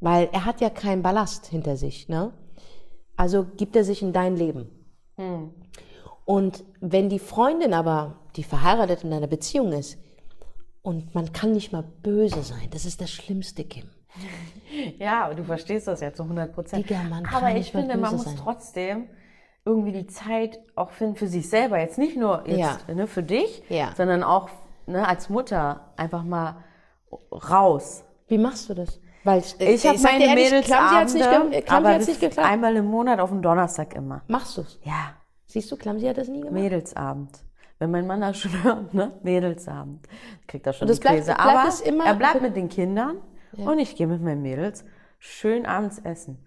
Weil 0.00 0.28
er 0.32 0.44
hat 0.44 0.60
ja 0.60 0.70
keinen 0.70 1.02
Ballast 1.02 1.46
hinter 1.46 1.76
sich, 1.76 2.08
ne? 2.08 2.32
Also 3.16 3.46
gibt 3.56 3.76
er 3.76 3.84
sich 3.84 4.02
in 4.02 4.12
dein 4.12 4.36
Leben. 4.36 4.68
Und 6.24 6.64
wenn 6.80 7.08
die 7.08 7.18
Freundin 7.18 7.74
aber, 7.74 8.16
die 8.36 8.44
verheiratet 8.44 9.04
in 9.04 9.12
einer 9.12 9.26
Beziehung 9.26 9.72
ist, 9.72 9.98
und 10.82 11.14
man 11.14 11.32
kann 11.32 11.52
nicht 11.52 11.72
mal 11.72 11.84
böse 12.02 12.42
sein, 12.42 12.68
das 12.72 12.84
ist 12.84 13.00
das 13.00 13.10
Schlimmste, 13.10 13.64
Kim. 13.64 13.88
Ja, 14.98 15.24
aber 15.26 15.34
du 15.34 15.44
verstehst 15.44 15.86
das 15.86 16.00
ja 16.00 16.14
zu 16.14 16.22
100 16.22 16.54
Prozent. 16.54 16.86
Aber 17.34 17.48
ich 17.50 17.54
nicht 17.56 17.72
finde, 17.72 17.96
man 17.98 18.12
muss 18.12 18.24
sein. 18.24 18.36
trotzdem 18.42 19.08
irgendwie 19.66 19.92
die 19.92 20.06
Zeit 20.06 20.58
auch 20.74 20.90
finden 20.92 21.16
für 21.16 21.28
sich 21.28 21.48
selber. 21.48 21.78
Jetzt 21.78 21.98
nicht 21.98 22.16
nur 22.16 22.42
jetzt, 22.48 22.58
Ja. 22.88 22.94
ne, 22.94 23.06
für 23.06 23.22
dich, 23.22 23.62
Ja. 23.68 23.92
sondern 23.96 24.22
auch 24.22 24.48
ne, 24.86 25.06
als 25.06 25.28
Mutter 25.28 25.92
einfach 25.96 26.24
mal 26.24 26.64
raus. 27.30 28.02
Wie 28.28 28.38
machst 28.38 28.70
du 28.70 28.74
das? 28.74 28.98
Weil 29.24 29.42
äh, 29.60 29.74
Ich 29.74 29.86
habe 29.86 29.98
meine 30.00 30.24
ehrlich, 30.24 30.44
Mädels 30.50 30.66
nicht, 30.68 30.76
Abende, 30.78 31.18
Clumsy 31.20 31.64
aber 31.68 31.98
nicht 31.98 32.20
geklappt. 32.20 32.48
einmal 32.48 32.74
im 32.76 32.86
Monat 32.86 33.20
auf 33.20 33.28
dem 33.30 33.42
Donnerstag 33.42 33.94
immer. 33.94 34.22
Machst 34.26 34.56
du's? 34.56 34.80
Ja, 34.84 35.14
Siehst 35.52 35.70
du, 35.70 35.76
Clumsy 35.76 36.06
hat 36.06 36.16
das 36.18 36.28
nie 36.28 36.40
gemacht. 36.40 36.54
Mädelsabend. 36.54 37.44
Wenn 37.78 37.90
mein 37.90 38.06
Mann 38.06 38.20
das 38.22 38.38
schon 38.38 38.52
hört, 38.64 38.94
ne? 38.94 39.12
Mädelsabend. 39.22 40.06
Kriegt 40.46 40.66
er 40.66 40.72
schon 40.72 40.86
Und 40.86 40.90
das 40.90 40.98
die 40.98 41.02
bleibt- 41.02 41.16
Krise. 41.18 41.34
bleibt 41.34 41.40
Aber 41.56 41.86
immer- 41.86 42.04
er 42.06 42.14
bleibt 42.14 42.40
mit 42.42 42.56
den 42.56 42.68
Kindern 42.68 43.16
und 43.56 43.78
ich 43.78 43.94
gehe 43.96 44.06
mit 44.06 44.22
meinen 44.22 44.40
Mädels 44.42 44.84
schön 45.18 45.66
abends 45.66 45.98
essen. 45.98 46.38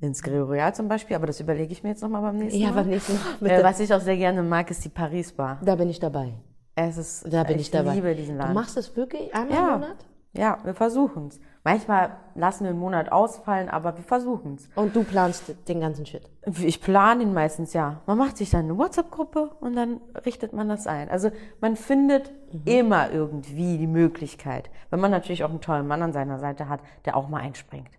Ins 0.00 0.22
Gregorial 0.22 0.74
zum 0.74 0.88
Beispiel, 0.88 1.14
aber 1.16 1.26
das 1.26 1.40
überlege 1.40 1.72
ich 1.72 1.82
mir 1.82 1.90
jetzt 1.90 2.02
nochmal 2.02 2.22
beim 2.22 2.36
nächsten 2.36 2.60
Ja, 2.60 2.70
Mal. 2.70 2.74
beim 2.82 2.88
nächsten 2.88 3.18
Mal, 3.40 3.50
Äh, 3.50 3.62
was 3.64 3.78
ich 3.80 3.92
auch 3.94 4.00
sehr 4.00 4.16
gerne 4.16 4.42
mag, 4.42 4.70
ist 4.70 4.84
die 4.84 4.88
Paris 4.88 5.32
Bar. 5.32 5.60
Da 5.64 5.74
bin 5.76 5.88
ich 5.90 6.00
dabei. 6.00 6.32
Es 6.74 6.96
ist, 6.96 7.32
Da 7.32 7.44
bin 7.44 7.58
ich, 7.58 7.70
dabei. 7.70 7.94
liebe 7.94 8.14
diesen 8.14 8.34
Du 8.36 8.40
Laden. 8.42 8.54
machst 8.54 8.76
das 8.76 8.96
wirklich 8.96 9.32
einmal 9.34 9.56
ja. 9.56 9.74
im 9.74 9.80
Monat? 9.80 9.96
Ja, 10.32 10.58
wir 10.64 10.74
versuchen 10.74 11.28
es. 11.28 11.40
Manchmal 11.64 12.16
lassen 12.34 12.64
wir 12.64 12.70
einen 12.70 12.80
Monat 12.80 13.12
ausfallen, 13.12 13.68
aber 13.68 13.96
wir 13.96 14.02
versuchen 14.02 14.56
es. 14.56 14.68
Und 14.74 14.96
du 14.96 15.04
planst 15.04 15.54
den 15.68 15.80
ganzen 15.80 16.04
Shit. 16.06 16.28
Ich 16.60 16.80
plane 16.80 17.22
ihn 17.22 17.32
meistens, 17.32 17.72
ja. 17.72 18.00
Man 18.06 18.18
macht 18.18 18.36
sich 18.36 18.50
dann 18.50 18.64
eine 18.64 18.76
WhatsApp-Gruppe 18.76 19.50
und 19.60 19.76
dann 19.76 20.00
richtet 20.26 20.52
man 20.52 20.68
das 20.68 20.88
ein. 20.88 21.08
Also 21.08 21.30
man 21.60 21.76
findet 21.76 22.32
immer 22.64 23.12
irgendwie 23.12 23.78
die 23.78 23.86
Möglichkeit, 23.86 24.70
wenn 24.90 24.98
man 24.98 25.12
natürlich 25.12 25.44
auch 25.44 25.50
einen 25.50 25.60
tollen 25.60 25.86
Mann 25.86 26.02
an 26.02 26.12
seiner 26.12 26.40
Seite 26.40 26.68
hat, 26.68 26.80
der 27.04 27.16
auch 27.16 27.28
mal 27.28 27.40
einspringt. 27.40 27.90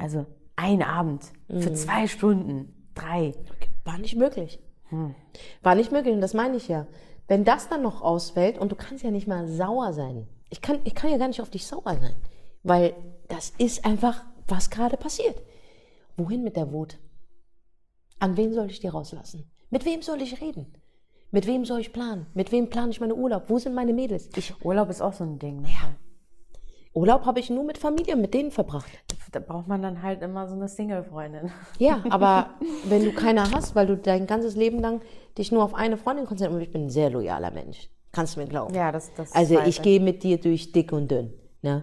Also 0.00 0.24
ein 0.56 0.82
Abend 0.82 1.24
für 1.48 1.74
zwei 1.74 2.06
Stunden, 2.06 2.88
drei. 2.94 3.32
War 3.84 3.98
nicht 3.98 4.16
möglich. 4.16 4.60
War 5.62 5.74
nicht 5.74 5.92
möglich 5.92 6.14
und 6.14 6.20
das 6.22 6.32
meine 6.32 6.56
ich 6.56 6.68
ja. 6.68 6.86
Wenn 7.28 7.44
das 7.44 7.68
dann 7.68 7.82
noch 7.82 8.00
ausfällt 8.00 8.56
und 8.58 8.72
du 8.72 8.76
kannst 8.76 9.04
ja 9.04 9.10
nicht 9.10 9.26
mal 9.26 9.46
sauer 9.46 9.92
sein. 9.92 10.26
Ich 10.50 10.62
kann, 10.62 10.78
ich 10.84 10.94
kann 10.94 11.10
ja 11.10 11.18
gar 11.18 11.28
nicht 11.28 11.40
auf 11.40 11.50
dich 11.50 11.66
sauer 11.66 11.82
sein, 12.00 12.14
weil 12.64 12.94
das 13.28 13.52
ist 13.58 13.84
einfach, 13.84 14.24
was 14.48 14.70
gerade 14.70 14.96
passiert. 14.96 15.40
Wohin 16.16 16.42
mit 16.42 16.56
der 16.56 16.72
Wut? 16.72 16.98
An 18.18 18.36
wen 18.36 18.52
soll 18.52 18.70
ich 18.70 18.80
die 18.80 18.88
rauslassen? 18.88 19.50
Mit 19.70 19.84
wem 19.84 20.02
soll 20.02 20.20
ich 20.22 20.40
reden? 20.40 20.74
Mit 21.30 21.46
wem 21.46 21.64
soll 21.64 21.80
ich 21.80 21.92
planen? 21.92 22.26
Mit 22.34 22.52
wem 22.52 22.70
plane 22.70 22.90
ich 22.90 23.00
meine 23.00 23.14
Urlaub? 23.14 23.44
Wo 23.48 23.58
sind 23.58 23.74
meine 23.74 23.92
Mädels? 23.92 24.28
Ich, 24.36 24.54
Urlaub 24.64 24.88
ist 24.88 25.00
auch 25.00 25.12
so 25.12 25.24
ein 25.24 25.38
Ding. 25.38 25.62
Ne? 25.62 25.68
Urlaub 26.94 27.26
habe 27.26 27.40
ich 27.40 27.50
nur 27.50 27.64
mit 27.64 27.76
Familie, 27.76 28.14
mit 28.14 28.34
denen 28.34 28.52
verbracht. 28.52 28.88
Da 29.32 29.40
braucht 29.40 29.66
man 29.66 29.82
dann 29.82 30.00
halt 30.00 30.22
immer 30.22 30.46
so 30.46 30.54
eine 30.54 30.68
Single-Freundin. 30.68 31.50
Ja, 31.80 32.04
aber 32.10 32.50
wenn 32.84 33.04
du 33.04 33.12
keiner 33.12 33.50
hast, 33.50 33.74
weil 33.74 33.88
du 33.88 33.96
dein 33.96 34.28
ganzes 34.28 34.54
Leben 34.54 34.78
lang 34.78 35.00
dich 35.36 35.50
nur 35.50 35.64
auf 35.64 35.74
eine 35.74 35.96
Freundin 35.96 36.24
konzentrierst, 36.26 36.56
und 36.56 36.62
ich 36.62 36.72
bin 36.72 36.84
ein 36.84 36.90
sehr 36.90 37.10
loyaler 37.10 37.50
Mensch, 37.50 37.90
kannst 38.12 38.36
du 38.36 38.40
mir 38.40 38.46
glauben. 38.46 38.72
Ja, 38.72 38.92
das, 38.92 39.12
das 39.14 39.32
Also 39.32 39.58
ich 39.58 39.82
gehe 39.82 39.98
mit 39.98 40.22
dir 40.22 40.38
durch 40.38 40.70
dick 40.70 40.92
und 40.92 41.10
dünn. 41.10 41.32
Ne? 41.62 41.82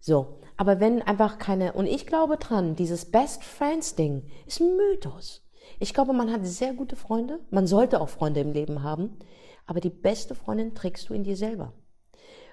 So. 0.00 0.38
Aber 0.56 0.80
wenn 0.80 1.02
einfach 1.02 1.38
keine, 1.38 1.72
und 1.72 1.86
ich 1.86 2.06
glaube 2.06 2.36
dran, 2.36 2.74
dieses 2.74 3.10
Best 3.10 3.44
Friends 3.44 3.94
Ding 3.94 4.24
ist 4.46 4.60
ein 4.60 4.76
Mythos. 4.76 5.42
Ich 5.78 5.94
glaube, 5.94 6.12
man 6.12 6.30
hat 6.32 6.44
sehr 6.44 6.74
gute 6.74 6.96
Freunde. 6.96 7.40
Man 7.50 7.66
sollte 7.66 8.00
auch 8.00 8.08
Freunde 8.08 8.40
im 8.40 8.52
Leben 8.52 8.82
haben. 8.82 9.18
Aber 9.66 9.80
die 9.80 9.90
beste 9.90 10.34
Freundin 10.34 10.74
trägst 10.74 11.08
du 11.08 11.14
in 11.14 11.24
dir 11.24 11.36
selber. 11.36 11.72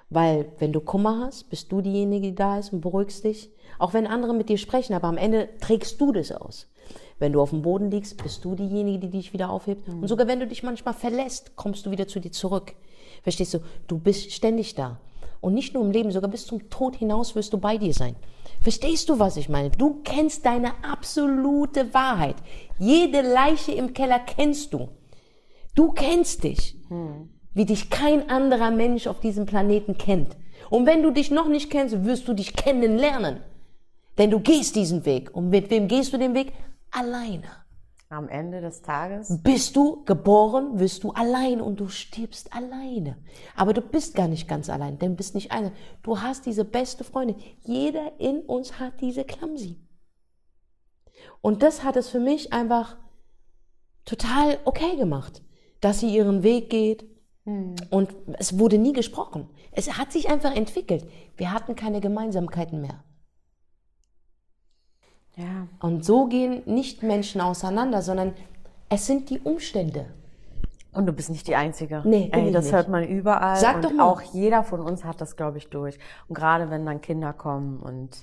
Weil 0.09 0.53
wenn 0.59 0.71
du 0.71 0.79
Kummer 0.79 1.25
hast, 1.25 1.49
bist 1.49 1.71
du 1.71 1.81
diejenige, 1.81 2.27
die 2.27 2.35
da 2.35 2.59
ist 2.59 2.71
und 2.71 2.81
beruhigst 2.81 3.23
dich. 3.23 3.51
Auch 3.79 3.93
wenn 3.93 4.07
andere 4.07 4.33
mit 4.33 4.47
dir 4.47 4.57
sprechen, 4.57 4.93
aber 4.93 5.07
am 5.07 5.17
Ende 5.17 5.49
trägst 5.59 5.99
du 5.99 6.11
das 6.13 6.31
aus. 6.31 6.67
Wenn 7.19 7.33
du 7.33 7.41
auf 7.41 7.49
dem 7.49 7.63
Boden 7.63 7.91
liegst, 7.91 8.21
bist 8.21 8.45
du 8.45 8.55
diejenige, 8.55 8.99
die 8.99 9.09
dich 9.09 9.33
wieder 9.33 9.49
aufhebt. 9.49 9.87
Und 9.89 10.07
sogar 10.07 10.27
wenn 10.27 10.39
du 10.39 10.47
dich 10.47 10.63
manchmal 10.63 10.93
verlässt, 10.93 11.55
kommst 11.55 11.85
du 11.85 11.91
wieder 11.91 12.07
zu 12.07 12.19
dir 12.19 12.31
zurück. 12.31 12.73
Verstehst 13.23 13.55
du? 13.55 13.59
Du 13.87 13.97
bist 13.99 14.31
ständig 14.31 14.75
da. 14.75 15.01
Und 15.41 15.53
nicht 15.53 15.73
nur 15.73 15.83
im 15.83 15.91
Leben, 15.91 16.11
sogar 16.11 16.29
bis 16.29 16.45
zum 16.45 16.69
Tod 16.69 16.95
hinaus 16.95 17.35
wirst 17.35 17.53
du 17.53 17.57
bei 17.57 17.77
dir 17.77 17.93
sein. 17.93 18.15
Verstehst 18.61 19.09
du, 19.09 19.19
was 19.19 19.37
ich 19.37 19.49
meine? 19.49 19.69
Du 19.69 20.01
kennst 20.03 20.45
deine 20.45 20.71
absolute 20.83 21.93
Wahrheit. 21.93 22.35
Jede 22.79 23.21
Leiche 23.21 23.71
im 23.71 23.93
Keller 23.93 24.19
kennst 24.19 24.73
du. 24.73 24.89
Du 25.75 25.91
kennst 25.91 26.43
dich, 26.43 26.75
wie 27.53 27.65
dich 27.65 27.89
kein 27.89 28.29
anderer 28.29 28.71
Mensch 28.71 29.05
auf 29.07 29.19
diesem 29.19 29.45
Planeten 29.45 29.97
kennt. 29.97 30.35
Und 30.69 30.85
wenn 30.85 31.03
du 31.03 31.11
dich 31.11 31.31
noch 31.31 31.47
nicht 31.47 31.69
kennst, 31.69 32.03
wirst 32.03 32.27
du 32.27 32.33
dich 32.33 32.55
kennenlernen. 32.55 33.41
Denn 34.17 34.31
du 34.31 34.39
gehst 34.39 34.75
diesen 34.75 35.05
Weg. 35.05 35.35
Und 35.35 35.49
mit 35.49 35.69
wem 35.69 35.87
gehst 35.87 36.11
du 36.13 36.17
den 36.17 36.33
Weg? 36.33 36.51
Alleine. 36.91 37.43
Am 38.09 38.29
Ende 38.29 38.61
des 38.61 38.81
Tages. 38.81 39.43
Bist 39.43 39.75
du 39.75 40.05
geboren, 40.05 40.79
wirst 40.79 41.03
du 41.03 41.11
allein 41.11 41.59
und 41.59 41.81
du 41.81 41.89
stirbst 41.89 42.53
alleine. 42.53 43.17
Aber 43.55 43.73
du 43.73 43.81
bist 43.81 44.15
gar 44.15 44.29
nicht 44.29 44.47
ganz 44.47 44.69
allein, 44.69 44.97
denn 44.97 45.11
du 45.11 45.15
bist 45.17 45.35
nicht 45.35 45.51
eine. 45.51 45.73
Du 46.03 46.21
hast 46.21 46.45
diese 46.45 46.63
beste 46.63 47.03
Freundin. 47.03 47.35
Jeder 47.65 48.17
in 48.19 48.41
uns 48.43 48.79
hat 48.79 49.01
diese 49.01 49.25
Klamsi. 49.25 49.77
Und 51.41 51.63
das 51.63 51.83
hat 51.83 51.97
es 51.97 52.07
für 52.07 52.19
mich 52.21 52.53
einfach 52.53 52.95
total 54.05 54.57
okay 54.63 54.95
gemacht, 54.95 55.43
dass 55.81 55.99
sie 55.99 56.15
ihren 56.15 56.43
Weg 56.43 56.69
geht. 56.69 57.05
Und 57.89 58.13
es 58.39 58.59
wurde 58.59 58.77
nie 58.77 58.93
gesprochen. 58.93 59.49
Es 59.71 59.97
hat 59.97 60.11
sich 60.11 60.29
einfach 60.29 60.55
entwickelt. 60.55 61.09
Wir 61.37 61.53
hatten 61.53 61.75
keine 61.75 62.01
Gemeinsamkeiten 62.01 62.81
mehr. 62.81 63.03
Ja. 65.37 65.67
Und 65.79 66.03
so 66.03 66.25
gehen 66.25 66.63
nicht 66.65 67.03
Menschen 67.03 67.41
auseinander, 67.41 68.01
sondern 68.01 68.33
es 68.89 69.05
sind 69.05 69.29
die 69.29 69.39
Umstände. 69.39 70.07
Und 70.93 71.05
du 71.05 71.13
bist 71.13 71.29
nicht 71.29 71.47
die 71.47 71.55
Einzige. 71.55 72.01
Nee, 72.05 72.29
Ey, 72.33 72.51
das 72.51 72.65
nicht. 72.65 72.73
hört 72.73 72.89
man 72.89 73.07
überall. 73.07 73.57
Sag 73.57 73.75
und 73.75 73.85
doch 73.85 73.91
mal. 73.93 74.03
Auch 74.03 74.21
jeder 74.21 74.63
von 74.63 74.79
uns 74.81 75.03
hat 75.05 75.21
das, 75.21 75.35
glaube 75.35 75.59
ich, 75.59 75.69
durch. 75.69 75.99
Und 76.27 76.35
gerade 76.35 76.71
wenn 76.71 76.85
dann 76.85 77.01
Kinder 77.01 77.33
kommen 77.33 77.79
und. 77.79 78.17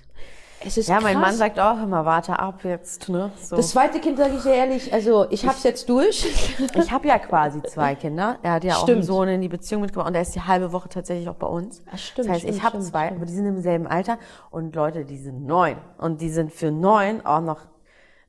Es 0.67 0.77
ist 0.79 0.89
Ja, 0.89 1.01
mein 1.01 1.15
krass. 1.15 1.23
Mann 1.29 1.35
sagt 1.37 1.61
auch 1.61 1.83
immer, 1.83 2.05
warte 2.05 2.39
ab 2.39 2.65
jetzt, 2.65 3.09
ne? 3.09 3.31
So. 3.41 3.57
Das 3.57 3.71
zweite 3.71 4.01
Kind, 4.01 4.19
sage 4.19 4.35
ich 4.37 4.43
dir 4.43 4.55
ehrlich, 4.55 4.93
also 4.93 5.27
ich 5.31 5.47
hab's 5.47 5.63
jetzt 5.65 5.89
durch. 5.89 6.27
Ich 6.77 6.91
habe 6.91 7.09
ja 7.09 7.19
quasi 7.19 7.63
zwei 7.63 7.95
Kinder. 7.95 8.39
Er 8.43 8.53
hat 8.53 8.65
ja 8.65 8.75
auch 8.75 8.79
einen 8.81 8.87
Stimmt. 8.89 9.05
Sohn 9.05 9.29
in 9.29 9.41
die 9.41 9.49
Beziehung 9.49 9.83
mitgebracht 9.83 10.09
und 10.09 10.15
er 10.15 10.23
ist 10.23 10.35
die 10.35 10.41
halbe 10.43 10.73
Woche 10.73 10.89
tatsächlich 10.89 11.29
auch 11.29 11.35
bei 11.35 11.47
uns. 11.47 11.83
Ah, 11.93 11.97
stimmt, 11.97 12.27
das 12.29 12.33
heißt, 12.35 12.41
stimmt, 12.43 12.57
ich 12.57 12.63
habe 12.63 12.77
stimmt, 12.77 12.85
zwei, 12.87 13.05
stimmt. 13.07 13.17
aber 13.19 13.27
die 13.27 13.33
sind 13.35 13.47
im 13.47 13.61
selben 13.61 13.87
Alter 13.87 14.19
und 14.51 14.75
Leute, 14.75 15.05
die 15.05 15.19
sind 15.19 15.47
neun 15.47 15.77
und 15.99 16.21
die 16.21 16.31
sind 16.31 16.53
für 16.53 16.71
neun 16.71 17.25
auch 17.25 17.41
noch 17.41 17.61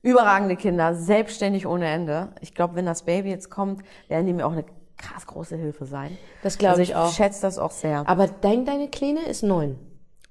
überragende 0.02 0.56
Kinder, 0.56 0.94
selbstständig 0.96 1.66
ohne 1.66 1.88
Ende. 1.88 2.30
Ich 2.42 2.54
glaube, 2.54 2.76
wenn 2.76 2.86
das 2.86 3.04
Baby 3.04 3.30
jetzt 3.30 3.50
kommt, 3.50 3.82
werden 4.08 4.26
die 4.28 4.34
mir 4.34 4.46
auch 4.46 4.52
eine 4.52 4.66
krass 4.98 5.26
große 5.26 5.56
Hilfe 5.56 5.86
sein. 5.86 6.18
Das 6.44 6.58
glaube 6.58 6.74
also 6.80 6.84
ich 6.84 6.96
auch. 6.96 7.12
schätze 7.12 7.42
das 7.42 7.58
auch 7.58 7.72
sehr. 7.72 8.04
Aber 8.08 8.28
dein, 8.28 8.66
deine 8.66 8.88
Kleine 8.90 9.22
ist 9.28 9.44
neun. 9.44 9.78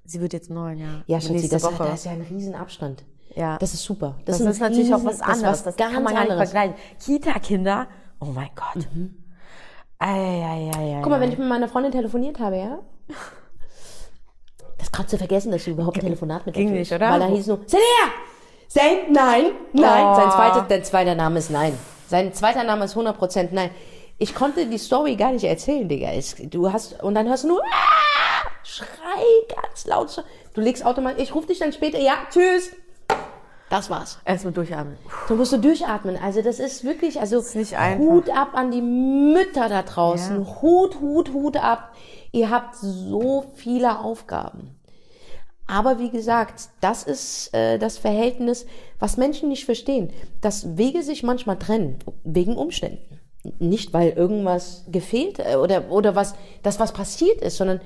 Sie 0.05 0.21
wird 0.21 0.33
jetzt 0.33 0.49
neun, 0.49 0.77
ja. 0.77 1.03
Ja, 1.07 1.19
Schatzi, 1.19 1.49
das, 1.49 1.63
Woche. 1.63 1.83
da 1.83 1.93
ist 1.93 2.05
ja 2.05 2.11
ein 2.11 2.21
Riesenabstand. 2.21 3.03
Ja. 3.35 3.57
Das 3.57 3.73
ist 3.73 3.83
super. 3.83 4.15
Das, 4.25 4.39
ein 4.39 4.47
ist 4.47 4.59
natürlich 4.59 4.93
auch 4.93 5.03
was 5.03 5.17
das 5.17 5.27
ist 5.27 5.33
anderes. 5.33 5.63
Das, 5.63 5.75
ganz 5.75 5.93
kann 5.93 6.03
man 6.03 6.13
gar 6.13 6.23
nicht 6.23 6.35
vergleichen. 6.35 6.75
Kita-Kinder, 7.03 7.87
oh 8.19 8.25
mein 8.25 8.49
Gott. 8.55 8.87
Mhm. 8.93 9.15
Ei, 9.97 10.07
ei, 10.07 10.71
ei, 10.75 10.97
ei, 10.97 10.99
Guck 11.01 11.09
mal, 11.09 11.19
wenn 11.19 11.31
ich 11.31 11.37
mit 11.37 11.47
meiner 11.47 11.67
Freundin 11.67 11.91
telefoniert 11.91 12.39
habe, 12.39 12.57
ja? 12.57 12.79
Das 14.77 14.91
gerade 14.91 15.07
zu 15.07 15.17
vergessen, 15.17 15.51
dass 15.51 15.63
du 15.63 15.71
überhaupt 15.71 15.97
ein 15.97 16.01
Telefonat 16.01 16.45
mit 16.45 16.55
Ging 16.55 16.71
nicht, 16.71 16.91
oder? 16.91 17.09
Weil 17.09 17.21
er 17.21 17.27
hieß 17.27 17.47
nur, 17.47 17.65
Celia! 17.65 17.83
Sein, 18.67 19.11
nein, 19.11 19.51
nein. 19.73 20.05
Oh. 20.05 20.15
Sein 20.15 20.31
zweiter, 20.31 20.61
der 20.63 20.83
zweiter 20.83 21.15
Name 21.15 21.39
ist 21.39 21.49
nein. 21.49 21.77
Sein 22.07 22.33
zweiter 22.33 22.63
Name 22.63 22.85
ist 22.85 22.95
100% 22.95 23.49
nein. 23.51 23.69
Ich 24.17 24.35
konnte 24.35 24.65
die 24.65 24.77
Story 24.77 25.15
gar 25.15 25.31
nicht 25.31 25.43
erzählen, 25.43 25.87
Digga. 25.87 26.11
Es, 26.11 26.35
du 26.35 26.71
hast, 26.71 27.01
und 27.03 27.15
dann 27.15 27.27
hörst 27.27 27.43
du 27.43 27.49
nur, 27.49 27.61
ah! 27.61 28.34
Schrei 28.75 29.55
ganz 29.55 29.85
laut. 29.85 30.23
Du 30.53 30.61
legst 30.61 30.85
automatisch, 30.85 31.23
ich 31.23 31.35
rufe 31.35 31.47
dich 31.47 31.59
dann 31.59 31.73
später, 31.73 31.99
ja, 31.99 32.15
tschüss. 32.29 32.71
Das 33.69 33.89
war's. 33.89 34.19
Erstmal 34.25 34.53
durchatmen. 34.53 34.97
Du 35.27 35.35
musst 35.35 35.51
du 35.53 35.57
durchatmen. 35.57 36.17
Also 36.21 36.41
das 36.41 36.59
ist 36.59 36.83
wirklich, 36.83 37.19
also 37.19 37.43
nicht 37.57 37.77
einfach. 37.77 37.99
Hut 37.99 38.29
ab 38.29 38.49
an 38.53 38.71
die 38.71 38.81
Mütter 38.81 39.69
da 39.69 39.81
draußen. 39.81 40.43
Ja. 40.43 40.61
Hut, 40.61 40.99
Hut, 40.99 41.33
Hut 41.33 41.57
ab. 41.57 41.95
Ihr 42.31 42.49
habt 42.49 42.75
so 42.75 43.45
viele 43.55 43.99
Aufgaben. 43.99 44.79
Aber 45.67 45.97
wie 45.97 46.11
gesagt, 46.11 46.69
das 46.79 47.03
ist 47.03 47.53
äh, 47.55 47.79
das 47.79 47.97
Verhältnis, 47.97 48.67
was 48.99 49.17
Menschen 49.17 49.49
nicht 49.49 49.65
verstehen, 49.65 50.11
dass 50.41 50.77
Wege 50.77 51.01
sich 51.01 51.23
manchmal 51.23 51.57
trennen 51.57 51.99
wegen 52.23 52.55
Umständen. 52.55 53.19
Nicht 53.57 53.93
weil 53.93 54.09
irgendwas 54.11 54.85
gefehlt 54.91 55.39
äh, 55.39 55.55
oder 55.55 55.89
oder 55.89 56.15
was 56.15 56.35
das 56.61 56.79
was 56.79 56.93
passiert 56.93 57.41
ist, 57.41 57.57
sondern 57.57 57.81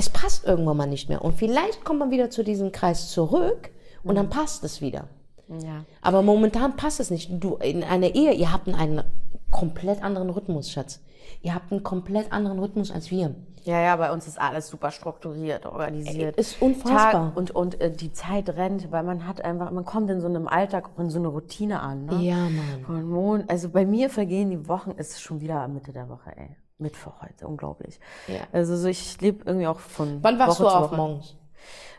es 0.00 0.08
passt 0.08 0.46
irgendwann 0.46 0.78
mal 0.78 0.86
nicht 0.86 1.10
mehr. 1.10 1.22
Und 1.22 1.34
vielleicht 1.34 1.84
kommt 1.84 1.98
man 1.98 2.10
wieder 2.10 2.30
zu 2.30 2.42
diesem 2.42 2.72
Kreis 2.72 3.10
zurück 3.10 3.70
und 4.02 4.14
dann 4.14 4.30
passt 4.30 4.64
es 4.64 4.80
wieder. 4.80 5.08
Ja. 5.48 5.84
Aber 6.00 6.22
momentan 6.22 6.74
passt 6.76 7.00
es 7.00 7.10
nicht. 7.10 7.30
Du, 7.32 7.56
in 7.56 7.84
einer 7.84 8.14
Ehe, 8.14 8.32
ihr 8.32 8.50
habt 8.50 8.66
einen 8.66 9.02
komplett 9.50 10.02
anderen 10.02 10.30
Rhythmus, 10.30 10.70
Schatz. 10.70 11.00
Ihr 11.42 11.54
habt 11.54 11.72
einen 11.72 11.82
komplett 11.82 12.32
anderen 12.32 12.58
Rhythmus 12.58 12.90
als 12.90 13.10
wir. 13.10 13.34
Ja, 13.64 13.80
ja, 13.80 13.96
bei 13.96 14.10
uns 14.10 14.26
ist 14.26 14.40
alles 14.40 14.68
super 14.68 14.90
strukturiert, 14.90 15.66
organisiert. 15.66 16.36
Ist 16.36 16.60
unfassbar. 16.62 17.12
Tag 17.12 17.36
und 17.36 17.50
und 17.50 17.80
äh, 17.80 17.90
die 17.90 18.12
Zeit 18.12 18.48
rennt, 18.50 18.90
weil 18.90 19.02
man 19.02 19.26
hat 19.26 19.44
einfach, 19.44 19.70
man 19.70 19.84
kommt 19.84 20.10
in 20.10 20.20
so 20.20 20.28
einem 20.28 20.48
Alltag 20.48 20.90
in 20.98 21.10
so 21.10 21.18
eine 21.18 21.28
Routine 21.28 21.80
an. 21.80 22.06
Ne? 22.06 22.16
Ja, 22.22 22.36
Mann. 22.36 22.84
Von 22.86 23.04
Mon 23.04 23.44
also 23.48 23.68
bei 23.68 23.84
mir 23.84 24.08
vergehen 24.08 24.50
die 24.50 24.68
Wochen, 24.68 24.94
es 24.96 25.10
ist 25.10 25.20
schon 25.20 25.40
wieder 25.40 25.66
Mitte 25.68 25.92
der 25.92 26.08
Woche, 26.08 26.32
ey. 26.36 26.56
Mittwoch 26.78 27.20
heute, 27.20 27.46
unglaublich. 27.46 28.00
Ja. 28.26 28.40
Also 28.52 28.74
so, 28.76 28.88
ich 28.88 29.20
lebe 29.20 29.44
irgendwie 29.44 29.66
auch 29.66 29.80
von 29.80 30.22
Wann 30.22 30.38
wachst 30.38 30.60
Woche 30.60 30.62
du 30.62 30.68
auf 30.68 30.92
morgens? 30.92 31.36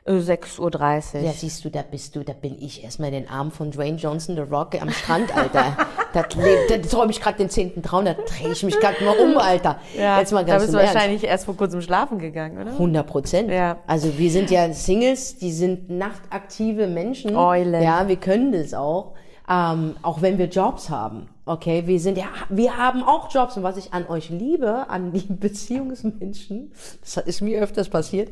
Äh, 0.03 0.13
6.30 0.13 0.59
Uhr. 0.59 1.21
Ja, 1.21 1.31
siehst 1.31 1.63
du, 1.63 1.69
da 1.69 1.83
bist 1.83 2.15
du, 2.15 2.23
da 2.23 2.33
bin 2.33 2.57
ich 2.59 2.83
erstmal 2.83 3.09
in 3.09 3.23
den 3.23 3.29
Arm 3.29 3.51
von 3.51 3.69
Dwayne 3.69 3.97
Johnson, 3.97 4.35
The 4.35 4.41
Rock, 4.41 4.81
am 4.81 4.89
Strand, 4.89 5.35
Alter. 5.35 5.77
da, 6.13 6.23
da 6.23 6.77
träume 6.77 7.11
ich 7.11 7.21
gerade 7.21 7.37
den 7.37 7.49
zehnten 7.49 7.83
Traum, 7.83 8.05
da 8.05 8.13
drehe 8.13 8.51
ich 8.51 8.63
mich 8.63 8.79
gerade 8.79 9.03
mal 9.03 9.15
um, 9.17 9.37
Alter. 9.37 9.79
Jetzt 9.93 10.31
mal 10.31 10.43
da 10.43 10.53
ganz 10.53 10.63
bist 10.63 10.73
im 10.73 10.79
du 10.79 10.85
wahrscheinlich 10.85 11.23
erst 11.23 11.45
vor 11.45 11.55
kurzem 11.55 11.81
schlafen 11.81 12.17
gegangen, 12.17 12.59
oder? 12.59 12.71
100 12.71 13.05
Prozent. 13.05 13.51
Ja. 13.51 13.77
Also 13.85 14.17
wir 14.17 14.31
sind 14.31 14.49
ja 14.49 14.73
Singles, 14.73 15.37
die 15.37 15.51
sind 15.51 15.91
nachtaktive 15.91 16.87
Menschen. 16.87 17.35
Eulen. 17.35 17.83
Ja, 17.83 18.07
wir 18.07 18.17
können 18.17 18.51
das 18.51 18.73
auch. 18.73 19.13
Ähm, 19.49 19.95
auch 20.01 20.21
wenn 20.21 20.37
wir 20.37 20.45
Jobs 20.45 20.89
haben. 20.89 21.27
Okay, 21.45 21.83
wir 21.85 21.99
sind 21.99 22.17
ja, 22.17 22.25
wir 22.49 22.77
haben 22.77 23.03
auch 23.03 23.33
Jobs. 23.33 23.57
Und 23.57 23.63
was 23.63 23.75
ich 23.75 23.93
an 23.93 24.07
euch 24.07 24.29
liebe, 24.29 24.89
an 24.89 25.11
die 25.11 25.25
Beziehungsmenschen, 25.29 26.71
das 27.01 27.17
ist 27.17 27.41
mir 27.41 27.61
öfters 27.61 27.89
passiert, 27.89 28.29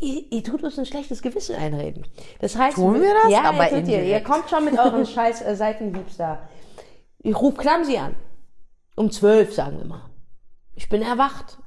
ihr, 0.00 0.32
ihr 0.32 0.44
tut 0.44 0.62
uns 0.62 0.78
ein 0.78 0.86
schlechtes 0.86 1.22
Gewissen 1.22 1.56
einreden. 1.56 2.04
Das 2.40 2.56
heißt, 2.56 2.76
Tun 2.76 3.00
wir 3.00 3.14
das? 3.22 3.32
Ja, 3.32 3.44
Aber 3.44 3.70
ihr, 3.70 3.78
tut 3.80 3.88
ihr. 3.88 4.02
ihr 4.04 4.20
kommt 4.20 4.48
schon 4.50 4.64
mit 4.64 4.78
euren 4.78 5.06
scheiß 5.14 5.42
äh, 5.42 5.56
Seitenhiebs 5.56 6.16
da. 6.16 6.38
Ich 7.20 7.34
ruf 7.40 7.56
Klamsi 7.56 7.96
an. 7.96 8.14
Um 8.96 9.10
zwölf, 9.10 9.54
sagen 9.54 9.78
wir 9.78 9.86
mal. 9.86 10.02
Ich 10.74 10.88
bin 10.88 11.02
erwacht. 11.02 11.58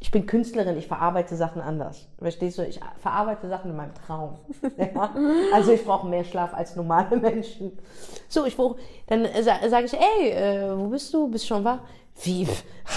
Ich 0.00 0.10
bin 0.10 0.26
Künstlerin, 0.26 0.76
ich 0.76 0.88
verarbeite 0.88 1.36
Sachen 1.36 1.62
anders. 1.62 2.08
Verstehst 2.18 2.58
du? 2.58 2.66
Ich 2.66 2.80
verarbeite 2.98 3.48
Sachen 3.48 3.70
in 3.70 3.76
meinem 3.76 3.94
Traum. 3.94 4.36
Ja? 4.76 5.14
Also 5.54 5.70
ich 5.70 5.84
brauche 5.84 6.08
mehr 6.08 6.24
Schlaf 6.24 6.54
als 6.54 6.74
normale 6.74 7.16
Menschen. 7.20 7.78
So, 8.28 8.44
ich 8.44 8.56
brauche, 8.56 8.80
dann 9.06 9.24
äh, 9.24 9.42
sa 9.44 9.58
sage 9.68 9.86
ich, 9.86 9.94
ey, 9.94 10.30
äh, 10.30 10.76
wo 10.76 10.88
bist 10.88 11.14
du? 11.14 11.28
Bist 11.28 11.46
schon 11.46 11.62
wach? 11.62 11.80
Wie? 12.22 12.46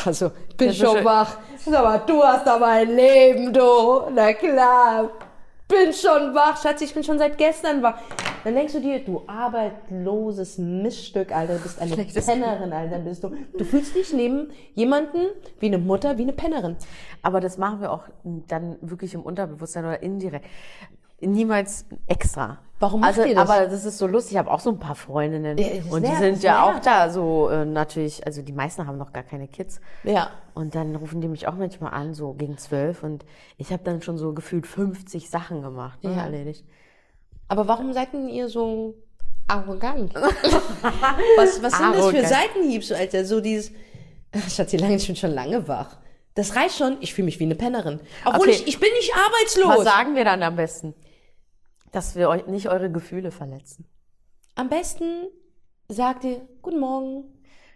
Also, 0.05 0.31
bin 0.57 0.73
schon 0.73 1.03
wach. 1.05 1.37
Sag 1.57 1.83
mal, 1.83 1.99
du 2.05 2.21
hast 2.23 2.47
aber 2.47 2.67
ein 2.67 2.95
Leben, 2.95 3.53
du. 3.53 4.09
Na 4.13 4.33
klar. 4.33 5.09
Bin 5.67 5.91
schon 5.93 6.35
wach, 6.35 6.61
Schatz, 6.61 6.81
ich 6.81 6.93
bin 6.93 7.03
schon 7.03 7.17
seit 7.17 7.39
gestern 7.39 7.81
wach. 7.81 7.99
Dann 8.43 8.53
denkst 8.53 8.73
du 8.73 8.81
dir, 8.81 8.99
du 9.03 9.23
arbeitsloses 9.25 10.59
Miststück, 10.59 11.35
Alter, 11.35 11.55
du 11.55 11.61
bist 11.61 11.81
eine 11.81 11.91
Schlechtes 11.91 12.27
Pennerin, 12.27 12.71
Alter, 12.71 12.99
bist 12.99 13.23
du. 13.23 13.31
Du 13.57 13.65
fühlst 13.65 13.95
dich 13.95 14.13
neben 14.13 14.51
jemanden 14.75 15.25
wie 15.59 15.65
eine 15.65 15.79
Mutter, 15.79 16.19
wie 16.19 16.21
eine 16.21 16.33
Pennerin. 16.33 16.75
Aber 17.23 17.39
das 17.39 17.57
machen 17.57 17.81
wir 17.81 17.91
auch 17.91 18.03
dann 18.47 18.77
wirklich 18.81 19.15
im 19.15 19.23
Unterbewusstsein 19.23 19.85
oder 19.85 20.03
indirekt. 20.03 20.45
Niemals 21.25 21.85
extra. 22.07 22.59
Warum 22.79 23.01
macht 23.01 23.17
also, 23.17 23.23
ihr 23.23 23.35
das? 23.35 23.49
Aber 23.49 23.67
das 23.67 23.85
ist 23.85 23.97
so 23.97 24.05
lustig. 24.05 24.33
Ich 24.33 24.37
habe 24.37 24.51
auch 24.51 24.59
so 24.59 24.69
ein 24.69 24.79
paar 24.79 24.95
Freundinnen. 24.95 25.57
Ja, 25.57 25.65
und 25.91 26.05
die 26.05 26.15
sind 26.15 26.43
ja 26.43 26.63
auch 26.63 26.79
da 26.79 27.09
so 27.09 27.47
äh, 27.49 27.63
natürlich, 27.65 28.25
also 28.25 28.41
die 28.41 28.51
meisten 28.51 28.85
haben 28.85 28.97
noch 28.97 29.13
gar 29.13 29.23
keine 29.23 29.47
Kids. 29.47 29.79
Ja. 30.03 30.29
Und 30.53 30.75
dann 30.75 30.95
rufen 30.95 31.21
die 31.21 31.29
mich 31.29 31.47
auch 31.47 31.55
manchmal 31.55 31.93
an, 31.93 32.13
so 32.13 32.33
gegen 32.33 32.57
zwölf. 32.57 33.01
Und 33.01 33.23
ich 33.57 33.71
habe 33.71 33.83
dann 33.83 34.01
schon 34.01 34.17
so 34.17 34.33
gefühlt 34.33 34.67
50 34.67 35.29
Sachen 35.29 35.61
gemacht, 35.61 36.03
ne, 36.03 36.11
Ja. 36.11 36.23
erledigt. 36.23 36.65
Aber 37.47 37.67
warum 37.67 37.93
seid 37.93 38.11
denn 38.13 38.27
ihr 38.27 38.49
so 38.49 38.95
arrogant? 39.47 40.13
was 41.37 41.63
was 41.63 41.77
sind 41.77 41.95
das 41.95 42.07
für. 42.09 42.25
Seitenhiebs, 42.25 42.91
Alter? 42.91 43.23
So 43.23 43.39
dieses, 43.39 43.71
Ach, 44.35 44.49
Schatz, 44.49 44.73
wie 44.73 44.77
lange, 44.77 44.95
ich 44.95 45.07
bin 45.07 45.15
schon 45.15 45.31
lange 45.31 45.67
wach. 45.67 45.97
Das 46.33 46.57
reicht 46.57 46.77
schon, 46.77 46.97
ich 46.99 47.13
fühle 47.13 47.25
mich 47.25 47.39
wie 47.39 47.45
eine 47.45 47.55
Pennerin. 47.55 48.01
Obwohl 48.25 48.49
Okay. 48.49 48.51
ich, 48.51 48.67
ich 48.67 48.79
bin 48.81 48.89
nicht 48.99 49.11
Was 49.13 49.21
arbeitslos. 49.65 49.85
sagen 49.85 50.15
wir 50.15 50.25
dann 50.25 50.43
am 50.43 50.57
besten? 50.57 50.93
Dass 51.95 52.17
wir 52.17 52.27
euch 52.27 52.45
nicht 52.47 52.67
eure 52.67 52.91
Gefühle 52.91 53.31
verletzen. 53.31 53.85
Am 54.55 54.67
besten 54.67 55.27
sagt 55.87 56.25
ihr, 56.25 56.41
guten 56.61 56.81
Morgen. 56.81 57.23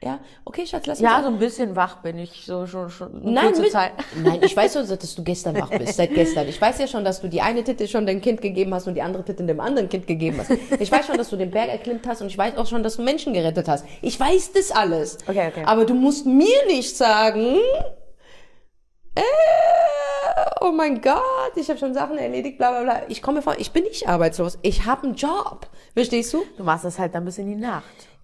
Ja, 0.04 0.20
okay, 0.44 0.68
Schatz, 0.68 0.88
lass 0.88 1.00
uns 1.00 1.10
Ja, 1.10 1.24
so 1.24 1.30
ein 1.30 1.40
bisschen 1.40 1.78
wach 1.78 2.02
bin 2.02 2.18
ich 2.18 2.44
so 2.46 2.68
schon 2.68 2.90
schon 2.90 3.34
Nein, 3.34 3.54
mit, 3.58 3.72
Zeit. 3.72 3.94
nein, 4.22 4.42
ich 4.44 4.56
weiß 4.58 4.74
so, 4.74 4.96
dass 4.96 5.16
du 5.16 5.24
gestern 5.24 5.56
wach 5.58 5.70
bist, 5.70 5.96
seit 5.96 6.14
gestern. 6.14 6.50
Ich 6.50 6.60
weiß 6.60 6.80
ja 6.80 6.88
schon, 6.88 7.06
dass 7.06 7.22
du 7.22 7.30
die 7.30 7.42
eine 7.42 7.64
Titte 7.64 7.88
schon 7.88 8.06
deinem 8.06 8.20
Kind 8.20 8.42
gegeben 8.42 8.74
hast 8.74 8.88
und 8.88 8.96
die 8.96 9.02
andere 9.02 9.24
Titte 9.24 9.46
dem 9.46 9.62
anderen 9.62 9.88
Kind 9.88 10.06
gegeben 10.06 10.40
hast. 10.40 10.52
Ich 10.82 10.92
weiß 10.92 11.06
schon, 11.06 11.18
dass 11.18 11.30
du 11.30 11.38
den 11.38 11.52
Berg 11.52 11.70
erklimmt 11.70 12.06
hast 12.06 12.22
und 12.22 12.28
ich 12.28 12.38
weiß 12.38 12.58
auch 12.58 12.68
schon, 12.68 12.84
dass 12.84 12.98
du 12.98 13.04
Menschen 13.04 13.34
gerettet 13.34 13.70
hast. 13.70 13.86
Ich 14.02 14.20
weiß 14.20 14.52
das 14.52 14.72
alles. 14.72 15.18
Okay, 15.28 15.48
okay. 15.48 15.64
Aber 15.66 15.86
du 15.86 15.94
musst 15.94 16.26
mir 16.26 16.66
nicht 16.68 16.98
sagen, 16.98 17.56
äh, 19.16 19.22
oh 20.62 20.72
mein 20.72 21.02
Gott, 21.02 21.54
ich 21.56 21.70
habe 21.70 21.80
schon 21.80 21.94
Sachen 21.94 22.18
erledigt, 22.18 22.58
bla 22.58 22.72
bla 22.72 22.82
bla. 22.84 23.02
Ich 23.10 23.22
komme 23.22 23.42
vor, 23.42 23.56
ich 23.58 23.72
bin 23.72 23.84
nicht 23.84 24.08
arbeitslos. 24.08 24.58
Ich 24.62 24.86
habe 24.86 25.04
einen 25.04 25.16
Job. 25.16 25.68
Verstehst 25.94 26.34
du? 26.34 26.44
Du 26.58 26.64
machst 26.64 26.86
das 26.86 27.00
halt 27.00 27.16
dann 27.16 27.26
bis 27.26 27.38
in 27.38 27.48
die 27.48 27.56
Nacht. 27.56 27.84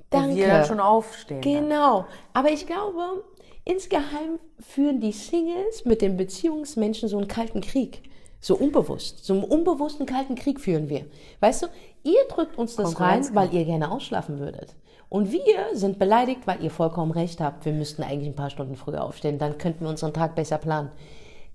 Danke. 0.09 0.29
Wenn 0.29 0.35
wir 0.37 0.47
dann 0.47 0.65
schon 0.65 0.79
aufstehen. 0.79 1.41
dann. 1.41 1.69
Genau. 1.69 2.05
Aber 2.33 2.49
ich 2.49 2.65
glaube, 2.65 3.23
insgeheim 3.63 4.39
führen 4.59 4.99
die 4.99 5.11
Singles 5.11 5.85
mit 5.85 6.01
den 6.01 6.17
Beziehungsmenschen 6.17 7.09
so 7.09 7.17
einen 7.17 7.27
kalten 7.27 7.61
Krieg. 7.61 8.01
So 8.39 8.55
unbewusst. 8.55 9.25
So 9.25 9.33
einen 9.33 9.43
unbewussten 9.43 10.05
kalten 10.05 10.35
Krieg 10.35 10.59
führen 10.59 10.89
wir. 10.89 11.05
Weißt 11.39 11.63
du, 11.63 11.67
ihr 12.03 12.23
drückt 12.29 12.57
uns 12.57 12.75
das 12.75 12.99
rein, 12.99 13.25
weil 13.33 13.53
ihr 13.53 13.65
gerne 13.65 13.91
ausschlafen 13.91 14.39
würdet. 14.39 14.75
Und 15.09 15.31
wir 15.31 15.41
sind 15.73 15.97
beleidigt, 15.97 16.41
weil 16.45 16.63
ihr 16.63 16.71
vollkommen 16.71 17.11
recht 17.11 17.39
habt. 17.39 17.65
Wir 17.65 17.73
müssten 17.73 18.03
eigentlich 18.03 18.27
ein 18.27 18.35
paar 18.35 18.49
Stunden 18.49 18.75
früher 18.75 19.03
aufstehen. 19.03 19.39
Dann 19.39 19.57
könnten 19.57 19.85
wir 19.85 19.89
unseren 19.89 20.13
Tag 20.13 20.35
besser 20.35 20.57
planen. 20.57 20.91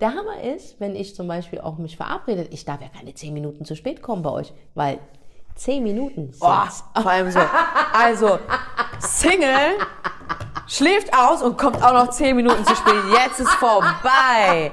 Der 0.01 0.15
Hammer 0.15 0.43
ist, 0.43 0.81
wenn 0.81 0.97
ich 0.97 1.15
zum 1.15 1.29
Beispiel 1.29 1.61
auch 1.61 1.77
mich 1.77 1.99
verabredet, 1.99 2.49
ich 2.53 2.65
darf 2.65 2.81
ja 2.81 2.89
keine 2.89 3.15
zehn 3.15 3.35
Minuten 3.35 3.67
zu 3.67 3.77
spät 3.77 4.01
kommen 4.01 4.23
bei 4.23 4.31
euch, 4.31 4.53
weil 4.75 4.99
zehn 5.57 5.83
Minuten 5.83 6.33
Boah, 6.41 6.69
vor 6.95 7.11
allem 7.11 7.31
so. 7.31 7.41
Also, 7.93 8.39
Single 8.99 9.77
schläft 10.67 11.13
aus 11.15 11.43
und 11.43 11.59
kommt 11.59 11.83
auch 11.83 11.93
noch 11.93 12.09
zehn 12.11 12.35
Minuten 12.35 12.65
zu 12.65 12.75
spät. 12.75 12.95
Jetzt 13.13 13.41
ist 13.41 13.51
vorbei. 13.51 14.73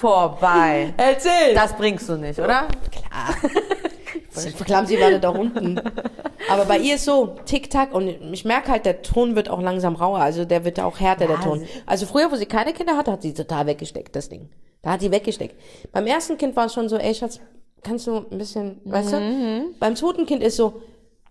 Vorbei. 0.00 0.94
Erzähl! 0.96 1.54
Das 1.54 1.76
bringst 1.76 2.08
du 2.08 2.16
nicht, 2.16 2.38
oder? 2.38 2.68
Verklappen 4.46 4.86
Sie 4.86 5.00
warte 5.00 5.20
da 5.20 5.28
unten. 5.30 5.80
Aber 6.50 6.64
bei 6.64 6.78
ihr 6.78 6.94
ist 6.96 7.04
so, 7.04 7.36
tick-tack, 7.44 7.92
und 7.94 8.08
ich 8.08 8.44
merke 8.44 8.70
halt, 8.70 8.86
der 8.86 9.02
Ton 9.02 9.36
wird 9.36 9.48
auch 9.50 9.60
langsam 9.60 9.96
rauer, 9.96 10.18
also 10.18 10.44
der 10.44 10.64
wird 10.64 10.80
auch 10.80 10.98
härter, 11.00 11.26
der 11.26 11.36
Ja, 11.36 11.42
Ton. 11.42 11.60
sie- 11.60 11.66
Also 11.86 12.06
früher, 12.06 12.30
wo 12.30 12.36
sie 12.36 12.46
keine 12.46 12.72
Kinder 12.72 12.96
hatte, 12.96 13.12
hat 13.12 13.22
sie 13.22 13.34
total 13.34 13.66
weggesteckt, 13.66 14.14
das 14.16 14.28
Ding. 14.28 14.48
Da 14.82 14.92
hat 14.92 15.00
sie 15.00 15.10
weggesteckt. 15.10 15.56
Beim 15.92 16.06
ersten 16.06 16.38
Kind 16.38 16.54
war 16.56 16.66
es 16.66 16.74
schon 16.74 16.88
so, 16.88 16.96
ey 16.96 17.14
Schatz, 17.14 17.40
kannst 17.82 18.06
du 18.06 18.16
ein 18.30 18.38
bisschen, 18.38 18.80
weißt 18.84 19.12
du? 19.12 19.64
Beim 19.80 19.96
zweiten 19.96 20.24
Kind 20.26 20.42
ist 20.42 20.56
so, 20.56 20.80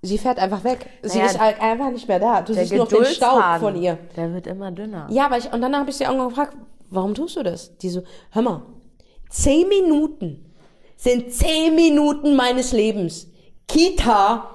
sie 0.01 0.17
fährt 0.17 0.37
einfach 0.39 0.63
weg. 0.63 0.85
Sie 1.01 1.17
Naja, 1.17 1.29
ist 1.31 1.39
halt 1.39 1.61
einfach 1.61 1.89
nicht 1.91 2.07
mehr 2.07 2.19
da. 2.19 2.41
Du 2.41 2.53
Der 2.53 2.63
siehst 2.63 2.73
nur 2.75 2.85
noch 2.85 2.91
den 2.91 3.05
Staub 3.05 3.59
von 3.59 3.75
ihr. 3.81 3.97
Der 4.15 4.33
wird 4.33 4.47
immer 4.47 4.71
dünner. 4.71 5.07
Ja, 5.09 5.25
aber 5.25 5.37
ich, 5.37 5.51
und 5.51 5.61
dann 5.61 5.75
habe 5.75 5.89
ich 5.89 5.95
sie 5.95 6.03
irgendwann 6.03 6.29
gefragt, 6.29 6.55
warum 6.89 7.13
tust 7.15 7.35
du 7.37 7.43
das? 7.43 7.77
Die 7.77 7.89
so, 7.89 8.03
hör 8.31 8.41
mal, 8.41 8.61
zehn 9.29 9.67
Minuten 9.67 10.46
sind 10.97 11.31
zehn 11.33 11.75
Minuten 11.75 12.35
meines 12.35 12.73
Lebens. 12.73 13.27
Kita, 13.67 14.49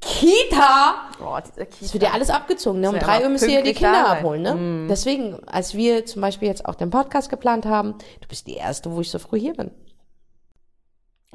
Kita, 0.00 0.94
Oh, 1.22 1.36
dieser 1.44 1.66
es 1.82 1.92
wird 1.92 2.02
ja 2.04 2.12
alles 2.12 2.30
abgezogen, 2.30 2.80
ne? 2.80 2.88
Um 2.88 2.98
drei 2.98 3.22
Uhr 3.22 3.28
müsst 3.28 3.46
ihr 3.46 3.56
ja 3.56 3.62
die 3.62 3.74
Kinder 3.74 3.92
sein. 4.06 4.16
abholen, 4.18 4.42
ne? 4.42 4.86
Deswegen, 4.88 5.38
als 5.46 5.74
wir 5.74 6.06
zum 6.06 6.22
Beispiel 6.22 6.48
jetzt 6.48 6.64
auch 6.64 6.74
den 6.74 6.88
Podcast 6.88 7.28
geplant 7.28 7.66
haben, 7.66 7.94
du 8.22 8.26
bist 8.28 8.46
die 8.46 8.54
Erste, 8.54 8.90
wo 8.90 9.00
ich 9.02 9.10
so 9.10 9.18
früh 9.18 9.38
hier 9.38 9.52
bin. 9.52 9.70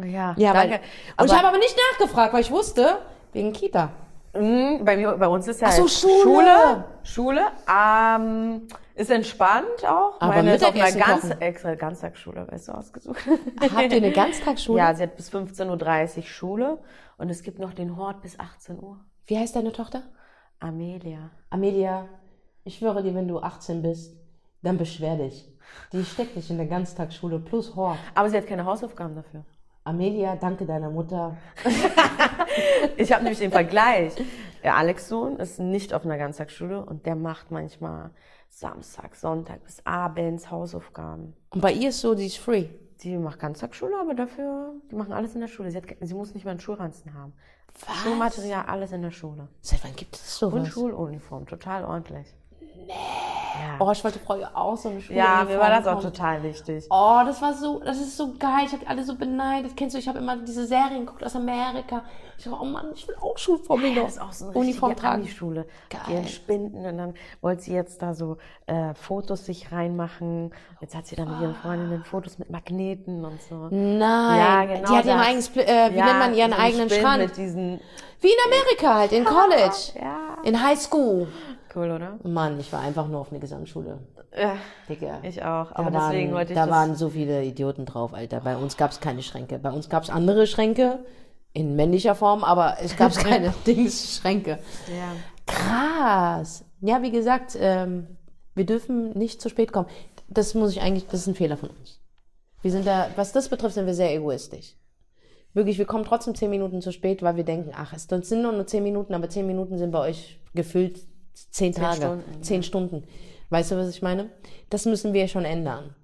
Ja, 0.04 0.34
Ja, 0.38 0.54
weil, 0.56 0.70
danke. 0.72 0.86
und 1.20 1.26
ich 1.28 1.34
habe 1.38 1.48
aber 1.48 1.58
nicht 1.60 1.76
nachgefragt, 1.92 2.34
weil 2.34 2.42
ich 2.42 2.50
wusste, 2.52 2.98
wegen 3.34 3.54
Kita. 3.54 3.92
Mhm, 4.34 4.84
Bei, 4.84 4.98
mir, 4.98 5.12
bei 5.14 5.28
uns 5.28 5.48
ist 5.48 5.62
ja 5.62 5.68
Ach 5.70 5.74
so, 5.74 5.88
Schule. 5.88 6.24
Schule, 6.24 6.84
Schule 7.04 7.42
ähm, 7.72 8.68
ist 8.96 9.12
entspannt 9.12 9.86
auch. 9.86 10.20
Aber 10.20 10.36
Meine 10.36 10.56
ist 10.56 10.66
auf 10.66 10.74
einer 10.74 10.92
ganz, 10.92 11.22
kochen. 11.22 11.42
extra 11.42 11.76
Ganztagsschule, 11.76 12.48
weißt 12.50 12.70
du, 12.70 12.72
ausgesucht. 12.72 13.20
Habt 13.62 13.92
ihr 13.92 13.98
eine 13.98 14.12
Ganztagsschule? 14.12 14.80
Ja, 14.80 14.94
sie 14.96 15.04
hat 15.04 15.16
bis 15.18 15.32
15.30 15.32 16.18
Uhr 16.18 16.24
Schule 16.24 16.78
und 17.18 17.30
es 17.30 17.44
gibt 17.44 17.60
noch 17.60 17.74
den 17.74 17.98
Hort 17.98 18.22
bis 18.22 18.40
18 18.40 18.82
Uhr. 18.82 19.00
Wie 19.28 19.38
heißt 19.38 19.56
deine 19.56 19.72
Tochter? 19.72 20.04
Amelia. 20.60 21.30
Amelia, 21.50 22.08
ich 22.64 22.78
schwöre 22.78 23.04
dir, 23.04 23.14
wenn 23.14 23.28
du 23.28 23.40
18 23.40 23.82
bist, 23.82 24.16
dann 24.62 24.78
beschwer 24.78 25.18
dich. 25.18 25.52
Die 25.92 26.06
steckt 26.06 26.36
dich 26.36 26.50
in 26.50 26.58
der 26.58 26.68
Ganztagsschule 26.68 27.40
plus 27.40 27.76
Hort. 27.76 27.98
Aber 28.14 28.30
sie 28.30 28.38
hat 28.38 28.48
keine 28.48 28.66
Hausaufgaben 28.66 29.16
dafür. 29.16 29.44
Amelia, 29.84 30.36
danke 30.36 30.66
deiner 30.66 30.90
Mutter. 30.90 31.38
Ich 32.98 33.12
habe 33.12 33.24
nämlich 33.24 33.40
den 33.40 33.52
Vergleich. 33.52 34.14
Der 34.64 34.78
Alex 34.78 35.10
Sohn 35.10 35.38
ist 35.38 35.60
nicht 35.60 35.94
auf 35.94 36.06
einer 36.06 36.18
Ganztagsschule 36.18 36.84
und 36.86 37.06
der 37.06 37.16
macht 37.16 37.52
manchmal 37.52 38.12
Samstag, 38.50 39.16
Sonntag 39.16 39.64
bis 39.64 39.86
abends 39.86 40.50
Hausaufgaben. 40.50 41.34
Und 41.50 41.62
bei 41.62 41.72
ihr 41.74 41.90
ist 41.90 42.02
so, 42.02 42.16
die 42.16 42.28
ist 42.28 42.38
free. 42.38 42.68
Die 43.02 43.18
macht 43.18 43.40
Ganztagsschule, 43.40 44.00
aber 44.00 44.14
dafür, 44.14 44.74
die 44.90 44.96
machen 44.96 45.12
alles 45.12 45.36
in 45.36 45.42
der 45.42 45.48
Schule. 45.48 45.70
Sie, 45.70 45.78
hat, 45.78 45.84
sie 46.00 46.14
muss 46.14 46.34
nicht 46.34 46.46
mal 46.46 46.52
einen 46.52 46.60
Schulranzen 46.62 47.14
haben. 47.14 47.34
Was? 47.86 47.98
Schulmaterial, 47.98 48.66
alles 48.68 48.94
in 48.94 49.02
der 49.02 49.12
Schule. 49.12 49.50
Seit 49.62 49.84
wann 49.84 49.96
gibt 49.96 50.16
es 50.16 50.42
Und 50.42 50.52
sowas? 50.52 50.68
Schuluniform, 50.70 51.46
total 51.46 51.84
ordentlich. 51.84 52.34
Ja. 52.88 52.96
Oh, 53.80 53.92
ich 53.92 54.04
wollte 54.04 54.20
früher 54.20 54.50
auch 54.56 54.78
so 54.78 54.90
eine 54.90 55.02
Schule. 55.02 55.18
ja, 55.20 55.44
mir 55.46 55.60
war 55.60 55.70
das 55.70 55.86
auch 55.88 56.02
total 56.02 56.44
wichtig. 56.44 56.86
Oh, 56.90 57.22
das 57.26 57.42
war 57.42 57.54
so, 57.54 57.80
das 57.80 57.98
ist 58.00 58.16
so 58.16 58.34
geil. 58.38 58.64
Ich 58.66 58.74
habe 58.74 58.88
alle 58.88 59.04
so 59.04 59.16
beneidet. 59.16 59.76
Kennst 59.76 59.96
du, 59.96 60.00
ich 60.00 60.08
habe 60.08 60.20
immer 60.20 60.38
diese 60.38 60.66
Serien 60.66 61.06
geguckt 61.06 61.24
aus 61.24 61.36
Amerika. 61.36 62.04
Ich 62.38 62.44
dachte, 62.46 62.58
oh 62.62 62.66
Mann, 62.66 62.92
ich 62.94 63.08
will 63.08 63.16
auch 63.22 63.38
Schulform 63.38 63.82
Ja, 63.86 64.04
das 64.04 64.14
ist 64.14 64.22
auch 64.22 64.32
so 64.32 64.48
eine 64.48 64.58
Uniform 64.58 64.96
tragen. 64.96 65.22
Ami-Schule. 65.24 65.66
Geil. 65.90 66.02
Die 66.08 66.14
entspinden 66.16 66.86
und 66.86 66.98
dann 66.98 67.14
wollte 67.42 67.64
sie 67.64 67.74
jetzt 67.74 68.02
da 68.02 68.14
so 68.14 68.38
äh, 68.66 68.94
Fotos 68.94 69.46
sich 69.46 69.72
reinmachen. 69.72 70.54
Jetzt 70.82 70.96
hat 70.96 71.08
sie 71.08 71.16
dann 71.16 71.30
mit 71.32 71.42
ihren 71.42 71.56
Freundinnen 71.56 72.04
Fotos 72.04 72.38
mit 72.40 72.50
Magneten 72.50 73.24
und 73.26 73.42
so. 73.42 73.68
Nein, 73.72 74.40
Ja, 74.40 74.66
genau 74.66 74.90
die 74.92 74.98
hat 74.98 75.06
ihren 75.06 75.20
eigenen, 75.20 75.44
äh, 75.56 75.94
wie 75.94 75.98
Ja, 75.98 76.06
nennt 76.06 76.20
man 76.20 76.34
ihren 76.34 76.54
eigenen 76.54 76.90
Spind 76.90 77.02
Strand? 77.02 77.24
Mit 77.24 77.38
diesen, 77.38 77.80
Wie 78.22 78.28
in 78.28 78.54
Amerika 78.54 78.94
halt, 78.96 79.12
in 79.14 79.24
College. 79.26 79.94
ja, 80.02 80.38
In 80.44 80.62
High 80.62 80.80
School. 80.80 81.28
Cool, 81.76 81.92
oder? 81.92 82.20
Mann, 82.24 82.60
ich 82.60 82.72
war 82.74 82.82
einfach 82.82 83.08
nur 83.08 83.20
auf 83.22 83.32
eine 83.32 83.40
Gesamtschule. 83.40 84.00
Ja, 84.38 84.58
Digga. 84.90 85.20
ich 85.24 85.42
auch. 85.44 85.72
Da 85.72 85.76
Aber 85.76 85.94
waren, 85.94 86.12
deswegen 86.12 86.34
wollte 86.34 86.54
ich 86.54 86.60
da 86.60 86.70
waren 86.70 86.96
so 86.96 87.10
viele 87.10 87.44
Idioten 87.44 87.86
drauf, 87.86 88.14
Alter. 88.14 88.42
Bei 88.42 88.58
uns 88.58 88.78
gab 88.78 88.92
es 88.92 89.00
keine 89.00 89.24
Schränke. 89.24 89.60
Bei 89.60 89.72
uns 89.72 89.90
gab 89.90 90.04
es 90.04 90.10
andere 90.10 90.48
Schränke 90.48 91.00
in 91.54 91.76
männlicher 91.76 92.16
Form, 92.16 92.44
aber 92.44 92.78
es 92.82 92.98
gab 92.98 93.14
keine 93.16 93.54
Dings-Schränke. 93.66 94.60
ja. 94.88 95.14
Krass. 95.48 96.66
Ja, 96.82 97.02
wie 97.04 97.12
gesagt, 97.12 97.56
ähm, 97.60 98.08
wir 98.56 98.66
dürfen 98.66 99.12
nicht 99.18 99.42
zu 99.42 99.50
spät 99.50 99.72
kommen. 99.72 99.88
Das 100.28 100.56
muss 100.56 100.72
ich 100.72 100.82
eigentlich, 100.82 101.06
das 101.06 101.22
ist 101.22 101.28
ein 101.28 101.36
Fehler 101.36 101.56
von 101.56 101.70
uns. 101.70 102.02
Wir 102.62 102.72
sind 102.72 102.88
da, 102.88 103.10
was 103.16 103.32
das 103.32 103.50
betrifft, 103.50 103.76
sind 103.76 103.86
wir 103.86 103.94
sehr 103.94 104.14
egoistisch. 104.14 104.76
Wirklich, 105.54 105.78
wir 105.78 105.86
kommen 105.86 106.04
trotzdem 106.04 106.36
zehn 106.36 106.50
Minuten 106.50 106.82
zu 106.82 106.92
spät, 106.92 107.22
weil 107.22 107.36
wir 107.38 107.44
denken, 107.46 107.72
ach, 107.76 107.94
es 107.94 108.08
sind 108.08 108.42
nur, 108.42 108.52
nur 108.52 108.68
zehn 108.68 108.84
Minuten, 108.84 109.14
aber 109.14 109.30
zehn 109.30 109.48
Minuten 109.48 109.78
sind 109.78 109.92
bei 109.92 110.00
euch 110.00 110.42
gefüllt 110.54 111.00
zehn 111.36 111.74
Tage, 111.74 111.98
Stunden, 111.98 112.44
zehn 112.44 112.64
Stunden. 112.64 113.04
Weißt 113.50 113.72
du, 113.72 113.76
was 113.78 113.90
ich 113.90 114.02
meine? 114.02 114.32
Das 114.70 114.86
müssen 114.86 115.14
wir 115.14 115.28
schon 115.28 115.46
ändern. 115.46 115.96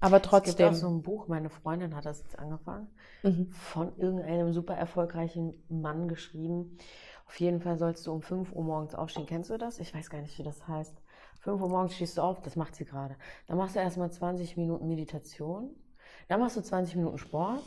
Aber 0.00 0.16
Es 0.16 0.22
gibt 0.22 0.30
trotzdem. 0.30 0.68
auch 0.68 0.74
so 0.74 0.88
ein 0.88 1.02
Buch, 1.02 1.28
meine 1.28 1.48
Freundin 1.48 1.96
hat 1.96 2.04
das 2.04 2.20
jetzt 2.20 2.38
angefangen, 2.38 2.88
Mhm. 3.22 3.50
von 3.52 3.96
irgendeinem 3.96 4.52
super 4.52 4.74
erfolgreichen 4.74 5.54
Mann 5.68 6.08
geschrieben. 6.08 6.76
Auf 7.26 7.40
jeden 7.40 7.60
Fall 7.60 7.78
sollst 7.78 8.06
du 8.06 8.12
um 8.12 8.20
5 8.20 8.52
Uhr 8.52 8.62
morgens 8.64 8.94
aufstehen. 8.94 9.24
Kennst 9.26 9.48
du 9.48 9.56
das? 9.56 9.78
Ich 9.78 9.94
weiß 9.94 10.10
gar 10.10 10.20
nicht, 10.20 10.38
wie 10.38 10.42
das 10.42 10.68
heißt. 10.68 10.94
5 11.40 11.60
Uhr 11.62 11.68
morgens 11.70 11.94
stehst 11.94 12.18
du 12.18 12.22
auf, 12.22 12.42
das 12.42 12.54
macht 12.54 12.74
sie 12.74 12.84
gerade. 12.84 13.16
Dann 13.46 13.56
machst 13.56 13.76
du 13.76 13.80
erstmal 13.80 14.10
20 14.12 14.58
Minuten 14.58 14.86
Meditation. 14.88 15.70
Dann 16.28 16.40
machst 16.40 16.56
du 16.56 16.62
20 16.62 16.96
Minuten 16.96 17.18
Sport. 17.18 17.62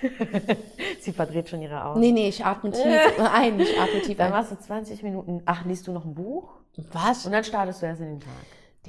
sie 1.00 1.12
verdreht 1.12 1.48
schon 1.48 1.62
ihre 1.62 1.84
Augen. 1.84 2.00
Nee, 2.00 2.12
nee, 2.12 2.28
ich 2.28 2.44
atme 2.44 2.70
tief 2.70 2.84
ein, 3.32 3.60
ich 3.60 3.78
atme 3.78 4.00
tief 4.02 4.16
Dann 4.16 4.28
ein. 4.28 4.32
machst 4.32 4.52
du 4.52 4.58
20 4.58 5.02
Minuten, 5.02 5.42
ach, 5.44 5.64
liest 5.64 5.86
du 5.86 5.92
noch 5.92 6.04
ein 6.04 6.14
Buch? 6.14 6.48
Was? 6.92 7.26
Und 7.26 7.32
dann 7.32 7.44
startest 7.44 7.82
du 7.82 7.86
erst 7.86 8.00
in 8.00 8.08
den 8.08 8.20
Tag. 8.20 8.30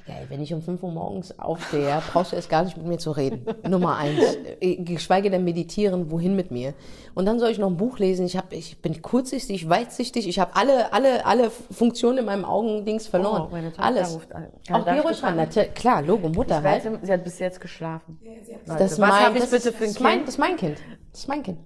Ey, 0.09 0.25
wenn 0.29 0.41
ich 0.41 0.51
um 0.55 0.61
5 0.63 0.81
Uhr 0.81 0.91
morgens 0.91 1.37
aufstehe, 1.37 2.01
brauchst 2.11 2.31
du 2.31 2.35
erst 2.35 2.49
gar 2.49 2.63
nicht 2.63 2.75
mit 2.77 2.87
mir 2.87 2.97
zu 2.97 3.11
reden. 3.11 3.45
Nummer 3.69 3.95
eins. 3.97 4.19
Äh, 4.59 4.77
Geschweige 4.77 5.29
denn 5.29 5.43
meditieren, 5.43 6.09
wohin 6.09 6.35
mit 6.35 6.49
mir. 6.49 6.73
Und 7.13 7.25
dann 7.27 7.39
soll 7.39 7.51
ich 7.51 7.59
noch 7.59 7.67
ein 7.69 7.77
Buch 7.77 7.99
lesen. 7.99 8.25
Ich, 8.25 8.35
hab, 8.35 8.51
ich 8.51 8.81
bin 8.81 9.01
kurzsichtig, 9.03 9.69
weitsichtig. 9.69 10.27
Ich 10.27 10.39
habe 10.39 10.55
alle, 10.55 10.91
alle, 10.93 11.25
alle 11.27 11.51
Funktionen 11.51 12.17
in 12.19 12.25
meinem 12.25 12.43
Augendings 12.43 13.05
verloren. 13.07 13.43
Oh, 13.47 13.51
meine 13.51 13.69
Tochter 13.69 13.83
Alles. 13.83 14.15
ruft 14.15 14.33
an. 14.33 14.47
Auch 14.71 14.91
hier 14.91 15.01
ruhig 15.01 15.21
ran. 15.23 15.47
Klar, 15.75 16.01
Logo, 16.01 16.29
Mutter 16.29 16.63
halt. 16.63 16.85
weiß, 16.85 16.91
sie 17.03 17.11
hat 17.13 17.23
bis 17.23 17.37
jetzt 17.37 17.61
geschlafen. 17.61 18.19
Das 18.65 18.97
mein, 18.97 19.11
habe 19.11 19.35
ich 19.37 19.41
das 19.43 19.51
bitte 19.51 19.69
ist- 19.69 19.77
für 19.77 19.83
ein 19.85 19.95
mein, 20.03 20.13
Kind? 20.17 20.27
Das 20.27 20.33
ist 20.35 20.39
mein 20.39 20.57
Kind. 20.57 20.77
Das 21.11 21.19
ist 21.21 21.27
mein 21.27 21.43
Kind. 21.43 21.59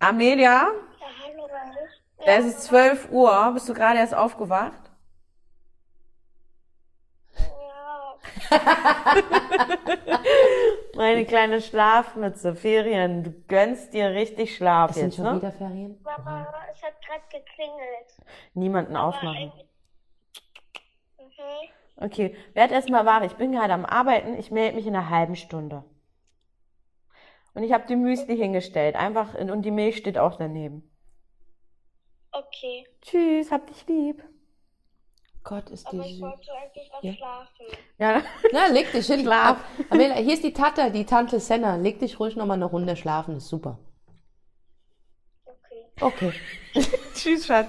Amelia, 0.00 0.46
Ja, 0.50 0.68
hallo, 1.24 1.46
es 2.26 2.44
ist 2.46 2.62
12 2.64 3.08
Uhr. 3.10 3.50
Bist 3.54 3.68
du 3.68 3.72
gerade 3.74 3.98
erst 3.98 4.14
aufgewacht? 4.14 4.82
Ja, 7.38 8.14
Meine 10.96 11.26
kleine 11.26 11.60
Schlafmütze, 11.60 12.54
Ferien. 12.54 13.24
Du 13.24 13.32
gönnst 13.48 13.92
dir 13.92 14.10
richtig 14.10 14.56
Schlaf 14.56 14.90
Es 14.90 14.96
sind 14.96 15.06
jetzt, 15.06 15.16
schon 15.16 15.24
ne? 15.24 15.36
wieder 15.36 15.52
Ferien. 15.52 15.98
Mama, 16.02 16.46
es 16.72 16.82
hat 16.82 16.94
gerade 17.02 17.22
geklingelt. 17.30 18.16
Niemanden 18.54 18.96
aufmachen. 18.96 19.52
Mhm. 21.18 21.68
Okay, 21.96 22.36
werd 22.54 22.72
erstmal 22.72 23.06
wach. 23.06 23.22
Ich 23.22 23.34
bin 23.34 23.52
gerade 23.52 23.72
am 23.72 23.84
Arbeiten. 23.84 24.36
Ich 24.38 24.50
melde 24.50 24.76
mich 24.76 24.86
in 24.86 24.96
einer 24.96 25.10
halben 25.10 25.36
Stunde. 25.36 25.84
Und 27.54 27.62
ich 27.62 27.72
habe 27.72 27.86
die 27.86 27.96
Müsli 27.96 28.36
hingestellt. 28.36 28.96
Einfach, 28.96 29.34
in, 29.34 29.50
und 29.50 29.62
die 29.62 29.70
Milch 29.70 29.96
steht 29.96 30.18
auch 30.18 30.36
daneben. 30.36 30.90
Okay, 32.32 32.84
Tschüss, 33.00 33.52
hab 33.52 33.68
dich 33.68 33.86
lieb. 33.86 34.24
Gott, 35.44 35.68
ist 35.70 35.86
die 35.92 35.96
aber 35.98 36.06
ich 36.06 36.12
süß. 36.14 36.22
wollte 36.22 36.50
eigentlich 36.62 36.90
noch 36.90 37.02
Ja. 37.02 37.12
schlafen. 37.12 37.66
Ja, 37.98 38.22
Na, 38.52 38.66
leg 38.68 38.90
dich 38.92 39.06
hin. 39.06 39.20
Schlaf. 39.20 39.50
Ab. 39.50 39.64
Amela, 39.90 40.14
hier 40.14 40.32
ist 40.34 40.42
die 40.42 40.52
Tante, 40.54 40.90
die 40.90 41.04
Tante 41.04 41.38
Senna. 41.38 41.76
Leg 41.76 41.98
dich 42.00 42.18
ruhig 42.18 42.34
noch 42.34 42.46
mal 42.46 42.54
eine 42.54 42.64
Runde 42.64 42.96
schlafen. 42.96 43.36
Ist 43.36 43.48
super. 43.48 43.78
Okay. 45.44 45.84
Okay. 46.00 46.32
tschüss, 47.14 47.46
Schatz. 47.46 47.68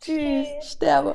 Tschüss. 0.00 0.46
Ich 0.60 0.68
sterbe. 0.68 1.14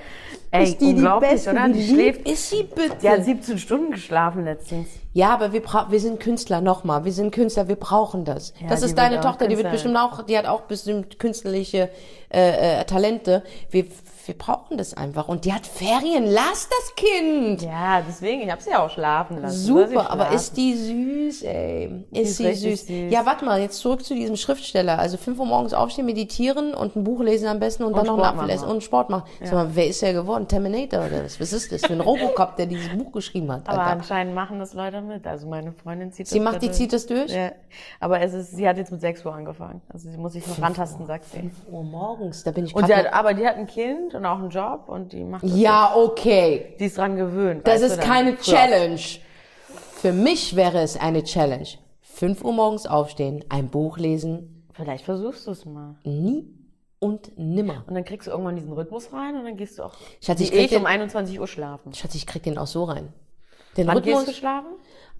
Ey, 0.49 0.63
ist 0.63 0.81
die 0.81 0.85
die 0.87 0.93
unglaublich, 0.95 1.29
Beste? 1.29 1.51
oder? 1.51 1.69
Die 1.69 1.87
schläft- 1.87 2.27
Ist 2.27 2.49
sie 2.49 2.63
bitte? 2.63 2.97
Die 3.03 3.07
hat 3.09 3.23
17 3.23 3.59
Stunden 3.59 3.91
geschlafen 3.91 4.45
letztens. 4.45 4.89
Ja, 5.13 5.29
aber 5.35 5.53
wir, 5.53 5.61
wir 5.63 5.99
sind 5.99 6.19
Künstler, 6.19 6.59
nochmal. 6.61 7.05
Wir 7.05 7.11
sind 7.11 7.29
Künstler, 7.31 7.67
wir 7.67 7.75
brauchen 7.75 8.25
das. 8.25 8.55
Ja, 8.59 8.67
das 8.69 8.79
die 8.79 8.87
ist 8.87 8.97
deine 8.97 9.21
Tochter, 9.21 9.47
die 9.47 9.57
wird 9.57 9.69
bestimmt 9.69 9.95
auch, 9.95 10.23
die 10.23 10.35
hat 10.35 10.47
auch 10.47 10.61
bestimmt 10.61 11.19
künstlerliche 11.19 11.91
äh, 12.33 12.79
äh, 12.81 12.85
Talente. 12.85 13.43
Wir, 13.69 13.85
wir 14.30 14.38
brauchen 14.38 14.77
das 14.77 14.93
einfach. 14.93 15.27
Und 15.27 15.45
die 15.45 15.53
hat 15.53 15.65
Ferien. 15.65 16.23
Lass 16.27 16.69
das 16.69 16.95
Kind! 16.95 17.63
Ja, 17.63 18.03
deswegen, 18.07 18.43
ich 18.43 18.51
habe 18.51 18.61
sie 18.61 18.69
ja 18.69 18.86
auch 18.86 18.89
schlafen 18.91 19.41
lassen. 19.41 19.57
Sie 19.57 19.65
Super, 19.65 20.11
aber 20.11 20.30
ist 20.30 20.55
die 20.55 20.75
süß, 20.75 21.41
ey. 21.41 22.05
Ist, 22.11 22.30
ist 22.30 22.38
sie 22.38 22.53
süß. 22.53 22.86
süß. 22.86 23.11
Ja, 23.11 23.25
warte 23.25 23.43
mal, 23.43 23.59
jetzt 23.59 23.80
zurück 23.80 24.05
zu 24.05 24.13
diesem 24.13 24.36
Schriftsteller. 24.36 24.99
Also 24.99 25.17
5 25.17 25.39
Uhr 25.39 25.47
morgens 25.47 25.73
aufstehen, 25.73 26.05
meditieren 26.05 26.75
und 26.75 26.95
ein 26.95 27.03
Buch 27.03 27.21
lesen 27.21 27.47
am 27.47 27.59
besten 27.59 27.84
und, 27.84 27.97
dann 27.97 28.05
noch 28.05 28.13
einen 28.13 28.23
Sport 28.23 28.38
Apfel 28.38 28.49
essen 28.51 28.67
und 28.67 28.84
Sport 28.84 29.09
machen. 29.09 29.23
Sag 29.41 29.53
mal, 29.53 29.69
wer 29.73 29.88
ist 29.88 29.99
der 30.03 30.13
geworden? 30.13 30.47
Terminator 30.47 31.07
oder 31.07 31.23
was? 31.23 31.39
Was 31.39 31.51
ist 31.51 31.71
das 31.71 31.84
für 31.84 31.93
ein 31.93 32.01
Robocop, 32.01 32.55
der 32.55 32.67
dieses 32.67 32.89
Buch 32.89 33.11
geschrieben 33.11 33.51
hat? 33.51 33.67
Aber 33.67 33.80
Alter? 33.80 33.93
anscheinend 33.93 34.36
machen 34.36 34.59
das 34.59 34.75
Leute 34.75 35.01
mit. 35.01 35.25
Also 35.25 35.47
meine 35.47 35.73
Freundin 35.73 36.11
zieht 36.11 36.27
Sie 36.27 36.38
das 36.38 36.45
macht, 36.45 36.61
die 36.61 36.67
da 36.67 36.73
zieht 36.73 36.93
das 36.93 37.07
durch? 37.07 37.34
Ja, 37.34 37.51
aber 37.99 38.21
es 38.21 38.36
ist, 38.36 38.51
sie 38.51 38.67
hat 38.69 38.77
jetzt 38.77 38.91
mit 38.91 39.01
6 39.01 39.25
Uhr 39.25 39.34
angefangen. 39.34 39.82
Also 39.89 40.11
sie 40.11 40.17
muss 40.17 40.34
sich 40.34 40.45
noch 40.45 40.61
rantasten, 40.61 41.07
sagt 41.07 41.25
sie. 41.25 41.39
5 41.39 41.53
Uhr 41.71 41.84
morgens, 41.84 42.43
da 42.43 42.51
bin 42.51 42.65
ich 42.65 42.75
Und 42.75 42.86
sie 42.86 42.93
hat, 42.93 43.11
aber 43.11 43.34
die 43.34 43.47
hat 43.47 43.55
ein 43.55 43.65
Kind 43.65 44.18
und 44.20 44.26
auch 44.26 44.38
einen 44.39 44.49
Job 44.49 44.84
und 44.88 45.13
die 45.13 45.24
macht 45.24 45.43
das. 45.43 45.57
Ja, 45.57 45.93
okay. 45.95 46.76
Die 46.80 46.86
ist 46.86 46.97
dran 46.97 47.15
gewöhnt. 47.15 47.65
Das 47.67 47.82
ist 47.82 47.99
keine 47.99 48.34
Früher. 48.38 48.55
Challenge. 48.55 48.99
Für 49.95 50.13
mich 50.13 50.55
wäre 50.55 50.80
es 50.82 50.97
eine 50.99 51.24
Challenge. 51.24 51.67
5 52.01 52.43
Uhr 52.43 52.53
morgens 52.53 52.86
aufstehen, 52.86 53.43
ein 53.49 53.70
Buch 53.70 53.97
lesen, 53.97 54.65
Vielleicht 54.74 55.05
versuchst 55.05 55.47
du 55.47 55.51
es 55.51 55.65
mal. 55.65 55.95
nie 56.03 56.45
und 56.99 57.38
nimmer. 57.38 57.84
Und 57.88 57.95
dann 57.95 58.03
kriegst 58.03 58.28
du 58.28 58.32
irgendwann 58.32 58.55
diesen 58.55 58.74
Rhythmus 58.74 59.11
rein 59.13 59.36
und 59.38 59.45
dann 59.45 59.55
gehst 59.57 59.80
du 59.80 59.84
auch 59.84 59.93
Schatz, 60.22 60.39
ich 60.41 60.51
krieg 60.51 60.63
ich 60.65 60.70
den- 60.70 60.80
um 60.82 60.86
21 60.86 61.39
Uhr 61.39 61.47
schlafen. 61.47 61.93
Schatz, 61.93 62.15
ich 62.15 62.28
krieg 62.28 62.43
den 62.43 62.57
auch 62.57 62.67
so 62.67 62.84
rein. 62.84 63.13
Den 63.78 63.88
Wann 63.88 64.01
gehst 64.01 64.07
du 64.07 64.20
Rhythmus, 64.20 64.36
schlafen? 64.38 64.67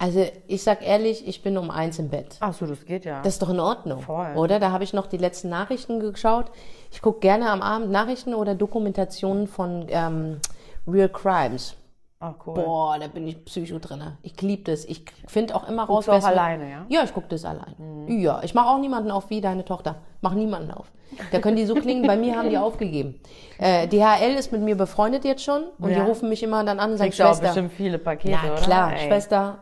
Also 0.00 0.26
ich 0.48 0.62
sag 0.62 0.84
ehrlich, 0.84 1.28
ich 1.28 1.42
bin 1.42 1.58
um 1.58 1.70
eins 1.70 1.98
im 1.98 2.08
Bett. 2.08 2.36
Ach 2.40 2.54
so, 2.54 2.66
das 2.66 2.84
geht 2.86 3.04
ja. 3.04 3.20
Das 3.22 3.34
ist 3.34 3.42
doch 3.42 3.50
in 3.50 3.60
Ordnung, 3.60 4.00
Voll. 4.00 4.32
oder? 4.34 4.58
Da 4.58 4.72
habe 4.72 4.82
ich 4.82 4.92
noch 4.94 5.06
die 5.06 5.18
letzten 5.18 5.50
Nachrichten 5.50 6.00
geschaut. 6.00 6.46
Ich 6.90 7.02
gucke 7.02 7.20
gerne 7.20 7.50
am 7.50 7.60
Abend 7.60 7.90
Nachrichten 7.90 8.34
oder 8.34 8.54
Dokumentationen 8.54 9.46
von 9.46 9.86
ähm, 9.90 10.40
Real 10.88 11.10
Crimes. 11.10 11.76
Ach 12.22 12.34
cool. 12.46 12.54
Boah, 12.54 12.98
da 12.98 13.06
bin 13.08 13.26
ich 13.26 13.44
Psycho 13.44 13.78
drinne. 13.78 14.18
Ich 14.22 14.40
liebe 14.42 14.64
das. 14.70 14.84
Ich 14.84 15.04
finde 15.26 15.54
auch 15.54 15.68
immer 15.68 15.84
raus, 15.84 16.04
du 16.06 16.12
auch 16.12 16.22
alleine, 16.24 16.70
ja? 16.70 16.86
Ja, 16.88 17.02
ich 17.04 17.14
gucke 17.14 17.28
das 17.28 17.44
allein. 17.46 17.74
Ja, 18.08 18.40
ich 18.42 18.52
mache 18.54 18.68
auch 18.68 18.78
niemanden 18.78 19.10
auf 19.10 19.30
wie 19.30 19.40
deine 19.40 19.64
Tochter. 19.64 19.96
Mach 20.20 20.34
niemanden 20.34 20.70
auf. 20.70 20.90
Da 21.32 21.38
können 21.40 21.56
die 21.56 21.64
so 21.66 21.74
klingen. 21.74 22.06
Bei 22.06 22.16
mir 22.16 22.36
haben 22.36 22.48
die 22.50 22.58
aufgegeben. 22.58 23.20
Äh, 23.62 23.86
DHL 23.88 24.36
ist 24.38 24.52
mit 24.52 24.62
mir 24.62 24.74
befreundet 24.74 25.22
jetzt 25.26 25.44
schon 25.44 25.64
und 25.78 25.90
die 25.90 25.94
Ja. 25.94 26.04
rufen 26.06 26.30
mich 26.30 26.42
immer 26.42 26.64
dann 26.64 26.80
an 26.80 26.92
und 26.92 26.96
sagen, 26.96 27.10
Kriegst 27.10 27.20
du 27.20 27.24
auch 27.24 27.28
Schwester. 27.32 27.46
bestimmt 27.48 27.72
viele 27.74 27.98
Pakete, 27.98 28.30
Ja, 28.32 28.52
oder? 28.54 28.62
klar. 28.62 28.96
Schwester. 28.96 29.58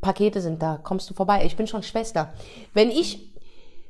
Pakete 0.00 0.40
sind 0.40 0.62
da, 0.62 0.78
kommst 0.82 1.08
du 1.10 1.14
vorbei. 1.14 1.44
Ich 1.44 1.56
bin 1.56 1.66
schon 1.66 1.82
Schwester. 1.82 2.32
Wenn 2.74 2.90
ich, 2.90 3.32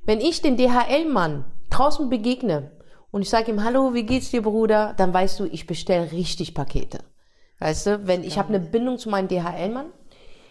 wenn 0.05 0.21
ich 0.21 0.43
dem 0.43 0.57
DHL-Mann 0.57 1.45
draußen 1.71 2.09
begegne 2.09 2.71
und 3.11 3.23
ich 3.23 3.31
sage 3.31 3.51
ihm, 3.51 3.63
hallo, 3.65 3.95
wie 3.95 4.05
geht's 4.05 4.31
dir, 4.31 4.43
Bruder? 4.43 4.95
Dann 4.97 5.13
weißt 5.13 5.41
du, 5.41 5.45
ich 5.45 5.67
bestelle 5.67 6.13
richtig 6.13 6.55
Pakete. 6.55 7.01
Weißt 7.59 7.87
du, 7.87 8.07
wenn 8.07 8.25
ich 8.25 8.39
habe 8.39 8.49
eine 8.49 8.61
Bindung 8.61 8.99
zu 8.99 9.09
meinem 9.09 9.29
DHL-Mann. 9.29 9.87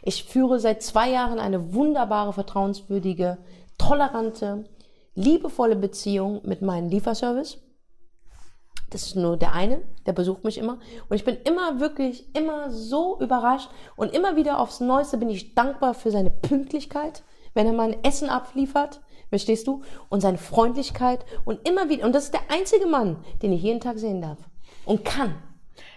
Ich 0.03 0.23
führe 0.23 0.59
seit 0.59 0.83
zwei 0.83 1.09
Jahren 1.09 1.39
eine 1.39 1.73
wunderbare, 1.73 2.33
vertrauenswürdige, 2.33 3.37
tolerante, 3.77 4.65
liebevolle 5.15 5.75
Beziehung 5.75 6.41
mit 6.43 6.61
meinem 6.61 6.89
Lieferservice. 6.89 7.57
Das 8.89 9.03
ist 9.03 9.15
nur 9.15 9.35
der 9.35 9.53
eine, 9.53 9.81
der 10.05 10.13
besucht 10.13 10.43
mich 10.43 10.57
immer. 10.57 10.79
Und 11.09 11.15
ich 11.15 11.25
bin 11.25 11.37
immer 11.43 11.79
wirklich, 11.79 12.33
immer 12.35 12.71
so 12.71 13.19
überrascht. 13.19 13.69
Und 13.95 14.13
immer 14.13 14.35
wieder 14.35 14.59
aufs 14.59 14.79
Neueste 14.79 15.17
bin 15.17 15.29
ich 15.29 15.55
dankbar 15.55 15.93
für 15.93 16.11
seine 16.11 16.29
Pünktlichkeit, 16.29 17.23
wenn 17.53 17.67
er 17.67 17.73
mein 17.73 18.03
Essen 18.03 18.29
abliefert. 18.29 19.01
Verstehst 19.29 19.67
du? 19.67 19.81
Und 20.07 20.21
seine 20.21 20.37
Freundlichkeit. 20.37 21.25
Und 21.43 21.67
immer 21.67 21.89
wieder, 21.89 22.05
und 22.05 22.15
das 22.15 22.25
ist 22.25 22.33
der 22.33 22.49
einzige 22.49 22.87
Mann, 22.87 23.17
den 23.41 23.51
ich 23.51 23.61
jeden 23.61 23.81
Tag 23.81 23.99
sehen 23.99 24.21
darf. 24.21 24.37
Und 24.85 25.03
kann. 25.03 25.35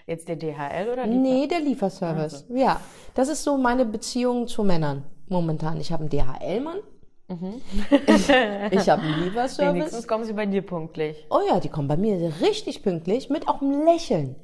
Jetzt 0.06 0.26
der 0.28 0.36
DHL 0.36 0.90
oder 0.92 1.06
die 1.06 1.14
Nee, 1.14 1.46
der 1.46 1.60
Lieferservice. 1.60 2.44
Ja. 2.48 2.80
Das 3.14 3.28
ist 3.28 3.44
so 3.44 3.56
meine 3.56 3.84
Beziehung 3.84 4.48
zu 4.48 4.64
Männern 4.64 5.04
momentan. 5.28 5.80
Ich 5.80 5.92
habe 5.92 6.02
einen 6.02 6.10
DHL-Mann. 6.10 6.78
Ich 8.76 8.88
habe 8.88 9.02
einen 9.02 9.24
Lieferservice. 9.24 9.58
Wenigstens 9.74 10.08
kommen 10.08 10.24
sie 10.24 10.32
bei 10.32 10.46
dir 10.46 10.62
pünktlich. 10.62 11.26
Oh 11.30 11.40
ja, 11.48 11.60
die 11.60 11.68
kommen 11.68 11.88
bei 11.88 11.96
mir 11.96 12.32
richtig 12.40 12.82
pünktlich 12.82 13.30
mit 13.30 13.48
auch 13.48 13.60
einem 13.62 13.84
Lächeln. 13.84 14.36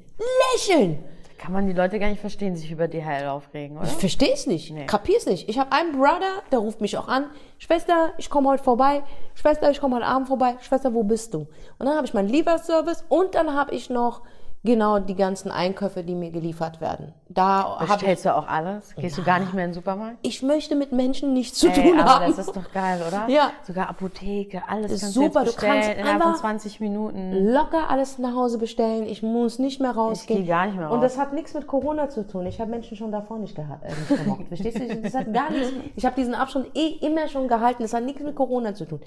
Lächeln! 0.53 1.03
Kann 1.37 1.53
man 1.53 1.67
die 1.67 1.73
Leute 1.73 1.99
gar 1.99 2.09
nicht 2.09 2.19
verstehen, 2.19 2.55
sich 2.55 2.71
über 2.71 2.87
DHL 2.87 3.27
aufregen, 3.27 3.77
oder? 3.77 3.85
Ich 3.85 3.93
versteh's 3.93 4.47
nicht, 4.47 4.71
Nee. 4.71 4.87
kapier's 4.87 5.27
nicht. 5.27 5.47
Ich 5.47 5.59
habe 5.59 5.71
einen 5.71 5.91
Brother, 5.91 6.41
der 6.51 6.57
ruft 6.57 6.81
mich 6.81 6.97
auch 6.97 7.07
an. 7.07 7.25
Schwester, 7.59 8.13
ich 8.17 8.31
komme 8.31 8.49
heute 8.49 8.63
vorbei. 8.63 9.03
Schwester, 9.35 9.69
ich 9.69 9.79
komme 9.79 9.97
heute 9.97 10.07
Abend 10.07 10.27
vorbei. 10.27 10.55
Schwester, 10.61 10.95
wo 10.95 11.03
bist 11.03 11.35
du? 11.35 11.41
Und 11.77 11.85
dann 11.85 11.95
habe 11.95 12.07
ich 12.07 12.15
meinen 12.15 12.29
Lieferservice 12.29 13.05
und 13.09 13.35
dann 13.35 13.53
habe 13.53 13.75
ich 13.75 13.91
noch 13.91 14.23
Genau 14.63 14.99
die 14.99 15.15
ganzen 15.15 15.49
Einkäufe, 15.51 16.03
die 16.03 16.15
mir 16.15 16.29
geliefert 16.31 16.81
werden. 16.81 17.13
Da 17.29 17.63
habe 17.77 17.85
ich, 17.85 17.91
Bestellst 17.91 18.25
du 18.25 18.35
auch 18.35 18.47
alles? 18.47 18.93
Gehst 18.95 19.17
du 19.17 19.23
gar 19.23 19.39
nicht 19.39 19.53
mehr 19.53 19.63
in 19.63 19.69
den 19.69 19.75
Supermarkt? 19.75 20.17
ich 20.23 20.41
möchte 20.41 20.75
mit 20.75 20.91
Menschen 20.91 21.31
nichts 21.33 21.59
zu 21.59 21.67
Ey, 21.69 21.73
tun 21.91 21.99
aber 21.99 22.09
haben. 22.09 22.25
das 22.35 22.39
ist 22.47 22.55
doch 22.55 22.69
geil, 22.73 23.01
oder? 23.07 23.29
Ja. 23.29 23.51
Sogar 23.63 23.87
Apotheke, 23.87 24.63
alles 24.67 24.91
ist 24.91 25.01
kannst 25.01 25.13
super, 25.15 25.45
du 25.45 25.53
kannst 25.53 25.89
innerhalb 25.89 26.21
von 26.21 26.31
einfach- 26.31 26.39
20 26.41 26.79
Minuten. 26.81 27.51
locker 27.53 27.89
alles 27.89 28.17
nach 28.17 28.33
Hause 28.35 28.57
bestellen. 28.57 29.03
Ich 29.05 29.21
muss 29.23 29.57
nicht 29.59 29.79
mehr 29.79 29.91
rausgehen. 29.91 30.39
Ich 30.41 30.45
gehe 30.45 30.53
gar 30.53 30.65
nicht 30.65 30.75
mehr 30.77 30.89
Und 30.89 30.97
raus. 30.99 31.13
das 31.13 31.17
hat 31.19 31.33
nichts 31.33 31.53
mit 31.53 31.67
Corona 31.67 32.09
zu 32.09 32.27
tun. 32.27 32.45
Ich 32.47 32.59
habe 32.59 32.71
Menschen 32.71 32.97
schon 32.97 33.11
davor 33.11 33.37
nicht, 33.37 33.57
geha- 33.57 33.81
äh, 33.83 33.89
nicht 33.89 34.23
gemocht. 34.23 34.47
Verstehst 34.47 34.79
du? 34.79 34.95
Das 35.01 35.13
hat 35.13 35.31
gar 35.33 35.51
nichts. 35.51 35.71
Ich 35.95 36.05
habe 36.05 36.15
diesen 36.15 36.33
Abstand 36.33 36.67
eh 36.75 36.87
immer 37.05 37.27
schon 37.29 37.47
gehalten. 37.47 37.83
Das 37.83 37.93
hat 37.93 38.03
nichts 38.03 38.21
mit 38.21 38.35
Corona 38.35 38.73
zu 38.73 38.85
tun. 38.85 38.99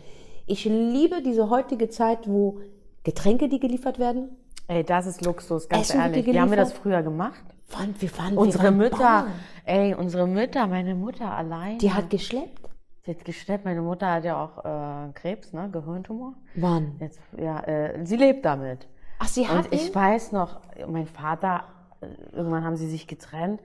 Ich 0.46 0.64
liebe 0.64 1.20
diese 1.22 1.50
heutige 1.50 1.88
Zeit, 1.90 2.20
wo 2.28 2.60
Getränke, 3.04 3.48
die 3.48 3.60
geliefert 3.60 3.98
werden. 3.98 4.36
Ey, 4.70 4.84
das 4.84 5.04
ist 5.06 5.24
Luxus, 5.24 5.68
ganz 5.68 5.90
Essen 5.90 6.00
ehrlich. 6.00 6.24
Wie 6.26 6.38
haben 6.40 6.50
wir 6.50 6.56
das 6.56 6.72
früher 6.72 7.02
gemacht? 7.02 7.42
Wann, 7.70 7.92
wir 7.98 8.16
waren, 8.18 8.36
Unsere 8.38 8.62
wir 8.62 8.68
waren 8.68 8.76
Mütter, 8.76 8.96
Bauern. 8.98 9.32
ey, 9.64 9.94
unsere 9.94 10.28
Mütter, 10.28 10.68
meine 10.68 10.94
Mutter 10.94 11.28
allein. 11.28 11.78
Die 11.78 11.92
hat 11.92 12.08
geschleppt. 12.08 12.70
Die 13.04 13.10
hat 13.10 13.24
gestellt, 13.24 13.64
meine 13.64 13.82
Mutter 13.82 14.12
hat 14.12 14.22
ja 14.24 14.40
auch 14.40 14.64
äh, 14.64 15.12
Krebs, 15.14 15.52
ne, 15.52 15.68
Gehirntumor. 15.72 16.34
Wann? 16.54 16.92
Jetzt, 17.00 17.18
ja, 17.36 17.58
äh, 17.64 18.06
sie 18.06 18.14
lebt 18.14 18.44
damit. 18.44 18.86
Ach, 19.18 19.26
sie 19.26 19.48
hat 19.48 19.64
Und 19.66 19.74
ich 19.74 19.88
ihn? 19.88 19.94
weiß 19.96 20.30
noch, 20.30 20.60
mein 20.86 21.06
Vater, 21.08 21.64
äh, 22.00 22.06
irgendwann 22.36 22.62
haben 22.62 22.76
sie 22.76 22.88
sich 22.88 23.08
getrennt, 23.08 23.60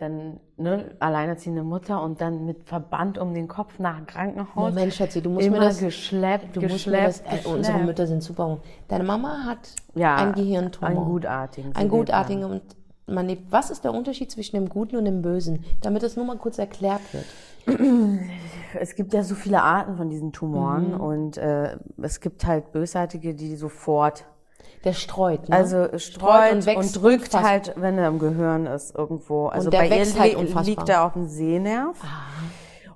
dann 0.00 0.40
ne, 0.56 0.92
alleinerziehende 0.98 1.62
Mutter 1.62 2.02
und 2.02 2.20
dann 2.20 2.46
mit 2.46 2.64
Verband 2.64 3.18
um 3.18 3.34
den 3.34 3.48
Kopf 3.48 3.78
nach 3.78 4.06
Krankenhaus. 4.06 4.72
Moment, 4.74 4.94
Schatzi, 4.94 5.20
du 5.22 5.30
musst 5.30 5.46
Immer 5.46 5.58
mir 5.58 5.64
das... 5.66 5.78
geschleppt, 5.80 6.56
Du 6.56 6.60
musst 6.62 6.86
mir 6.86 7.02
das, 7.02 7.22
geschleppt, 7.22 7.44
äh, 7.44 7.48
unsere 7.48 7.58
geschleppt. 7.58 7.86
Mütter 7.86 8.06
sind 8.06 8.22
super. 8.22 8.58
Deine 8.88 9.04
Mama 9.04 9.44
hat 9.44 9.58
Ja, 9.94 10.16
einen 10.16 10.32
Gehirntumor. 10.32 10.88
einen 10.88 11.04
gutartigen. 11.04 11.72
Ein 11.74 11.82
lebt 11.82 11.90
gutartigen 11.92 12.44
und 12.44 12.62
man 13.06 13.26
lebt. 13.26 13.50
Was 13.52 13.70
ist 13.70 13.84
der 13.84 13.92
Unterschied 13.92 14.30
zwischen 14.30 14.56
dem 14.56 14.68
Guten 14.68 14.96
und 14.96 15.04
dem 15.04 15.20
Bösen? 15.22 15.64
Damit 15.82 16.02
das 16.02 16.16
nur 16.16 16.24
mal 16.24 16.36
kurz 16.38 16.58
erklärt 16.58 17.00
wird. 17.12 17.26
Es 18.78 18.94
gibt 18.94 19.12
ja 19.12 19.22
so 19.24 19.34
viele 19.34 19.62
Arten 19.62 19.96
von 19.96 20.08
diesen 20.10 20.32
Tumoren 20.32 20.92
Mhm. 20.94 21.00
und 21.00 21.36
äh, 21.38 21.76
es 22.00 22.20
gibt 22.20 22.46
halt 22.46 22.70
Bösartige, 22.72 23.34
die 23.34 23.56
sofort, 23.56 24.24
Der 24.84 24.92
streut, 24.92 25.48
ne? 25.48 25.56
also 25.56 25.98
streut 25.98 26.52
und, 26.52 26.66
wächst 26.66 26.96
drückt 26.96 27.34
unfassbar. 27.34 27.42
halt, 27.42 27.74
wenn 27.76 27.98
er 27.98 28.08
im 28.08 28.18
Gehirn 28.18 28.66
ist 28.66 28.94
irgendwo. 28.96 29.46
Also 29.46 29.70
bei 29.70 29.88
ihr 29.88 30.18
halt. 30.18 30.56
Ah. 30.56 30.60
liegt 30.62 30.88
er 30.88 31.04
auf 31.04 31.12
dem 31.12 31.26
Sehnerv 31.26 31.98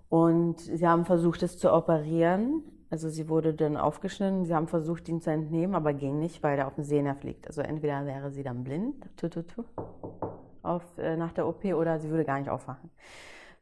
und 0.08 0.60
sie 0.60 0.86
haben 0.86 1.04
versucht, 1.04 1.42
es 1.42 1.58
zu 1.58 1.72
operieren. 1.72 2.62
Also 2.90 3.08
sie 3.08 3.28
wurde 3.28 3.54
dann 3.54 3.76
aufgeschnitten, 3.76 4.44
sie 4.44 4.54
haben 4.54 4.68
versucht, 4.68 5.08
ihn 5.08 5.20
zu 5.20 5.30
entnehmen, 5.30 5.74
aber 5.74 5.92
ging 5.94 6.20
nicht, 6.20 6.42
weil 6.42 6.58
er 6.58 6.68
auf 6.68 6.76
dem 6.76 6.84
Sehnerv 6.84 7.22
liegt. 7.24 7.48
Also 7.48 7.60
entweder 7.60 8.06
wäre 8.06 8.30
sie 8.30 8.44
dann 8.44 8.62
blind, 8.62 8.94
tu, 9.16 9.28
tu, 9.28 9.42
tu, 9.42 9.64
auf, 10.62 10.82
äh, 10.98 11.16
nach 11.16 11.32
der 11.32 11.46
OP 11.46 11.64
oder 11.64 11.98
sie 11.98 12.08
würde 12.10 12.24
gar 12.24 12.38
nicht 12.38 12.48
aufwachen. 12.48 12.90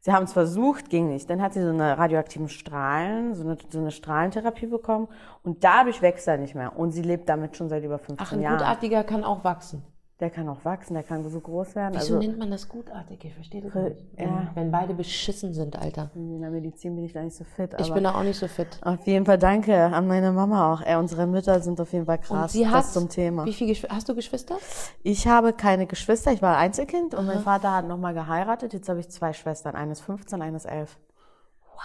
Sie 0.05 0.13
haben 0.13 0.25
es 0.25 0.33
versucht, 0.33 0.91
ging 0.91 1.09
nicht. 1.09 1.31
Dann 1.31 1.41
hat 1.41 1.55
sie 1.55 1.63
so 1.63 1.69
eine 1.69 1.97
radioaktiven 1.97 2.49
Strahlen, 2.49 3.35
so 3.37 3.45
eine, 3.45 3.57
so 3.71 3.79
eine 3.79 3.93
Strahlentherapie 3.93 4.67
bekommen 4.67 5.07
und 5.45 5.63
dadurch 5.63 6.03
wächst 6.03 6.27
er 6.27 6.39
nicht 6.39 6.57
mehr. 6.57 6.77
Und 6.77 6.91
sie 6.91 7.03
lebt 7.03 7.29
damit 7.29 7.57
schon 7.57 7.69
seit 7.69 7.85
über 7.85 8.01
15 8.01 8.17
Ach, 8.19 8.33
ein 8.33 8.41
Jahren. 8.41 8.59
Gutartiger 8.59 9.05
kann 9.05 9.23
auch 9.23 9.45
wachsen. 9.45 9.85
Der 10.23 10.31
kann 10.31 10.49
auch 10.49 10.65
wachsen, 10.65 10.95
der 10.95 11.03
kann 11.03 11.29
so 11.29 11.41
groß 11.41 11.75
werden. 11.75 11.95
Wieso 11.95 12.15
also 12.15 12.19
nennt 12.21 12.39
man 12.39 12.49
das 12.49 12.69
gutartig? 12.69 13.25
Ich 13.25 13.35
verstehe 13.35 13.61
das 13.61 13.75
nicht. 13.75 13.97
Wenn, 14.15 14.29
ja. 14.29 14.51
wenn 14.55 14.71
beide 14.71 14.95
beschissen 14.95 15.53
sind, 15.53 15.77
Alter. 15.77 16.13
in 16.15 16.41
der 16.41 16.51
Medizin 16.51 16.95
bin 16.95 17.07
ich 17.07 17.13
da 17.13 17.25
nicht 17.25 17.35
so 17.35 17.43
fit. 17.43 17.75
Ich 17.81 17.93
bin 17.93 18.05
da 18.05 18.15
auch 18.15 18.23
nicht 18.23 18.39
so 18.39 18.47
fit. 18.47 18.69
auf 18.83 19.05
jeden 19.05 19.27
Fall 19.27 19.37
danke 19.37 19.75
an 19.77 20.07
meine 20.07 20.31
Mama 20.31 20.73
auch. 20.73 20.81
Ey, 20.81 20.95
unsere 20.95 21.27
Mütter 21.27 21.61
sind 21.61 21.81
auf 21.81 21.93
jeden 21.93 22.07
Fall 22.07 22.19
Und 22.19 22.25
krass. 22.25 22.53
sie 22.53 22.69
hat, 22.69 22.87
zum 22.87 23.09
Thema. 23.09 23.47
Wie 23.47 23.53
viele 23.53 23.71
Geschw 23.71 23.89
hast 23.89 24.09
du 24.09 24.15
Geschwister? 24.15 24.59
Ich 25.03 25.27
habe 25.27 25.53
keine 25.55 25.89
Geschwister, 25.89 26.31
ich 26.31 26.41
war 26.41 26.57
Einzelkind 26.57 27.17
und 27.17 27.27
mein 27.27 27.41
Vater 27.41 27.75
hat 27.75 27.89
nochmal 27.89 28.15
geheiratet. 28.15 28.73
Jetzt 28.75 28.89
habe 28.89 29.01
ich 29.01 29.09
zwei 29.09 29.33
Schwestern, 29.33 29.75
eines 29.75 30.01
15, 30.03 30.41
eines 30.41 30.67
11. 30.67 31.01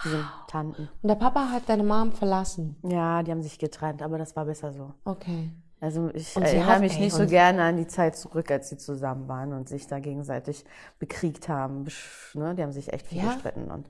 Die 0.04 0.10
sind 0.10 0.24
Tanten. 0.46 0.88
Und 1.02 1.08
der 1.08 1.16
Papa 1.16 1.48
hat 1.50 1.68
deine 1.68 1.82
Mom 1.82 2.12
verlassen. 2.12 2.76
Ja, 2.84 3.20
die 3.24 3.32
haben 3.32 3.42
sich 3.42 3.58
getrennt, 3.58 4.00
aber 4.00 4.16
das 4.16 4.36
war 4.36 4.44
besser 4.44 4.72
so. 4.72 4.92
Okay. 5.04 5.50
Also 5.80 6.10
ich 6.12 6.36
erinnere 6.36 6.66
hat- 6.66 6.80
mich 6.80 6.94
ey, 6.96 7.00
nicht 7.02 7.12
so 7.14 7.26
gerne 7.26 7.62
an 7.62 7.76
die 7.76 7.86
Zeit 7.86 8.16
zurück, 8.16 8.50
als 8.50 8.68
sie 8.68 8.78
zusammen 8.78 9.28
waren 9.28 9.52
und 9.52 9.68
sich 9.68 9.86
da 9.86 10.00
gegenseitig 10.00 10.64
bekriegt 10.98 11.48
haben. 11.48 11.86
Ne? 12.34 12.54
Die 12.56 12.62
haben 12.62 12.72
sich 12.72 12.92
echt 12.92 13.06
viel 13.06 13.18
Ja. 13.18 13.32
gestritten. 13.32 13.70
Und 13.70 13.88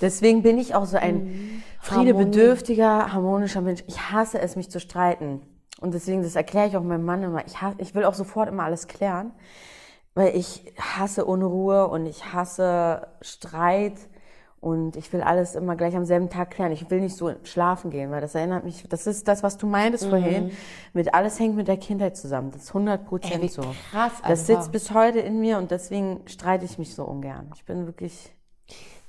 deswegen 0.00 0.42
bin 0.42 0.58
ich 0.58 0.74
auch 0.74 0.84
so 0.84 0.96
ein 0.96 1.24
Mhm. 1.26 1.62
friedebedürftiger, 1.80 3.12
harmonischer 3.12 3.60
Mensch. 3.60 3.84
Ich 3.86 4.10
hasse 4.10 4.40
es, 4.40 4.56
mich 4.56 4.70
zu 4.70 4.80
streiten. 4.80 5.42
Und 5.80 5.94
deswegen, 5.94 6.22
das 6.22 6.36
erkläre 6.36 6.66
ich 6.68 6.76
auch 6.76 6.82
meinem 6.82 7.04
Mann 7.04 7.22
immer. 7.22 7.46
Ich, 7.46 7.60
hasse, 7.62 7.76
ich 7.78 7.94
will 7.94 8.04
auch 8.04 8.14
sofort 8.14 8.48
immer 8.48 8.64
alles 8.64 8.88
klären, 8.88 9.32
weil 10.14 10.34
ich 10.34 10.72
hasse 10.80 11.24
Unruhe 11.24 11.86
und 11.88 12.06
ich 12.06 12.32
hasse 12.32 13.06
Streit. 13.20 13.94
Und 14.66 14.96
ich 14.96 15.12
will 15.12 15.20
alles 15.20 15.54
immer 15.54 15.76
gleich 15.76 15.94
am 15.94 16.04
selben 16.04 16.28
Tag 16.28 16.50
klären. 16.50 16.72
Ich 16.72 16.90
will 16.90 17.00
nicht 17.00 17.14
so 17.16 17.30
schlafen 17.44 17.90
gehen, 17.92 18.10
weil 18.10 18.20
das 18.20 18.34
erinnert 18.34 18.64
mich, 18.64 18.82
das 18.88 19.06
ist 19.06 19.28
das, 19.28 19.44
was 19.44 19.58
du 19.58 19.66
meintest 19.68 20.06
vorhin. 20.06 20.50
Mit 20.92 21.14
alles 21.14 21.38
hängt 21.38 21.54
mit 21.54 21.68
der 21.68 21.76
Kindheit 21.76 22.16
zusammen. 22.16 22.50
Das 22.50 22.64
ist 22.64 22.70
100 22.74 23.00
Mhm. 23.00 23.04
Ey, 23.04 23.08
Prozent 23.08 23.52
so. 23.52 23.62
krass 23.92 24.12
Das 24.22 24.24
einfach. 24.24 24.36
sitzt 24.62 24.72
bis 24.72 24.92
heute 24.92 25.20
in 25.20 25.38
mir 25.38 25.58
und 25.58 25.70
deswegen 25.70 26.20
streite 26.26 26.64
ich 26.64 26.78
mich 26.78 26.96
so 26.96 27.04
ungern. 27.04 27.48
Ich 27.54 27.64
bin 27.64 27.86
wirklich, 27.86 28.32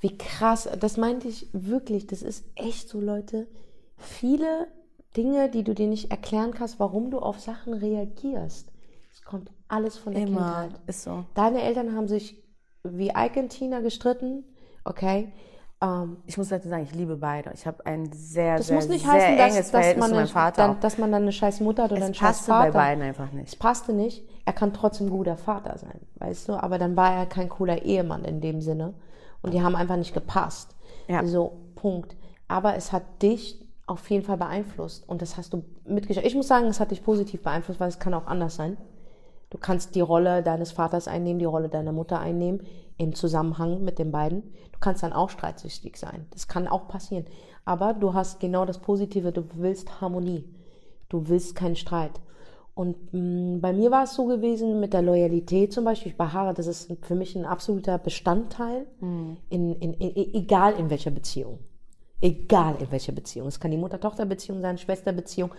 Wie 0.00 0.16
krass, 0.16 0.68
das 0.78 0.96
meinte 0.96 1.26
ich 1.26 1.48
wirklich, 1.52 2.06
das 2.06 2.22
ist 2.22 2.44
echt 2.54 2.88
so, 2.88 3.00
Leute. 3.00 3.48
Viele 3.96 4.68
Dinge, 5.16 5.48
die 5.50 5.64
du 5.64 5.74
dir 5.74 5.88
nicht 5.88 6.12
erklären 6.12 6.52
kannst, 6.54 6.78
warum 6.78 7.10
du 7.10 7.18
auf 7.18 7.40
Sachen 7.40 7.72
reagierst. 7.74 8.70
Es 9.12 9.22
kommt 9.24 9.50
alles 9.66 9.96
von 9.98 10.12
der 10.14 10.22
immer, 10.22 10.62
Kindheit. 10.68 10.80
ist 10.86 11.02
so. 11.02 11.24
Deine 11.34 11.62
Eltern 11.62 11.96
haben 11.96 12.06
sich 12.06 12.40
wie 12.84 13.08
Ike 13.08 13.40
und 13.40 13.48
Tina 13.48 13.80
gestritten, 13.80 14.44
okay? 14.84 15.32
Ähm, 15.80 16.16
Ich 16.26 16.36
muss 16.36 16.48
dazu 16.48 16.68
sagen, 16.68 16.82
ich 16.82 16.94
liebe 16.94 17.16
beide. 17.16 17.52
Ich 17.54 17.66
habe 17.66 17.84
ein 17.86 18.10
sehr, 18.12 18.56
das 18.56 18.66
sehr, 18.66 18.76
muss 18.76 18.88
nicht 18.88 19.04
sehr 19.04 19.12
heißen, 19.12 19.38
enges 19.38 19.54
dass, 19.56 19.56
dass, 19.56 19.70
Verhältnis 19.70 20.00
man 20.00 20.08
zu 20.08 20.14
meinem 20.14 20.20
eine, 20.22 20.28
Vater. 20.28 20.62
dann, 20.68 20.80
dass 20.80 20.98
man 20.98 21.12
dann 21.12 21.22
eine 21.22 21.32
scheiß 21.32 21.60
Mutter 21.60 21.84
hat 21.84 21.92
oder 21.92 22.00
es 22.00 22.04
einen 22.06 22.14
scheiß 22.14 22.36
passte 22.38 22.50
bei 22.50 22.58
Vater. 22.58 22.72
beiden 22.72 23.04
einfach 23.04 23.28
Es 23.28 23.32
nicht. 23.34 23.58
passte 23.58 23.92
nicht. 23.92 24.28
Er 24.44 24.52
kann 24.52 24.72
trotzdem 24.72 25.10
guter 25.10 25.36
Vater 25.36 25.78
sein, 25.78 26.00
weißt 26.16 26.48
du? 26.48 26.54
Aber 26.54 26.78
dann 26.78 26.96
war 26.96 27.12
er 27.14 27.26
kein 27.26 27.48
cooler 27.48 27.82
Ehemann 27.82 28.24
in 28.24 28.40
dem 28.40 28.60
Sinne. 28.60 28.94
Und 29.40 29.54
die 29.54 29.62
haben 29.62 29.76
einfach 29.76 29.96
nicht 29.96 30.14
gepasst. 30.14 30.74
Ja. 31.06 31.24
So, 31.24 31.60
Punkt. 31.76 32.16
Aber 32.48 32.74
es 32.74 32.92
hat 32.92 33.22
dich 33.22 33.64
auf 33.86 34.08
jeden 34.10 34.24
Fall 34.24 34.36
beeinflusst. 34.36 35.08
Und 35.08 35.22
das 35.22 35.36
hast 35.36 35.52
du 35.52 35.62
mitgeschafft. 35.84 36.26
Ich 36.26 36.34
muss 36.34 36.48
sagen, 36.48 36.66
es 36.66 36.80
hat 36.80 36.90
dich 36.90 37.04
positiv 37.04 37.42
beeinflusst, 37.42 37.78
weil 37.78 37.88
es 37.88 37.98
kann 38.00 38.14
auch 38.14 38.26
anders 38.26 38.56
sein. 38.56 38.76
Du 39.50 39.58
kannst 39.58 39.94
die 39.94 40.00
Rolle 40.00 40.42
deines 40.42 40.72
Vaters 40.72 41.08
einnehmen, 41.08 41.38
die 41.38 41.44
Rolle 41.44 41.68
deiner 41.68 41.92
Mutter 41.92 42.18
einnehmen, 42.20 42.66
im 42.98 43.14
Zusammenhang 43.14 43.82
mit 43.82 43.98
den 43.98 44.12
beiden. 44.12 44.42
Du 44.72 44.78
kannst 44.80 45.02
dann 45.02 45.12
auch 45.12 45.30
streitsüchtig 45.30 45.96
sein. 45.96 46.26
Das 46.30 46.48
kann 46.48 46.68
auch 46.68 46.88
passieren. 46.88 47.24
Aber 47.64 47.94
du 47.94 48.12
hast 48.12 48.40
genau 48.40 48.66
das 48.66 48.78
Positive, 48.78 49.32
du 49.32 49.44
willst 49.54 50.00
Harmonie. 50.00 50.44
Du 51.08 51.28
willst 51.28 51.54
keinen 51.54 51.76
Streit. 51.76 52.20
Und 52.74 53.12
mh, 53.12 53.58
bei 53.60 53.72
mir 53.72 53.90
war 53.90 54.04
es 54.04 54.14
so 54.14 54.26
gewesen 54.26 54.78
mit 54.78 54.92
der 54.92 55.02
Loyalität 55.02 55.72
zum 55.72 55.84
Beispiel. 55.84 56.12
Bei 56.16 56.26
Haare, 56.26 56.54
das 56.54 56.66
ist 56.66 56.92
für 57.02 57.14
mich 57.14 57.34
ein 57.34 57.44
absoluter 57.44 57.98
Bestandteil, 57.98 58.86
in, 59.00 59.74
in, 59.76 59.94
in, 59.94 60.34
egal 60.34 60.74
in 60.74 60.88
welcher 60.88 61.10
Beziehung. 61.10 61.58
Egal 62.20 62.76
in 62.80 62.90
welcher 62.90 63.12
Beziehung. 63.12 63.48
Es 63.48 63.58
kann 63.58 63.70
die 63.70 63.76
Mutter-Tochter-Beziehung 63.76 64.60
sein, 64.60 64.78
Schwesterbeziehung, 64.78 65.50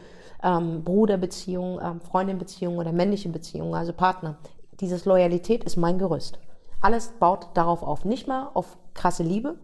ähm, 0.44 0.84
Bruderbeziehung, 0.84 1.80
ähm, 1.82 2.02
Freundinbeziehung 2.02 2.78
oder 2.78 2.92
männliche 2.92 3.30
Beziehung, 3.30 3.76
also 3.76 3.94
Partner. 3.94 4.38
Dieses 4.80 5.06
Loyalität 5.06 5.64
ist 5.64 5.76
mein 5.76 6.00
Gerüst. 6.00 6.40
Alles 6.82 7.10
baut 7.20 7.50
darauf 7.56 7.84
auf. 7.84 8.06
Nicht 8.06 8.28
mal 8.28 8.50
auf 8.54 8.78
krasse 8.94 9.24
Liebe. 9.24 9.60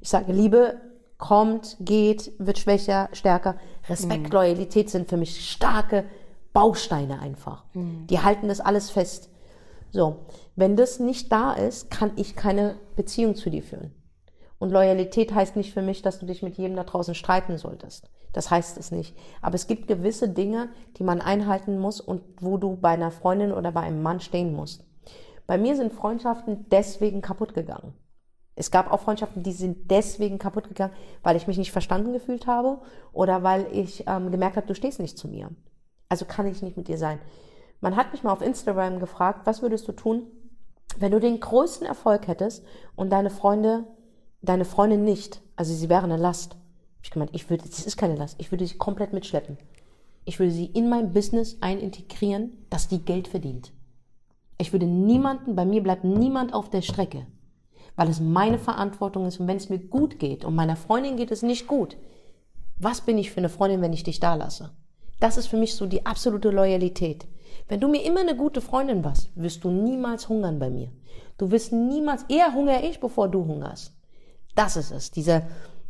Ich 0.00 0.08
sage, 0.08 0.32
Liebe 0.32 0.80
kommt, 1.18 1.76
geht, 1.80 2.32
wird 2.38 2.58
schwächer, 2.58 3.08
stärker. 3.12 3.56
Respekt, 3.88 4.32
Loyalität 4.32 4.90
sind 4.90 5.08
für 5.08 5.16
mich 5.16 5.50
starke 5.50 6.04
Bausteine 6.52 7.20
einfach. 7.20 7.64
Die 8.06 8.20
halten 8.20 8.48
das 8.48 8.60
alles 8.60 8.90
fest. 8.90 9.30
So, 9.90 10.20
wenn 10.56 10.76
das 10.76 10.98
nicht 10.98 11.30
da 11.30 11.52
ist, 11.52 11.90
kann 11.90 12.12
ich 12.16 12.34
keine 12.34 12.76
Beziehung 12.96 13.36
zu 13.36 13.50
dir 13.50 13.62
führen. 13.62 13.92
Und 14.58 14.70
Loyalität 14.70 15.34
heißt 15.34 15.56
nicht 15.56 15.72
für 15.72 15.82
mich, 15.82 16.02
dass 16.02 16.18
du 16.18 16.26
dich 16.26 16.42
mit 16.42 16.56
jedem 16.56 16.76
da 16.76 16.84
draußen 16.84 17.14
streiten 17.14 17.58
solltest. 17.58 18.10
Das 18.32 18.50
heißt 18.50 18.78
es 18.78 18.90
nicht. 18.90 19.16
Aber 19.40 19.54
es 19.54 19.66
gibt 19.66 19.88
gewisse 19.88 20.28
Dinge, 20.28 20.70
die 20.96 21.04
man 21.04 21.20
einhalten 21.20 21.78
muss 21.78 22.00
und 22.00 22.22
wo 22.40 22.56
du 22.56 22.76
bei 22.76 22.90
einer 22.90 23.10
Freundin 23.10 23.52
oder 23.52 23.72
bei 23.72 23.80
einem 23.80 24.02
Mann 24.02 24.20
stehen 24.20 24.54
musst. 24.54 24.84
Bei 25.46 25.58
mir 25.58 25.76
sind 25.76 25.92
Freundschaften 25.92 26.66
deswegen 26.70 27.20
kaputt 27.20 27.54
gegangen. 27.54 27.94
Es 28.54 28.70
gab 28.70 28.92
auch 28.92 29.00
Freundschaften, 29.00 29.42
die 29.42 29.52
sind 29.52 29.90
deswegen 29.90 30.38
kaputt 30.38 30.68
gegangen, 30.68 30.92
weil 31.22 31.36
ich 31.36 31.46
mich 31.46 31.56
nicht 31.56 31.72
verstanden 31.72 32.12
gefühlt 32.12 32.46
habe 32.46 32.80
oder 33.12 33.42
weil 33.42 33.66
ich 33.72 34.04
ähm, 34.06 34.30
gemerkt 34.30 34.56
habe, 34.56 34.66
du 34.66 34.74
stehst 34.74 35.00
nicht 35.00 35.16
zu 35.16 35.28
mir. 35.28 35.50
Also 36.08 36.26
kann 36.26 36.46
ich 36.46 36.60
nicht 36.60 36.76
mit 36.76 36.88
dir 36.88 36.98
sein. 36.98 37.18
Man 37.80 37.96
hat 37.96 38.12
mich 38.12 38.22
mal 38.22 38.32
auf 38.32 38.42
Instagram 38.42 39.00
gefragt, 39.00 39.40
was 39.44 39.62
würdest 39.62 39.88
du 39.88 39.92
tun, 39.92 40.26
wenn 40.98 41.12
du 41.12 41.18
den 41.18 41.40
größten 41.40 41.86
Erfolg 41.86 42.28
hättest 42.28 42.64
und 42.94 43.10
deine 43.10 43.30
Freunde, 43.30 43.84
deine 44.42 44.66
Freundin 44.66 45.04
nicht, 45.04 45.40
also 45.56 45.72
sie 45.72 45.88
wäre 45.88 46.04
eine 46.04 46.18
Last. 46.18 46.56
Ich 47.02 47.10
gemeint, 47.10 47.30
ich 47.32 47.48
würde, 47.48 47.64
das 47.66 47.86
ist 47.86 47.96
keine 47.96 48.16
Last, 48.16 48.36
ich 48.38 48.52
würde 48.52 48.66
sie 48.66 48.76
komplett 48.76 49.12
mitschleppen. 49.12 49.56
Ich 50.24 50.38
würde 50.38 50.52
sie 50.52 50.66
in 50.66 50.88
mein 50.88 51.12
Business 51.12 51.56
einintegrieren, 51.60 52.64
dass 52.70 52.86
die 52.86 53.04
Geld 53.04 53.26
verdient. 53.26 53.72
Ich 54.62 54.72
würde 54.72 54.86
niemanden, 54.86 55.56
bei 55.56 55.64
mir 55.64 55.82
bleibt 55.82 56.04
niemand 56.04 56.54
auf 56.54 56.70
der 56.70 56.82
Strecke, 56.82 57.26
weil 57.96 58.08
es 58.08 58.20
meine 58.20 58.58
Verantwortung 58.58 59.26
ist 59.26 59.40
und 59.40 59.48
wenn 59.48 59.56
es 59.56 59.70
mir 59.70 59.80
gut 59.80 60.20
geht 60.20 60.44
und 60.44 60.54
meiner 60.54 60.76
Freundin 60.76 61.16
geht 61.16 61.32
es 61.32 61.42
nicht 61.42 61.66
gut, 61.66 61.96
was 62.78 63.00
bin 63.00 63.18
ich 63.18 63.32
für 63.32 63.38
eine 63.38 63.48
Freundin, 63.48 63.82
wenn 63.82 63.92
ich 63.92 64.04
dich 64.04 64.20
da 64.20 64.36
lasse? 64.36 64.70
Das 65.18 65.36
ist 65.36 65.48
für 65.48 65.56
mich 65.56 65.74
so 65.74 65.86
die 65.86 66.06
absolute 66.06 66.50
Loyalität. 66.50 67.26
Wenn 67.66 67.80
du 67.80 67.88
mir 67.88 68.04
immer 68.04 68.20
eine 68.20 68.36
gute 68.36 68.60
Freundin 68.60 69.02
warst, 69.02 69.32
wirst 69.34 69.64
du 69.64 69.70
niemals 69.70 70.28
hungern 70.28 70.60
bei 70.60 70.70
mir. 70.70 70.92
Du 71.38 71.50
wirst 71.50 71.72
niemals, 71.72 72.24
eher 72.28 72.54
hungere 72.54 72.86
ich, 72.86 73.00
bevor 73.00 73.28
du 73.28 73.44
hungerst. 73.44 73.92
Das 74.54 74.76
ist 74.76 74.92
es, 74.92 75.10
dieser, 75.10 75.42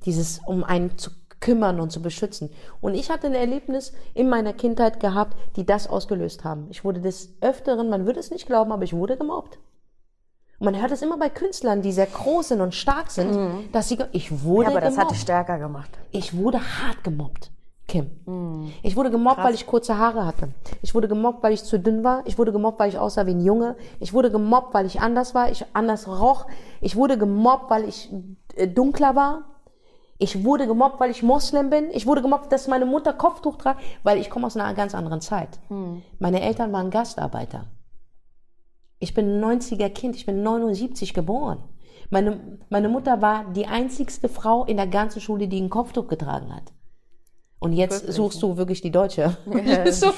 dieses, 0.06 0.40
um 0.46 0.64
einen 0.64 0.96
zu 0.96 1.10
kümmern 1.42 1.78
und 1.80 1.92
zu 1.92 2.00
beschützen. 2.00 2.48
Und 2.80 2.94
ich 2.94 3.10
hatte 3.10 3.26
ein 3.26 3.34
Erlebnis 3.34 3.92
in 4.14 4.30
meiner 4.30 4.54
Kindheit 4.54 4.98
gehabt, 5.00 5.36
die 5.56 5.66
das 5.66 5.86
ausgelöst 5.86 6.44
haben. 6.44 6.68
Ich 6.70 6.84
wurde 6.84 7.02
des 7.02 7.34
Öfteren, 7.42 7.90
man 7.90 8.06
würde 8.06 8.20
es 8.20 8.30
nicht 8.30 8.46
glauben, 8.46 8.72
aber 8.72 8.84
ich 8.84 8.94
wurde 8.94 9.18
gemobbt. 9.18 9.58
Und 10.58 10.64
man 10.66 10.80
hört 10.80 10.92
es 10.92 11.02
immer 11.02 11.18
bei 11.18 11.28
Künstlern, 11.28 11.82
die 11.82 11.92
sehr 11.92 12.06
groß 12.06 12.48
sind 12.48 12.60
und 12.62 12.72
stark 12.74 13.10
sind, 13.10 13.36
dass 13.72 13.88
sie, 13.88 13.98
ich 14.12 14.42
wurde 14.44 14.70
Ja, 14.70 14.70
aber 14.70 14.80
das 14.80 14.94
gemobbt. 14.94 15.04
hat 15.10 15.14
dich 15.16 15.20
stärker 15.20 15.58
gemacht. 15.58 15.90
Ich 16.12 16.36
wurde 16.36 16.58
hart 16.60 17.02
gemobbt, 17.02 17.50
Kim. 17.88 18.08
Ich 18.84 18.94
wurde 18.94 19.10
gemobbt, 19.10 19.42
weil 19.42 19.54
ich 19.54 19.66
kurze 19.66 19.98
Haare 19.98 20.24
hatte. 20.24 20.50
Ich 20.80 20.94
wurde 20.94 21.08
gemobbt, 21.08 21.42
weil 21.42 21.52
ich 21.52 21.64
zu 21.64 21.80
dünn 21.80 22.04
war. 22.04 22.22
Ich 22.26 22.38
wurde 22.38 22.52
gemobbt, 22.52 22.78
weil 22.78 22.88
ich 22.88 22.98
aussah 22.98 23.26
wie 23.26 23.32
ein 23.34 23.44
Junge. 23.44 23.74
Ich 23.98 24.12
wurde 24.14 24.30
gemobbt, 24.30 24.72
weil 24.72 24.86
ich 24.86 25.00
anders 25.00 25.34
war, 25.34 25.50
ich 25.50 25.66
anders 25.72 26.06
roch. 26.06 26.46
Ich 26.80 26.94
wurde 26.94 27.18
gemobbt, 27.18 27.68
weil 27.68 27.84
ich 27.88 28.12
äh, 28.54 28.68
dunkler 28.68 29.16
war. 29.16 29.42
Ich 30.22 30.44
wurde 30.44 30.68
gemobbt, 30.68 31.00
weil 31.00 31.10
ich 31.10 31.24
Moslem 31.24 31.68
bin. 31.68 31.90
Ich 31.90 32.06
wurde 32.06 32.22
gemobbt, 32.22 32.52
dass 32.52 32.68
meine 32.68 32.86
Mutter 32.86 33.12
Kopftuch 33.12 33.56
tragt, 33.56 33.82
weil 34.04 34.18
ich 34.18 34.30
komme 34.30 34.46
aus 34.46 34.56
einer 34.56 34.72
ganz 34.72 34.94
anderen 34.94 35.20
Zeit. 35.20 35.58
Meine 36.20 36.40
Eltern 36.40 36.72
waren 36.72 36.90
Gastarbeiter. 36.90 37.66
Ich 39.00 39.14
bin 39.14 39.42
ein 39.42 39.60
90er 39.60 39.88
Kind, 39.88 40.14
ich 40.14 40.24
bin 40.24 40.44
79 40.44 41.12
geboren. 41.12 41.64
Meine, 42.10 42.58
meine 42.70 42.88
Mutter 42.88 43.20
war 43.20 43.50
die 43.50 43.66
einzigste 43.66 44.28
Frau 44.28 44.64
in 44.64 44.76
der 44.76 44.86
ganzen 44.86 45.20
Schule, 45.20 45.48
die 45.48 45.60
ein 45.60 45.70
Kopftuch 45.70 46.06
getragen 46.06 46.54
hat. 46.54 46.72
Und 47.58 47.72
jetzt 47.72 48.12
suchst 48.12 48.40
du 48.44 48.56
wirklich 48.56 48.80
die 48.80 48.92
Deutsche. 48.92 49.36
so. 49.90 50.12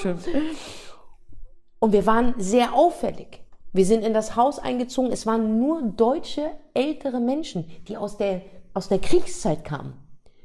Und 1.78 1.92
wir 1.92 2.04
waren 2.04 2.34
sehr 2.36 2.74
auffällig. 2.74 3.42
Wir 3.72 3.86
sind 3.86 4.04
in 4.04 4.12
das 4.12 4.36
Haus 4.36 4.58
eingezogen. 4.58 5.12
Es 5.12 5.24
waren 5.24 5.58
nur 5.58 5.80
deutsche 5.80 6.50
ältere 6.74 7.20
Menschen, 7.20 7.70
die 7.88 7.96
aus 7.96 8.18
der, 8.18 8.42
aus 8.74 8.88
der 8.88 8.98
Kriegszeit 8.98 9.64
kamen. 9.64 9.94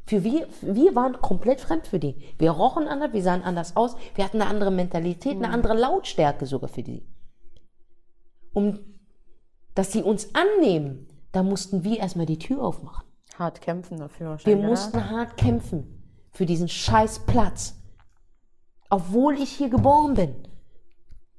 Für 0.06 0.24
wir, 0.24 0.48
wir 0.62 0.96
waren 0.96 1.22
komplett 1.22 1.62
fremd 1.62 1.86
für 1.86 2.00
die. 2.00 2.16
Wir 2.40 2.52
rochen 2.52 2.88
anders, 2.88 3.14
wir 3.14 3.22
sahen 3.22 3.44
anders 3.44 3.76
aus, 3.76 3.96
wir 4.16 4.24
hatten 4.24 4.42
eine 4.42 4.50
andere 4.50 4.72
Mentalität, 4.72 5.36
eine 5.36 5.50
andere 5.50 5.76
Lautstärke 5.76 6.46
sogar 6.46 6.70
für 6.70 6.82
die. 6.84 7.06
Um, 8.54 8.80
dass 9.76 9.92
sie 9.92 10.02
uns 10.02 10.34
annehmen, 10.34 11.08
da 11.32 11.44
mussten 11.44 11.84
wir 11.84 12.00
erstmal 12.00 12.26
die 12.26 12.40
Tür 12.40 12.64
aufmachen. 12.64 13.06
Hart 13.38 13.62
kämpfen 13.62 13.98
dafür 13.98 14.26
Wir 14.26 14.30
wahrscheinlich. 14.32 14.60
oder? 14.60 14.70
mussten 14.70 15.10
hart 15.10 15.38
kämpfen 15.38 16.04
für 16.32 16.46
diesen 16.46 16.68
scheiß 16.68 17.20
Platz. 17.28 17.76
Obwohl 18.90 19.36
ich 19.36 19.52
hier 19.52 19.70
geboren 19.70 20.16
bin. 20.16 20.36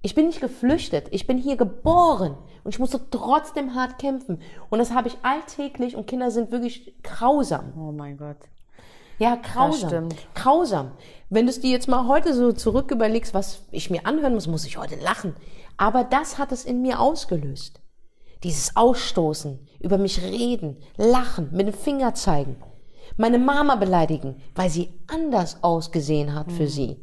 Ich 0.03 0.15
bin 0.15 0.27
nicht 0.27 0.41
geflüchtet, 0.41 1.09
ich 1.11 1.27
bin 1.27 1.37
hier 1.37 1.57
geboren 1.57 2.37
und 2.65 2.73
ich 2.75 2.79
musste 2.79 3.01
trotzdem 3.11 3.75
hart 3.75 3.99
kämpfen. 3.99 4.41
Und 4.71 4.79
das 4.79 4.93
habe 4.93 5.09
ich 5.09 5.19
alltäglich 5.23 5.95
und 5.95 6.07
Kinder 6.07 6.31
sind 6.31 6.51
wirklich 6.51 6.95
grausam. 7.03 7.75
Oh 7.77 7.93
mein 7.93 8.17
Gott. 8.17 8.39
Ja, 9.19 9.35
grausam. 9.37 9.89
stimmt. 9.91 10.17
Grausam. 10.35 10.93
Wenn 11.29 11.45
du 11.45 11.51
es 11.51 11.61
dir 11.61 11.71
jetzt 11.71 11.89
mal 11.89 12.09
heute 12.09 12.33
so 12.33 12.53
zurück 12.53 12.91
überlegst, 12.91 13.35
was 13.35 13.67
ich 13.71 13.91
mir 13.91 14.07
anhören 14.07 14.33
muss, 14.33 14.47
muss 14.47 14.65
ich 14.65 14.79
heute 14.79 14.97
lachen. 14.97 15.37
Aber 15.77 16.05
das 16.05 16.39
hat 16.39 16.53
es 16.53 16.65
in 16.65 16.81
mir 16.81 17.01
ausgelöst. 17.01 17.81
Dieses 18.43 18.77
Ausstoßen, 18.77 19.59
über 19.81 19.99
mich 19.99 20.23
reden, 20.23 20.79
lachen, 20.97 21.51
mit 21.53 21.67
dem 21.67 21.75
Finger 21.75 22.15
zeigen. 22.15 22.57
Meine 23.19 23.39
Mama 23.39 23.77
beleidigen, 23.77 24.41
weil 24.55 24.71
sie 24.71 24.95
anders 25.09 25.63
ausgesehen 25.63 26.35
hat 26.35 26.47
Mhm. 26.47 26.53
für 26.53 26.67
sie. 26.69 26.97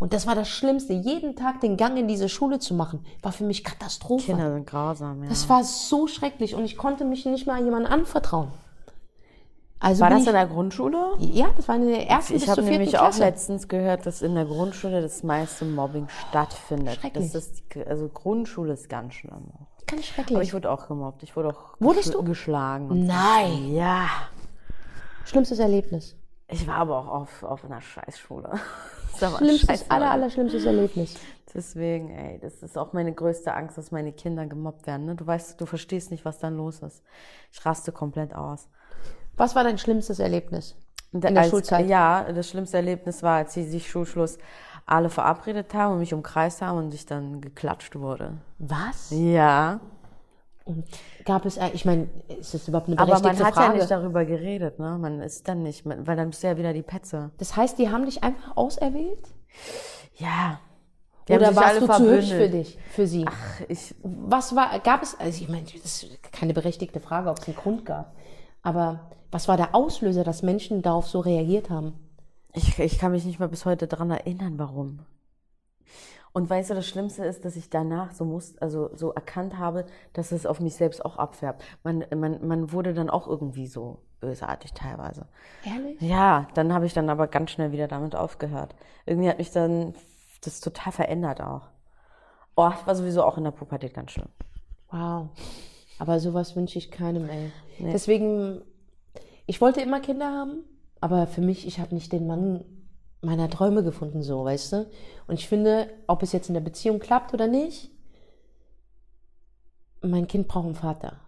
Und 0.00 0.14
das 0.14 0.26
war 0.26 0.34
das 0.34 0.48
Schlimmste. 0.48 0.94
Jeden 0.94 1.36
Tag 1.36 1.60
den 1.60 1.76
Gang 1.76 1.96
in 1.98 2.08
diese 2.08 2.30
Schule 2.30 2.58
zu 2.58 2.74
machen, 2.74 3.04
war 3.22 3.32
für 3.32 3.44
mich 3.44 3.62
Katastrophe. 3.62 4.32
Kinder 4.32 4.52
sind 4.52 4.66
grausam, 4.66 5.22
ja. 5.22 5.28
Das 5.28 5.48
war 5.48 5.62
so 5.62 6.06
schrecklich 6.06 6.54
und 6.54 6.64
ich 6.64 6.78
konnte 6.78 7.04
mich 7.04 7.26
nicht 7.26 7.46
mal 7.46 7.62
jemandem 7.62 7.92
anvertrauen. 7.92 8.50
Also 9.78 10.02
war 10.02 10.10
das 10.10 10.26
in 10.26 10.32
der 10.32 10.46
Grundschule? 10.46 11.12
ja, 11.18 11.48
das 11.56 11.68
war 11.68 11.76
in 11.76 11.86
der 11.86 12.08
ersten 12.08 12.34
Ich 12.34 12.40
bis 12.40 12.48
habe 12.48 12.56
zur 12.56 12.64
vierten 12.64 12.80
nämlich 12.80 12.98
auch 12.98 13.16
letztens 13.18 13.68
gehört, 13.68 14.04
dass 14.04 14.20
in 14.22 14.34
der 14.34 14.46
Grundschule 14.46 15.02
das 15.02 15.22
meiste 15.22 15.64
Mobbing 15.66 16.08
stattfindet. 16.28 16.96
Schrecklich. 16.96 17.32
Das 17.32 17.46
ist, 17.46 17.62
also 17.86 18.08
Grundschule 18.08 18.72
ist 18.72 18.88
ganz 18.88 19.14
schlimm. 19.14 19.50
Ganz 19.86 20.06
schrecklich. 20.06 20.36
Aber 20.36 20.42
ich 20.42 20.54
wurde 20.54 20.70
auch 20.70 20.88
gemobbt. 20.88 21.22
Ich 21.22 21.36
wurde 21.36 21.50
auch 21.50 21.74
Wurdest 21.78 22.14
du? 22.14 22.22
geschlagen. 22.22 23.06
Nein. 23.06 23.74
Ja. 23.74 24.08
Schlimmstes 25.24 25.58
Erlebnis. 25.58 26.14
Ich 26.48 26.66
war 26.66 26.76
aber 26.76 26.98
auch 26.98 27.08
auf, 27.08 27.42
auf 27.42 27.64
einer 27.64 27.80
Scheißschule. 27.80 28.52
Das 29.12 29.32
war 29.32 29.38
Schlimmstes, 29.38 29.68
scheiße, 29.68 29.90
aller, 29.90 30.10
aller 30.10 30.30
schlimmstes 30.30 30.64
Erlebnis. 30.64 31.14
Deswegen, 31.52 32.10
ey, 32.10 32.38
das 32.38 32.62
ist 32.62 32.78
auch 32.78 32.92
meine 32.92 33.12
größte 33.12 33.52
Angst, 33.52 33.76
dass 33.76 33.90
meine 33.90 34.12
Kinder 34.12 34.46
gemobbt 34.46 34.86
werden. 34.86 35.06
Ne? 35.06 35.16
Du 35.16 35.26
weißt, 35.26 35.60
du 35.60 35.66
verstehst 35.66 36.10
nicht, 36.10 36.24
was 36.24 36.38
dann 36.38 36.56
los 36.56 36.80
ist. 36.80 37.02
Ich 37.50 37.64
raste 37.66 37.92
komplett 37.92 38.34
aus. 38.34 38.68
Was 39.36 39.56
war 39.56 39.64
dein 39.64 39.78
schlimmstes 39.78 40.18
Erlebnis? 40.18 40.76
In 41.12 41.20
der 41.22 41.36
als, 41.36 41.50
Schulzeit? 41.50 41.88
Ja, 41.88 42.30
das 42.32 42.48
schlimmste 42.48 42.76
Erlebnis 42.76 43.22
war, 43.22 43.38
als 43.38 43.54
sie 43.54 43.64
sich 43.64 43.90
Schulschluss 43.90 44.38
alle 44.86 45.10
verabredet 45.10 45.74
haben 45.74 45.94
und 45.94 45.98
mich 46.00 46.14
umkreist 46.14 46.62
haben 46.62 46.78
und 46.78 46.94
ich 46.94 47.06
dann 47.06 47.40
geklatscht 47.40 47.96
wurde. 47.96 48.38
Was? 48.58 49.10
Ja. 49.10 49.80
Und 50.64 50.84
gab 51.24 51.46
es, 51.46 51.56
äh, 51.56 51.70
ich 51.72 51.84
meine, 51.84 52.08
ist 52.38 52.54
das 52.54 52.68
überhaupt 52.68 52.88
eine 52.88 52.98
Aber 52.98 53.06
berechtigte 53.06 53.38
man 53.38 53.46
hat 53.46 53.54
Frage? 53.54 53.72
ja 53.72 53.78
nicht 53.78 53.90
darüber 53.90 54.24
geredet, 54.24 54.78
ne? 54.78 54.98
Man 54.98 55.20
ist 55.20 55.48
dann 55.48 55.62
nicht, 55.62 55.84
weil 55.86 56.16
dann 56.16 56.30
bist 56.30 56.42
du 56.42 56.48
ja 56.48 56.56
wieder 56.56 56.72
die 56.72 56.82
Petze. 56.82 57.30
das 57.38 57.56
heißt, 57.56 57.78
die 57.78 57.90
haben 57.90 58.04
dich 58.04 58.22
einfach 58.22 58.56
auserwählt? 58.56 59.28
Ja. 60.16 60.60
Die 61.28 61.32
Oder 61.34 61.54
warst 61.54 61.80
du 61.80 61.86
zu 61.86 62.10
hübsch 62.10 62.30
für 62.30 62.48
dich, 62.48 62.78
für 62.90 63.06
sie? 63.06 63.24
Ach, 63.28 63.60
ich, 63.68 63.94
Was 64.02 64.54
war, 64.56 64.78
gab 64.80 65.02
es, 65.02 65.18
also 65.18 65.42
ich 65.42 65.48
meine, 65.48 65.64
das 65.64 66.02
ist 66.02 66.22
keine 66.32 66.54
berechtigte 66.54 67.00
Frage, 67.00 67.30
ob 67.30 67.38
es 67.38 67.46
einen 67.46 67.56
Grund 67.56 67.86
gab. 67.86 68.14
Aber 68.62 69.10
was 69.30 69.46
war 69.48 69.56
der 69.56 69.74
Auslöser, 69.74 70.24
dass 70.24 70.42
Menschen 70.42 70.82
darauf 70.82 71.06
so 71.06 71.20
reagiert 71.20 71.70
haben? 71.70 71.94
ich, 72.52 72.78
ich 72.78 72.98
kann 72.98 73.12
mich 73.12 73.24
nicht 73.24 73.38
mal 73.38 73.48
bis 73.48 73.64
heute 73.64 73.86
dran 73.86 74.10
erinnern, 74.10 74.58
warum. 74.58 75.00
Und 76.32 76.48
weißt 76.48 76.70
du, 76.70 76.74
das 76.74 76.86
Schlimmste 76.86 77.24
ist, 77.24 77.44
dass 77.44 77.56
ich 77.56 77.70
danach 77.70 78.12
so 78.12 78.24
muss, 78.24 78.56
also 78.58 78.90
so 78.94 79.12
erkannt 79.12 79.58
habe, 79.58 79.84
dass 80.12 80.30
es 80.30 80.46
auf 80.46 80.60
mich 80.60 80.76
selbst 80.76 81.04
auch 81.04 81.16
abfärbt. 81.16 81.64
Man, 81.82 82.04
man, 82.14 82.46
man 82.46 82.72
wurde 82.72 82.94
dann 82.94 83.10
auch 83.10 83.26
irgendwie 83.26 83.66
so 83.66 83.98
bösartig 84.20 84.72
teilweise. 84.72 85.26
Ehrlich? 85.64 86.00
Ja, 86.00 86.46
dann 86.54 86.72
habe 86.72 86.86
ich 86.86 86.94
dann 86.94 87.10
aber 87.10 87.26
ganz 87.26 87.50
schnell 87.50 87.72
wieder 87.72 87.88
damit 87.88 88.14
aufgehört. 88.14 88.76
Irgendwie 89.06 89.28
hat 89.28 89.38
mich 89.38 89.50
dann 89.50 89.94
das 90.42 90.60
total 90.60 90.92
verändert 90.92 91.40
auch. 91.40 91.62
Oh, 92.56 92.70
ich 92.78 92.86
war 92.86 92.94
sowieso 92.94 93.24
auch 93.24 93.36
in 93.36 93.44
der 93.44 93.50
Pubertät 93.50 93.94
ganz 93.94 94.12
schlimm. 94.12 94.28
Wow. 94.90 95.30
Aber 95.98 96.20
sowas 96.20 96.54
wünsche 96.54 96.78
ich 96.78 96.90
keinem, 96.90 97.28
ey. 97.28 97.52
Deswegen, 97.78 98.62
ich 99.46 99.60
wollte 99.60 99.80
immer 99.80 100.00
Kinder 100.00 100.30
haben, 100.30 100.64
aber 101.00 101.26
für 101.26 101.40
mich, 101.40 101.66
ich 101.66 101.80
habe 101.80 101.94
nicht 101.94 102.12
den 102.12 102.26
Mann 102.26 102.64
meiner 103.22 103.50
Träume 103.50 103.82
gefunden, 103.82 104.22
so, 104.22 104.44
weißt 104.44 104.72
du? 104.72 104.90
Und 105.26 105.34
ich 105.34 105.48
finde, 105.48 105.92
ob 106.06 106.22
es 106.22 106.32
jetzt 106.32 106.48
in 106.48 106.54
der 106.54 106.60
Beziehung 106.60 106.98
klappt 106.98 107.34
oder 107.34 107.46
nicht, 107.46 107.90
mein 110.02 110.26
Kind 110.26 110.48
braucht 110.48 110.66
einen 110.66 110.74
Vater. 110.74 111.20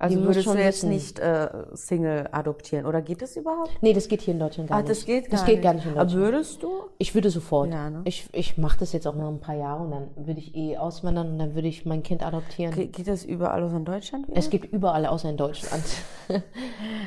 Also 0.00 0.16
Die 0.16 0.22
würdest 0.24 0.44
schon 0.44 0.56
du 0.56 0.62
jetzt 0.62 0.76
wissen. 0.84 0.90
nicht 0.90 1.18
äh, 1.18 1.48
Single 1.74 2.28
adoptieren? 2.30 2.86
Oder 2.86 3.02
geht 3.02 3.20
das 3.20 3.36
überhaupt? 3.36 3.70
Nee, 3.80 3.92
das 3.92 4.06
geht 4.06 4.20
hier 4.22 4.32
in 4.32 4.38
Deutschland 4.38 4.68
gar 4.68 4.78
Ah, 4.78 4.82
nicht. 4.82 4.90
das 4.92 5.04
geht 5.04 5.24
gar 5.24 5.30
das 5.32 5.40
nicht. 5.42 5.54
geht 5.56 5.62
gar 5.62 5.74
nicht 5.74 5.86
in 5.86 5.92
Aber 5.92 6.04
Deutschland. 6.04 6.22
würdest 6.24 6.62
du? 6.62 6.68
Ich 6.98 7.14
würde 7.16 7.30
sofort. 7.30 7.68
Ja, 7.72 7.90
ne? 7.90 8.02
Ich, 8.04 8.28
ich 8.32 8.56
mache 8.58 8.78
das 8.78 8.92
jetzt 8.92 9.08
auch 9.08 9.16
noch 9.16 9.28
ein 9.28 9.40
paar 9.40 9.56
Jahre 9.56 9.82
und 9.82 9.90
dann 9.90 10.08
würde 10.14 10.38
ich 10.38 10.54
eh 10.54 10.76
auswandern 10.76 11.32
und 11.32 11.38
dann 11.40 11.56
würde 11.56 11.66
ich 11.66 11.84
mein 11.84 12.04
Kind 12.04 12.24
adoptieren. 12.24 12.72
Ge- 12.72 12.86
Geht 12.86 13.08
das 13.08 13.24
überall 13.24 13.60
aus 13.64 13.72
in 13.72 13.84
Deutschland 13.84 14.28
wieder? 14.28 14.36
Es 14.38 14.50
gibt 14.50 14.72
überall 14.72 15.04
außer 15.04 15.30
in 15.30 15.36
Deutschland. 15.36 15.82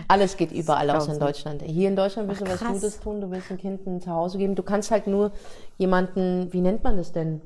Alles 0.08 0.36
geht 0.36 0.52
überall 0.52 0.89
außer 0.89 1.14
in. 1.14 1.20
Deutschland. 1.20 1.62
Hier 1.62 1.88
in 1.88 1.96
Deutschland 1.96 2.28
willst 2.28 2.42
du 2.42 2.46
was 2.48 2.60
krass. 2.60 2.74
Gutes 2.74 3.00
tun, 3.00 3.22
du 3.22 3.32
willst 3.32 3.50
ein 3.52 3.58
Kind 3.58 3.86
ein 3.88 4.02
Zuhause 4.02 4.38
geben. 4.38 4.56
Du 4.56 4.64
kannst 4.64 4.92
halt 4.92 5.08
nur 5.08 5.32
jemanden, 5.78 6.52
wie 6.52 6.62
nennt 6.62 6.84
man 6.84 6.98
das 6.98 7.12
denn? 7.14 7.42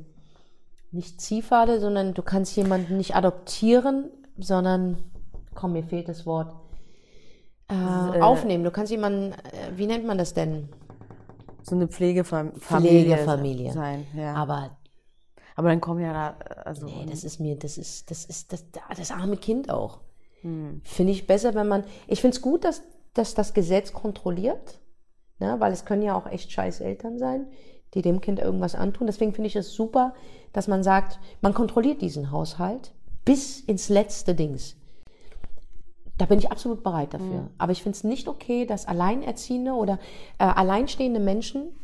Nicht 0.92 1.22
Ziehvater, 1.22 1.80
sondern 1.80 2.14
du 2.14 2.22
kannst 2.24 2.56
jemanden 2.56 2.98
nicht 2.98 3.16
adoptieren, 3.16 4.06
sondern, 4.40 4.98
komm, 5.56 5.74
mir 5.74 5.84
fehlt 5.84 6.08
das 6.10 6.26
Wort. 6.26 6.54
Äh, 7.70 7.74
äh, 7.74 8.22
aufnehmen. 8.22 8.64
Du 8.64 8.72
kannst 8.72 8.92
jemanden, 8.92 9.32
äh, 9.32 9.72
wie 9.76 9.88
nennt 9.88 10.06
man 10.06 10.18
das 10.18 10.34
denn? 10.34 10.70
so 11.64 11.74
eine 11.74 11.88
Pflegefamilie 11.88 12.60
Pflegefamilie. 12.60 13.74
sein. 13.74 14.06
Ja. 14.16 14.36
Aber 14.36 14.78
Aber 15.56 15.70
dann 15.70 15.82
kommen 15.82 16.00
ja 16.00 16.14
da, 16.14 16.38
also 16.64 16.86
Nee, 16.86 17.08
das 17.10 17.24
ist 17.24 17.40
mir, 17.40 17.56
das 17.58 17.80
ist, 17.80 18.12
das 18.12 18.24
ist 18.26 18.54
das, 18.54 18.66
das 18.96 19.10
arme 19.10 19.38
Kind 19.38 19.72
auch. 19.72 20.02
Hm. 20.42 20.82
Finde 20.84 21.12
ich 21.12 21.26
besser, 21.26 21.56
wenn 21.56 21.68
man. 21.68 21.84
Ich 22.06 22.22
finde 22.22 22.36
es 22.36 22.44
gut, 22.44 22.66
dass, 22.66 22.84
dass 23.16 23.34
das 23.34 23.56
Gesetz 23.56 23.94
kontrolliert, 23.94 24.80
Ne? 25.40 25.56
Weil 25.60 25.74
es 25.74 25.86
können 25.86 26.02
ja 26.02 26.16
auch 26.16 26.28
echt 26.28 26.52
scheiß 26.52 26.82
Eltern 26.82 27.18
sein, 27.20 27.48
die 27.94 28.02
dem 28.02 28.22
Kind 28.22 28.40
irgendwas 28.40 28.76
antun. 28.76 29.08
Deswegen 29.08 29.34
finde 29.34 29.48
ich 29.48 29.56
es 29.56 29.74
super, 29.74 30.14
dass 30.54 30.68
man 30.68 30.84
sagt, 30.84 31.20
man 31.42 31.54
kontrolliert 31.54 32.02
diesen 32.02 32.32
Haushalt 32.32 32.94
bis 33.26 33.60
ins 33.60 33.90
letzte 33.90 34.36
Dings. 34.36 34.78
Da 36.18 36.26
bin 36.26 36.40
ich 36.40 36.52
absolut 36.52 36.84
bereit 36.84 37.14
dafür. 37.14 37.42
Mhm. 37.42 37.50
Aber 37.58 37.72
ich 37.72 37.84
finde 37.84 37.98
es 37.98 38.04
nicht 38.04 38.28
okay, 38.28 38.66
dass 38.66 38.88
alleinerziehende 38.88 39.74
oder 39.74 40.00
äh, 40.40 40.46
alleinstehende 40.46 41.20
Menschen, 41.20 41.76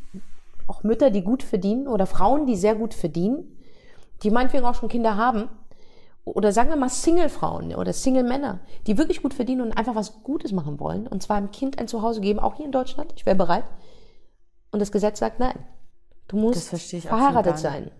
auch 0.66 0.82
Mütter, 0.84 1.10
die 1.10 1.22
gut 1.22 1.42
verdienen 1.42 1.86
oder 1.86 2.06
Frauen, 2.06 2.46
die 2.46 2.56
sehr 2.56 2.74
gut 2.74 2.94
verdienen, 2.94 3.58
die 4.22 4.30
meinetwegen 4.30 4.64
auch 4.64 4.74
schon 4.74 4.88
Kinder 4.88 5.16
haben, 5.16 5.48
oder 6.24 6.52
sagen 6.52 6.68
wir 6.68 6.76
mal 6.76 6.88
Single-Frauen 6.88 7.74
oder 7.74 7.92
Single-Männer, 7.92 8.60
die 8.86 8.96
wirklich 8.96 9.22
gut 9.22 9.34
verdienen 9.34 9.60
und 9.60 9.72
einfach 9.72 9.96
was 9.96 10.22
Gutes 10.22 10.52
machen 10.52 10.78
wollen, 10.78 11.08
und 11.08 11.22
zwar 11.22 11.36
einem 11.36 11.50
Kind 11.50 11.78
ein 11.78 11.88
Zuhause 11.88 12.20
geben, 12.20 12.38
auch 12.38 12.54
hier 12.54 12.66
in 12.66 12.72
Deutschland, 12.72 13.12
ich 13.16 13.26
wäre 13.26 13.36
bereit. 13.36 13.64
Und 14.70 14.78
das 14.80 14.92
Gesetz 14.92 15.18
sagt 15.18 15.40
nein. 15.40 15.58
Du 16.28 16.36
musst 16.36 16.68
verheiratet 16.68 17.58
sein. 17.58 17.90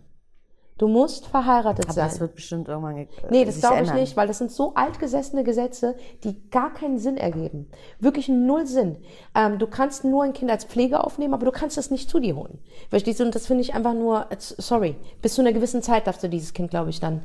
Du 0.78 0.88
musst 0.88 1.26
verheiratet 1.26 1.84
Aber 1.84 1.92
sein. 1.92 2.08
das 2.08 2.18
wird 2.18 2.34
bestimmt 2.34 2.66
irgendwann 2.66 2.96
ge- 2.96 3.08
Nee, 3.30 3.44
das 3.44 3.60
glaube 3.60 3.74
ich 3.76 3.80
ändern. 3.82 3.96
nicht, 4.00 4.16
weil 4.16 4.26
das 4.26 4.38
sind 4.38 4.50
so 4.50 4.74
altgesessene 4.74 5.44
Gesetze, 5.44 5.94
die 6.24 6.36
gar 6.50 6.72
keinen 6.72 6.98
Sinn 6.98 7.16
ergeben. 7.18 7.68
Wirklich 8.00 8.28
null 8.28 8.66
Sinn. 8.66 8.96
Ähm, 9.34 9.58
du 9.58 9.66
kannst 9.66 10.04
nur 10.04 10.24
ein 10.24 10.32
Kind 10.32 10.50
als 10.50 10.64
Pflege 10.64 11.04
aufnehmen, 11.04 11.34
aber 11.34 11.44
du 11.44 11.52
kannst 11.52 11.78
es 11.78 11.90
nicht 11.90 12.10
zu 12.10 12.18
dir 12.18 12.34
holen. 12.36 12.58
Verstehst 12.90 13.20
du? 13.20 13.24
Und 13.24 13.34
das 13.34 13.46
finde 13.46 13.62
ich 13.62 13.74
einfach 13.74 13.94
nur, 13.94 14.26
äh, 14.30 14.36
sorry, 14.38 14.96
bis 15.20 15.34
zu 15.34 15.42
einer 15.42 15.52
gewissen 15.52 15.82
Zeit 15.82 16.06
darfst 16.06 16.22
du 16.22 16.28
dieses 16.28 16.52
Kind, 16.52 16.70
glaube 16.70 16.90
ich, 16.90 16.98
dann 17.00 17.22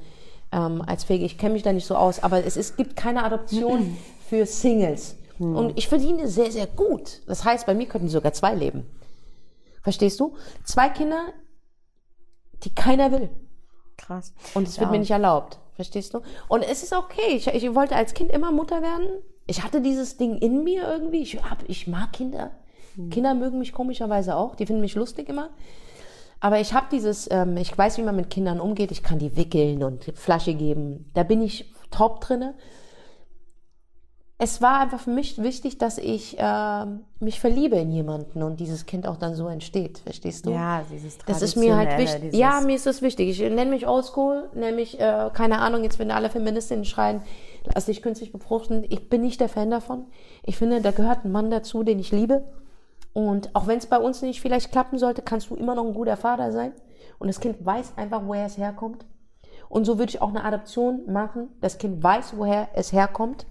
ähm, 0.52 0.84
als 0.86 1.06
Pflege. 1.06 1.26
Ich 1.26 1.38
kenne 1.38 1.54
mich 1.54 1.64
da 1.64 1.74
nicht 1.74 1.88
so 1.88 1.96
aus, 1.96 2.22
aber 2.22 2.46
es, 2.46 2.58
ist, 2.58 2.78
gibt 2.78 2.96
keine 2.96 3.24
Adoption 3.24 3.98
für 4.30 4.46
Singles. 4.46 5.16
Und 5.40 5.78
ich 5.78 5.88
verdiene 5.88 6.28
sehr, 6.28 6.52
sehr 6.52 6.66
gut. 6.68 7.22
Das 7.28 7.46
heißt, 7.46 7.66
bei 7.68 7.76
mir 7.76 7.86
könnten 7.88 8.10
sogar 8.10 8.34
zwei 8.34 8.56
leben. 8.56 8.88
Verstehst 9.84 10.20
du? 10.20 10.34
Zwei 10.64 10.90
Kinder, 10.90 11.28
die 12.64 12.74
keiner 12.74 13.12
will. 13.12 13.30
Krass. 13.98 14.34
Und 14.54 14.68
es 14.68 14.80
wird 14.80 14.88
Ja. 14.88 14.92
mir 14.92 15.00
nicht 15.00 15.12
erlaubt. 15.12 15.60
Verstehst 15.76 16.14
du? 16.14 16.22
Und 16.48 16.64
es 16.64 16.84
ist 16.84 16.94
okay. 16.94 17.36
Ich, 17.36 17.48
ich 17.48 17.76
wollte 17.76 17.96
als 17.96 18.14
Kind 18.14 18.32
immer 18.32 18.52
Mutter 18.52 18.82
werden. 18.82 19.08
Ich 19.46 19.64
hatte 19.64 19.82
dieses 19.82 20.18
Ding 20.18 20.38
in 20.38 20.64
mir 20.64 20.88
irgendwie. 20.88 21.22
Ich, 21.22 21.42
hab, 21.44 21.68
ich 21.68 21.88
mag 21.88 22.14
Kinder. 22.14 22.52
Kinder 23.12 23.36
mögen 23.36 23.60
mich 23.60 23.74
komischerweise 23.74 24.36
auch. 24.36 24.56
Die 24.56 24.66
finden 24.66 24.82
mich 24.82 24.96
lustig 24.96 25.30
immer. 25.30 25.50
Aber 26.40 26.60
ich 26.60 26.74
habe 26.74 26.88
dieses, 26.92 27.30
ähm, 27.32 27.56
ich 27.58 27.76
weiß, 27.78 27.98
wie 28.00 28.04
man 28.04 28.16
mit 28.16 28.32
Kindern 28.32 28.60
umgeht. 28.60 28.92
Ich 28.92 29.04
kann 29.04 29.20
die 29.20 29.36
wickeln 29.38 29.84
und 29.84 30.12
Flasche 30.16 30.56
geben. 30.56 31.10
Da 31.14 31.22
bin 31.24 31.42
ich 31.42 31.72
top 31.92 32.22
drinne. 32.22 32.56
Es 34.40 34.62
war 34.62 34.82
einfach 34.82 35.00
für 35.00 35.10
mich 35.10 35.42
wichtig, 35.42 35.80
dass 35.80 35.98
ich 35.98 36.36
ähm, 36.38 37.06
mich 37.20 37.40
verliebe 37.40 37.76
in 37.78 37.92
jemanden 37.92 38.44
und 38.44 38.60
dieses 38.60 38.86
Kind 38.86 39.08
auch 39.08 39.18
dann 39.18 39.34
so 39.34 39.48
entsteht. 39.48 39.98
Verstehst 39.98 40.46
du? 40.46 40.52
Ja, 40.52 40.84
dieses 40.92 41.18
Das 41.26 41.42
ist 41.42 41.56
mir 41.56 41.76
halt 41.76 41.98
wichtig. 41.98 42.36
Ja, 42.36 42.62
mir 42.62 42.76
ist 42.76 42.86
das 42.86 43.02
wichtig. 43.02 43.30
Ich 43.30 43.40
nenne 43.40 43.72
mich 43.72 43.88
oldschool, 43.88 44.50
nenne 44.54 44.76
mich, 44.76 45.00
äh, 45.00 45.32
keine 45.34 45.58
Ahnung, 45.60 45.84
jetzt 45.84 45.98
wenn 45.98 46.12
alle 46.12 46.30
Feministinnen 46.30 46.86
schreien, 46.86 47.24
lass 47.74 47.86
dich 47.88 48.04
künstlich 48.04 48.32
befruchten. 48.32 48.86
Ich 48.90 49.10
bin 49.10 49.22
nicht 49.22 49.42
der 49.42 49.50
Fan 49.50 49.72
davon. 49.72 50.06
Ich 50.44 50.58
finde, 50.58 50.82
da 50.82 50.92
gehört 50.92 51.26
ein 51.26 51.32
Mann 51.32 51.50
dazu, 51.50 51.82
den 51.82 51.98
ich 51.98 52.12
liebe. 52.12 52.44
Und 53.14 53.56
auch 53.56 53.66
wenn 53.66 53.80
es 53.80 53.88
bei 53.88 53.98
uns 53.98 54.22
nicht 54.22 54.42
vielleicht 54.42 54.72
klappen 54.72 55.00
sollte, 55.00 55.24
kannst 55.24 55.50
du 55.50 55.56
immer 55.56 55.74
noch 55.74 55.86
ein 55.86 55.96
guter 55.96 56.16
Vater 56.16 56.52
sein. 56.52 56.74
Und 57.18 57.28
das 57.28 57.40
Kind 57.40 57.66
weiß 57.66 57.94
einfach, 57.96 58.22
woher 58.24 58.46
es 58.46 58.60
herkommt. 58.60 59.04
Und 59.70 59.86
so 59.86 59.98
würde 59.98 60.12
ich 60.12 60.22
auch 60.22 60.30
eine 60.30 60.44
Adoption 60.44 61.12
machen. 61.12 61.50
Das 61.60 61.80
Kind 61.80 62.04
weiß, 62.04 62.38
woher 62.38 62.70
es 62.76 62.94
herkommt, 62.94 63.48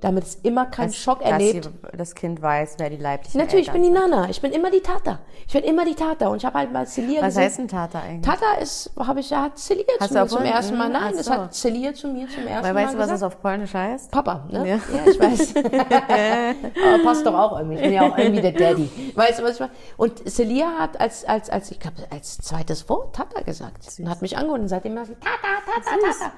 damit 0.00 0.24
es 0.24 0.34
immer 0.42 0.66
keinen 0.66 0.92
Schock 0.92 1.20
dass 1.20 1.30
erlebt. 1.30 1.64
sie- 1.66 1.96
das 1.96 2.14
Kind 2.14 2.40
weiß, 2.40 2.76
wer 2.78 2.90
die 2.90 2.96
leiblichen 2.96 3.38
Natürlich, 3.40 3.68
ich 3.68 3.74
Eltern 3.74 3.82
bin 3.82 3.94
die. 3.94 3.98
Nana. 4.00 4.28
Ich 4.30 4.40
bin 4.40 4.52
immer 4.52 4.70
die 4.70 4.80
Tata. 4.80 5.18
Ich 5.46 5.52
bin 5.52 5.64
immer 5.64 5.84
die 5.84 5.94
Tata. 5.94 6.28
Und 6.28 6.38
ich 6.38 6.44
habe 6.44 6.58
halt 6.58 6.72
mal 6.72 6.86
Celia 6.86 7.20
Was 7.20 7.28
gesehen. 7.28 7.42
heißt 7.42 7.58
ein 7.60 7.68
Tata 7.68 8.00
eigentlich? 8.00 8.22
Tata 8.38 8.60
ist, 8.60 8.90
habe 8.98 9.20
ich 9.20 9.30
ja, 9.30 9.42
hat 9.42 9.58
Celia 9.58 9.84
Hast 10.00 10.08
zu 10.08 10.14
mir 10.14 10.26
zum 10.26 10.38
vorhin- 10.38 10.52
ersten 10.54 10.76
Mal. 10.78 10.84
Hm, 10.86 10.92
Nein, 10.92 11.14
das 11.16 11.28
hat 11.30 11.54
Celia 11.54 11.92
zu 11.94 12.08
mir 12.08 12.28
zum 12.28 12.46
ersten 12.46 12.64
Weil 12.66 12.74
Mal 12.74 12.84
weißt 12.84 12.94
du, 12.94 12.98
was 12.98 13.08
das 13.08 13.22
auf 13.22 13.40
Polnisch 13.42 13.74
heißt? 13.74 14.10
Papa, 14.10 14.44
ne? 14.50 14.58
Ja. 14.68 14.74
Ja, 14.76 14.80
ich 15.10 15.20
weiß. 15.20 15.54
Aber 16.14 17.02
passt 17.04 17.26
doch 17.26 17.34
auch 17.34 17.58
irgendwie. 17.58 17.76
Ich 17.76 17.82
bin 17.82 17.92
ja 17.92 18.02
auch 18.10 18.16
irgendwie 18.18 18.40
der 18.42 18.52
Daddy. 18.52 19.12
Weißt 19.14 19.38
du, 19.40 19.42
was 19.44 19.52
ich 19.54 19.60
meine? 19.60 19.72
Und 19.96 20.28
Celia 20.28 20.66
hat 20.78 21.00
als, 21.00 21.24
als, 21.24 21.50
als, 21.50 21.70
ich 21.70 21.78
glaube, 21.80 21.96
als 22.10 22.38
zweites 22.38 22.88
Wort 22.88 23.14
Tata 23.16 23.40
gesagt. 23.42 23.86
Und 23.98 24.08
hat 24.08 24.22
mich 24.22 24.36
angehört 24.36 24.60
und 24.60 24.68
seitdem 24.68 24.96
war 24.96 25.04
sie 25.04 25.14
Tata, 25.14 25.30
Tata, 25.66 25.96
Tata. 25.96 26.32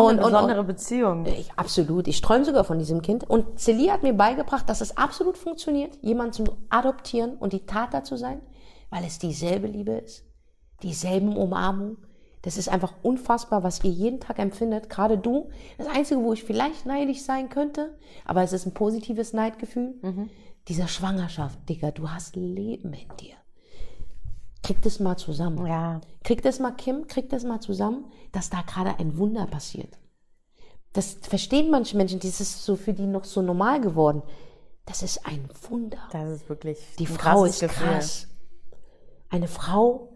Und, 0.00 0.10
eine 0.18 0.24
und, 0.26 0.32
besondere 0.32 0.60
und, 0.60 0.66
Beziehung. 0.66 1.26
ich, 1.26 1.50
absolut. 1.56 2.08
Ich 2.08 2.20
träume 2.20 2.44
sogar 2.44 2.64
von 2.64 2.78
diesem 2.86 3.02
Kind. 3.02 3.28
Und 3.28 3.58
Celia 3.58 3.92
hat 3.92 4.02
mir 4.02 4.14
beigebracht, 4.14 4.68
dass 4.68 4.80
es 4.80 4.96
absolut 4.96 5.36
funktioniert, 5.36 5.98
jemanden 6.02 6.32
zu 6.32 6.44
adoptieren 6.70 7.36
und 7.36 7.52
die 7.52 7.66
Tata 7.66 8.04
zu 8.04 8.16
sein, 8.16 8.40
weil 8.90 9.04
es 9.04 9.18
dieselbe 9.18 9.66
Liebe 9.66 9.92
ist, 9.92 10.24
dieselben 10.82 11.36
Umarmung. 11.36 11.98
Das 12.42 12.56
ist 12.56 12.68
einfach 12.68 12.94
unfassbar, 13.02 13.64
was 13.64 13.82
ihr 13.82 13.90
jeden 13.90 14.20
Tag 14.20 14.38
empfindet. 14.38 14.88
Gerade 14.88 15.18
du. 15.18 15.50
Das 15.78 15.88
Einzige, 15.88 16.22
wo 16.22 16.32
ich 16.32 16.44
vielleicht 16.44 16.86
neidisch 16.86 17.22
sein 17.22 17.48
könnte, 17.48 17.98
aber 18.24 18.42
es 18.42 18.52
ist 18.52 18.66
ein 18.66 18.74
positives 18.74 19.32
Neidgefühl. 19.32 19.94
Dieser 20.68 20.86
Schwangerschaft, 20.86 21.68
Digga, 21.68 21.90
du 21.90 22.10
hast 22.10 22.36
Leben 22.36 22.92
in 22.92 23.08
dir. 23.20 23.34
Krieg 24.62 24.82
das 24.82 25.00
mal 25.00 25.16
zusammen. 25.16 25.66
Ja. 25.66 26.00
Krieg 26.24 26.42
das 26.42 26.58
mal, 26.58 26.72
Kim, 26.72 27.06
krieg 27.06 27.28
das 27.30 27.44
mal 27.44 27.60
zusammen, 27.60 28.04
dass 28.32 28.50
da 28.50 28.62
gerade 28.62 28.98
ein 28.98 29.16
Wunder 29.16 29.46
passiert. 29.46 29.96
Das 30.96 31.16
verstehen 31.20 31.70
manche 31.70 31.96
Menschen, 31.96 32.20
das 32.20 32.40
ist 32.40 32.64
so 32.64 32.74
für 32.76 32.92
die 32.92 33.06
noch 33.06 33.24
so 33.24 33.42
normal 33.42 33.80
geworden. 33.80 34.22
Das 34.86 35.02
ist 35.02 35.26
ein 35.26 35.48
Wunder. 35.68 35.98
Das 36.12 36.30
ist 36.30 36.48
wirklich 36.48 36.78
Die 36.98 37.06
Frau 37.06 37.44
ist 37.44 37.60
Gefühl. 37.60 37.86
krass. 37.88 38.28
Eine 39.28 39.48
Frau 39.48 40.08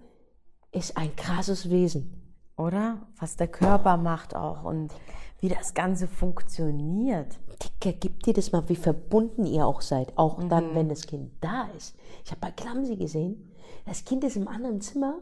ist 0.72 0.96
ein 0.96 1.14
krasses 1.16 1.70
Wesen. 1.70 2.16
Oder? 2.56 3.06
Was 3.18 3.36
der 3.36 3.48
Körper 3.48 3.96
macht 3.96 4.34
auch 4.36 4.64
und 4.64 4.92
wie 5.40 5.48
das 5.48 5.74
Ganze 5.74 6.06
funktioniert. 6.06 7.38
Dicker, 7.62 7.96
gib 7.98 8.22
dir 8.22 8.34
das 8.34 8.52
mal, 8.52 8.68
wie 8.68 8.76
verbunden 8.76 9.46
ihr 9.46 9.66
auch 9.66 9.80
seid. 9.80 10.16
Auch 10.16 10.38
Mhm. 10.38 10.48
dann, 10.48 10.74
wenn 10.74 10.88
das 10.88 11.06
Kind 11.06 11.30
da 11.40 11.68
ist. 11.76 11.94
Ich 12.24 12.30
habe 12.30 12.40
bei 12.40 12.50
Klamsi 12.50 12.96
gesehen, 12.96 13.50
das 13.86 14.04
Kind 14.04 14.22
ist 14.24 14.36
im 14.36 14.48
anderen 14.48 14.80
Zimmer, 14.80 15.18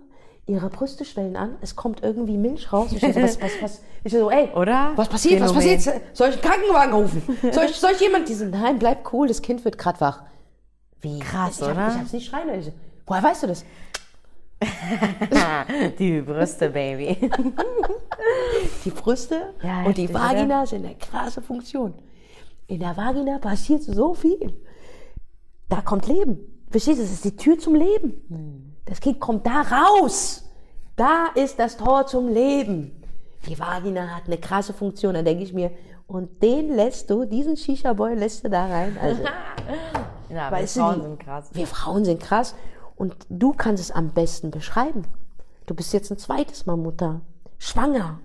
ihre 0.49 0.71
Brüste 0.71 1.05
schwellen 1.05 1.37
an, 1.37 1.57
es 1.61 1.77
kommt 1.77 2.03
irgendwie 2.03 2.37
Milch 2.37 2.73
raus. 2.73 2.91
Ich 2.93 3.01
so, 3.01 3.09
was, 3.09 3.41
was, 3.41 3.53
was? 3.61 3.83
Ich 4.03 4.13
so, 4.13 4.31
ey, 4.31 4.49
Oder? 4.55 4.93
was 4.97 5.09
passiert, 5.09 5.41
was 5.41 5.53
Phänomen. 5.53 5.77
passiert? 5.77 6.01
Soll 6.13 6.29
ich 6.31 6.35
einen 6.35 6.43
Krankenwagen 6.43 6.95
rufen? 6.95 7.23
Soll 7.53 7.65
ich, 7.67 7.77
soll 7.77 7.91
ich 7.93 8.01
jemand, 8.01 8.29
die 8.29 8.35
so, 8.35 8.47
nein, 8.47 8.79
bleib 8.79 9.13
cool, 9.13 9.29
das 9.29 9.43
Kind 9.43 9.65
wird 9.65 9.77
grad 9.79 10.01
wach. 10.01 10.23
Wie? 11.01 11.19
Krass, 11.19 11.61
ich 11.61 11.63
hab, 11.63 11.73
oder? 11.73 11.89
Ich 11.89 11.95
hab's 11.95 12.13
nicht 12.13 12.29
schreien 12.29 12.63
so, 12.63 12.73
Woher 13.07 13.23
weißt 13.23 13.45
du 13.45 13.47
das? 13.49 13.65
Die 15.99 16.21
Brüste, 16.21 16.71
Baby. 16.71 17.17
Die 18.85 18.91
Brüste 18.91 19.55
Ja, 19.63 19.85
und 19.85 19.97
die 19.97 20.13
Vagina 20.13 20.67
sind 20.67 20.85
eine 20.85 20.97
krasse 20.97 21.41
Funktion. 21.41 21.95
In 22.67 22.81
der 22.81 22.97
Vagina 22.97 23.39
passiert 23.39 23.83
so 23.83 24.15
viel. 24.15 24.53
Da 25.69 25.81
kommt 25.81 26.09
Leben. 26.09 26.39
Verstehst 26.71 26.99
du? 26.99 27.03
Das 27.03 27.13
ist 27.13 27.25
die 27.25 27.37
Tür 27.37 27.59
zum 27.59 27.75
Leben. 27.75 28.21
Hm. 28.29 28.73
Das 28.89 29.01
Kind 29.01 29.21
kommt 29.21 29.47
da 29.47 29.63
raus. 29.63 30.45
Da 30.97 31.27
ist 31.35 31.59
das 31.59 31.77
Tor 31.77 32.07
zum 32.07 32.29
Leben. 32.29 33.03
Die 33.47 33.59
Vagina 33.59 34.09
hat 34.17 34.25
eine 34.27 34.39
krasse 34.39 34.73
Funktion. 34.73 35.15
Da 35.15 35.23
denke 35.23 35.45
ich 35.45 35.53
mir, 35.53 35.71
und 36.07 36.43
den 36.43 36.71
lässt 36.75 37.11
du, 37.11 37.25
diesen 37.27 37.57
Shisha-Boy 37.57 38.15
lässt 38.15 38.45
du 38.45 38.51
da 38.51 38.67
rein. 38.67 38.97
Also, 39.01 39.23
Ja, 40.31 40.51
du, 40.51 40.67
Frauen 40.67 40.95
die- 40.97 41.03
sind 41.03 41.21
krass. 41.21 41.51
Wir 41.53 41.67
Frauen 41.67 42.05
sind 42.05 42.21
krass. 42.23 42.55
Und 42.97 43.15
du 43.29 43.53
kannst 43.53 43.83
es 43.83 43.91
am 43.91 44.11
besten 44.11 44.51
beschreiben. 44.51 45.07
Du 45.67 45.75
bist 45.75 45.93
jetzt 45.93 46.11
ein 46.11 46.19
zweites 46.19 46.67
Mal 46.67 46.77
Mutter. 46.77 47.21
Schwanger. 47.59 48.21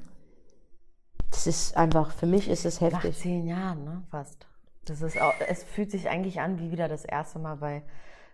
Das 1.30 1.46
ist 1.48 1.76
einfach, 1.78 2.12
für 2.12 2.26
mich 2.26 2.50
ist 2.50 2.66
es 2.66 2.80
Nach 2.82 2.94
heftig. 2.94 3.18
zehn 3.20 3.48
Jahren, 3.48 3.84
ne? 3.84 4.04
Fast. 4.12 4.48
Das 4.86 5.02
ist 5.02 5.20
auch, 5.22 5.34
es 5.48 5.64
fühlt 5.64 5.92
sich 5.92 6.10
eigentlich 6.10 6.40
an 6.42 6.60
wie 6.60 6.72
wieder 6.72 6.88
das 6.88 7.06
erste 7.06 7.40
Mal, 7.40 7.60
weil 7.62 7.84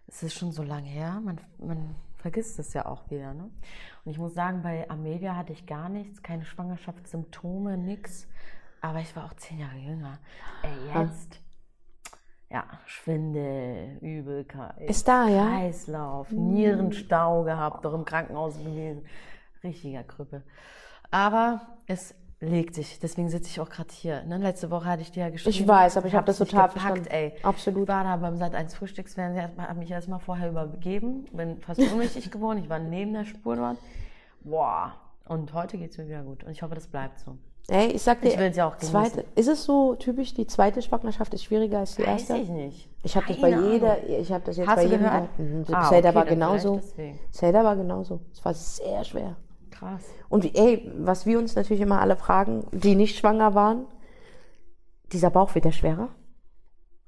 es 0.08 0.24
ist 0.24 0.34
schon 0.34 0.52
so 0.52 0.64
lange 0.64 0.88
her. 0.88 1.22
Man, 1.24 1.40
man 1.60 1.96
vergisst 2.20 2.60
es 2.60 2.74
ja 2.74 2.86
auch 2.86 3.10
wieder, 3.10 3.34
ne? 3.34 3.50
Und 4.06 4.12
ich 4.12 4.18
muss 4.18 4.34
sagen, 4.34 4.62
bei 4.62 4.90
Amelia 4.90 5.36
hatte 5.36 5.54
ich 5.54 5.66
gar 5.66 5.90
nichts, 5.90 6.22
keine 6.22 6.46
Schwangerschaftssymptome, 6.46 7.78
nix. 7.78 8.28
Aber 8.82 9.00
ich 9.00 9.16
war 9.16 9.26
auch 9.26 9.34
zehn 9.34 9.60
Jahre 9.60 9.78
jünger. 9.78 10.20
Ey, 10.64 11.02
jetzt. 11.02 11.42
Ja, 12.50 12.64
Schwindel, 12.86 13.98
Übelkeit. 14.02 14.82
Ist 14.82 15.08
da, 15.08 15.28
ja? 15.28 15.46
Kreislauf, 15.46 16.32
Nierenstau 16.32 17.44
gehabt, 17.44 17.86
doch 17.86 17.94
im 17.94 18.06
Krankenhaus 18.06 18.58
gewesen. 18.58 19.06
Richtiger 19.64 20.04
Krüppel. 20.04 20.44
Aber 21.12 21.62
es 21.86 22.16
legt 22.42 22.76
sich, 22.76 23.00
deswegen 23.00 23.30
sitze 23.30 23.50
ich 23.50 23.60
auch 23.60 23.70
gerade 23.70 23.90
hier. 23.92 24.24
Ne? 24.24 24.38
Letzte 24.38 24.72
Woche 24.72 24.86
hatte 24.86 25.02
ich 25.02 25.12
dir 25.12 25.24
ja 25.24 25.30
geschrieben. 25.30 25.56
Ich 25.56 25.68
weiß, 25.68 25.98
aber 25.98 26.08
ich 26.08 26.14
hab 26.16 26.28
hab's 26.28 26.38
das 26.38 26.48
total 26.48 26.68
gepackt, 26.70 26.82
verstanden. 26.82 27.08
ey. 27.12 27.34
Absolut. 27.44 27.84
Ich 27.84 27.88
war 27.90 28.04
da 28.04 28.16
beim 28.16 28.38
Sat 28.38 28.56
1 28.56 28.74
Frühstücksfernsehen, 28.76 29.50
habe 29.58 29.80
mich 29.80 29.92
erstmal 29.92 30.20
vorher 30.20 30.50
übergeben, 30.50 31.26
bin 31.34 31.60
fast 31.60 31.80
ohnmächtig 31.80 32.32
geworden. 32.32 32.60
Ich 32.64 32.70
war 32.70 32.80
neben 32.80 33.14
der 33.14 33.26
Spur 33.26 33.56
dort. 33.56 33.78
Boah. 34.42 34.94
Und 35.28 35.54
heute 35.54 35.78
geht 35.78 35.92
es 35.92 35.98
mir 35.98 36.08
wieder 36.08 36.24
gut. 36.24 36.44
Und 36.44 36.52
ich 36.52 36.62
hoffe, 36.62 36.76
das 36.76 36.88
bleibt 36.88 37.20
so. 37.20 37.38
Ey, 37.68 37.92
ich 37.92 38.02
sag 38.02 38.22
dir, 38.22 38.30
Ich 38.30 38.56
ja 38.56 38.76
zweite, 38.80 39.26
ist 39.36 39.48
es 39.48 39.64
so 39.64 39.94
typisch, 39.94 40.34
die 40.34 40.48
zweite 40.48 40.82
Schwangerschaft 40.82 41.34
ist 41.36 41.44
schwieriger 41.44 41.80
als 41.80 41.96
die 41.96 42.02
Weiß 42.02 42.22
erste? 42.30 42.38
ich 42.38 42.50
nicht. 42.50 42.90
Ich 43.04 43.16
habe 43.16 43.28
das 43.28 43.40
bei 43.40 43.50
jeder, 43.50 44.08
ich 44.08 44.32
habe 44.32 44.44
das 44.44 44.58
jetzt 44.58 44.68
Hast 44.68 44.76
bei 44.78 44.84
jedem. 44.86 45.02
Mhm. 45.38 45.66
Ah, 45.72 45.88
Zelda 45.88 46.10
okay, 46.10 46.18
war 46.18 46.26
genauso. 46.26 46.82
Zelda 47.32 47.64
war 47.64 47.76
genauso. 47.76 48.22
Es 48.34 48.44
war 48.44 48.54
sehr 48.56 49.04
schwer. 49.04 49.36
Krass. 49.80 50.04
Und 50.28 50.56
ey, 50.58 50.92
was 50.98 51.26
wir 51.26 51.40
uns 51.40 51.56
natürlich 51.56 51.82
immer 51.82 52.02
alle 52.02 52.18
fragen, 52.18 52.68
die 52.72 52.96
nicht 52.96 53.18
schwanger 53.18 53.56
waren, 53.56 53.86
dieser 55.14 55.30
Bauch 55.30 55.56
wird 55.56 55.66
der 55.66 55.72
schwerer? 55.72 56.10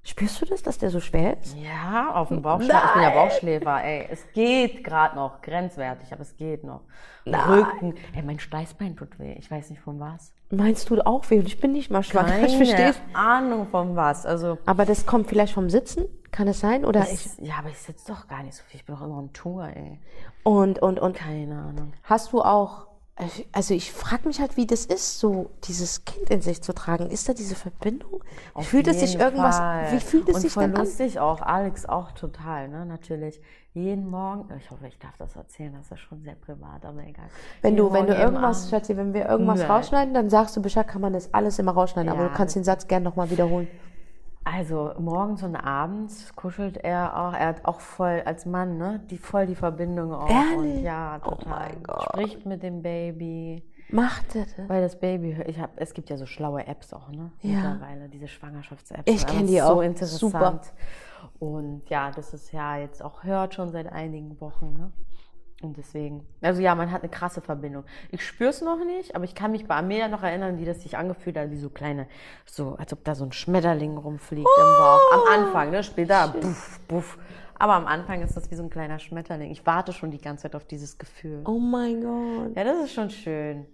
Spürst 0.03 0.41
du 0.41 0.45
das, 0.45 0.63
dass 0.63 0.79
der 0.79 0.89
so 0.89 0.99
schwer 0.99 1.37
ist? 1.41 1.55
Ja, 1.57 2.11
auf 2.15 2.29
dem 2.29 2.41
Bauchschläfer. 2.41 2.81
Ich 2.87 2.93
bin 2.93 3.03
ja 3.03 3.09
Bauchschläfer, 3.11 3.83
ey. 3.83 4.07
Es 4.09 4.25
geht 4.33 4.83
gerade 4.83 5.15
noch. 5.15 5.41
Grenzwertig, 5.43 6.11
aber 6.11 6.21
es 6.23 6.35
geht 6.37 6.63
noch. 6.63 6.81
Rücken. 7.27 7.93
Ey, 8.15 8.23
mein 8.23 8.39
Steißbein 8.39 8.95
tut 8.95 9.19
weh. 9.19 9.33
Ich 9.33 9.51
weiß 9.51 9.69
nicht 9.69 9.81
von 9.81 9.99
was. 9.99 10.33
Meinst 10.49 10.89
du 10.89 10.99
auch 11.05 11.29
weh? 11.29 11.37
Und 11.37 11.45
ich 11.45 11.59
bin 11.59 11.71
nicht 11.73 11.91
mal 11.91 12.01
schwanger, 12.01 12.39
ich 12.43 12.53
Keine 12.53 12.65
verstehe. 12.65 12.95
Ahnung 13.13 13.67
von 13.69 13.95
was. 13.95 14.25
Also, 14.25 14.57
Aber 14.65 14.85
das 14.85 15.05
kommt 15.05 15.27
vielleicht 15.27 15.53
vom 15.53 15.69
Sitzen? 15.69 16.05
Kann 16.31 16.47
es 16.47 16.59
sein? 16.61 16.83
Oder 16.83 17.01
ich, 17.03 17.25
ich, 17.37 17.47
ja, 17.47 17.55
aber 17.59 17.69
ich 17.69 17.77
sitze 17.77 18.11
doch 18.11 18.27
gar 18.27 18.41
nicht 18.41 18.55
so 18.55 18.63
viel. 18.67 18.79
Ich 18.79 18.85
bin 18.85 18.95
doch 18.95 19.03
immer 19.03 19.17
on 19.17 19.31
Tour, 19.33 19.67
ey. 19.67 19.99
und, 20.43 20.79
und, 20.79 20.99
und 20.99 21.15
Keine 21.15 21.55
Ahnung. 21.61 21.93
hast 22.03 22.33
du 22.33 22.41
auch, 22.41 22.87
also 23.51 23.73
ich 23.73 23.91
frage 23.91 24.27
mich 24.27 24.39
halt, 24.39 24.57
wie 24.57 24.65
das 24.65 24.85
ist, 24.85 25.19
so 25.19 25.51
dieses 25.65 26.05
Kind 26.05 26.29
in 26.29 26.41
sich 26.41 26.61
zu 26.61 26.73
tragen. 26.73 27.09
Ist 27.09 27.29
da 27.29 27.33
diese 27.33 27.55
Verbindung? 27.55 28.23
Auf 28.53 28.67
fühlt 28.67 28.87
es 28.87 28.99
sich 28.99 29.19
irgendwas, 29.19 29.57
Fall. 29.57 29.91
wie 29.91 29.99
fühlt 29.99 30.29
es 30.29 30.35
und 30.35 30.41
sich 30.41 30.53
denn 30.53 30.75
an? 30.75 30.85
lustig 30.85 31.19
auch, 31.19 31.41
Alex 31.41 31.85
auch 31.85 32.11
total, 32.13 32.67
ne, 32.69 32.85
natürlich. 32.85 33.39
Jeden 33.73 34.09
Morgen, 34.09 34.49
ich 34.57 34.69
hoffe, 34.71 34.87
ich 34.87 34.97
darf 34.99 35.15
das 35.17 35.35
erzählen, 35.35 35.73
das 35.73 35.91
ist 35.91 35.99
schon 35.99 36.21
sehr 36.23 36.35
privat, 36.35 36.83
aber 36.83 37.03
egal. 37.03 37.25
Wenn 37.61 37.75
Jeden 37.75 37.87
du, 37.87 37.93
wenn 37.93 38.07
du 38.07 38.13
Morgen, 38.13 38.23
irgendwas. 38.23 38.69
Schatzi, 38.69 38.97
wenn 38.97 39.13
wir 39.13 39.29
irgendwas 39.29 39.59
Nein. 39.59 39.71
rausschneiden, 39.71 40.13
dann 40.13 40.29
sagst 40.29 40.57
du 40.57 40.61
Bescheid, 40.61 40.87
kann 40.87 41.01
man 41.01 41.13
das 41.13 41.33
alles 41.33 41.59
immer 41.59 41.71
rausschneiden. 41.71 42.11
aber 42.11 42.23
Ja, 42.23 42.29
du 42.29 42.33
kannst 42.35 42.55
den 42.55 42.63
Satz 42.63 42.87
gerne 42.87 43.03
nochmal 43.05 43.29
wiederholen. 43.29 43.67
Also 44.43 44.91
morgens 44.97 45.43
und 45.43 45.55
abends 45.55 46.35
kuschelt 46.35 46.77
er 46.77 47.15
auch. 47.15 47.33
Er 47.33 47.47
hat 47.47 47.65
auch 47.65 47.79
voll 47.79 48.23
als 48.25 48.45
Mann, 48.45 48.77
ne? 48.77 48.99
Die 49.09 49.17
voll 49.17 49.45
die 49.45 49.55
Verbindung 49.55 50.13
auch. 50.13 50.29
Ehrlich? 50.29 50.77
Und 50.77 50.83
ja, 50.83 51.19
Oh 51.23 51.29
total. 51.31 51.49
mein 51.49 51.83
Gott. 51.83 52.03
Spricht 52.03 52.45
mit 52.45 52.63
dem 52.63 52.81
Baby. 52.81 53.63
Macht 53.89 54.35
er 54.35 54.45
das? 54.45 54.69
Weil 54.69 54.81
das 54.81 54.99
Baby, 54.99 55.37
ich 55.45 55.59
hab, 55.59 55.71
es 55.75 55.93
gibt 55.93 56.09
ja 56.09 56.17
so 56.17 56.25
schlaue 56.25 56.65
Apps 56.65 56.93
auch, 56.93 57.09
ne? 57.09 57.31
Ja. 57.41 57.73
Mittlerweile, 57.73 58.09
diese 58.09 58.27
Schwangerschafts-Apps. 58.27 59.03
Ich 59.05 59.19
sind 59.19 59.27
kenn 59.29 59.37
einfach 59.41 59.51
die 59.51 59.59
so 59.59 59.65
auch. 59.65 59.81
interessant. 59.81 60.21
Super. 60.21 60.61
Und 61.39 61.89
ja, 61.89 62.09
das 62.11 62.33
ist 62.33 62.51
ja 62.51 62.77
jetzt 62.77 63.03
auch 63.03 63.23
hört 63.23 63.53
schon 63.53 63.69
seit 63.71 63.91
einigen 63.91 64.39
Wochen, 64.41 64.73
ne? 64.73 64.91
Und 65.61 65.77
deswegen, 65.77 66.25
also 66.41 66.61
ja, 66.61 66.73
man 66.73 66.91
hat 66.91 67.03
eine 67.03 67.11
krasse 67.11 67.41
Verbindung. 67.41 67.83
Ich 68.09 68.25
spüre 68.25 68.49
es 68.49 68.61
noch 68.61 68.83
nicht, 68.83 69.15
aber 69.15 69.25
ich 69.25 69.35
kann 69.35 69.51
mich 69.51 69.67
bei 69.67 69.75
Amelia 69.75 70.07
noch 70.07 70.23
erinnern, 70.23 70.57
wie 70.57 70.65
das 70.65 70.81
sich 70.81 70.97
angefühlt 70.97 71.37
hat, 71.37 71.51
wie 71.51 71.57
so 71.57 71.69
kleine, 71.69 72.07
so 72.45 72.75
als 72.75 72.91
ob 72.93 73.03
da 73.03 73.13
so 73.13 73.25
ein 73.25 73.31
Schmetterling 73.31 73.97
rumfliegt 73.97 74.47
im 74.57 74.77
Bauch. 74.77 74.99
Am 75.13 75.21
Anfang, 75.39 75.71
ne? 75.71 75.83
Später, 75.83 76.29
buff, 76.29 76.79
buff. 76.87 77.17
Aber 77.59 77.73
am 77.73 77.85
Anfang 77.85 78.23
ist 78.23 78.35
das 78.35 78.49
wie 78.49 78.55
so 78.55 78.63
ein 78.63 78.71
kleiner 78.71 78.97
Schmetterling. 78.97 79.51
Ich 79.51 79.65
warte 79.67 79.93
schon 79.93 80.09
die 80.09 80.19
ganze 80.19 80.43
Zeit 80.43 80.55
auf 80.55 80.65
dieses 80.65 80.97
Gefühl. 80.97 81.43
Oh 81.45 81.59
mein 81.59 82.01
Gott. 82.01 82.55
Ja, 82.55 82.63
das 82.63 82.85
ist 82.85 82.93
schon 82.93 83.11
schön. 83.11 83.67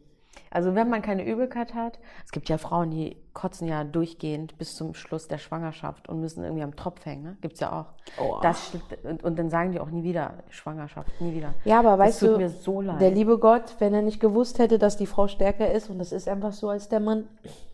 Also 0.52 0.76
wenn 0.76 0.90
man 0.90 1.02
keine 1.02 1.26
Übelkeit 1.26 1.74
hat, 1.74 2.00
es 2.26 2.32
gibt 2.32 2.50
ja 2.50 2.58
Frauen, 2.58 2.92
die 2.92 3.18
kotzen 3.34 3.68
ja 3.68 3.84
durchgehend 3.84 4.58
bis 4.58 4.76
zum 4.76 4.94
Schluss 4.94 5.28
der 5.28 5.38
Schwangerschaft 5.38 6.10
und 6.10 6.20
müssen 6.20 6.44
irgendwie 6.44 6.64
am 6.64 6.76
Tropf 6.76 7.06
hängen, 7.06 7.24
ne? 7.24 7.38
Gibt's 7.42 7.60
ja 7.60 7.72
auch. 7.72 8.22
Oh. 8.22 8.40
Das, 8.42 8.72
und, 9.04 9.24
und 9.24 9.38
dann 9.38 9.50
sagen 9.50 9.72
die 9.72 9.80
auch 9.80 9.90
nie 9.90 10.04
wieder 10.04 10.34
Schwangerschaft, 10.50 11.10
nie 11.22 11.36
wieder. 11.36 11.54
Ja, 11.64 11.80
aber 11.80 11.92
das 11.92 12.00
weißt 12.00 12.20
tut 12.22 12.30
du, 12.30 12.38
mir 12.38 12.50
so 12.50 12.82
leid. 12.82 13.00
der 13.00 13.12
liebe 13.12 13.38
Gott, 13.38 13.76
wenn 13.80 13.94
er 13.94 14.02
nicht 14.02 14.20
gewusst 14.20 14.60
hätte, 14.60 14.80
dass 14.80 14.98
die 14.98 15.06
Frau 15.06 15.28
stärker 15.28 15.72
ist, 15.72 15.90
und 15.90 16.00
das 16.00 16.12
ist 16.12 16.28
einfach 16.28 16.52
so 16.52 16.70
als 16.70 16.90
der 16.90 17.00
Mann, 17.00 17.28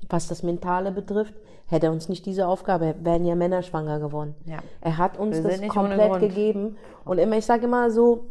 was 0.10 0.28
das 0.28 0.44
Mentale 0.44 0.92
betrifft, 0.92 1.34
hätte 1.68 1.88
er 1.88 1.92
uns 1.92 2.10
nicht 2.10 2.26
diese 2.26 2.48
Aufgabe, 2.48 2.96
wären 3.02 3.26
ja 3.26 3.36
Männer 3.36 3.62
schwanger 3.64 4.00
geworden. 4.00 4.36
Ja. 4.46 4.58
Er 4.82 4.98
hat 4.98 5.18
uns 5.18 5.42
das 5.42 5.62
komplett 5.68 6.20
gegeben. 6.20 6.78
Und 7.06 7.18
immer, 7.18 7.38
ich 7.38 7.46
sage 7.46 7.66
immer 7.66 7.90
so, 7.90 8.26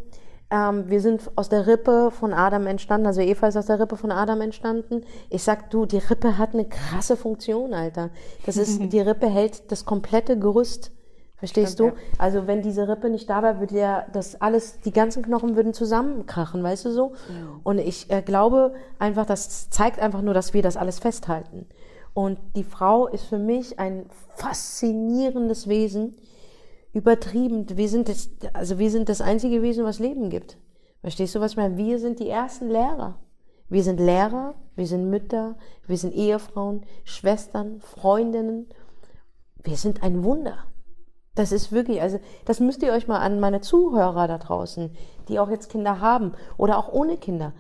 ähm, 0.53 0.90
wir 0.90 1.00
sind 1.00 1.30
aus 1.34 1.48
der 1.48 1.66
Rippe 1.66 2.11
von 2.11 2.34
Adam 2.34 2.66
entstanden, 2.66 3.07
also 3.07 3.22
Eva 3.22 3.48
ist 3.48 3.57
aus 3.57 3.66
der 3.66 3.80
Rippe 3.80 3.96
von 3.96 4.12
Adam 4.12 4.42
entstanden. 4.42 5.03
Ich 5.30 5.42
sag, 5.42 5.70
du, 5.70 5.86
die 5.86 5.96
Rippe 5.96 6.36
hat 6.36 6.53
eine 6.53 6.66
krasse 6.66 7.16
Funktion, 7.16 7.72
Alter. 7.72 8.11
Das 8.44 8.59
ist, 8.59 8.78
die 8.92 9.00
Rippe 9.00 9.28
hält 9.28 9.72
das 9.72 9.86
komplette 9.86 10.38
Gerüst. 10.38 10.92
Verstehst 11.36 11.72
Stimmt, 11.72 11.94
du? 11.94 11.96
Also 12.18 12.46
wenn 12.46 12.62
diese 12.62 12.86
Rippe 12.86 13.09
nicht 13.09 13.28
da 13.28 13.42
wäre, 13.42 13.59
würde 13.59 13.76
ja 13.76 14.07
das 14.12 14.40
alles, 14.40 14.78
die 14.80 14.92
ganzen 14.92 15.24
Knochen 15.24 15.57
würden 15.57 15.72
zusammenkrachen, 15.74 16.62
weißt 16.62 16.84
du 16.84 16.90
so? 16.90 17.14
Und 17.64 17.78
ich 17.78 18.11
äh, 18.11 18.22
glaube 18.22 18.74
einfach, 19.00 19.26
das 19.26 19.68
zeigt 19.70 19.98
einfach 19.98 20.22
nur, 20.22 20.34
dass 20.34 20.55
wir 20.55 20.62
das 20.62 20.76
alles 20.76 21.00
festhalten. 21.00 21.66
Und 22.14 22.38
die 22.55 22.62
Frau 22.62 23.09
ist 23.09 23.24
für 23.24 23.38
mich 23.38 23.80
ein 23.80 24.05
faszinierendes 24.36 25.66
Wesen, 25.66 26.14
übertrieben. 26.93 27.66
Wir 27.76 27.88
sind 27.88 28.09
das, 28.09 28.30
also 28.53 28.78
wir 28.78 28.90
sind 28.90 29.09
das 29.09 29.20
einzige 29.20 29.62
Wesen, 29.62 29.84
was 29.84 29.99
Leben 29.99 30.30
gibt. 30.30 30.59
Verstehst 31.01 31.34
du, 31.34 31.40
was 31.40 31.53
ich 31.53 31.57
meine? 31.57 31.76
Wir 31.76 31.99
sind 31.99 32.20
die 32.20 32.28
ersten 32.28 32.68
Lehrer. 32.68 33.18
Wir 33.68 33.82
sind 33.82 33.99
Lehrer, 33.99 34.55
wir 34.76 34.86
sind 34.86 35.09
Mütter, 35.09 35.57
wir 35.86 35.97
sind 35.97 36.12
Ehefrauen, 36.12 36.84
Schwestern, 37.05 37.80
Freundinnen. 37.80 38.68
Wir 39.62 39.76
sind 39.76 40.03
ein 40.03 40.22
Wunder. 40.24 40.66
Das 41.34 41.53
ist 41.53 41.72
wirklich, 41.72 42.03
also 42.03 42.20
das 42.45 42.61
müsst 42.61 42.82
ihr 42.82 42.93
euch 42.93 43.09
mal 43.09 43.20
an 43.20 43.40
meine 43.40 43.62
Zuhörer 43.62 44.28
da 44.28 44.36
draußen, 44.36 44.95
die 45.28 45.38
auch 45.38 45.49
jetzt 45.49 45.70
Kinder 45.70 46.01
haben 46.01 46.34
oder 46.59 46.76
auch 46.76 46.93
ohne 46.93 47.16
Kinder. 47.16 47.55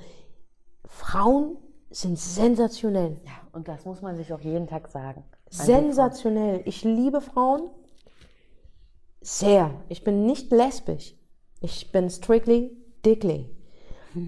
Frauen 0.84 1.56
sind 1.90 2.18
sensationell. 2.18 3.18
ja, 3.24 3.32
und 3.52 3.68
das 3.68 3.86
muss 3.86 4.02
man 4.02 4.16
sich 4.16 4.32
auch 4.32 4.40
jeden 4.40 4.66
Tag 4.66 4.88
sagen. 4.88 5.24
Sensationell. 5.48 6.60
Ich 6.66 6.84
liebe 6.84 7.20
Frauen 7.20 7.70
sehr. 9.22 9.70
Ich 9.88 10.04
bin 10.04 10.26
nicht 10.26 10.50
lesbisch. 10.50 11.14
Ich 11.60 11.92
bin 11.92 12.10
strictly 12.10 12.76
dickly. 13.04 13.48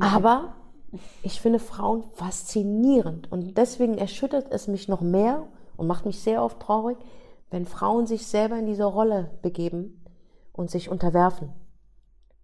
Aber 0.01 0.55
ich 1.23 1.41
finde 1.41 1.59
Frauen 1.59 2.05
faszinierend. 2.13 3.31
Und 3.31 3.59
deswegen 3.59 3.99
erschüttert 3.99 4.47
es 4.51 4.69
mich 4.69 4.89
noch 4.89 5.01
mehr 5.01 5.47
und 5.77 5.87
macht 5.87 6.07
mich 6.07 6.21
sehr 6.21 6.43
oft 6.43 6.61
traurig, 6.61 6.97
wenn 7.51 7.67
Frauen 7.67 8.07
sich 8.07 8.27
selber 8.27 8.59
in 8.59 8.67
diese 8.67 8.85
Rolle 8.85 9.31
begeben 9.43 10.05
und 10.53 10.71
sich 10.71 10.89
unterwerfen, 10.89 11.51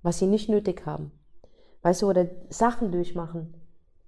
was 0.03 0.19
sie 0.19 0.27
nicht 0.27 0.49
nötig 0.49 0.85
haben. 0.87 1.13
Weißt 1.83 2.03
du, 2.03 2.09
oder 2.09 2.27
Sachen 2.49 2.93
durchmachen. 2.93 3.55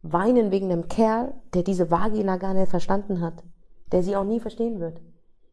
Weinen 0.03 0.51
wegen 0.51 0.71
einem 0.71 0.89
Kerl, 0.89 1.33
der 1.55 1.63
diese 1.63 1.91
Vagina 1.91 2.37
gar 2.37 2.55
nicht 2.55 2.69
verstanden 2.69 3.21
hat, 3.21 3.43
der 3.93 4.03
sie 4.03 4.17
auch 4.17 4.25
nie 4.25 4.41
verstehen 4.41 4.81
wird. 4.81 5.01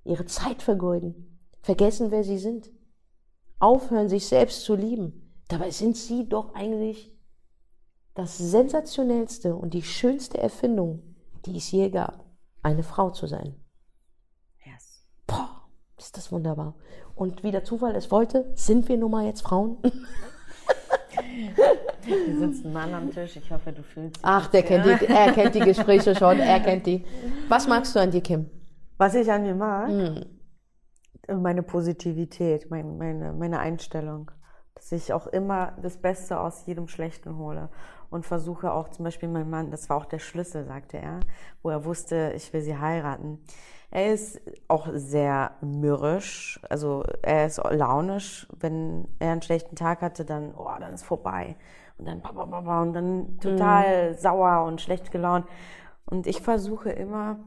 Ihre 0.04 0.26
Zeit 0.26 0.62
vergeuden, 0.62 1.40
vergessen, 1.62 2.10
wer 2.10 2.24
sie 2.24 2.40
sind. 2.40 2.72
Aufhören, 3.60 4.10
sich 4.10 4.28
selbst 4.28 4.64
zu 4.64 4.76
lieben. 4.76 5.32
Dabei 5.48 5.72
sind 5.72 5.98
sie 5.98 6.28
doch 6.28 6.54
eigentlich 6.56 7.12
das 8.16 8.38
sensationellste 8.38 9.56
und 9.56 9.74
die 9.74 9.84
schönste 9.84 10.38
Erfindung, 10.38 11.16
die 11.46 11.58
es 11.58 11.72
je 11.72 11.90
gab, 11.90 12.26
eine 12.62 12.84
Frau 12.84 13.10
zu 13.12 13.28
sein. 13.28 13.56
Yes. 14.66 15.06
Boah, 15.28 15.50
ist 15.98 16.18
das 16.18 16.32
wunderbar. 16.32 16.76
Und 17.16 17.44
wie 17.44 17.52
der 17.52 17.64
Zufall 17.64 17.96
es 17.96 18.12
wollte, 18.12 18.52
sind 18.56 18.88
wir 18.90 18.98
nun 18.98 19.12
mal 19.12 19.26
jetzt 19.26 19.42
Frauen. 19.42 19.78
Hier 22.06 22.40
sitzt 22.40 22.66
ein 22.66 22.74
Mann 22.74 22.94
am 22.94 23.12
Tisch. 23.12 23.36
Ich 23.38 23.52
hoffe, 23.52 23.72
du 23.72 23.84
fühlst 23.84 24.18
dich. 24.18 24.24
Ach, 24.26 24.48
der 24.48 24.64
kennt 24.64 24.86
die, 24.86 25.06
er 25.06 25.32
kennt 25.32 25.54
die 25.56 25.60
Gespräche 25.72 26.16
schon, 26.16 26.40
er 26.40 26.60
kennt 26.60 26.86
die. 26.86 27.06
Was 27.48 27.68
magst 27.68 27.96
du 27.96 28.00
an 28.00 28.12
dir, 28.12 28.22
Kim? 28.22 28.50
Was 28.98 29.16
ich 29.16 29.32
an 29.32 29.44
mir 29.44 29.56
mag, 29.56 29.90
Hm. 29.90 30.26
Meine 31.38 31.64
Positivität, 31.64 32.70
mein, 32.70 32.98
meine, 32.98 33.34
meine 33.34 33.60
Einstellung. 33.60 34.32
Dass 34.76 34.92
ich 34.92 35.12
auch 35.12 35.28
immer 35.28 35.74
das 35.82 35.98
Beste 35.98 36.40
aus 36.40 36.66
jedem 36.66 36.88
Schlechten 36.88 37.38
hole. 37.38 37.70
Und 38.10 38.26
versuche 38.26 38.72
auch 38.72 38.90
zum 38.90 39.06
Beispiel 39.06 39.30
mein 39.30 39.50
Mann, 39.50 39.70
das 39.70 39.90
war 39.90 39.98
auch 39.98 40.06
der 40.06 40.20
Schlüssel, 40.20 40.66
sagte 40.66 40.98
er, 40.98 41.20
wo 41.62 41.70
er 41.70 41.86
wusste, 41.86 42.34
ich 42.36 42.52
will 42.54 42.62
sie 42.62 42.78
heiraten. 42.78 43.40
Er 43.92 44.14
ist 44.14 44.40
auch 44.68 44.88
sehr 44.94 45.52
mürrisch, 45.62 46.60
also 46.70 47.04
er 47.22 47.48
ist 47.48 47.58
launisch. 47.58 48.48
Wenn 48.60 49.08
er 49.20 49.32
einen 49.32 49.42
schlechten 49.42 49.76
Tag 49.76 50.02
hatte, 50.02 50.26
dann, 50.26 50.54
oh, 50.56 50.70
dann 50.80 50.94
ist 50.94 51.04
vorbei. 51.04 51.56
Und 51.98 52.08
dann, 52.08 52.22
und 52.22 52.94
dann 52.94 53.40
total 53.40 54.18
sauer 54.18 54.64
und 54.66 54.80
schlecht 54.80 55.12
gelaunt. 55.12 55.46
Und 56.06 56.28
ich 56.28 56.42
versuche 56.42 56.92
immer, 56.92 57.40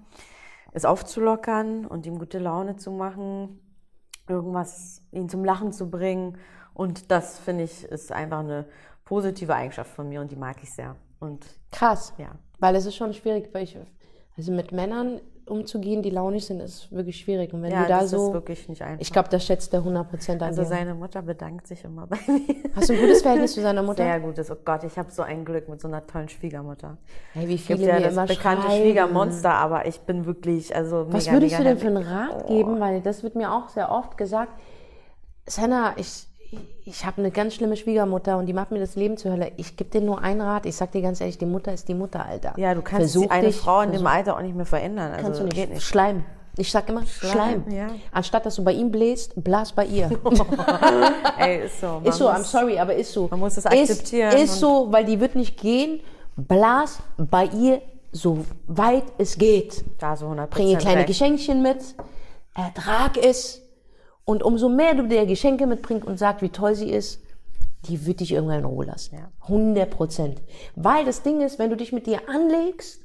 es 0.72 0.84
aufzulockern 0.84 1.86
und 1.86 2.06
ihm 2.06 2.18
gute 2.18 2.38
Laune 2.38 2.76
zu 2.76 2.90
machen, 2.90 3.60
irgendwas 4.28 5.02
ihn 5.10 5.28
zum 5.28 5.44
Lachen 5.44 5.72
zu 5.72 5.90
bringen. 5.90 6.38
Und 6.74 7.10
das 7.10 7.38
finde 7.38 7.64
ich 7.64 7.84
ist 7.84 8.12
einfach 8.12 8.40
eine 8.40 8.66
positive 9.04 9.54
Eigenschaft 9.54 9.90
von 9.90 10.08
mir 10.08 10.20
und 10.20 10.30
die 10.30 10.36
mag 10.36 10.56
ich 10.62 10.72
sehr. 10.72 10.96
Und 11.20 11.44
Krass. 11.70 12.14
ja, 12.18 12.32
Weil 12.58 12.76
es 12.76 12.86
ist 12.86 12.96
schon 12.96 13.12
schwierig, 13.14 13.50
weil 13.52 13.64
ich, 13.64 13.78
also 14.36 14.52
mit 14.52 14.72
Männern 14.72 15.20
umzugehen, 15.47 16.03
die 16.03 16.11
launig 16.11 16.47
sind, 16.47 16.61
ist 16.61 16.90
wirklich 16.93 17.16
schwierig. 17.18 17.53
Und 17.53 17.62
wenn 17.62 17.70
Ja, 17.72 17.82
du 17.82 17.88
da 17.88 18.01
das 18.01 18.11
so, 18.11 18.28
ist 18.28 18.32
wirklich 18.32 18.68
nicht 18.68 18.82
einfach. 18.82 19.01
ich 19.01 19.12
glaube, 19.12 19.28
das 19.28 19.45
schätzt 19.45 19.72
der 19.72 19.82
100% 19.82 20.32
an 20.36 20.43
also 20.43 20.62
dir. 20.62 20.68
seine 20.68 20.95
Mutter 20.95 21.22
bedankt 21.22 21.66
sich 21.66 21.84
immer 21.84 22.07
bei 22.07 22.18
mir. 22.26 22.70
Hast 22.76 22.88
du 22.88 22.93
ein 22.95 23.01
gutes 23.01 23.22
Verhältnis 23.22 23.53
zu 23.55 23.61
seiner 23.62 23.82
Mutter? 23.82 24.05
Sehr 24.05 24.20
gutes. 24.20 24.51
Oh 24.51 24.57
Gott, 24.64 24.84
ich 24.84 24.97
habe 24.99 25.11
so 25.11 25.22
ein 25.22 25.45
Glück 25.45 25.68
mit 25.68 25.80
so 25.80 25.88
einer 25.88 26.07
tollen 26.07 26.28
Schwiegermutter. 26.28 26.97
Hey, 27.32 27.49
wie 27.49 27.57
gibt 27.57 27.66
viele 27.80 27.86
ja 27.88 27.95
mir 27.97 28.03
das 28.03 28.12
immer 28.12 28.26
bekannte 28.26 28.62
schreiben. 28.68 28.82
Schwiegermonster, 28.82 29.53
aber 29.55 29.86
ich 29.86 30.01
bin 30.01 30.26
wirklich, 30.26 30.74
also 30.74 31.07
Was 31.11 31.24
mega, 31.26 31.36
würdest 31.36 31.59
mega 31.59 31.59
du 31.59 31.64
denn 31.64 31.78
für 31.78 31.86
einen 31.88 32.07
Rat 32.07 32.47
geben? 32.47 32.80
Weil 32.80 33.01
das 33.01 33.22
wird 33.22 33.34
mir 33.34 33.53
auch 33.53 33.68
sehr 33.68 33.90
oft 33.90 34.16
gesagt. 34.16 34.53
Senna, 35.47 35.95
ich, 35.97 36.26
ich 36.84 37.05
habe 37.05 37.18
eine 37.22 37.30
ganz 37.30 37.55
schlimme 37.55 37.76
Schwiegermutter 37.76 38.36
und 38.38 38.46
die 38.46 38.53
macht 38.53 38.70
mir 38.70 38.78
das 38.80 38.96
Leben 38.96 39.16
zur 39.16 39.32
Hölle. 39.32 39.53
Ich 39.57 39.76
gebe 39.76 39.90
dir 39.90 40.00
nur 40.00 40.20
einen 40.20 40.40
Rat. 40.40 40.66
Ich 40.66 40.76
sag 40.76 40.92
dir 40.92 41.03
ganz 41.03 41.20
ehrlich, 41.20 41.38
die 41.38 41.46
Mutter 41.46 41.72
ist 41.72 41.88
die 41.88 41.94
Mutter, 41.94 42.24
Alter. 42.24 42.55
Ja, 42.57 42.74
du 42.74 42.82
kannst 42.82 43.12
Versuch 43.12 43.30
eine 43.30 43.46
dich, 43.48 43.57
Frau 43.57 43.80
in 43.82 43.92
dem 43.92 44.00
versuch- 44.03 44.11
Alter 44.14 44.36
auch 44.36 44.42
nicht 44.42 44.57
mehr 44.57 44.66
verändern. 44.66 45.12
Also 45.12 45.22
Kannst 45.24 45.40
du 45.40 45.44
nicht. 45.44 45.70
nicht. 45.70 45.82
Schleim. 45.82 46.24
Ich 46.59 46.70
sag 46.70 46.86
immer 46.90 47.07
Schleim. 47.07 47.64
ja. 47.70 47.86
Anstatt 48.12 48.44
dass 48.44 48.57
du 48.57 48.64
bei 48.64 48.72
ihm 48.72 48.90
bläst, 48.90 49.32
blas 49.42 49.72
bei 49.72 49.86
ihr. 49.86 50.11
Ey, 51.38 51.64
ist 51.66 51.80
so. 51.80 52.03
Ist 52.05 52.18
so, 52.18 52.28
I'm 52.28 52.38
muss- 52.38 52.50
sorry, 52.53 52.78
aber 52.78 52.94
ist 52.94 53.12
so. 53.12 53.28
Man 53.30 53.40
muss 53.40 53.57
es 53.57 53.64
Ist- 53.64 53.72
akzeptieren 53.72 54.32
Ist, 54.36 54.53
und- 54.55 54.59
so, 54.61 54.86
weil 54.92 55.05
die 55.07 55.18
wird 55.20 55.34
nicht 55.34 55.59
gehen. 55.59 56.00
Blas 56.36 56.98
bei 57.16 57.46
ihr 57.46 57.80
so 58.11 58.44
weit 58.66 59.05
es 59.16 59.38
geht. 59.38 59.82
Da 59.98 60.16
so 60.16 60.26
100 60.26 60.50
Bring 60.50 60.68
ihr 60.68 60.76
kleine 60.78 61.07
Geschenkchen 61.07 61.62
mit, 61.62 61.78
ertrag 62.55 63.16
es. 63.16 63.61
Und 64.24 64.42
umso 64.42 64.68
mehr 64.68 64.94
du 64.94 65.06
dir 65.08 65.26
Geschenke 65.26 65.66
mitbringst 65.66 66.06
und 66.06 66.18
sagst, 66.18 66.42
wie 66.42 66.48
toll 66.50 66.74
sie 66.74 66.90
ist, 66.90 67.20
die 67.88 68.06
wird 68.06 68.20
dich 68.20 68.32
irgendwann 68.32 68.60
in 68.60 68.64
Ruhe 68.64 68.86
lassen. 68.86 69.16
Ja. 69.16 69.28
100 69.42 69.90
Prozent. 69.90 70.40
Weil 70.76 71.04
das 71.04 71.22
Ding 71.22 71.40
ist, 71.40 71.58
wenn 71.58 71.70
du 71.70 71.76
dich 71.76 71.92
mit 71.92 72.06
dir 72.06 72.20
anlegst, 72.28 73.00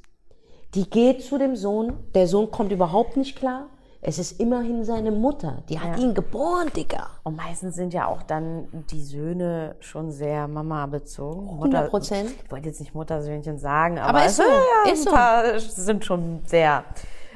die 0.76 0.88
geht 0.90 1.24
zu 1.24 1.38
dem 1.40 1.56
Sohn, 1.56 1.94
der 2.14 2.28
Sohn 2.28 2.52
kommt 2.52 2.72
überhaupt 2.72 3.18
nicht 3.18 3.36
klar. 3.38 3.68
Es 4.00 4.20
ist 4.20 4.40
immerhin 4.40 4.84
seine 4.86 5.12
Mutter, 5.12 5.64
die 5.70 5.80
hat 5.80 5.98
ihn 6.00 6.14
geboren, 6.14 6.68
Digga. 6.76 7.08
Und 7.24 7.36
meistens 7.36 7.76
sind 7.76 7.96
ja 7.96 8.06
auch 8.08 8.22
dann 8.22 8.68
die 8.92 9.02
Söhne 9.02 9.76
schon 9.80 10.12
sehr 10.12 10.48
Mama 10.48 10.86
bezogen. 10.86 11.50
100 11.50 11.90
Prozent. 11.90 12.30
Ich 12.46 12.52
wollte 12.52 12.68
jetzt 12.68 12.80
nicht 12.80 12.94
Muttersöhnchen 12.94 13.58
sagen, 13.58 13.98
aber, 13.98 14.20
Aber 14.20 14.26
ist 14.26 14.34
es- 14.40 14.46
so, 14.46 15.10
ja, 15.10 15.60
ist 15.60 15.74
so. 15.76 15.82
sind 15.84 16.06
schon 16.06 16.42
sehr 16.46 16.84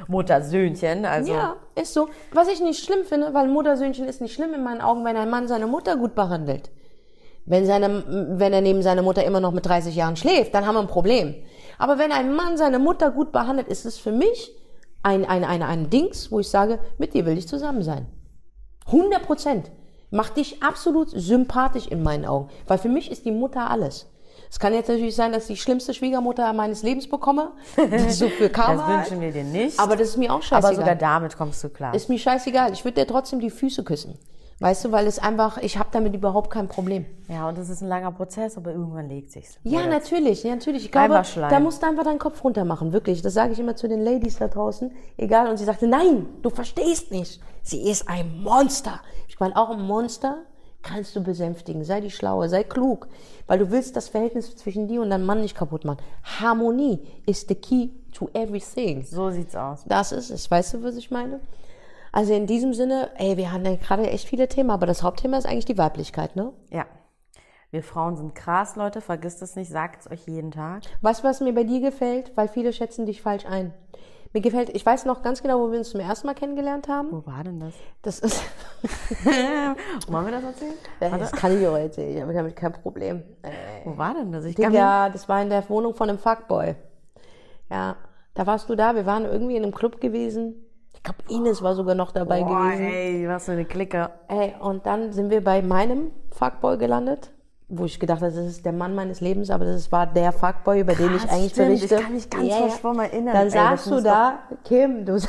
Muttersöhnchen. 0.08 1.06
Also 1.06 1.34
Ja, 1.34 1.56
ist 1.76 1.94
so. 1.94 2.10
Was 2.34 2.48
ich 2.48 2.62
nicht 2.62 2.84
schlimm 2.84 3.04
finde, 3.04 3.34
weil 3.34 3.48
Muttersöhnchen 3.48 4.08
ist 4.08 4.22
nicht 4.22 4.34
schlimm 4.34 4.54
in 4.54 4.64
meinen 4.64 4.82
Augen, 4.82 5.06
wenn 5.06 5.18
ein 5.18 5.30
Mann 5.30 5.48
seine 5.48 5.68
Mutter 5.68 5.98
gut 5.98 6.16
behandelt. 6.16 6.70
Wenn, 7.46 7.66
seine, 7.66 8.04
wenn 8.38 8.54
er 8.54 8.62
neben 8.62 8.84
seiner 8.84 9.02
Mutter 9.02 9.24
immer 9.24 9.40
noch 9.40 9.52
mit 9.52 9.66
30 9.66 9.96
Jahren 9.96 10.16
schläft, 10.16 10.54
dann 10.54 10.66
haben 10.66 10.76
wir 10.76 10.82
ein 10.82 10.88
Problem. 10.88 11.36
Aber 11.80 11.98
wenn 11.98 12.12
ein 12.12 12.36
Mann 12.36 12.58
seine 12.58 12.78
Mutter 12.78 13.12
gut 13.12 13.32
behandelt, 13.32 13.68
ist 13.68 13.86
es 13.86 13.98
für 13.98 14.12
mich 14.12 14.56
ein, 15.02 15.26
ein, 15.26 15.44
ein, 15.44 15.64
ein 15.64 15.90
Dings, 15.90 16.32
wo 16.32 16.40
ich 16.40 16.50
sage, 16.50 16.80
mit 17.00 17.14
dir 17.14 17.26
will 17.26 17.38
ich 17.38 17.48
zusammen 17.48 17.82
sein. 17.82 18.06
100 18.86 19.24
Prozent. 19.24 19.72
Macht 20.12 20.38
dich 20.38 20.62
absolut 20.62 21.10
sympathisch 21.10 21.88
in 21.88 22.04
meinen 22.04 22.26
Augen. 22.26 22.50
Weil 22.68 22.78
für 22.78 22.90
mich 22.90 23.10
ist 23.10 23.26
die 23.26 23.32
Mutter 23.32 23.70
alles. 23.70 24.11
Es 24.52 24.60
kann 24.60 24.74
jetzt 24.74 24.90
natürlich 24.90 25.16
sein, 25.16 25.32
dass 25.32 25.44
ich 25.50 25.56
die 25.56 25.62
schlimmste 25.62 25.94
Schwiegermutter 25.94 26.52
meines 26.52 26.84
Lebens 26.84 27.10
bekomme. 27.10 27.54
so 28.10 28.28
für 28.28 28.50
Karma. 28.50 28.98
das 28.98 29.10
wünschen 29.10 29.22
wir 29.22 29.32
dir 29.32 29.46
nicht. 29.46 29.80
aber 29.80 29.96
das 29.96 30.10
ist 30.10 30.18
mir 30.18 30.34
auch 30.34 30.42
scheißegal. 30.42 30.66
aber 30.66 30.76
sogar 30.76 30.96
damit 30.96 31.38
kommst 31.38 31.64
du 31.64 31.70
klar. 31.70 31.96
Ist 31.96 32.10
mir 32.10 32.20
scheißegal. 32.20 32.74
Ich 32.74 32.84
würde 32.84 33.00
dir 33.00 33.08
trotzdem 33.08 33.40
die 33.40 33.50
Füße 33.50 33.86
küssen. 33.86 34.20
Weißt 34.60 34.86
du, 34.86 34.92
weil 34.92 35.08
es 35.08 35.18
einfach, 35.18 35.58
ich 35.58 35.80
habe 35.80 35.90
damit 35.92 36.14
überhaupt 36.14 36.52
kein 36.52 36.68
Problem. 36.68 37.06
ja, 37.30 37.50
und 37.50 37.58
das 37.58 37.70
ist 37.70 37.82
ein 37.82 37.88
langer 37.88 38.12
Prozess, 38.12 38.58
aber 38.58 38.72
irgendwann 38.72 39.10
legt 39.10 39.32
sich's. 39.32 39.58
Ja, 39.64 39.88
natürlich, 39.88 40.44
ja, 40.44 40.54
natürlich. 40.54 40.86
Ich 40.86 40.92
glaube, 40.92 41.20
da 41.36 41.60
musst 41.60 41.82
du 41.82 41.88
einfach 41.88 42.04
deinen 42.04 42.20
Kopf 42.20 42.44
runter 42.44 42.64
machen, 42.64 42.92
wirklich. 42.94 43.24
Das 43.24 43.34
sage 43.34 43.54
ich 43.54 43.60
immer 43.60 43.76
zu 43.76 43.88
den 43.88 44.02
Ladies 44.02 44.38
da 44.38 44.50
draußen. 44.50 44.92
Egal. 45.18 45.48
Und 45.48 45.58
sie 45.58 45.66
sagte, 45.66 45.88
nein, 45.88 46.28
du 46.44 46.52
verstehst 46.52 47.10
nicht. 47.10 47.42
Sie 47.64 47.90
ist 47.90 48.08
ein 48.08 48.44
Monster. 48.44 49.00
Ich 49.30 49.40
meine, 49.40 49.56
auch 49.56 49.72
ein 49.72 49.82
Monster 49.82 50.38
kannst 50.84 51.16
du 51.16 51.24
besänftigen. 51.24 51.84
Sei 51.84 52.02
die 52.02 52.12
schlauer, 52.12 52.50
sei 52.50 52.64
klug. 52.64 53.08
Weil 53.48 53.60
du 53.60 53.72
willst 53.72 53.96
das 53.96 54.10
Verhältnis 54.10 54.56
zwischen 54.56 54.88
dir 54.88 55.02
und 55.02 55.10
deinem 55.10 55.26
Mann 55.26 55.42
nicht 55.42 55.56
kaputt 55.56 55.86
machen. 55.86 56.02
Harmonie 56.24 57.00
is 57.26 57.46
the 57.48 57.56
key 57.56 57.90
to 58.14 58.30
everything. 58.34 59.04
So 59.04 59.30
sieht's 59.30 59.56
aus. 59.56 59.84
Das 59.88 60.12
ist 60.12 60.30
es. 60.30 60.50
Weißt 60.50 60.74
du, 60.74 60.84
was 60.84 60.96
ich 60.96 61.12
meine? 61.12 61.40
Also 62.12 62.34
in 62.34 62.46
diesem 62.46 62.74
Sinne, 62.74 63.10
ey, 63.18 63.38
wir 63.38 63.52
haben 63.52 63.66
ja 63.66 63.76
gerade 63.76 64.10
echt 64.10 64.28
viele 64.28 64.48
Themen, 64.48 64.70
aber 64.70 64.86
das 64.86 65.02
Hauptthema 65.02 65.38
ist 65.38 65.46
eigentlich 65.46 65.66
die 65.66 65.78
Weiblichkeit, 65.78 66.36
ne? 66.36 66.52
Ja. 66.70 66.86
Wir 67.72 67.84
Frauen 67.84 68.18
sind 68.18 68.36
krass, 68.36 68.76
Leute. 68.76 69.00
Vergisst 69.00 69.42
es 69.42 69.56
nicht. 69.56 69.72
Sagt 69.72 70.02
es 70.02 70.12
euch 70.12 70.28
jeden 70.28 70.52
Tag. 70.52 70.84
Du, 71.02 71.24
was 71.24 71.40
mir 71.40 71.54
bei 71.54 71.64
dir 71.64 71.80
gefällt? 71.80 72.36
Weil 72.36 72.50
viele 72.50 72.74
schätzen 72.74 73.06
dich 73.06 73.22
falsch 73.22 73.46
ein. 73.46 73.74
Mir 74.34 74.42
gefällt, 74.42 74.70
ich 74.70 74.86
weiß 74.86 75.06
noch 75.06 75.24
ganz 75.24 75.42
genau, 75.42 75.60
wo 75.60 75.72
wir 75.72 75.80
uns 75.80 75.90
zum 75.90 76.00
ersten 76.00 76.26
Mal 76.26 76.34
kennengelernt 76.34 76.88
haben. 76.88 77.12
Wo 77.12 77.26
war 77.26 77.44
denn 77.44 77.60
das? 77.60 77.74
Das 78.02 78.20
ist, 78.20 78.42
Wollen 80.08 80.26
wir 80.26 80.32
das 80.32 80.44
erzählen? 80.44 81.20
das 81.20 81.32
kann 81.34 81.60
ich 81.60 81.68
auch 81.68 81.76
erzählen, 81.76 82.16
ich 82.16 82.22
habe 82.22 82.34
damit 82.34 82.56
kein 82.56 82.72
Problem. 82.72 83.24
Äh, 83.42 83.52
Wo 83.84 83.98
war 83.98 84.14
denn 84.14 84.32
das? 84.32 84.46
Ich 84.46 84.56
kann 84.56 84.72
Digga, 84.72 85.10
das 85.10 85.28
war 85.28 85.42
in 85.42 85.50
der 85.50 85.68
Wohnung 85.70 85.94
von 85.94 86.10
einem 86.10 86.18
Fuckboy. 86.18 86.76
Ja, 87.70 87.98
da 88.34 88.48
warst 88.48 88.70
du 88.70 88.76
da, 88.76 88.96
wir 88.96 89.06
waren 89.06 89.26
irgendwie 89.26 89.58
in 89.58 89.64
einem 89.64 89.74
Club 89.74 90.00
gewesen. 90.00 90.56
Ich 90.94 91.04
glaube, 91.04 91.20
Ines 91.30 91.62
war 91.62 91.76
sogar 91.76 91.96
noch 91.96 92.12
dabei 92.12 92.44
Boah, 92.44 92.70
gewesen. 92.70 92.84
ey, 92.86 93.28
was 93.28 93.46
für 93.46 93.52
eine 93.54 93.66
Clique. 93.66 94.10
Ey, 94.30 94.56
und 94.62 94.86
dann 94.86 95.12
sind 95.12 95.30
wir 95.30 95.44
bei 95.44 95.62
meinem 95.62 96.12
Fuckboy 96.32 96.78
gelandet, 96.78 97.32
wo 97.74 97.86
ich 97.86 98.00
gedacht 98.00 98.22
habe, 98.22 98.32
das 98.32 98.46
ist 98.46 98.66
der 98.66 98.74
Mann 98.74 98.94
meines 98.96 99.22
Lebens, 99.22 99.50
aber 99.50 99.64
das 99.66 99.92
war 99.92 100.06
der 100.06 100.34
Fuckboy, 100.34 100.82
über 100.82 100.94
den 100.94 101.16
ich 101.16 101.22
Krass, 101.22 101.32
eigentlich 101.32 101.52
stimmt. 101.52 101.68
berichte. 101.70 101.96
Ich 101.96 102.02
kann 102.02 102.14
mich 102.14 102.30
ganz 102.30 102.54
verschwommen 102.54 103.06
erinnern. 103.06 103.34
Dann 103.34 103.46
Ey, 103.46 103.52
sagst 103.52 103.88
du 103.88 104.02
da, 104.02 104.40
Kim, 104.66 105.06
du, 105.06 105.20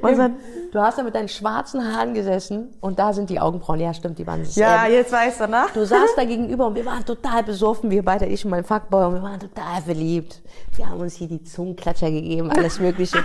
Was 0.00 0.30
du 0.72 0.80
hast 0.80 0.98
da 0.98 1.02
mit 1.02 1.14
deinen 1.14 1.28
schwarzen 1.28 1.82
Haaren 1.82 2.14
gesessen 2.14 2.74
und 2.80 2.98
da 2.98 3.12
sind 3.12 3.30
die 3.30 3.40
Augenbrauen. 3.40 3.80
Ja, 3.80 3.94
stimmt, 3.94 4.18
die 4.18 4.26
waren 4.26 4.44
Ja, 4.54 4.86
jetzt 4.86 5.12
weißt 5.12 5.40
du, 5.40 5.48
ne? 5.48 5.66
Du 5.74 5.84
saßt 5.84 6.14
da 6.16 6.24
gegenüber 6.24 6.66
und 6.66 6.74
wir 6.74 6.84
waren 6.84 7.04
total 7.04 7.42
besoffen, 7.42 7.90
wir 7.90 8.04
beide, 8.04 8.26
ich 8.26 8.44
und 8.44 8.50
mein 8.50 8.64
Fuckboy, 8.64 9.06
und 9.06 9.14
wir 9.14 9.22
waren 9.22 9.40
total 9.40 9.82
verliebt. 9.82 10.42
Wir 10.76 10.88
haben 10.88 11.00
uns 11.00 11.14
hier 11.14 11.28
die 11.28 11.42
Zungenklatscher 11.42 12.10
gegeben, 12.10 12.50
alles 12.50 12.80
Mögliche. 12.80 13.24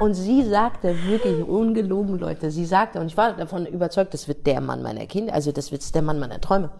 Und 0.00 0.14
sie 0.14 0.42
sagte 0.44 0.94
wirklich, 1.06 1.46
ungelogen, 1.46 2.18
Leute, 2.18 2.50
sie 2.50 2.66
sagte, 2.66 3.00
und 3.00 3.06
ich 3.06 3.16
war 3.16 3.32
davon 3.32 3.66
überzeugt, 3.66 4.14
das 4.14 4.28
wird 4.28 4.46
der 4.46 4.60
Mann 4.60 4.82
meiner 4.82 5.06
Kinder, 5.06 5.34
also 5.34 5.52
das 5.52 5.72
wird 5.72 5.94
der 5.94 6.02
Mann 6.02 6.18
meiner 6.18 6.40
Träume. 6.40 6.70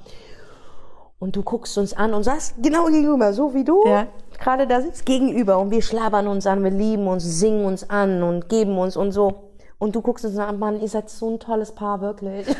Und 1.18 1.34
du 1.34 1.42
guckst 1.42 1.78
uns 1.78 1.94
an 1.94 2.12
und 2.12 2.24
sagst 2.24 2.54
genau 2.62 2.86
gegenüber, 2.86 3.32
so 3.32 3.54
wie 3.54 3.64
du 3.64 3.86
Ja. 3.86 4.06
gerade 4.38 4.66
da 4.66 4.80
sitzt, 4.82 5.06
gegenüber. 5.06 5.58
Und 5.58 5.70
wir 5.70 5.80
schlabbern 5.82 6.26
uns 6.28 6.46
an, 6.46 6.62
wir 6.62 6.70
lieben 6.70 7.06
uns, 7.06 7.24
singen 7.24 7.64
uns 7.64 7.88
an 7.88 8.22
und 8.22 8.48
geben 8.50 8.76
uns 8.78 8.96
und 8.96 9.12
so. 9.12 9.50
Und 9.78 9.94
du 9.94 10.00
guckst 10.02 10.24
uns 10.26 10.36
an, 10.38 10.58
Mann, 10.58 10.80
ihr 10.80 10.88
seid 10.88 11.08
so 11.10 11.30
ein 11.30 11.38
tolles 11.38 11.72
Paar, 11.72 12.00
wirklich. 12.00 12.46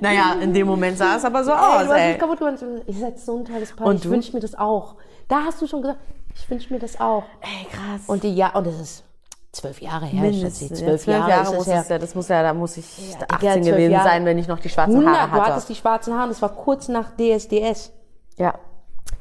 Naja, 0.00 0.36
in 0.40 0.52
dem 0.52 0.66
Moment 0.66 0.98
sah 0.98 1.16
es 1.16 1.24
aber 1.24 1.42
so 1.42 1.50
Ey, 1.50 1.56
aus, 1.56 1.84
du 1.84 1.88
hast 1.92 1.98
ey. 1.98 2.08
mich 2.12 2.18
kaputt 2.18 2.38
gemacht. 2.38 2.64
Ihr 2.86 2.94
seid 2.94 3.18
so 3.18 3.36
ein 3.38 3.44
tolles 3.44 3.74
Paar. 3.74 3.86
Und 3.86 3.96
ich 4.04 4.10
wünsche 4.10 4.32
mir 4.32 4.40
das 4.40 4.54
auch. 4.54 4.96
Da 5.28 5.44
hast 5.46 5.60
du 5.62 5.66
schon 5.66 5.82
gesagt, 5.82 6.00
ich 6.34 6.48
wünsche 6.50 6.72
mir 6.72 6.78
das 6.78 7.00
auch. 7.00 7.24
Ey, 7.40 7.66
krass. 7.70 8.02
Und 8.06 8.22
die 8.22 8.34
ja, 8.34 8.54
und 8.54 8.66
das 8.66 8.78
ist 8.80 9.04
zwölf 9.56 9.80
Jahre 9.80 10.06
her. 10.06 10.22
Mindestens. 10.22 10.70
Ja, 10.70 10.76
Zwölf 10.86 11.06
Jahre, 11.06 11.42
ist 11.42 11.54
muss 11.54 11.66
es 11.66 11.88
ja, 11.88 11.98
das 11.98 12.14
muss 12.14 12.28
ja, 12.28 12.42
da 12.42 12.54
muss 12.54 12.76
ich 12.76 12.96
Digga, 13.14 13.26
18 13.34 13.62
zwölf 13.62 13.76
gewesen 13.76 13.92
Jahre. 13.92 14.08
sein, 14.08 14.24
wenn 14.24 14.38
ich 14.38 14.48
noch 14.48 14.58
die 14.60 14.68
schwarzen 14.68 14.94
100, 14.96 15.14
Haare 15.16 15.30
du 15.30 15.36
hatte. 15.36 15.52
hattest 15.52 15.68
die 15.68 15.74
schwarzen 15.74 16.14
Haare. 16.14 16.28
Das 16.28 16.40
war 16.42 16.50
kurz 16.50 16.88
nach 16.88 17.10
DSDS. 17.16 17.92
ja. 18.38 18.54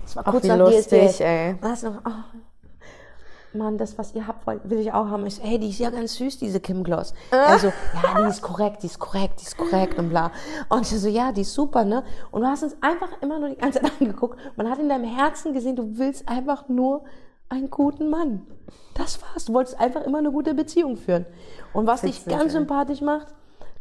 Das 0.04 0.16
war 0.16 0.24
Ach, 0.28 0.32
kurz 0.32 0.44
wie 0.44 0.48
nach 0.50 0.58
lustig, 0.58 1.08
DSDS. 1.08 1.20
ey. 1.22 1.52
Und 1.62 1.84
du 1.84 1.90
noch, 1.90 2.02
oh, 2.06 3.58
Mann, 3.58 3.78
das, 3.78 3.98
was 3.98 4.14
ihr 4.14 4.28
habt, 4.28 4.46
will 4.70 4.80
ich 4.80 4.92
auch 4.92 5.08
haben. 5.08 5.26
Ich 5.26 5.36
so, 5.36 5.44
hey, 5.44 5.58
die 5.58 5.70
ist 5.70 5.80
ja 5.80 5.90
ganz 5.90 6.16
süß, 6.16 6.38
diese 6.40 6.60
Kim 6.60 6.84
Gloss. 6.84 7.14
Also, 7.32 7.68
ja, 8.04 8.22
die 8.22 8.30
ist 8.30 8.42
korrekt, 8.42 8.84
die 8.84 8.88
ist 8.88 9.00
korrekt, 9.00 9.40
die 9.42 9.46
ist 9.46 9.58
korrekt 9.58 9.98
und 9.98 10.10
bla. 10.10 10.32
Und 10.70 10.82
ich 10.82 11.00
so, 11.00 11.08
ja, 11.08 11.32
die 11.32 11.42
ist 11.42 11.54
super, 11.54 11.86
ne? 11.86 12.04
Und 12.32 12.42
du 12.42 12.48
hast 12.48 12.64
uns 12.64 12.76
einfach 12.82 13.10
immer 13.22 13.40
nur 13.40 13.50
die 13.50 13.56
ganze 13.56 13.80
Zeit 13.82 13.92
angeguckt. 14.02 14.38
Man 14.58 14.70
hat 14.70 14.78
in 14.80 14.90
deinem 14.90 15.06
Herzen 15.06 15.54
gesehen, 15.54 15.76
du 15.76 15.98
willst 15.98 16.28
einfach 16.28 16.68
nur 16.68 17.04
einen 17.50 17.70
guten 17.70 18.10
Mann. 18.10 18.42
Das 18.94 19.22
war's. 19.22 19.46
Du 19.46 19.54
wolltest 19.54 19.80
einfach 19.80 20.04
immer 20.04 20.20
eine 20.20 20.32
gute 20.32 20.54
Beziehung 20.54 20.98
führen. 20.98 21.26
Und 21.74 21.88
was 21.88 22.02
dich 22.02 22.26
ganz 22.26 22.46
ey. 22.46 22.50
sympathisch 22.52 23.02
macht, 23.02 23.28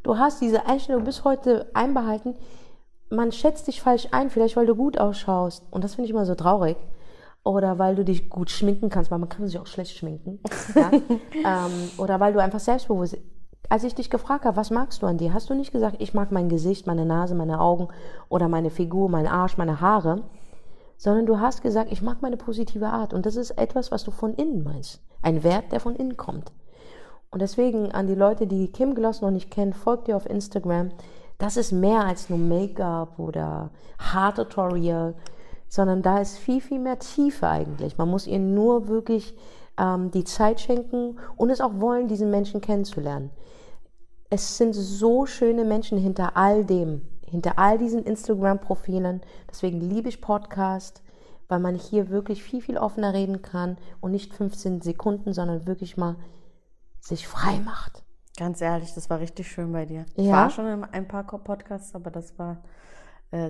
du 0.02 0.18
hast 0.18 0.40
diese 0.40 0.66
Einstellung 0.66 1.04
bis 1.04 1.24
heute 1.24 1.70
einbehalten. 1.74 2.34
Man 3.10 3.32
schätzt 3.32 3.66
dich 3.66 3.80
falsch 3.80 4.08
ein, 4.10 4.30
vielleicht 4.30 4.56
weil 4.56 4.66
du 4.66 4.74
gut 4.74 4.98
ausschaust. 4.98 5.64
Und 5.70 5.84
das 5.84 5.94
finde 5.94 6.06
ich 6.06 6.10
immer 6.12 6.26
so 6.26 6.34
traurig. 6.34 6.76
Oder 7.44 7.78
weil 7.78 7.94
du 7.94 8.04
dich 8.04 8.30
gut 8.30 8.50
schminken 8.50 8.88
kannst, 8.88 9.10
weil 9.10 9.18
man 9.18 9.28
kann 9.28 9.46
sich 9.46 9.58
auch 9.58 9.66
schlecht 9.66 9.96
schminken. 9.96 10.40
Ja? 10.74 10.90
ähm, 11.32 11.90
oder 11.98 12.18
weil 12.18 12.32
du 12.32 12.40
einfach 12.40 12.60
selbstbewusst. 12.60 13.18
Als 13.68 13.84
ich 13.84 13.94
dich 13.94 14.10
gefragt 14.10 14.44
habe, 14.44 14.56
was 14.56 14.70
magst 14.70 15.02
du 15.02 15.06
an 15.06 15.18
dir, 15.18 15.32
hast 15.32 15.48
du 15.48 15.54
nicht 15.54 15.72
gesagt, 15.72 15.96
ich 15.98 16.12
mag 16.12 16.32
mein 16.32 16.48
Gesicht, 16.48 16.86
meine 16.86 17.06
Nase, 17.06 17.34
meine 17.34 17.60
Augen 17.60 17.88
oder 18.28 18.48
meine 18.48 18.70
Figur, 18.70 19.08
mein 19.08 19.26
Arsch, 19.26 19.56
meine 19.56 19.80
Haare, 19.80 20.22
sondern 21.04 21.26
du 21.26 21.38
hast 21.38 21.60
gesagt, 21.60 21.92
ich 21.92 22.00
mag 22.00 22.22
meine 22.22 22.38
positive 22.38 22.86
Art. 22.86 23.12
Und 23.12 23.26
das 23.26 23.36
ist 23.36 23.50
etwas, 23.58 23.92
was 23.92 24.04
du 24.04 24.10
von 24.10 24.32
innen 24.32 24.62
meinst. 24.62 25.02
Ein 25.20 25.44
Wert, 25.44 25.70
der 25.70 25.78
von 25.78 25.94
innen 25.94 26.16
kommt. 26.16 26.50
Und 27.30 27.42
deswegen 27.42 27.92
an 27.92 28.06
die 28.06 28.14
Leute, 28.14 28.46
die 28.46 28.72
Kim 28.72 28.94
Gloss 28.94 29.20
noch 29.20 29.30
nicht 29.30 29.50
kennen, 29.50 29.74
folgt 29.74 30.08
ihr 30.08 30.16
auf 30.16 30.24
Instagram. 30.24 30.92
Das 31.36 31.58
ist 31.58 31.72
mehr 31.72 32.06
als 32.06 32.30
nur 32.30 32.38
Make-up 32.38 33.18
oder 33.18 33.68
Haartutorial. 33.98 35.14
sondern 35.68 36.00
da 36.00 36.20
ist 36.20 36.38
viel, 36.38 36.62
viel 36.62 36.78
mehr 36.78 36.98
Tiefe 36.98 37.48
eigentlich. 37.48 37.98
Man 37.98 38.08
muss 38.08 38.26
ihr 38.26 38.38
nur 38.38 38.88
wirklich 38.88 39.36
ähm, 39.76 40.10
die 40.10 40.24
Zeit 40.24 40.58
schenken 40.58 41.18
und 41.36 41.50
es 41.50 41.60
auch 41.60 41.80
wollen, 41.80 42.08
diesen 42.08 42.30
Menschen 42.30 42.62
kennenzulernen. 42.62 43.30
Es 44.30 44.56
sind 44.56 44.72
so 44.72 45.26
schöne 45.26 45.66
Menschen 45.66 45.98
hinter 45.98 46.34
all 46.34 46.64
dem, 46.64 47.02
hinter 47.34 47.58
all 47.58 47.78
diesen 47.78 48.04
Instagram-Profilen. 48.04 49.20
Deswegen 49.50 49.80
liebe 49.80 50.08
ich 50.08 50.20
Podcast, 50.20 51.02
weil 51.48 51.58
man 51.58 51.74
hier 51.74 52.08
wirklich 52.08 52.42
viel, 52.42 52.62
viel 52.62 52.78
offener 52.78 53.12
reden 53.12 53.42
kann 53.42 53.76
und 54.00 54.12
nicht 54.12 54.32
15 54.32 54.80
Sekunden, 54.80 55.32
sondern 55.32 55.66
wirklich 55.66 55.96
mal 55.96 56.16
sich 57.00 57.26
frei 57.28 57.58
macht. 57.58 58.04
Ganz 58.36 58.60
ehrlich, 58.60 58.94
das 58.94 59.10
war 59.10 59.18
richtig 59.20 59.48
schön 59.48 59.72
bei 59.72 59.84
dir. 59.84 60.06
Ich 60.14 60.26
Ja? 60.26 60.32
war 60.32 60.50
schon 60.50 60.66
in 60.66 60.84
ein 60.84 61.06
paar 61.08 61.24
Podcasts, 61.24 61.94
aber 61.94 62.10
das 62.10 62.38
war 62.38 62.62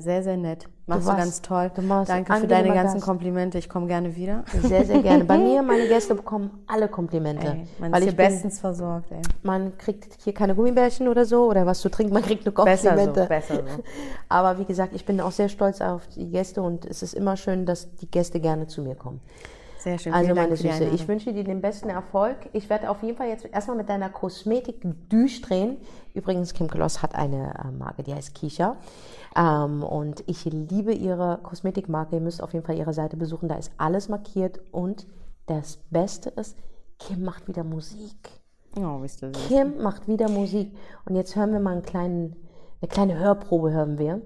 sehr, 0.01 0.23
sehr 0.23 0.37
nett. 0.37 0.67
Machst 0.87 1.03
du, 1.03 1.07
warst- 1.07 1.19
ganz 1.19 1.43
toll. 1.43 1.71
du 1.75 1.83
Danke 1.83 2.35
für 2.35 2.47
deine 2.47 2.75
ganzen 2.75 2.95
Gast. 2.95 3.07
Komplimente. 3.07 3.59
Ich 3.59 3.69
komme 3.69 3.87
gerne 3.87 4.17
wieder. 4.17 4.45
Sehr, 4.63 4.85
sehr 4.85 5.03
gerne. 5.03 5.25
Bei 5.25 5.39
mir, 5.39 5.63
meine 5.63 5.89
Gäste 5.89 6.15
bekommen 6.15 6.63
alle 6.67 6.89
Komplimente. 6.89 7.47
Ey, 7.47 7.67
man 7.79 7.93
weil 7.93 8.03
ist 8.03 8.09
ich 8.11 8.17
bin, 8.17 8.27
bestens 8.27 8.61
versorgt. 8.61 9.11
Ey. 9.11 9.23
man 9.43 9.77
kriegt 9.79 10.19
hier 10.23 10.35
keine 10.35 10.55
Gummibärchen 10.55 11.09
oder 11.09 11.25
so 11.25 11.47
oder 11.47 11.65
was 11.67 11.81
zu 11.81 11.89
trinken, 11.89 12.13
man 12.13 12.23
kriegt 12.23 12.45
nur 12.45 12.55
Besser 12.55 12.91
Komplimente. 12.91 13.23
so, 13.23 13.29
besser 13.29 13.55
so. 13.57 13.83
Aber 14.29 14.59
wie 14.59 14.65
gesagt, 14.65 14.95
ich 14.95 15.05
bin 15.05 15.21
auch 15.21 15.33
sehr 15.33 15.49
stolz 15.49 15.81
auf 15.81 16.07
die 16.09 16.31
Gäste 16.31 16.63
und 16.63 16.85
es 16.85 17.03
ist 17.03 17.15
immer 17.15 17.37
schön, 17.37 17.67
dass 17.67 17.95
die 17.97 18.11
Gäste 18.11 18.41
gerne 18.41 18.67
zu 18.67 18.83
mir 18.83 18.95
kommen. 18.95 19.21
Sehr 19.85 19.99
schön. 19.99 20.15
Also 20.15 20.35
meine 20.35 20.57
Süße, 20.57 20.85
ich 20.95 21.07
wünsche 21.07 21.35
dir 21.35 21.45
den 21.45 21.61
besten 21.61 21.91
Erfolg. 21.91 22.37
Ich 22.55 22.71
werde 22.71 22.89
auf 22.89 23.03
jeden 23.03 23.19
Fall 23.19 23.29
jetzt 23.29 23.45
erstmal 23.45 23.77
mit 23.77 23.91
deiner 23.91 24.09
Kosmetik 24.09 24.77
durchdrehen. 25.11 25.77
Übrigens, 26.15 26.55
Kim 26.55 26.69
Kloss 26.69 27.03
hat 27.03 27.15
eine 27.15 27.53
äh, 27.63 27.71
Marke, 27.71 28.03
die 28.03 28.15
heißt 28.15 28.35
Kisha. 28.35 28.77
Ähm, 29.37 29.83
und 29.83 30.23
ich 30.27 30.45
liebe 30.45 30.93
ihre 30.93 31.39
Kosmetikmarke. 31.43 32.17
Ihr 32.17 32.23
müsst 32.23 32.43
auf 32.43 32.53
jeden 32.53 32.65
Fall 32.65 32.77
ihre 32.77 32.93
Seite 32.93 33.17
besuchen. 33.17 33.49
Da 33.49 33.57
ist 33.57 33.73
alles 33.79 34.09
markiert. 34.09 34.61
Und 34.71 35.07
das 35.47 35.79
Beste 35.91 36.31
ist, 36.31 36.57
Kim 36.99 37.25
macht 37.25 37.49
wieder 37.49 37.65
Musik. 37.65 38.31
Oh, 38.77 39.01
du 39.01 39.09
süß. 39.09 39.49
Kim 39.49 39.83
macht 39.83 40.09
wieder 40.09 40.29
Musik. 40.29 40.73
Und 41.05 41.17
jetzt 41.17 41.37
hören 41.37 41.53
wir 41.53 41.61
mal 41.61 41.73
einen 41.73 41.83
kleinen, 41.83 42.37
eine 42.81 42.89
kleine 42.89 43.19
Hörprobe 43.19 43.73
hören 43.73 43.99
wir. 43.99 44.21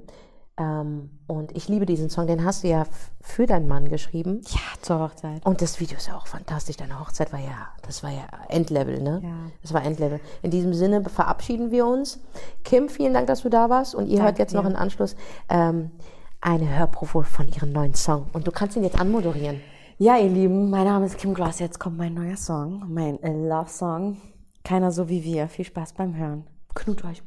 Ähm, 0.59 1.11
und 1.27 1.57
ich 1.57 1.69
liebe 1.69 1.87
diesen 1.87 2.11
Song, 2.11 2.27
den 2.27 2.45
hast 2.45 2.65
du 2.65 2.69
ja 2.69 2.85
für 3.21 3.47
deinen 3.47 3.69
Mann 3.69 3.89
geschrieben. 3.89 4.41
Ja, 4.49 4.61
zur 4.83 4.99
Hochzeit. 5.01 5.45
Und 5.47 5.63
das 5.63 5.79
Video 5.81 5.97
ist 5.97 6.09
ja 6.09 6.17
auch 6.17 6.27
fantastisch. 6.27 6.77
Deine 6.77 6.99
Hochzeit 6.99 7.33
war 7.33 7.39
ja, 7.39 7.69
das 7.83 8.03
war 8.03 8.11
ja 8.11 8.27
Endlevel, 8.49 9.01
ne? 9.01 9.21
Ja. 9.23 9.51
Das 9.63 9.73
war 9.73 9.85
Endlevel. 9.85 10.21
In 10.43 10.51
diesem 10.51 10.75
Sinne 10.75 11.05
verabschieden 11.05 11.71
wir 11.71 11.87
uns. 11.87 12.19
Kim, 12.65 12.89
vielen 12.89 13.15
Dank, 13.15 13.29
dass 13.29 13.43
du 13.43 13.49
da 13.49 13.71
warst. 13.71 13.95
Und 13.95 14.09
ihr 14.09 14.19
hört 14.19 14.31
Danke 14.31 14.43
jetzt 14.43 14.55
noch 14.55 14.65
dir. 14.65 14.71
im 14.71 14.77
Anschluss 14.77 15.15
ähm, 15.49 15.93
eine 16.41 16.77
Hörprobe 16.79 17.25
von 17.25 17.49
ihrem 17.49 17.73
neuen 17.73 17.95
Song. 17.95 18.27
Und 18.33 18.47
du 18.47 18.51
kannst 18.51 18.77
ihn 18.77 18.85
jetzt 18.85 19.01
anmoderieren. 19.01 19.61
Ja, 19.99 20.17
ihr 20.17 20.31
Lieben, 20.31 20.71
mein 20.71 20.85
Name 20.85 21.07
ist 21.07 21.19
Kim 21.19 21.35
Gloss. 21.35 21.59
Jetzt 21.59 21.81
kommt 21.81 21.99
mein 21.99 22.15
neuer 22.15 22.37
Song, 22.37 22.85
mein 22.89 23.23
äh, 23.23 23.33
Love-Song. 23.33 24.17
Keiner 24.65 24.93
so 24.93 25.09
wie 25.09 25.25
wir. 25.25 25.49
Viel 25.49 25.65
Spaß 25.65 25.95
beim 25.95 26.17
Hören. 26.17 26.45
Knut 26.75 27.05
euch. 27.05 27.23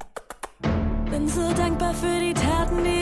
Bin 1.10 1.28
so 1.28 1.52
dankbar 1.54 1.94
für 1.94 2.20
die 2.22 2.34
Taten, 2.34 2.78
die 2.86 3.01